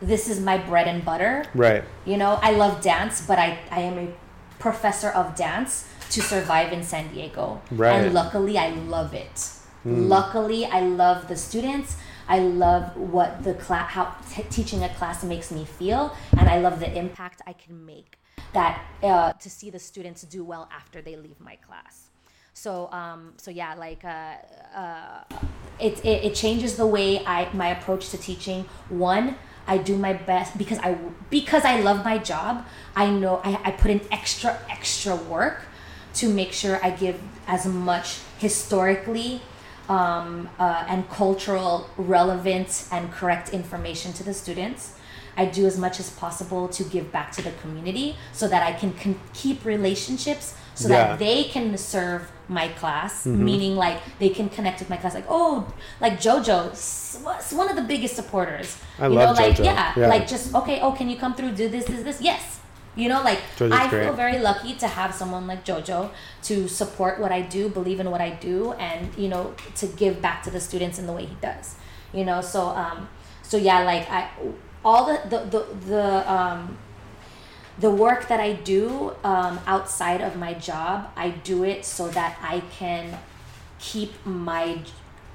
this 0.00 0.28
is 0.28 0.40
my 0.40 0.58
bread 0.58 0.88
and 0.88 1.04
butter. 1.04 1.44
Right. 1.54 1.84
You 2.04 2.16
know, 2.16 2.38
I 2.42 2.52
love 2.52 2.82
dance, 2.82 3.24
but 3.26 3.38
I, 3.38 3.58
I 3.70 3.80
am 3.80 3.98
a 3.98 4.12
professor 4.58 5.08
of 5.10 5.34
dance 5.36 5.88
to 6.10 6.20
survive 6.20 6.72
in 6.72 6.82
San 6.82 7.12
Diego. 7.12 7.62
Right. 7.70 7.92
And 7.92 8.14
luckily, 8.14 8.58
I 8.58 8.70
love 8.70 9.14
it. 9.14 9.50
Luckily, 9.84 10.64
I 10.64 10.80
love 10.80 11.26
the 11.26 11.36
students. 11.36 11.96
I 12.32 12.38
love 12.38 12.96
what 12.96 13.44
the 13.44 13.52
class, 13.52 13.90
how 13.90 14.16
t- 14.32 14.42
teaching 14.44 14.82
a 14.84 14.88
class 14.88 15.22
makes 15.22 15.50
me 15.50 15.66
feel, 15.66 16.16
and 16.38 16.48
I 16.48 16.60
love 16.60 16.80
the 16.80 16.90
impact 16.96 17.42
I 17.46 17.52
can 17.52 17.84
make. 17.84 18.18
That 18.54 18.82
uh, 19.02 19.34
to 19.34 19.50
see 19.50 19.68
the 19.68 19.78
students 19.78 20.22
do 20.22 20.42
well 20.42 20.66
after 20.72 21.02
they 21.02 21.14
leave 21.14 21.38
my 21.40 21.56
class. 21.56 22.08
So, 22.54 22.90
um, 22.90 23.34
so 23.36 23.50
yeah, 23.50 23.74
like 23.74 24.02
uh, 24.06 24.36
uh, 24.74 25.24
it, 25.78 26.02
it 26.06 26.24
it 26.28 26.34
changes 26.34 26.76
the 26.76 26.86
way 26.86 27.22
I 27.26 27.52
my 27.52 27.68
approach 27.68 28.08
to 28.10 28.16
teaching. 28.16 28.64
One, 28.88 29.36
I 29.66 29.76
do 29.76 29.98
my 29.98 30.14
best 30.14 30.56
because 30.56 30.78
I 30.78 30.96
because 31.28 31.66
I 31.66 31.80
love 31.80 32.02
my 32.02 32.16
job. 32.16 32.64
I 32.96 33.10
know 33.10 33.42
I, 33.44 33.60
I 33.62 33.70
put 33.72 33.90
in 33.90 34.00
extra 34.10 34.58
extra 34.70 35.16
work 35.16 35.64
to 36.14 36.30
make 36.30 36.52
sure 36.52 36.80
I 36.82 36.90
give 36.92 37.20
as 37.46 37.66
much 37.66 38.20
historically 38.38 39.42
um, 39.88 40.48
uh, 40.58 40.84
and 40.88 41.08
cultural 41.10 41.88
relevant 41.96 42.86
and 42.92 43.10
correct 43.12 43.50
information 43.50 44.12
to 44.14 44.22
the 44.22 44.34
students. 44.34 44.94
I 45.36 45.46
do 45.46 45.64
as 45.66 45.78
much 45.78 45.98
as 45.98 46.10
possible 46.10 46.68
to 46.68 46.84
give 46.84 47.10
back 47.10 47.32
to 47.32 47.42
the 47.42 47.52
community 47.62 48.16
so 48.32 48.46
that 48.48 48.62
I 48.62 48.72
can 48.78 48.92
con- 48.92 49.18
keep 49.32 49.64
relationships 49.64 50.54
so 50.74 50.88
Yeah. 50.88 50.94
that 51.08 51.18
they 51.18 51.44
can 51.44 51.76
serve 51.78 52.30
my 52.48 52.68
class, 52.68 53.24
Mm-hmm. 53.24 53.44
meaning 53.44 53.76
like 53.76 53.98
they 54.18 54.28
can 54.28 54.48
connect 54.50 54.80
with 54.80 54.90
my 54.90 54.96
class. 54.98 55.14
Like, 55.14 55.26
oh, 55.28 55.66
like 56.00 56.20
JoJo, 56.20 56.72
s- 56.72 57.18
was 57.24 57.52
one 57.52 57.68
of 57.70 57.76
the 57.76 57.82
biggest 57.82 58.14
supporters. 58.14 58.76
I 58.98 59.06
you 59.06 59.14
love 59.14 59.36
know, 59.36 59.42
like 59.42 59.56
JoJo. 59.56 59.64
yeah, 59.64 59.92
Yeah. 59.96 60.06
like 60.08 60.26
just 60.28 60.54
okay. 60.54 60.80
Oh, 60.80 60.92
can 60.92 61.08
you 61.08 61.16
come 61.16 61.34
through? 61.34 61.52
Do 61.52 61.68
this, 61.68 61.84
this, 61.86 62.02
this. 62.02 62.20
Yes. 62.20 62.60
You 62.94 63.08
know, 63.08 63.22
like 63.22 63.40
JoJo's 63.56 63.72
I 63.72 63.88
great. 63.88 64.04
feel 64.04 64.12
very 64.12 64.38
lucky 64.38 64.74
to 64.74 64.86
have 64.86 65.14
someone 65.14 65.46
like 65.46 65.64
JoJo 65.64 66.10
to 66.42 66.68
support 66.68 67.18
what 67.20 67.32
I 67.32 67.40
do, 67.40 67.68
believe 67.70 68.00
in 68.00 68.10
what 68.10 68.20
I 68.20 68.30
do, 68.30 68.72
and 68.72 69.16
you 69.16 69.28
know 69.28 69.54
to 69.76 69.86
give 69.86 70.20
back 70.20 70.42
to 70.42 70.50
the 70.50 70.60
students 70.60 70.98
in 70.98 71.06
the 71.06 71.12
way 71.12 71.24
he 71.24 71.36
does. 71.40 71.76
You 72.12 72.24
know, 72.24 72.42
so 72.42 72.66
um, 72.68 73.08
so 73.42 73.56
yeah, 73.56 73.82
like 73.84 74.10
I 74.10 74.28
all 74.84 75.06
the 75.06 75.20
the 75.28 75.38
the, 75.44 75.86
the 75.86 76.32
um 76.32 76.76
the 77.78 77.90
work 77.90 78.28
that 78.28 78.40
I 78.40 78.52
do 78.52 79.14
um, 79.24 79.58
outside 79.66 80.20
of 80.20 80.36
my 80.36 80.52
job, 80.54 81.10
I 81.16 81.30
do 81.30 81.64
it 81.64 81.84
so 81.84 82.08
that 82.08 82.38
I 82.42 82.60
can 82.60 83.18
keep 83.78 84.24
my 84.26 84.80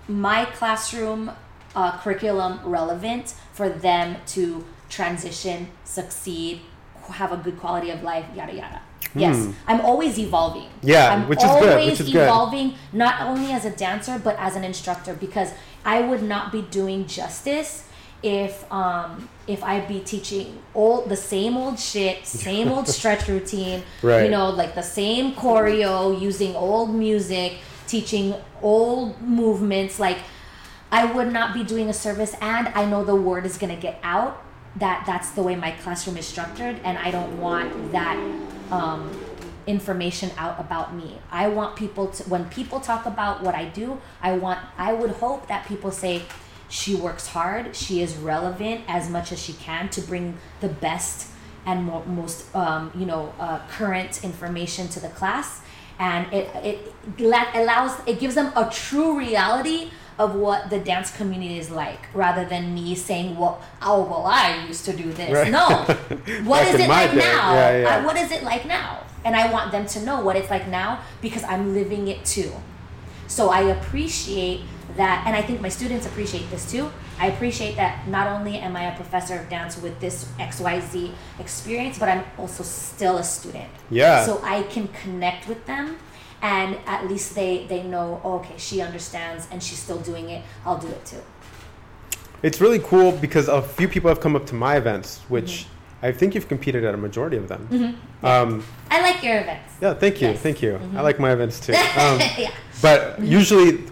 my 0.08 0.46
classroom 0.46 1.32
uh, 1.76 1.98
curriculum 2.00 2.60
relevant 2.64 3.34
for 3.52 3.70
them 3.70 4.18
to 4.28 4.66
transition, 4.90 5.70
succeed, 5.84 6.62
have 7.14 7.32
a 7.32 7.38
good 7.38 7.58
quality 7.60 7.90
of 7.92 8.04
life, 8.04 8.26
yada 8.36 8.54
yada. 8.54 8.82
Yes, 9.16 9.48
I'm 9.68 9.82
always 9.82 10.20
evolving. 10.20 10.70
Hmm. 10.82 10.88
Yeah, 10.90 11.14
I'm 11.14 11.28
which 11.28 11.40
is 11.44 11.50
good, 11.60 11.70
always 11.70 11.92
which 11.92 12.02
is 12.02 12.14
good. 12.14 12.24
evolving, 12.24 12.76
not 12.94 13.22
only 13.22 13.52
as 13.52 13.66
a 13.66 13.72
dancer 13.72 14.20
but 14.24 14.36
as 14.38 14.56
an 14.56 14.64
instructor, 14.64 15.14
because 15.14 15.52
I 15.86 16.02
would 16.02 16.22
not 16.24 16.52
be 16.52 16.62
doing 16.64 17.08
justice 17.08 17.86
if 18.24 18.70
um 18.72 19.30
if 19.48 19.64
I'd 19.64 19.88
be 19.88 20.00
teaching 20.02 20.60
all 20.74 21.02
the 21.04 21.16
same 21.16 21.56
old 21.58 21.80
shit, 21.80 22.26
same 22.26 22.70
old 22.70 22.88
stretch 22.98 23.28
routine, 23.28 23.84
Right. 24.02 24.24
you 24.26 24.30
know, 24.30 24.50
like 24.50 24.76
the 24.76 24.84
same 24.84 25.34
choreo, 25.34 26.20
using 26.20 26.56
old 26.56 26.94
music, 26.94 27.54
teaching 27.88 28.36
old 28.62 29.22
movements, 29.22 30.00
like 30.00 30.18
I 30.92 31.06
would 31.06 31.32
not 31.32 31.54
be 31.54 31.64
doing 31.64 31.90
a 31.90 31.94
service 31.94 32.34
and 32.42 32.68
I 32.70 32.86
know 32.86 33.04
the 33.04 33.16
word 33.16 33.46
is 33.46 33.58
going 33.58 33.74
to 33.76 33.82
get 33.82 34.00
out 34.04 34.44
that 34.80 35.04
that's 35.06 35.32
the 35.32 35.42
way 35.44 35.56
my 35.56 35.72
classroom 35.72 36.18
is 36.18 36.26
structured 36.26 36.80
and 36.84 36.98
I 36.98 37.12
don't 37.12 37.40
want 37.40 37.92
that 37.92 38.18
um, 38.72 39.10
information 39.66 40.32
out 40.38 40.60
about 40.60 40.96
me. 40.96 41.18
I 41.32 41.48
want 41.48 41.76
people 41.76 42.08
to 42.08 42.24
when 42.30 42.46
people 42.50 42.80
talk 42.80 43.06
about 43.06 43.44
what 43.44 43.56
I 43.56 43.66
do, 43.66 44.00
I 44.22 44.34
want 44.34 44.60
I 44.78 44.94
would 44.94 45.12
hope 45.12 45.48
that 45.48 45.68
people 45.68 45.92
say 45.92 46.24
she 46.70 46.96
works 46.96 47.28
hard, 47.28 47.76
she 47.76 48.02
is 48.02 48.16
relevant 48.18 48.82
as 48.88 49.10
much 49.10 49.32
as 49.32 49.42
she 49.42 49.54
can 49.54 49.90
to 49.90 50.02
bring 50.02 50.38
the 50.60 50.70
best 50.70 51.30
and 51.66 51.86
mo- 51.86 52.04
most 52.06 52.54
um, 52.56 52.92
you 52.96 53.06
know 53.06 53.34
uh, 53.40 53.60
current 53.70 54.24
information 54.24 54.88
to 54.90 55.00
the 55.00 55.10
class 55.10 55.62
and 56.00 56.32
it 56.34 56.50
it 56.64 56.94
allows 57.56 58.00
it 58.06 58.20
gives 58.20 58.36
them 58.36 58.52
a 58.56 58.70
true 58.70 59.18
reality 59.18 59.90
of 60.20 60.34
what 60.36 60.70
the 60.70 60.80
dance 60.80 61.16
community 61.16 61.58
is 61.60 61.70
like 61.70 62.00
rather 62.14 62.44
than 62.46 62.74
me 62.74 62.96
saying 62.96 63.38
well 63.38 63.62
oh 63.82 64.02
well 64.04 64.26
i 64.26 64.66
used 64.68 64.84
to 64.86 64.94
do 64.94 65.12
this 65.14 65.32
Right. 65.32 65.52
no 65.52 65.68
what 66.44 66.66
is 66.68 66.76
it 66.76 66.90
like 66.90 67.12
day. 67.12 67.18
now 67.18 67.54
Yeah, 67.54 67.78
yeah. 67.78 67.98
I- 67.98 68.06
what 68.06 68.18
is 68.18 68.32
it 68.32 68.44
like 68.44 68.66
now 68.66 69.04
and 69.26 69.36
i 69.36 69.52
want 69.52 69.72
them 69.72 69.86
to 69.86 70.04
know 70.04 70.22
what 70.22 70.36
it's 70.36 70.50
like 70.50 70.68
now 70.68 71.02
because 71.22 71.44
i'm 71.44 71.74
living 71.74 72.08
it 72.08 72.26
too 72.26 72.52
so 73.30 73.50
I 73.50 73.64
appreciate 73.64 74.62
that, 74.96 75.24
and 75.28 75.36
I 75.36 75.42
think 75.42 75.60
my 75.60 75.68
students 75.68 76.06
appreciate 76.06 76.50
this 76.50 76.72
too. 76.72 76.90
I 77.20 77.28
appreciate 77.28 77.76
that 77.76 78.08
not 78.08 78.26
only 78.28 78.58
am 78.58 78.78
I 78.78 78.84
a 78.84 78.96
professor 78.96 79.36
of 79.38 79.50
dance 79.50 79.78
with 79.78 80.00
this 80.00 80.24
XYZ 80.40 81.12
experience, 81.38 82.00
but 82.00 82.08
I'm 82.08 82.24
also 82.38 82.64
still 82.64 83.18
a 83.18 83.24
student. 83.26 83.68
Yeah. 83.90 84.26
So 84.26 84.40
I 84.46 84.64
can 84.64 84.88
connect 84.88 85.50
with 85.50 85.66
them, 85.66 85.98
and 86.42 86.78
at 86.86 87.08
least 87.08 87.36
they 87.36 87.66
they 87.68 87.84
know, 87.84 88.22
oh, 88.24 88.36
okay, 88.40 88.56
she 88.58 88.82
understands, 88.82 89.48
and 89.52 89.62
she's 89.62 89.80
still 89.80 90.00
doing 90.00 90.30
it. 90.30 90.44
I'll 90.66 90.78
do 90.78 90.88
it 90.88 91.06
too. 91.06 91.22
It's 92.44 92.62
really 92.62 92.80
cool 92.80 93.12
because 93.14 93.48
a 93.48 93.62
few 93.62 93.88
people 93.88 94.10
have 94.10 94.20
come 94.22 94.36
up 94.36 94.46
to 94.48 94.56
my 94.56 94.78
events, 94.78 95.20
which 95.28 95.52
Mm-hmm. 95.66 95.74
I 96.00 96.12
think 96.12 96.36
you've 96.36 96.48
competed 96.48 96.84
at 96.86 96.94
a 96.94 96.98
majority 96.98 97.38
of 97.38 97.48
them. 97.48 97.98
Um, 98.22 98.64
I 98.92 99.02
like 99.02 99.24
your 99.24 99.40
events. 99.42 99.74
yeah, 99.82 99.96
thank 99.96 100.22
you, 100.22 100.28
Yes. 100.28 100.36
Mm-hmm. 100.36 100.44
thank 100.44 100.62
you. 100.62 100.80
I 100.96 101.02
like 101.02 101.20
my 101.20 101.32
events 101.34 101.60
too. 101.60 101.74
Um, 101.98 102.20
yeah. 102.38 102.52
but 102.84 103.20
usually, 103.20 103.84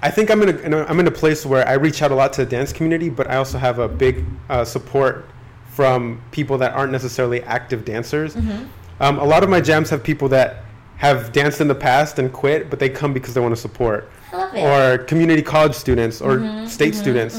I 0.00 0.08
think 0.08 0.30
I'm 0.30 0.40
in 0.42 0.50
a, 0.50 0.58
in 0.58 0.72
a 0.72 0.84
I'm 0.84 1.00
in 1.00 1.08
a 1.08 1.10
place 1.10 1.44
where 1.44 1.66
I 1.66 1.72
reach 1.72 2.00
out 2.00 2.12
a 2.12 2.14
lot 2.14 2.32
to 2.34 2.44
the 2.44 2.50
dance 2.50 2.72
community, 2.72 3.08
but 3.10 3.28
I 3.28 3.38
also 3.38 3.58
have 3.58 3.80
a 3.80 3.88
big 3.88 4.24
uh, 4.48 4.64
support 4.64 5.28
from 5.72 6.22
people 6.30 6.58
that 6.58 6.74
aren't 6.74 6.92
necessarily 6.92 7.42
active 7.42 7.84
dancers. 7.84 8.36
Mm-hmm. 8.36 8.66
Um, 9.02 9.18
a 9.18 9.24
lot 9.24 9.42
of 9.42 9.50
my 9.50 9.60
jams 9.60 9.90
have 9.90 10.04
people 10.04 10.28
that 10.28 10.62
have 10.98 11.32
danced 11.32 11.60
in 11.60 11.68
the 11.68 11.74
past 11.74 12.18
and 12.18 12.32
quit, 12.32 12.68
but 12.70 12.78
they 12.78 12.88
come 12.88 13.12
because 13.12 13.32
they 13.34 13.40
want 13.40 13.54
to 13.54 13.60
support. 13.60 14.10
I 14.32 14.36
love 14.36 14.54
it. 14.54 14.60
Or 15.00 15.04
community 15.04 15.42
college 15.42 15.74
students 15.74 16.20
or 16.20 16.38
Mm-hmm, 16.38 16.66
state 16.66 16.94
students. 16.94 17.36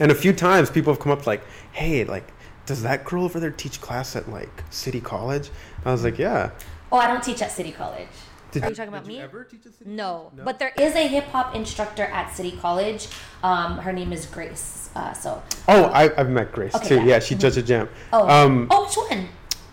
And 0.00 0.12
a 0.12 0.14
few 0.14 0.32
times 0.32 0.70
people 0.70 0.92
have 0.92 1.00
come 1.00 1.10
up 1.10 1.26
like, 1.26 1.42
hey, 1.72 2.04
like, 2.04 2.28
does 2.66 2.82
that 2.82 3.04
girl 3.04 3.24
over 3.24 3.40
there 3.40 3.50
teach 3.50 3.80
class 3.80 4.14
at 4.16 4.30
like 4.30 4.62
City 4.70 5.00
College? 5.00 5.50
I 5.84 5.90
was 5.92 6.04
like, 6.04 6.18
yeah. 6.18 6.50
oh, 6.92 6.98
I 6.98 7.06
don't 7.08 7.22
teach 7.22 7.40
at 7.42 7.50
City 7.50 7.72
College. 7.72 8.06
Did 8.50 8.64
Are 8.64 8.68
you 8.70 8.74
talking 8.74 8.88
about 8.92 9.06
me? 9.06 9.18
ever 9.18 9.44
teach 9.44 9.66
at 9.66 9.74
City 9.74 9.90
No, 9.90 10.30
No? 10.36 10.44
but 10.44 10.58
there 10.58 10.72
is 10.78 10.94
a 10.94 11.06
hip 11.06 11.24
hop 11.24 11.54
instructor 11.54 12.04
at 12.04 12.34
City 12.34 12.56
College. 12.60 13.08
Um, 13.42 13.78
her 13.78 13.92
name 13.92 14.12
is 14.12 14.26
Grace. 14.26 14.90
Uh, 14.94 15.12
so. 15.14 15.42
Oh, 15.68 15.84
I, 15.84 16.04
I've 16.18 16.30
met 16.30 16.52
Grace 16.52 16.74
Okay, 16.74 16.88
too. 16.88 16.96
yeah. 16.96 17.04
Yeah, 17.04 17.18
she 17.20 17.34
judged 17.34 17.56
a 17.58 17.62
jam. 17.62 17.88
Oh. 18.12 18.28
Um, 18.28 18.66
oh, 18.70 18.84
which 18.84 18.96
one? 19.18 19.28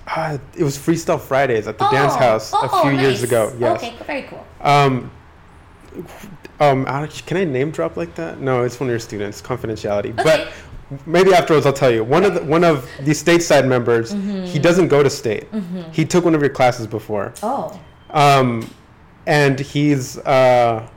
Ah, 0.07 0.37
it 0.57 0.63
was 0.63 0.77
Freestyle 0.77 1.19
Fridays 1.19 1.67
at 1.67 1.77
the 1.77 1.87
oh, 1.87 1.91
dance 1.91 2.15
house 2.15 2.53
a 2.53 2.57
oh, 2.61 2.81
few 2.81 2.99
years 2.99 3.23
ago. 3.23 3.53
Yes. 3.59 3.83
Okay, 3.83 3.95
very 4.05 4.23
cool. 4.23 4.45
Um, 4.61 5.11
um, 6.59 6.85
can 6.85 7.37
I 7.37 7.43
name 7.43 7.71
drop 7.71 7.97
like 7.97 8.15
that? 8.15 8.39
No, 8.39 8.63
it's 8.63 8.79
one 8.79 8.89
of 8.89 8.91
your 8.91 8.99
students. 8.99 9.41
Confidentiality. 9.41 10.17
Okay. 10.19 10.23
But 10.23 10.51
maybe 11.05 11.33
afterwards 11.33 11.65
I'll 11.65 11.73
tell 11.73 11.91
you. 11.91 12.03
One 12.03 12.23
of 12.23 12.33
the, 12.35 12.43
one 12.43 12.63
of 12.63 12.89
the 13.01 13.11
stateside 13.11 13.67
members, 13.67 14.13
Mm-hmm. 14.13 14.45
he 14.45 14.59
doesn't 14.59 14.87
go 14.87 15.03
to 15.03 15.09
state. 15.09 15.47
He 15.91 16.05
took 16.05 16.25
one 16.25 16.35
of 16.35 16.41
your 16.41 16.49
classes 16.49 16.87
before. 16.87 17.33
Oh. 17.43 17.79
Um, 18.11 18.69
and 19.27 19.59
he's 19.59 20.17
uh, 20.19 20.87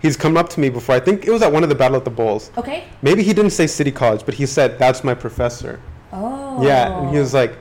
he's 0.00 0.16
come 0.16 0.36
up 0.36 0.48
to 0.50 0.60
me 0.60 0.68
before. 0.68 0.94
I 0.94 1.00
think 1.00 1.26
it 1.26 1.30
was 1.30 1.42
at 1.42 1.52
one 1.52 1.62
of 1.62 1.68
the 1.68 1.74
Battle 1.74 1.96
at 1.96 2.04
the 2.04 2.10
Bulls. 2.10 2.50
Okay. 2.56 2.84
Maybe 3.02 3.22
he 3.22 3.34
didn't 3.34 3.50
say 3.50 3.66
City 3.66 3.90
College, 3.90 4.24
but 4.24 4.34
he 4.34 4.46
said 4.46 4.78
that's 4.78 5.02
my 5.04 5.14
professor. 5.14 5.80
Oh. 6.12 6.62
Yeah, 6.64 6.98
and 6.98 7.10
he 7.10 7.18
was 7.18 7.34
like, 7.34 7.58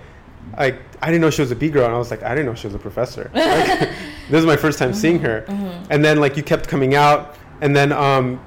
I 0.57 0.77
I 1.01 1.07
didn't 1.07 1.21
know 1.21 1.29
she 1.29 1.41
was 1.41 1.51
a 1.51 1.55
B 1.55 1.69
girl, 1.69 1.85
and 1.85 1.93
I 1.93 1.97
was 1.97 2.11
like, 2.11 2.23
I 2.23 2.29
didn't 2.29 2.45
know 2.45 2.55
she 2.55 2.67
was 2.67 2.75
a 2.75 2.79
professor. 2.79 3.29
Like, 3.35 3.89
this 4.29 4.39
is 4.39 4.45
my 4.45 4.55
first 4.57 4.79
time 4.79 4.93
seeing 4.93 5.19
her. 5.19 5.45
Mm-hmm. 5.47 5.91
And 5.91 6.03
then 6.03 6.19
like 6.19 6.35
you 6.37 6.43
kept 6.43 6.67
coming 6.67 6.95
out, 6.95 7.35
and 7.61 7.75
then 7.75 7.91
um, 7.91 8.37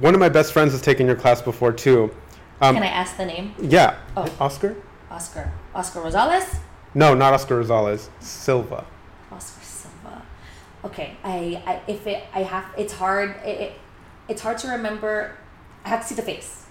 one 0.00 0.14
of 0.14 0.20
my 0.20 0.28
best 0.28 0.52
friends 0.52 0.72
has 0.72 0.80
taken 0.82 1.06
your 1.06 1.16
class 1.16 1.42
before 1.42 1.72
too. 1.72 2.10
Um, 2.60 2.74
Can 2.76 2.84
I 2.84 2.86
ask 2.86 3.16
the 3.16 3.26
name? 3.26 3.54
yeah, 3.60 3.96
Oh. 4.16 4.26
Oscar? 4.40 4.76
Oscar. 5.10 5.52
Oscar 5.74 6.00
Rosales. 6.00 6.58
No, 6.94 7.12
not 7.14 7.32
Oscar 7.34 7.62
Rosales. 7.62 8.08
Silva. 8.20 8.84
Oscar 9.32 9.64
Silva. 9.64 10.22
Okay. 10.84 11.16
I, 11.24 11.62
I 11.66 11.80
if 11.88 12.06
it 12.06 12.24
I 12.32 12.42
have 12.44 12.66
it's 12.78 12.92
hard 12.92 13.30
it, 13.44 13.60
it 13.60 13.72
it's 14.28 14.40
hard 14.42 14.58
to 14.58 14.68
remember. 14.68 15.36
I 15.84 15.88
have 15.88 16.00
to 16.02 16.06
see 16.06 16.14
the 16.14 16.22
face. 16.22 16.61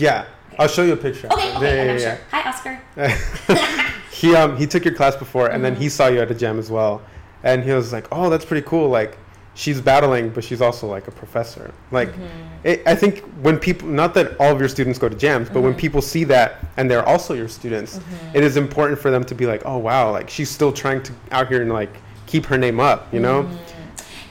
Yeah, 0.00 0.24
I'll 0.58 0.66
show 0.68 0.82
you 0.82 0.94
a 0.94 0.96
picture. 0.96 1.28
Okay. 1.32 1.54
Okay. 1.56 1.76
Yeah, 1.76 1.84
yeah, 1.84 1.92
yeah. 1.92 1.98
sure. 2.16 2.18
Hi, 2.30 2.48
Oscar. 2.48 2.80
he 4.10 4.34
um 4.34 4.56
he 4.56 4.66
took 4.66 4.84
your 4.84 4.94
class 4.94 5.14
before 5.16 5.48
and 5.48 5.62
then 5.64 5.74
he 5.76 5.86
Mm-hmm. 5.86 5.90
saw 5.90 6.08
you 6.08 6.20
at 6.20 6.30
a 6.30 6.34
jam 6.34 6.58
as 6.58 6.70
well 6.70 7.00
and 7.42 7.62
he 7.64 7.70
was 7.72 7.92
like 7.92 8.06
oh 8.12 8.28
that's 8.28 8.44
pretty 8.44 8.66
cool 8.66 8.88
like 8.88 9.16
she's 9.54 9.80
battling 9.80 10.28
but 10.30 10.42
she's 10.44 10.60
also 10.60 10.86
like 10.86 11.06
a 11.08 11.10
professor 11.10 11.72
like 11.90 12.08
Mm-hmm. 12.10 12.66
it, 12.66 12.82
i 12.86 12.94
think 12.94 13.20
when 13.40 13.58
people 13.58 13.88
not 13.88 14.12
that 14.14 14.36
all 14.38 14.52
of 14.52 14.58
your 14.60 14.68
students 14.68 14.98
go 14.98 15.08
to 15.08 15.16
jams 15.16 15.48
but 15.48 15.54
Mm-hmm. 15.56 15.64
when 15.64 15.74
people 15.74 16.02
see 16.02 16.24
that 16.24 16.58
and 16.76 16.90
they're 16.90 17.06
also 17.08 17.32
your 17.34 17.48
students 17.48 17.98
it 18.34 18.42
is 18.42 18.56
important 18.58 18.98
for 18.98 19.10
them 19.10 19.24
to 19.24 19.34
be 19.34 19.46
like 19.46 19.62
oh 19.64 19.78
wow 19.78 20.10
like 20.10 20.28
she's 20.28 20.50
still 20.50 20.72
trying 20.72 21.02
to 21.04 21.12
out 21.30 21.48
here 21.48 21.62
and 21.62 21.72
like 21.72 21.94
keep 22.26 22.44
her 22.46 22.58
name 22.58 22.78
up 22.80 23.12
you 23.14 23.20
know 23.20 23.44
Mm-hmm. 23.44 23.76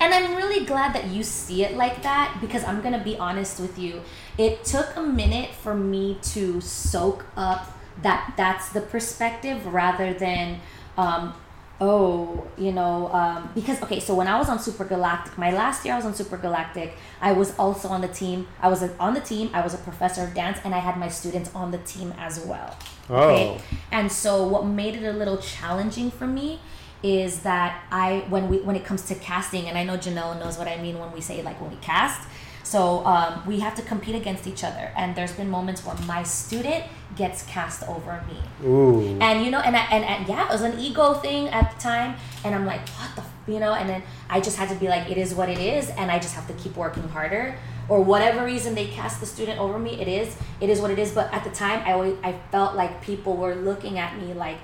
And 0.02 0.14
I'm 0.14 0.38
really 0.38 0.64
glad 0.66 0.94
that 0.96 1.08
you 1.08 1.24
see 1.24 1.66
it 1.66 1.76
like 1.76 2.02
that 2.04 2.38
because 2.40 2.64
I'm 2.64 2.80
going 2.80 2.94
to 2.98 3.04
be 3.04 3.18
honest 3.18 3.60
with 3.60 3.78
you. 3.78 4.02
It 4.40 4.64
took 4.64 4.96
a 4.96 5.02
minute 5.02 5.52
for 5.54 5.76
me 5.76 6.18
to 6.34 6.62
soak 6.62 7.26
up 7.36 7.78
that 8.02 8.34
that's 8.38 8.70
the 8.70 8.80
perspective 8.80 9.66
rather 9.66 10.14
than, 10.14 10.62
um, 10.98 11.34
oh, 11.82 12.48
you 12.58 12.72
know, 12.72 13.12
um, 13.12 13.50
because, 13.54 13.82
okay, 13.84 14.00
so 14.00 14.16
when 14.16 14.28
I 14.28 14.38
was 14.38 14.48
on 14.48 14.58
Super 14.58 14.86
Galactic, 14.86 15.38
my 15.38 15.52
last 15.52 15.84
year 15.84 15.94
I 15.94 15.98
was 15.98 16.06
on 16.06 16.14
Super 16.14 16.38
Galactic, 16.38 16.96
I 17.20 17.34
was 17.34 17.54
also 17.60 17.90
on 17.90 18.00
the 18.00 18.08
team. 18.08 18.48
I 18.62 18.70
was 18.70 18.82
on 18.98 19.14
the 19.14 19.20
team, 19.20 19.50
I 19.54 19.60
was 19.62 19.74
a 19.74 19.78
professor 19.78 20.24
of 20.24 20.34
dance, 20.34 20.60
and 20.64 20.74
I 20.74 20.80
had 20.80 20.96
my 20.96 21.10
students 21.10 21.54
on 21.54 21.72
the 21.72 21.80
team 21.80 22.14
as 22.18 22.40
well. 22.40 22.78
Oh. 23.10 23.62
And 23.92 24.10
so 24.10 24.48
what 24.48 24.66
made 24.66 24.96
it 24.96 25.04
a 25.04 25.12
little 25.12 25.38
challenging 25.38 26.12
for 26.12 26.28
me 26.28 26.62
is 27.02 27.42
that 27.42 27.84
I 27.92 28.26
when 28.30 28.50
we 28.50 28.60
when 28.60 28.76
it 28.76 28.84
comes 28.86 29.04
to 29.08 29.16
casting, 29.16 29.68
and 29.68 29.78
I 29.78 29.84
know 29.84 29.98
Janelle 29.98 30.40
knows 30.40 30.58
what 30.58 30.68
I 30.68 30.82
mean 30.82 31.00
when 31.00 31.12
we 31.12 31.22
say 31.22 31.42
like 31.42 31.60
when 31.62 31.72
we 31.72 31.78
cast. 31.78 32.28
So 32.70 33.04
um, 33.04 33.42
we 33.48 33.62
have 33.62 33.74
to 33.76 33.82
compete 33.82 34.14
against 34.14 34.46
each 34.46 34.64
other, 34.64 34.92
and 34.96 35.16
there's 35.16 35.32
been 35.32 35.50
moments 35.50 35.84
where 35.84 35.96
my 36.06 36.22
student 36.22 36.84
gets 37.16 37.42
cast 37.48 37.82
over 37.90 38.24
me, 38.30 38.38
ooh 38.64 39.18
and 39.20 39.44
you 39.44 39.50
know, 39.50 39.60
and 39.68 39.76
I, 39.76 39.86
and, 39.96 40.06
and 40.06 40.28
yeah, 40.28 40.46
it 40.48 40.52
was 40.52 40.62
an 40.62 40.78
ego 40.80 41.16
thing 41.16 41.48
at 41.50 41.66
the 41.74 41.82
time, 41.82 42.16
and 42.44 42.54
I'm 42.54 42.68
like, 42.68 42.88
what 42.90 43.10
the, 43.16 43.22
f-? 43.22 43.34
you 43.48 43.60
know, 43.60 43.74
and 43.74 43.90
then 43.90 44.04
I 44.30 44.40
just 44.40 44.58
had 44.58 44.70
to 44.70 44.76
be 44.76 44.88
like, 44.88 45.10
it 45.10 45.18
is 45.18 45.34
what 45.34 45.50
it 45.50 45.58
is, 45.58 45.90
and 45.98 46.12
I 46.12 46.20
just 46.20 46.36
have 46.36 46.46
to 46.46 46.54
keep 46.54 46.76
working 46.78 47.08
harder, 47.10 47.56
or 47.90 48.04
whatever 48.04 48.46
reason 48.46 48.76
they 48.76 48.86
cast 48.86 49.20
the 49.20 49.26
student 49.26 49.60
over 49.60 49.80
me, 49.80 50.00
it 50.00 50.08
is, 50.08 50.38
it 50.62 50.70
is 50.70 50.80
what 50.80 50.92
it 50.92 51.00
is. 51.00 51.12
But 51.12 51.34
at 51.34 51.44
the 51.44 51.50
time, 51.50 51.82
I 51.88 51.94
always, 51.94 52.18
I 52.24 52.36
felt 52.52 52.76
like 52.76 53.02
people 53.02 53.36
were 53.36 53.56
looking 53.56 53.98
at 53.98 54.16
me 54.22 54.36
like, 54.36 54.60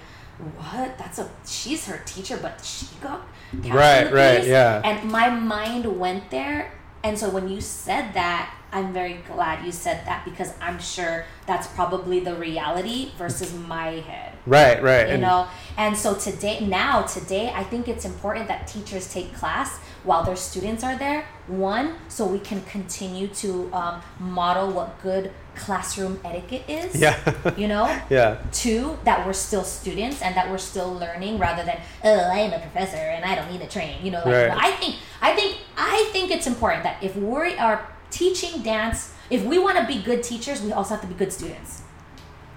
what? 0.57 0.95
That's 0.99 1.17
a, 1.17 1.27
she's 1.43 1.87
her 1.87 1.99
teacher, 2.05 2.37
but 2.39 2.63
she 2.63 2.85
got 3.01 3.21
Right, 3.51 4.11
right, 4.13 4.41
piece?" 4.41 4.47
yeah. 4.49 4.81
And 4.85 5.09
my 5.09 5.27
mind 5.31 5.99
went 5.99 6.29
there, 6.29 6.71
and 7.05 7.17
so 7.17 7.29
when 7.29 7.47
you 7.47 7.61
said 7.61 8.13
that. 8.13 8.51
I'm 8.71 8.91
very 8.91 9.19
glad 9.31 9.65
you 9.65 9.71
said 9.71 10.05
that 10.05 10.25
because 10.25 10.51
I'm 10.59 10.79
sure 10.79 11.23
that's 11.45 11.65
probably 11.65 12.19
the 12.19 12.35
reality 12.35 13.11
versus 13.17 13.53
my 13.53 13.91
head 14.01 14.35
right 14.45 14.81
right 14.83 15.07
you 15.07 15.13
and 15.13 15.21
know 15.21 15.47
and 15.77 15.97
so 15.97 16.13
today 16.13 16.65
now 16.65 17.01
today 17.01 17.51
i 17.55 17.63
think 17.63 17.87
it's 17.87 18.05
important 18.05 18.47
that 18.47 18.67
teachers 18.67 19.11
take 19.11 19.33
class 19.33 19.79
while 20.05 20.23
their 20.23 20.35
students 20.35 20.83
are 20.83 20.97
there 20.97 21.25
one 21.47 21.95
so 22.07 22.25
we 22.25 22.39
can 22.39 22.61
continue 22.63 23.27
to 23.27 23.71
um, 23.73 24.01
model 24.19 24.71
what 24.71 25.01
good 25.01 25.31
classroom 25.55 26.19
etiquette 26.25 26.63
is 26.67 26.95
yeah 26.95 27.17
you 27.57 27.67
know 27.67 27.85
yeah 28.09 28.37
two 28.51 28.97
that 29.03 29.25
we're 29.25 29.33
still 29.33 29.63
students 29.63 30.21
and 30.21 30.35
that 30.35 30.49
we're 30.49 30.57
still 30.57 30.93
learning 30.93 31.37
rather 31.37 31.63
than 31.63 31.79
oh 32.03 32.19
i 32.31 32.39
am 32.39 32.53
a 32.53 32.59
professor 32.59 32.97
and 32.97 33.23
i 33.25 33.35
don't 33.35 33.49
need 33.51 33.61
to 33.61 33.67
train 33.67 34.03
you 34.03 34.11
know 34.11 34.21
like 34.25 34.49
Right. 34.49 34.57
i 34.57 34.71
think 34.71 34.95
i 35.21 35.33
think 35.33 35.57
i 35.77 36.09
think 36.11 36.31
it's 36.31 36.47
important 36.47 36.83
that 36.83 37.01
if 37.01 37.15
we 37.15 37.55
are 37.57 37.87
teaching 38.11 38.61
dance 38.61 39.13
if 39.29 39.43
we 39.43 39.57
want 39.59 39.77
to 39.77 39.85
be 39.85 40.01
good 40.01 40.23
teachers 40.23 40.61
we 40.61 40.71
also 40.71 40.91
have 40.95 41.01
to 41.01 41.07
be 41.07 41.15
good 41.15 41.31
students 41.31 41.81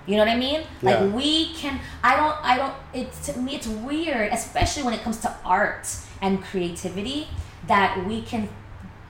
you 0.06 0.16
know 0.16 0.24
what 0.24 0.30
I 0.30 0.36
mean? 0.36 0.62
Yeah. 0.80 1.00
Like 1.00 1.14
we 1.14 1.52
can. 1.52 1.78
I 2.02 2.16
don't. 2.16 2.34
I 2.42 2.56
don't. 2.56 2.72
It's 2.94 3.26
to 3.26 3.38
me. 3.38 3.56
It's 3.56 3.66
weird, 3.66 4.32
especially 4.32 4.82
when 4.82 4.94
it 4.94 5.02
comes 5.02 5.18
to 5.20 5.36
art 5.44 5.86
and 6.20 6.42
creativity, 6.42 7.28
that 7.66 8.04
we 8.06 8.22
can 8.22 8.48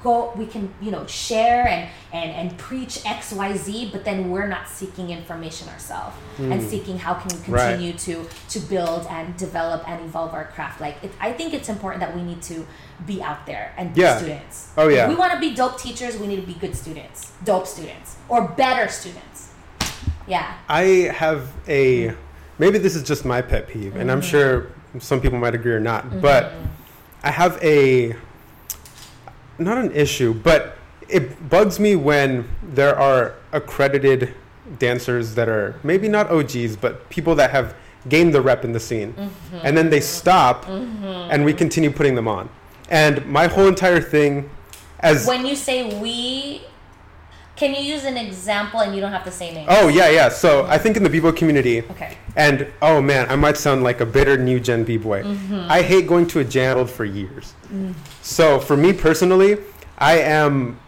go. 0.03 0.33
We 0.37 0.47
can 0.47 0.73
you 0.81 0.91
know 0.91 1.07
share 1.07 1.67
and 1.67 1.89
and 2.13 2.31
and 2.31 2.57
preach 2.59 3.05
X 3.05 3.33
Y 3.33 3.57
Z, 3.57 3.91
but 3.93 4.05
then 4.05 4.31
we're 4.31 4.47
not 4.47 4.69
seeking 4.69 5.11
information 5.11 5.69
ourselves 5.69 6.17
and 6.39 6.63
seeking 6.63 6.99
how 6.99 7.15
can 7.15 7.29
we 7.37 7.45
Hmm. 7.45 7.53
Right. 7.53 7.69
continue 7.71 7.93
to 7.95 8.29
to 8.51 8.59
build 8.61 9.07
and 9.11 9.37
develop 9.37 9.89
and 9.89 10.05
evolve 10.05 10.35
our 10.35 10.45
craft. 10.55 10.81
Like 10.81 10.97
it, 11.03 11.11
I 11.21 11.33
think 11.33 11.53
it's 11.53 11.69
important 11.69 12.01
that 12.01 12.15
we 12.15 12.23
need 12.23 12.43
to 12.43 12.67
be 13.07 13.23
out 13.23 13.45
there 13.47 13.73
and 13.77 13.93
be 13.95 14.01
Yeah. 14.03 14.19
students. 14.19 14.69
Oh, 14.77 14.89
yeah. 14.89 15.05
If 15.05 15.09
we 15.11 15.15
want 15.17 15.33
to 15.33 15.39
be 15.41 15.55
dope 15.55 15.79
teachers. 15.81 16.17
We 16.17 16.27
need 16.27 16.41
to 16.41 16.47
be 16.47 16.55
good 16.55 16.75
students, 16.77 17.33
dope 17.45 17.67
students, 17.67 18.17
or 18.29 18.43
better 18.49 18.89
students. 18.89 19.49
Yeah. 20.27 20.55
I 20.69 20.83
have 21.15 21.49
a 21.69 22.13
maybe 22.59 22.79
this 22.79 22.95
is 22.95 23.03
just 23.03 23.25
my 23.25 23.41
pet 23.43 23.67
peeve, 23.69 23.97
and 23.97 24.11
I'm 24.13 24.21
sure 24.21 24.67
some 24.99 25.21
people 25.21 25.39
might 25.39 25.55
agree 25.55 25.73
or 25.73 25.81
not, 25.81 26.21
but 26.21 26.53
I 27.23 27.31
have 27.31 27.63
a 27.63 28.15
not 29.59 29.79
an 29.79 29.93
issue, 29.93 30.33
but 30.35 30.77
it 31.09 31.49
bugs 31.49 31.81
me 31.81 31.97
when 31.97 32.49
there 32.63 32.97
are 32.97 33.35
accredited 33.53 34.35
dancers 34.79 35.35
that 35.35 35.49
are 35.49 35.75
maybe 35.83 36.09
not 36.09 36.31
OGs, 36.31 36.77
but 36.77 37.09
people 37.11 37.35
that 37.37 37.51
have 37.51 37.75
gained 38.09 38.35
the 38.35 38.41
rep 38.41 38.65
in 38.65 38.73
the 38.73 38.81
scene, 38.81 39.13
mm-hmm. 39.15 39.59
and 39.63 39.77
then 39.77 39.91
they 39.91 40.01
stop, 40.01 40.65
mm-hmm. 40.67 41.05
and 41.05 41.45
we 41.45 41.53
continue 41.53 41.91
putting 41.91 42.15
them 42.15 42.29
on. 42.29 42.49
And 42.91 43.25
my 43.27 43.47
whole 43.47 43.67
entire 43.67 44.01
thing, 44.01 44.49
as 45.01 45.27
When 45.27 45.45
you 45.47 45.57
say 45.57 46.01
we, 46.01 46.63
can 47.59 47.75
you 47.75 47.83
use 47.83 48.05
an 48.05 48.17
example 48.17 48.81
and 48.81 48.95
you 48.95 49.01
don't 49.01 49.13
have 49.13 49.25
to 49.25 49.33
say 49.33 49.53
names? 49.53 49.67
oh 49.71 49.89
yeah 49.89 50.09
yeah, 50.09 50.29
so 50.29 50.65
I 50.67 50.79
think 50.79 50.97
in 50.97 51.03
the 51.03 51.11
b-boy 51.11 51.33
community, 51.33 51.83
Okay. 51.91 52.17
and 52.37 52.67
oh 52.81 53.03
man, 53.03 53.29
I 53.29 53.37
might 53.37 53.57
sound 53.57 53.83
like 53.83 54.01
a 54.01 54.07
bitter 54.07 54.37
new 54.39 54.61
gen 54.61 54.85
b-boy. 54.85 55.23
Mm-hmm. 55.25 55.67
I 55.69 55.83
hate 55.83 56.07
going 56.07 56.27
to 56.29 56.39
a 56.41 56.45
jam 56.45 56.87
for 56.87 57.05
years. 57.05 57.55
Mm. 57.73 57.95
So 58.23 58.61
for 58.61 58.77
me 58.77 58.93
personally, 58.93 59.59
I 59.99 60.19
am 60.21 60.79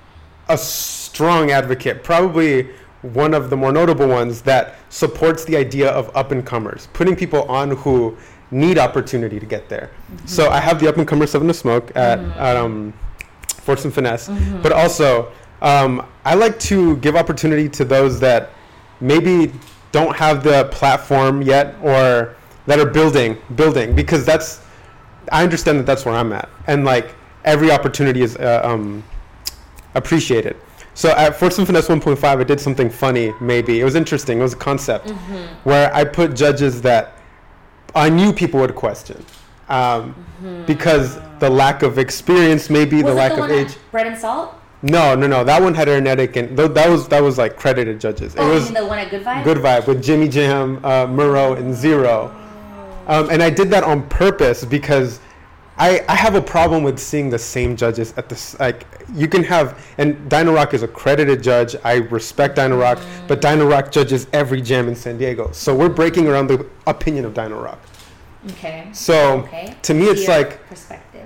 a 0.48 0.56
strong 0.56 1.50
advocate, 1.50 2.04
probably 2.04 2.68
one 3.02 3.34
of 3.34 3.50
the 3.50 3.56
more 3.56 3.72
notable 3.72 4.06
ones 4.06 4.42
that 4.42 4.76
supports 4.90 5.44
the 5.44 5.56
idea 5.56 5.90
of 5.90 6.14
up 6.14 6.30
and 6.32 6.44
comers, 6.46 6.88
putting 6.92 7.16
people 7.16 7.42
on 7.44 7.70
who 7.70 8.16
need 8.50 8.78
opportunity 8.78 9.40
to 9.40 9.46
get 9.46 9.68
there. 9.68 9.90
Mm-hmm. 9.90 10.26
So 10.26 10.50
I 10.50 10.60
have 10.60 10.80
the 10.80 10.88
up 10.88 10.96
and 10.98 11.08
comer 11.08 11.26
Seven 11.26 11.48
to 11.48 11.54
Smoke 11.54 11.90
at, 11.96 12.18
mm-hmm. 12.18 12.38
at 12.38 12.56
um, 12.56 12.92
Force 13.48 13.84
and 13.84 13.94
Finesse, 13.94 14.28
but 14.62 14.72
also 14.72 15.32
um, 15.62 16.06
I 16.24 16.34
like 16.34 16.58
to 16.61 16.96
give 16.98 17.16
opportunity 17.16 17.68
to 17.70 17.84
those 17.84 18.20
that 18.20 18.50
maybe 19.00 19.52
don't 19.92 20.14
have 20.16 20.42
the 20.44 20.66
platform 20.66 21.42
yet 21.42 21.74
or 21.82 22.34
that 22.66 22.78
are 22.78 22.86
building 22.86 23.36
building 23.56 23.94
because 23.94 24.24
that's 24.24 24.61
I 25.32 25.42
understand 25.42 25.78
that 25.80 25.86
that's 25.86 26.04
where 26.04 26.14
I'm 26.14 26.32
at 26.32 26.48
and 26.66 26.84
like 26.84 27.14
every 27.44 27.70
opportunity 27.70 28.22
is 28.22 28.36
uh, 28.36 28.61
um, 28.64 29.02
appreciated. 29.94 30.56
So 30.94 31.11
at 31.12 31.36
Force 31.36 31.56
and 31.58 31.66
Finesse 31.66 31.88
1.5, 31.88 32.22
I 32.24 32.44
did 32.44 32.61
something 32.61 32.90
funny. 32.90 33.32
Maybe 33.40 33.80
it 33.80 33.84
was 33.84 33.94
interesting. 33.94 34.40
It 34.40 34.42
was 34.42 34.52
a 34.52 34.56
concept 34.56 35.06
Mm-hmm. 35.06 35.68
where 35.68 35.92
I 35.94 36.04
put 36.04 36.34
judges 36.34 36.82
that 36.82 37.16
I 37.94 38.11
knew 38.11 38.32
people 38.32 38.61
would 38.61 38.74
question 38.74 39.24
um, 39.68 40.14
because 40.66 41.18
the 41.38 41.48
lack 41.48 41.82
of 41.82 41.98
experience, 41.98 42.68
maybe 42.68 42.96
Mm-hmm. 42.98 43.06
Was 43.06 43.14
the 43.14 43.18
lack 43.18 43.34
the 43.36 43.44
of 43.44 43.50
age. 43.50 43.76
Bread 43.90 44.06
and 44.08 44.18
Salt? 44.18 44.54
No, 44.82 45.14
no, 45.14 45.26
no. 45.26 45.44
That 45.44 45.60
one 45.62 45.74
had 45.74 45.88
Hernetic 45.88 46.36
and 46.36 46.56
th- 46.56 46.70
that 46.72 46.88
was 46.88 47.06
that 47.08 47.22
was 47.22 47.36
like 47.36 47.56
credited 47.56 48.00
judges. 48.00 48.34
It 48.34 48.40
Oh, 48.40 48.46
you 48.48 48.54
was 48.54 48.64
mean 48.64 48.74
the 48.74 48.86
one 48.86 48.98
at 48.98 49.10
Good 49.10 49.24
Vibe? 49.24 49.44
Good 49.44 49.58
Vibe 49.58 49.86
with 49.86 50.02
Jimmy 50.02 50.28
Jam, 50.28 50.80
uh, 50.84 51.06
Murrow, 51.06 51.56
and 51.58 51.74
Zero. 51.74 52.34
Um, 53.06 53.28
and 53.30 53.42
I 53.42 53.50
did 53.50 53.68
that 53.70 53.84
on 53.84 54.08
purpose 54.08 54.64
because 54.64 55.20
I, 55.76 56.04
I 56.08 56.14
have 56.14 56.34
a 56.34 56.40
problem 56.42 56.82
with 56.82 56.98
seeing 56.98 57.28
the 57.30 57.38
same 57.38 57.74
judges 57.76 58.14
at 58.16 58.28
this. 58.28 58.58
Like 58.58 58.86
you 59.14 59.28
can 59.28 59.42
have, 59.44 59.84
and 59.98 60.28
Dino 60.30 60.52
Rock 60.54 60.72
is 60.72 60.82
a 60.82 60.88
credited 60.88 61.42
judge. 61.42 61.76
I 61.84 61.96
respect 61.96 62.56
Dino 62.56 62.78
Rock, 62.78 62.98
but 63.28 63.40
Dino 63.42 63.66
Rock 63.66 63.90
judges 63.90 64.28
every 64.32 64.62
jam 64.62 64.88
in 64.88 64.94
San 64.96 65.18
Diego. 65.18 65.50
So 65.52 65.74
we're 65.74 65.88
breaking 65.90 66.26
around 66.28 66.46
the 66.46 66.64
opinion 66.86 67.24
of 67.26 67.34
Dino 67.34 67.60
Rock. 67.60 67.80
Okay. 68.52 68.88
So 68.92 69.40
Okay. 69.40 69.74
to 69.82 69.92
me, 69.92 70.06
it's 70.06 70.22
Your 70.26 70.38
like 70.38 70.60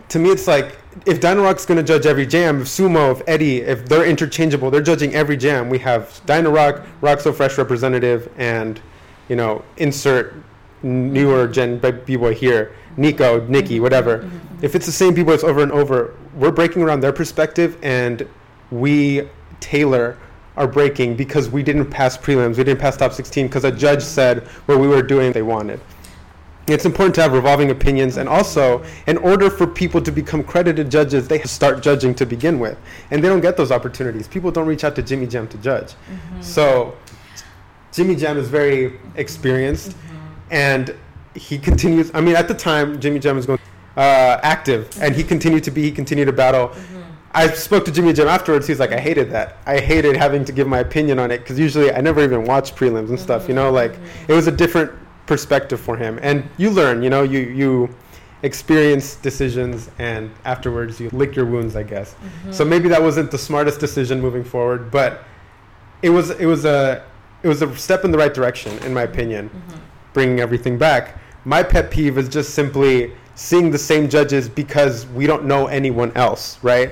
to 0.08 0.18
me, 0.18 0.30
it's 0.30 0.46
like 0.46 0.76
if 1.06 1.20
Dino 1.20 1.42
Rock's 1.42 1.66
going 1.66 1.78
to 1.78 1.82
judge 1.82 2.06
every 2.06 2.26
jam, 2.26 2.62
if 2.62 2.68
Sumo, 2.68 3.12
if 3.12 3.22
Eddie, 3.26 3.60
if 3.60 3.86
they're 3.86 4.04
interchangeable, 4.04 4.70
they're 4.70 4.82
judging 4.82 5.14
every 5.14 5.36
jam. 5.36 5.68
We 5.68 5.78
have 5.80 6.20
Dino 6.26 6.50
Rock, 6.50 7.20
So 7.20 7.32
Fresh 7.32 7.58
representative, 7.58 8.32
and 8.36 8.80
you 9.28 9.36
know, 9.36 9.64
insert 9.76 10.34
newer 10.82 11.48
gen 11.48 11.78
b 11.78 12.16
boy 12.16 12.34
here, 12.34 12.74
Nico, 12.96 13.46
Nikki, 13.46 13.80
whatever. 13.80 14.30
If 14.62 14.74
it's 14.74 14.86
the 14.86 14.92
same 14.92 15.14
b 15.14 15.22
boys 15.22 15.42
over 15.42 15.62
and 15.62 15.72
over, 15.72 16.14
we're 16.34 16.52
breaking 16.52 16.82
around 16.82 17.00
their 17.00 17.12
perspective, 17.12 17.78
and 17.82 18.28
we 18.70 19.28
tailor 19.60 20.18
our 20.56 20.68
breaking 20.68 21.16
because 21.16 21.48
we 21.48 21.62
didn't 21.62 21.86
pass 21.86 22.16
prelims, 22.16 22.56
we 22.58 22.64
didn't 22.64 22.80
pass 22.80 22.96
top 22.96 23.12
16 23.12 23.48
because 23.48 23.64
a 23.64 23.72
judge 23.72 24.02
said 24.02 24.46
what 24.66 24.78
we 24.78 24.86
were 24.86 25.02
doing 25.02 25.32
they 25.32 25.42
wanted. 25.42 25.80
It's 26.66 26.86
important 26.86 27.14
to 27.16 27.22
have 27.22 27.32
revolving 27.32 27.70
opinions, 27.70 28.16
and 28.16 28.26
also, 28.26 28.82
in 29.06 29.18
order 29.18 29.50
for 29.50 29.66
people 29.66 30.00
to 30.00 30.10
become 30.10 30.42
credited 30.42 30.90
judges, 30.90 31.28
they 31.28 31.40
start 31.42 31.82
judging 31.82 32.14
to 32.14 32.24
begin 32.24 32.58
with, 32.58 32.78
and 33.10 33.22
they 33.22 33.28
don't 33.28 33.42
get 33.42 33.56
those 33.56 33.70
opportunities. 33.70 34.26
People 34.26 34.50
don't 34.50 34.66
reach 34.66 34.82
out 34.82 34.96
to 34.96 35.02
Jimmy 35.02 35.26
Jam 35.26 35.46
to 35.48 35.58
judge. 35.58 35.92
Mm-hmm. 35.92 36.40
So, 36.40 36.96
Jimmy 37.92 38.16
Jam 38.16 38.38
is 38.38 38.48
very 38.48 38.98
experienced, 39.16 39.90
mm-hmm. 39.90 40.16
and 40.50 40.94
he 41.34 41.58
continues. 41.58 42.10
I 42.14 42.22
mean, 42.22 42.34
at 42.34 42.48
the 42.48 42.54
time, 42.54 42.98
Jimmy 42.98 43.18
Jam 43.18 43.36
was 43.36 43.44
going 43.44 43.58
uh, 43.96 44.40
active, 44.42 44.90
and 45.02 45.14
he 45.14 45.22
continued 45.22 45.64
to 45.64 45.70
be. 45.70 45.82
He 45.82 45.92
continued 45.92 46.26
to 46.26 46.32
battle. 46.32 46.68
Mm-hmm. 46.68 47.02
I 47.36 47.48
spoke 47.48 47.84
to 47.86 47.92
Jimmy 47.92 48.12
Jam 48.12 48.28
afterwards. 48.28 48.66
He's 48.66 48.78
like, 48.78 48.92
I 48.92 49.00
hated 49.00 49.30
that. 49.32 49.58
I 49.66 49.80
hated 49.80 50.16
having 50.16 50.44
to 50.44 50.52
give 50.52 50.68
my 50.68 50.78
opinion 50.78 51.18
on 51.18 51.32
it 51.32 51.38
because 51.38 51.58
usually 51.58 51.92
I 51.92 52.00
never 52.00 52.22
even 52.22 52.44
watch 52.44 52.74
prelims 52.76 53.08
and 53.08 53.18
stuff. 53.18 53.48
You 53.48 53.54
know, 53.54 53.72
like 53.72 53.98
it 54.28 54.32
was 54.32 54.46
a 54.46 54.52
different 54.52 54.92
perspective 55.26 55.80
for 55.80 55.96
him. 55.96 56.18
And 56.22 56.44
you 56.56 56.70
learn. 56.70 57.02
You 57.02 57.10
know, 57.10 57.22
you 57.22 57.40
you 57.40 57.94
experience 58.42 59.16
decisions, 59.16 59.90
and 59.98 60.30
afterwards 60.44 61.00
you 61.00 61.08
lick 61.10 61.34
your 61.34 61.46
wounds. 61.46 61.76
I 61.76 61.82
guess. 61.82 62.14
Mm-hmm. 62.14 62.52
So 62.52 62.64
maybe 62.64 62.88
that 62.88 63.02
wasn't 63.02 63.30
the 63.30 63.38
smartest 63.38 63.80
decision 63.80 64.20
moving 64.20 64.44
forward, 64.44 64.90
but 64.90 65.24
it 66.02 66.10
was 66.10 66.30
it 66.30 66.46
was 66.46 66.64
a 66.64 67.02
it 67.42 67.48
was 67.48 67.62
a 67.62 67.76
step 67.76 68.04
in 68.04 68.10
the 68.10 68.18
right 68.18 68.32
direction, 68.32 68.76
in 68.84 68.94
my 68.94 69.02
opinion, 69.02 69.48
mm-hmm. 69.48 69.80
bringing 70.12 70.40
everything 70.40 70.78
back. 70.78 71.18
My 71.44 71.62
pet 71.62 71.90
peeve 71.90 72.16
is 72.18 72.28
just 72.28 72.54
simply 72.54 73.12
seeing 73.34 73.70
the 73.70 73.78
same 73.78 74.08
judges 74.08 74.48
because 74.48 75.06
we 75.08 75.26
don't 75.26 75.44
know 75.44 75.66
anyone 75.66 76.12
else, 76.14 76.58
right? 76.62 76.90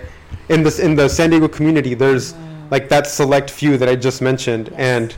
In 0.48 0.62
this 0.62 0.78
in 0.78 0.94
the 0.94 1.08
San 1.08 1.30
Diego 1.30 1.48
community, 1.48 1.94
there's 1.94 2.32
mm-hmm. 2.32 2.68
like 2.70 2.88
that 2.88 3.06
select 3.06 3.50
few 3.50 3.76
that 3.78 3.88
I 3.88 3.96
just 3.96 4.20
mentioned, 4.22 4.68
Yes. 4.72 4.78
and 4.78 5.16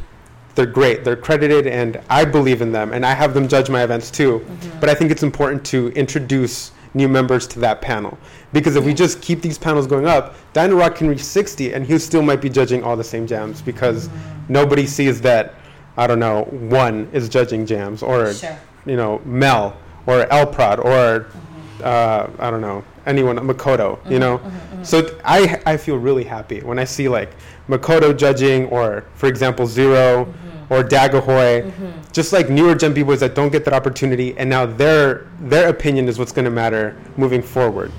they're 0.55 0.67
great. 0.67 1.05
They're 1.05 1.17
credited, 1.17 1.67
and 1.67 2.01
I 2.09 2.25
believe 2.25 2.63
in 2.63 2.73
them, 2.73 2.93
and 2.93 3.05
I 3.05 3.13
have 3.13 3.35
them 3.35 3.49
judge 3.49 3.71
my 3.71 3.83
events 3.83 4.11
too. 4.11 4.39
Mm-hmm. 4.39 4.81
But 4.81 4.89
I 4.89 4.95
think 4.95 5.11
it's 5.11 5.23
important 5.23 5.65
to 5.67 5.89
introduce 5.89 6.73
new 6.95 7.09
members 7.09 7.47
to 7.49 7.59
that 7.59 7.81
panel 7.81 8.17
because 8.53 8.77
if 8.77 8.85
we 8.85 8.95
just 8.95 9.21
keep 9.21 9.43
these 9.43 9.59
panels 9.59 9.87
going 9.87 10.07
up, 10.07 10.37
Dino 10.53 10.77
Rock 10.77 10.95
can 10.95 11.09
reach 11.09 11.25
60, 11.25 11.75
and 11.75 11.85
he 11.85 11.99
still 11.99 12.23
might 12.23 12.41
be 12.41 12.49
judging 12.49 12.85
all 12.85 12.97
the 12.97 13.05
same 13.05 13.27
jams 13.27 13.61
because 13.61 14.09
mm-hmm. 14.09 14.53
nobody 14.53 14.87
sees 14.87 15.21
that. 15.23 15.55
I 15.97 16.07
don't 16.07 16.21
know. 16.21 16.45
One 16.45 17.09
is 17.13 17.29
judging 17.29 17.67
jams, 17.67 18.03
or 18.03 18.33
Sure. 18.33 18.57
you 18.87 18.97
know, 18.97 19.21
Mel 19.25 19.77
or 20.07 20.33
El 20.33 20.47
Prod 20.47 20.79
or 20.79 21.21
mm-hmm. 21.21 21.83
uh, 21.83 22.27
I 22.39 22.51
don't 22.51 22.61
know 22.61 22.85
anyone 23.07 23.37
Makoto. 23.39 23.99
You 24.11 24.19
know, 24.19 24.41
so 24.83 25.03
th- 25.03 25.15
I 25.25 25.61
I 25.67 25.77
feel 25.77 25.97
really 25.97 26.25
happy 26.25 26.61
when 26.61 26.79
I 26.79 26.85
see 26.85 27.09
like 27.09 27.35
Makoto 27.69 28.17
judging 28.17 28.67
or 28.67 29.05
for 29.15 29.27
example 29.27 29.67
0 29.67 30.33
or 30.71 30.83
Dagahoy, 30.83 31.73
just 32.13 32.33
like 32.33 32.49
newer 32.49 32.75
Gen 32.75 32.95
B 32.95 33.03
boys 33.03 33.21
that 33.21 33.35
don't 33.35 33.51
get 33.51 33.65
that 33.67 33.75
opportunity, 33.75 34.37
and 34.39 34.49
now 34.49 34.67
their 34.67 35.27
their 35.41 35.69
opinion 35.69 36.09
is 36.09 36.19
what's 36.19 36.33
going 36.33 36.47
to 36.47 36.51
matter 36.51 36.97
moving 37.17 37.43
forward. 37.43 37.93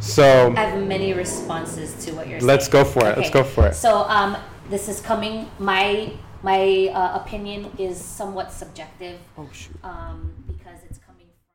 So 0.00 0.54
I 0.56 0.60
have 0.60 0.86
many 0.86 1.12
responses 1.12 2.04
to 2.04 2.12
what 2.12 2.28
you're 2.28 2.40
saying. 2.40 2.46
Let's 2.48 2.68
go 2.68 2.84
for 2.84 3.06
it. 3.08 3.18
Let's 3.18 3.30
go 3.30 3.42
for 3.42 3.66
it. 3.68 3.74
So, 3.74 4.02
um, 4.02 4.36
this 4.70 4.88
is 4.88 5.00
coming. 5.00 5.50
My 5.58 6.12
my 6.42 6.88
uh, 6.94 7.20
opinion 7.20 7.70
is 7.78 8.00
somewhat 8.00 8.52
subjective. 8.52 9.18
oh 9.36 9.48
shoot. 9.52 9.76
Um, 9.82 10.32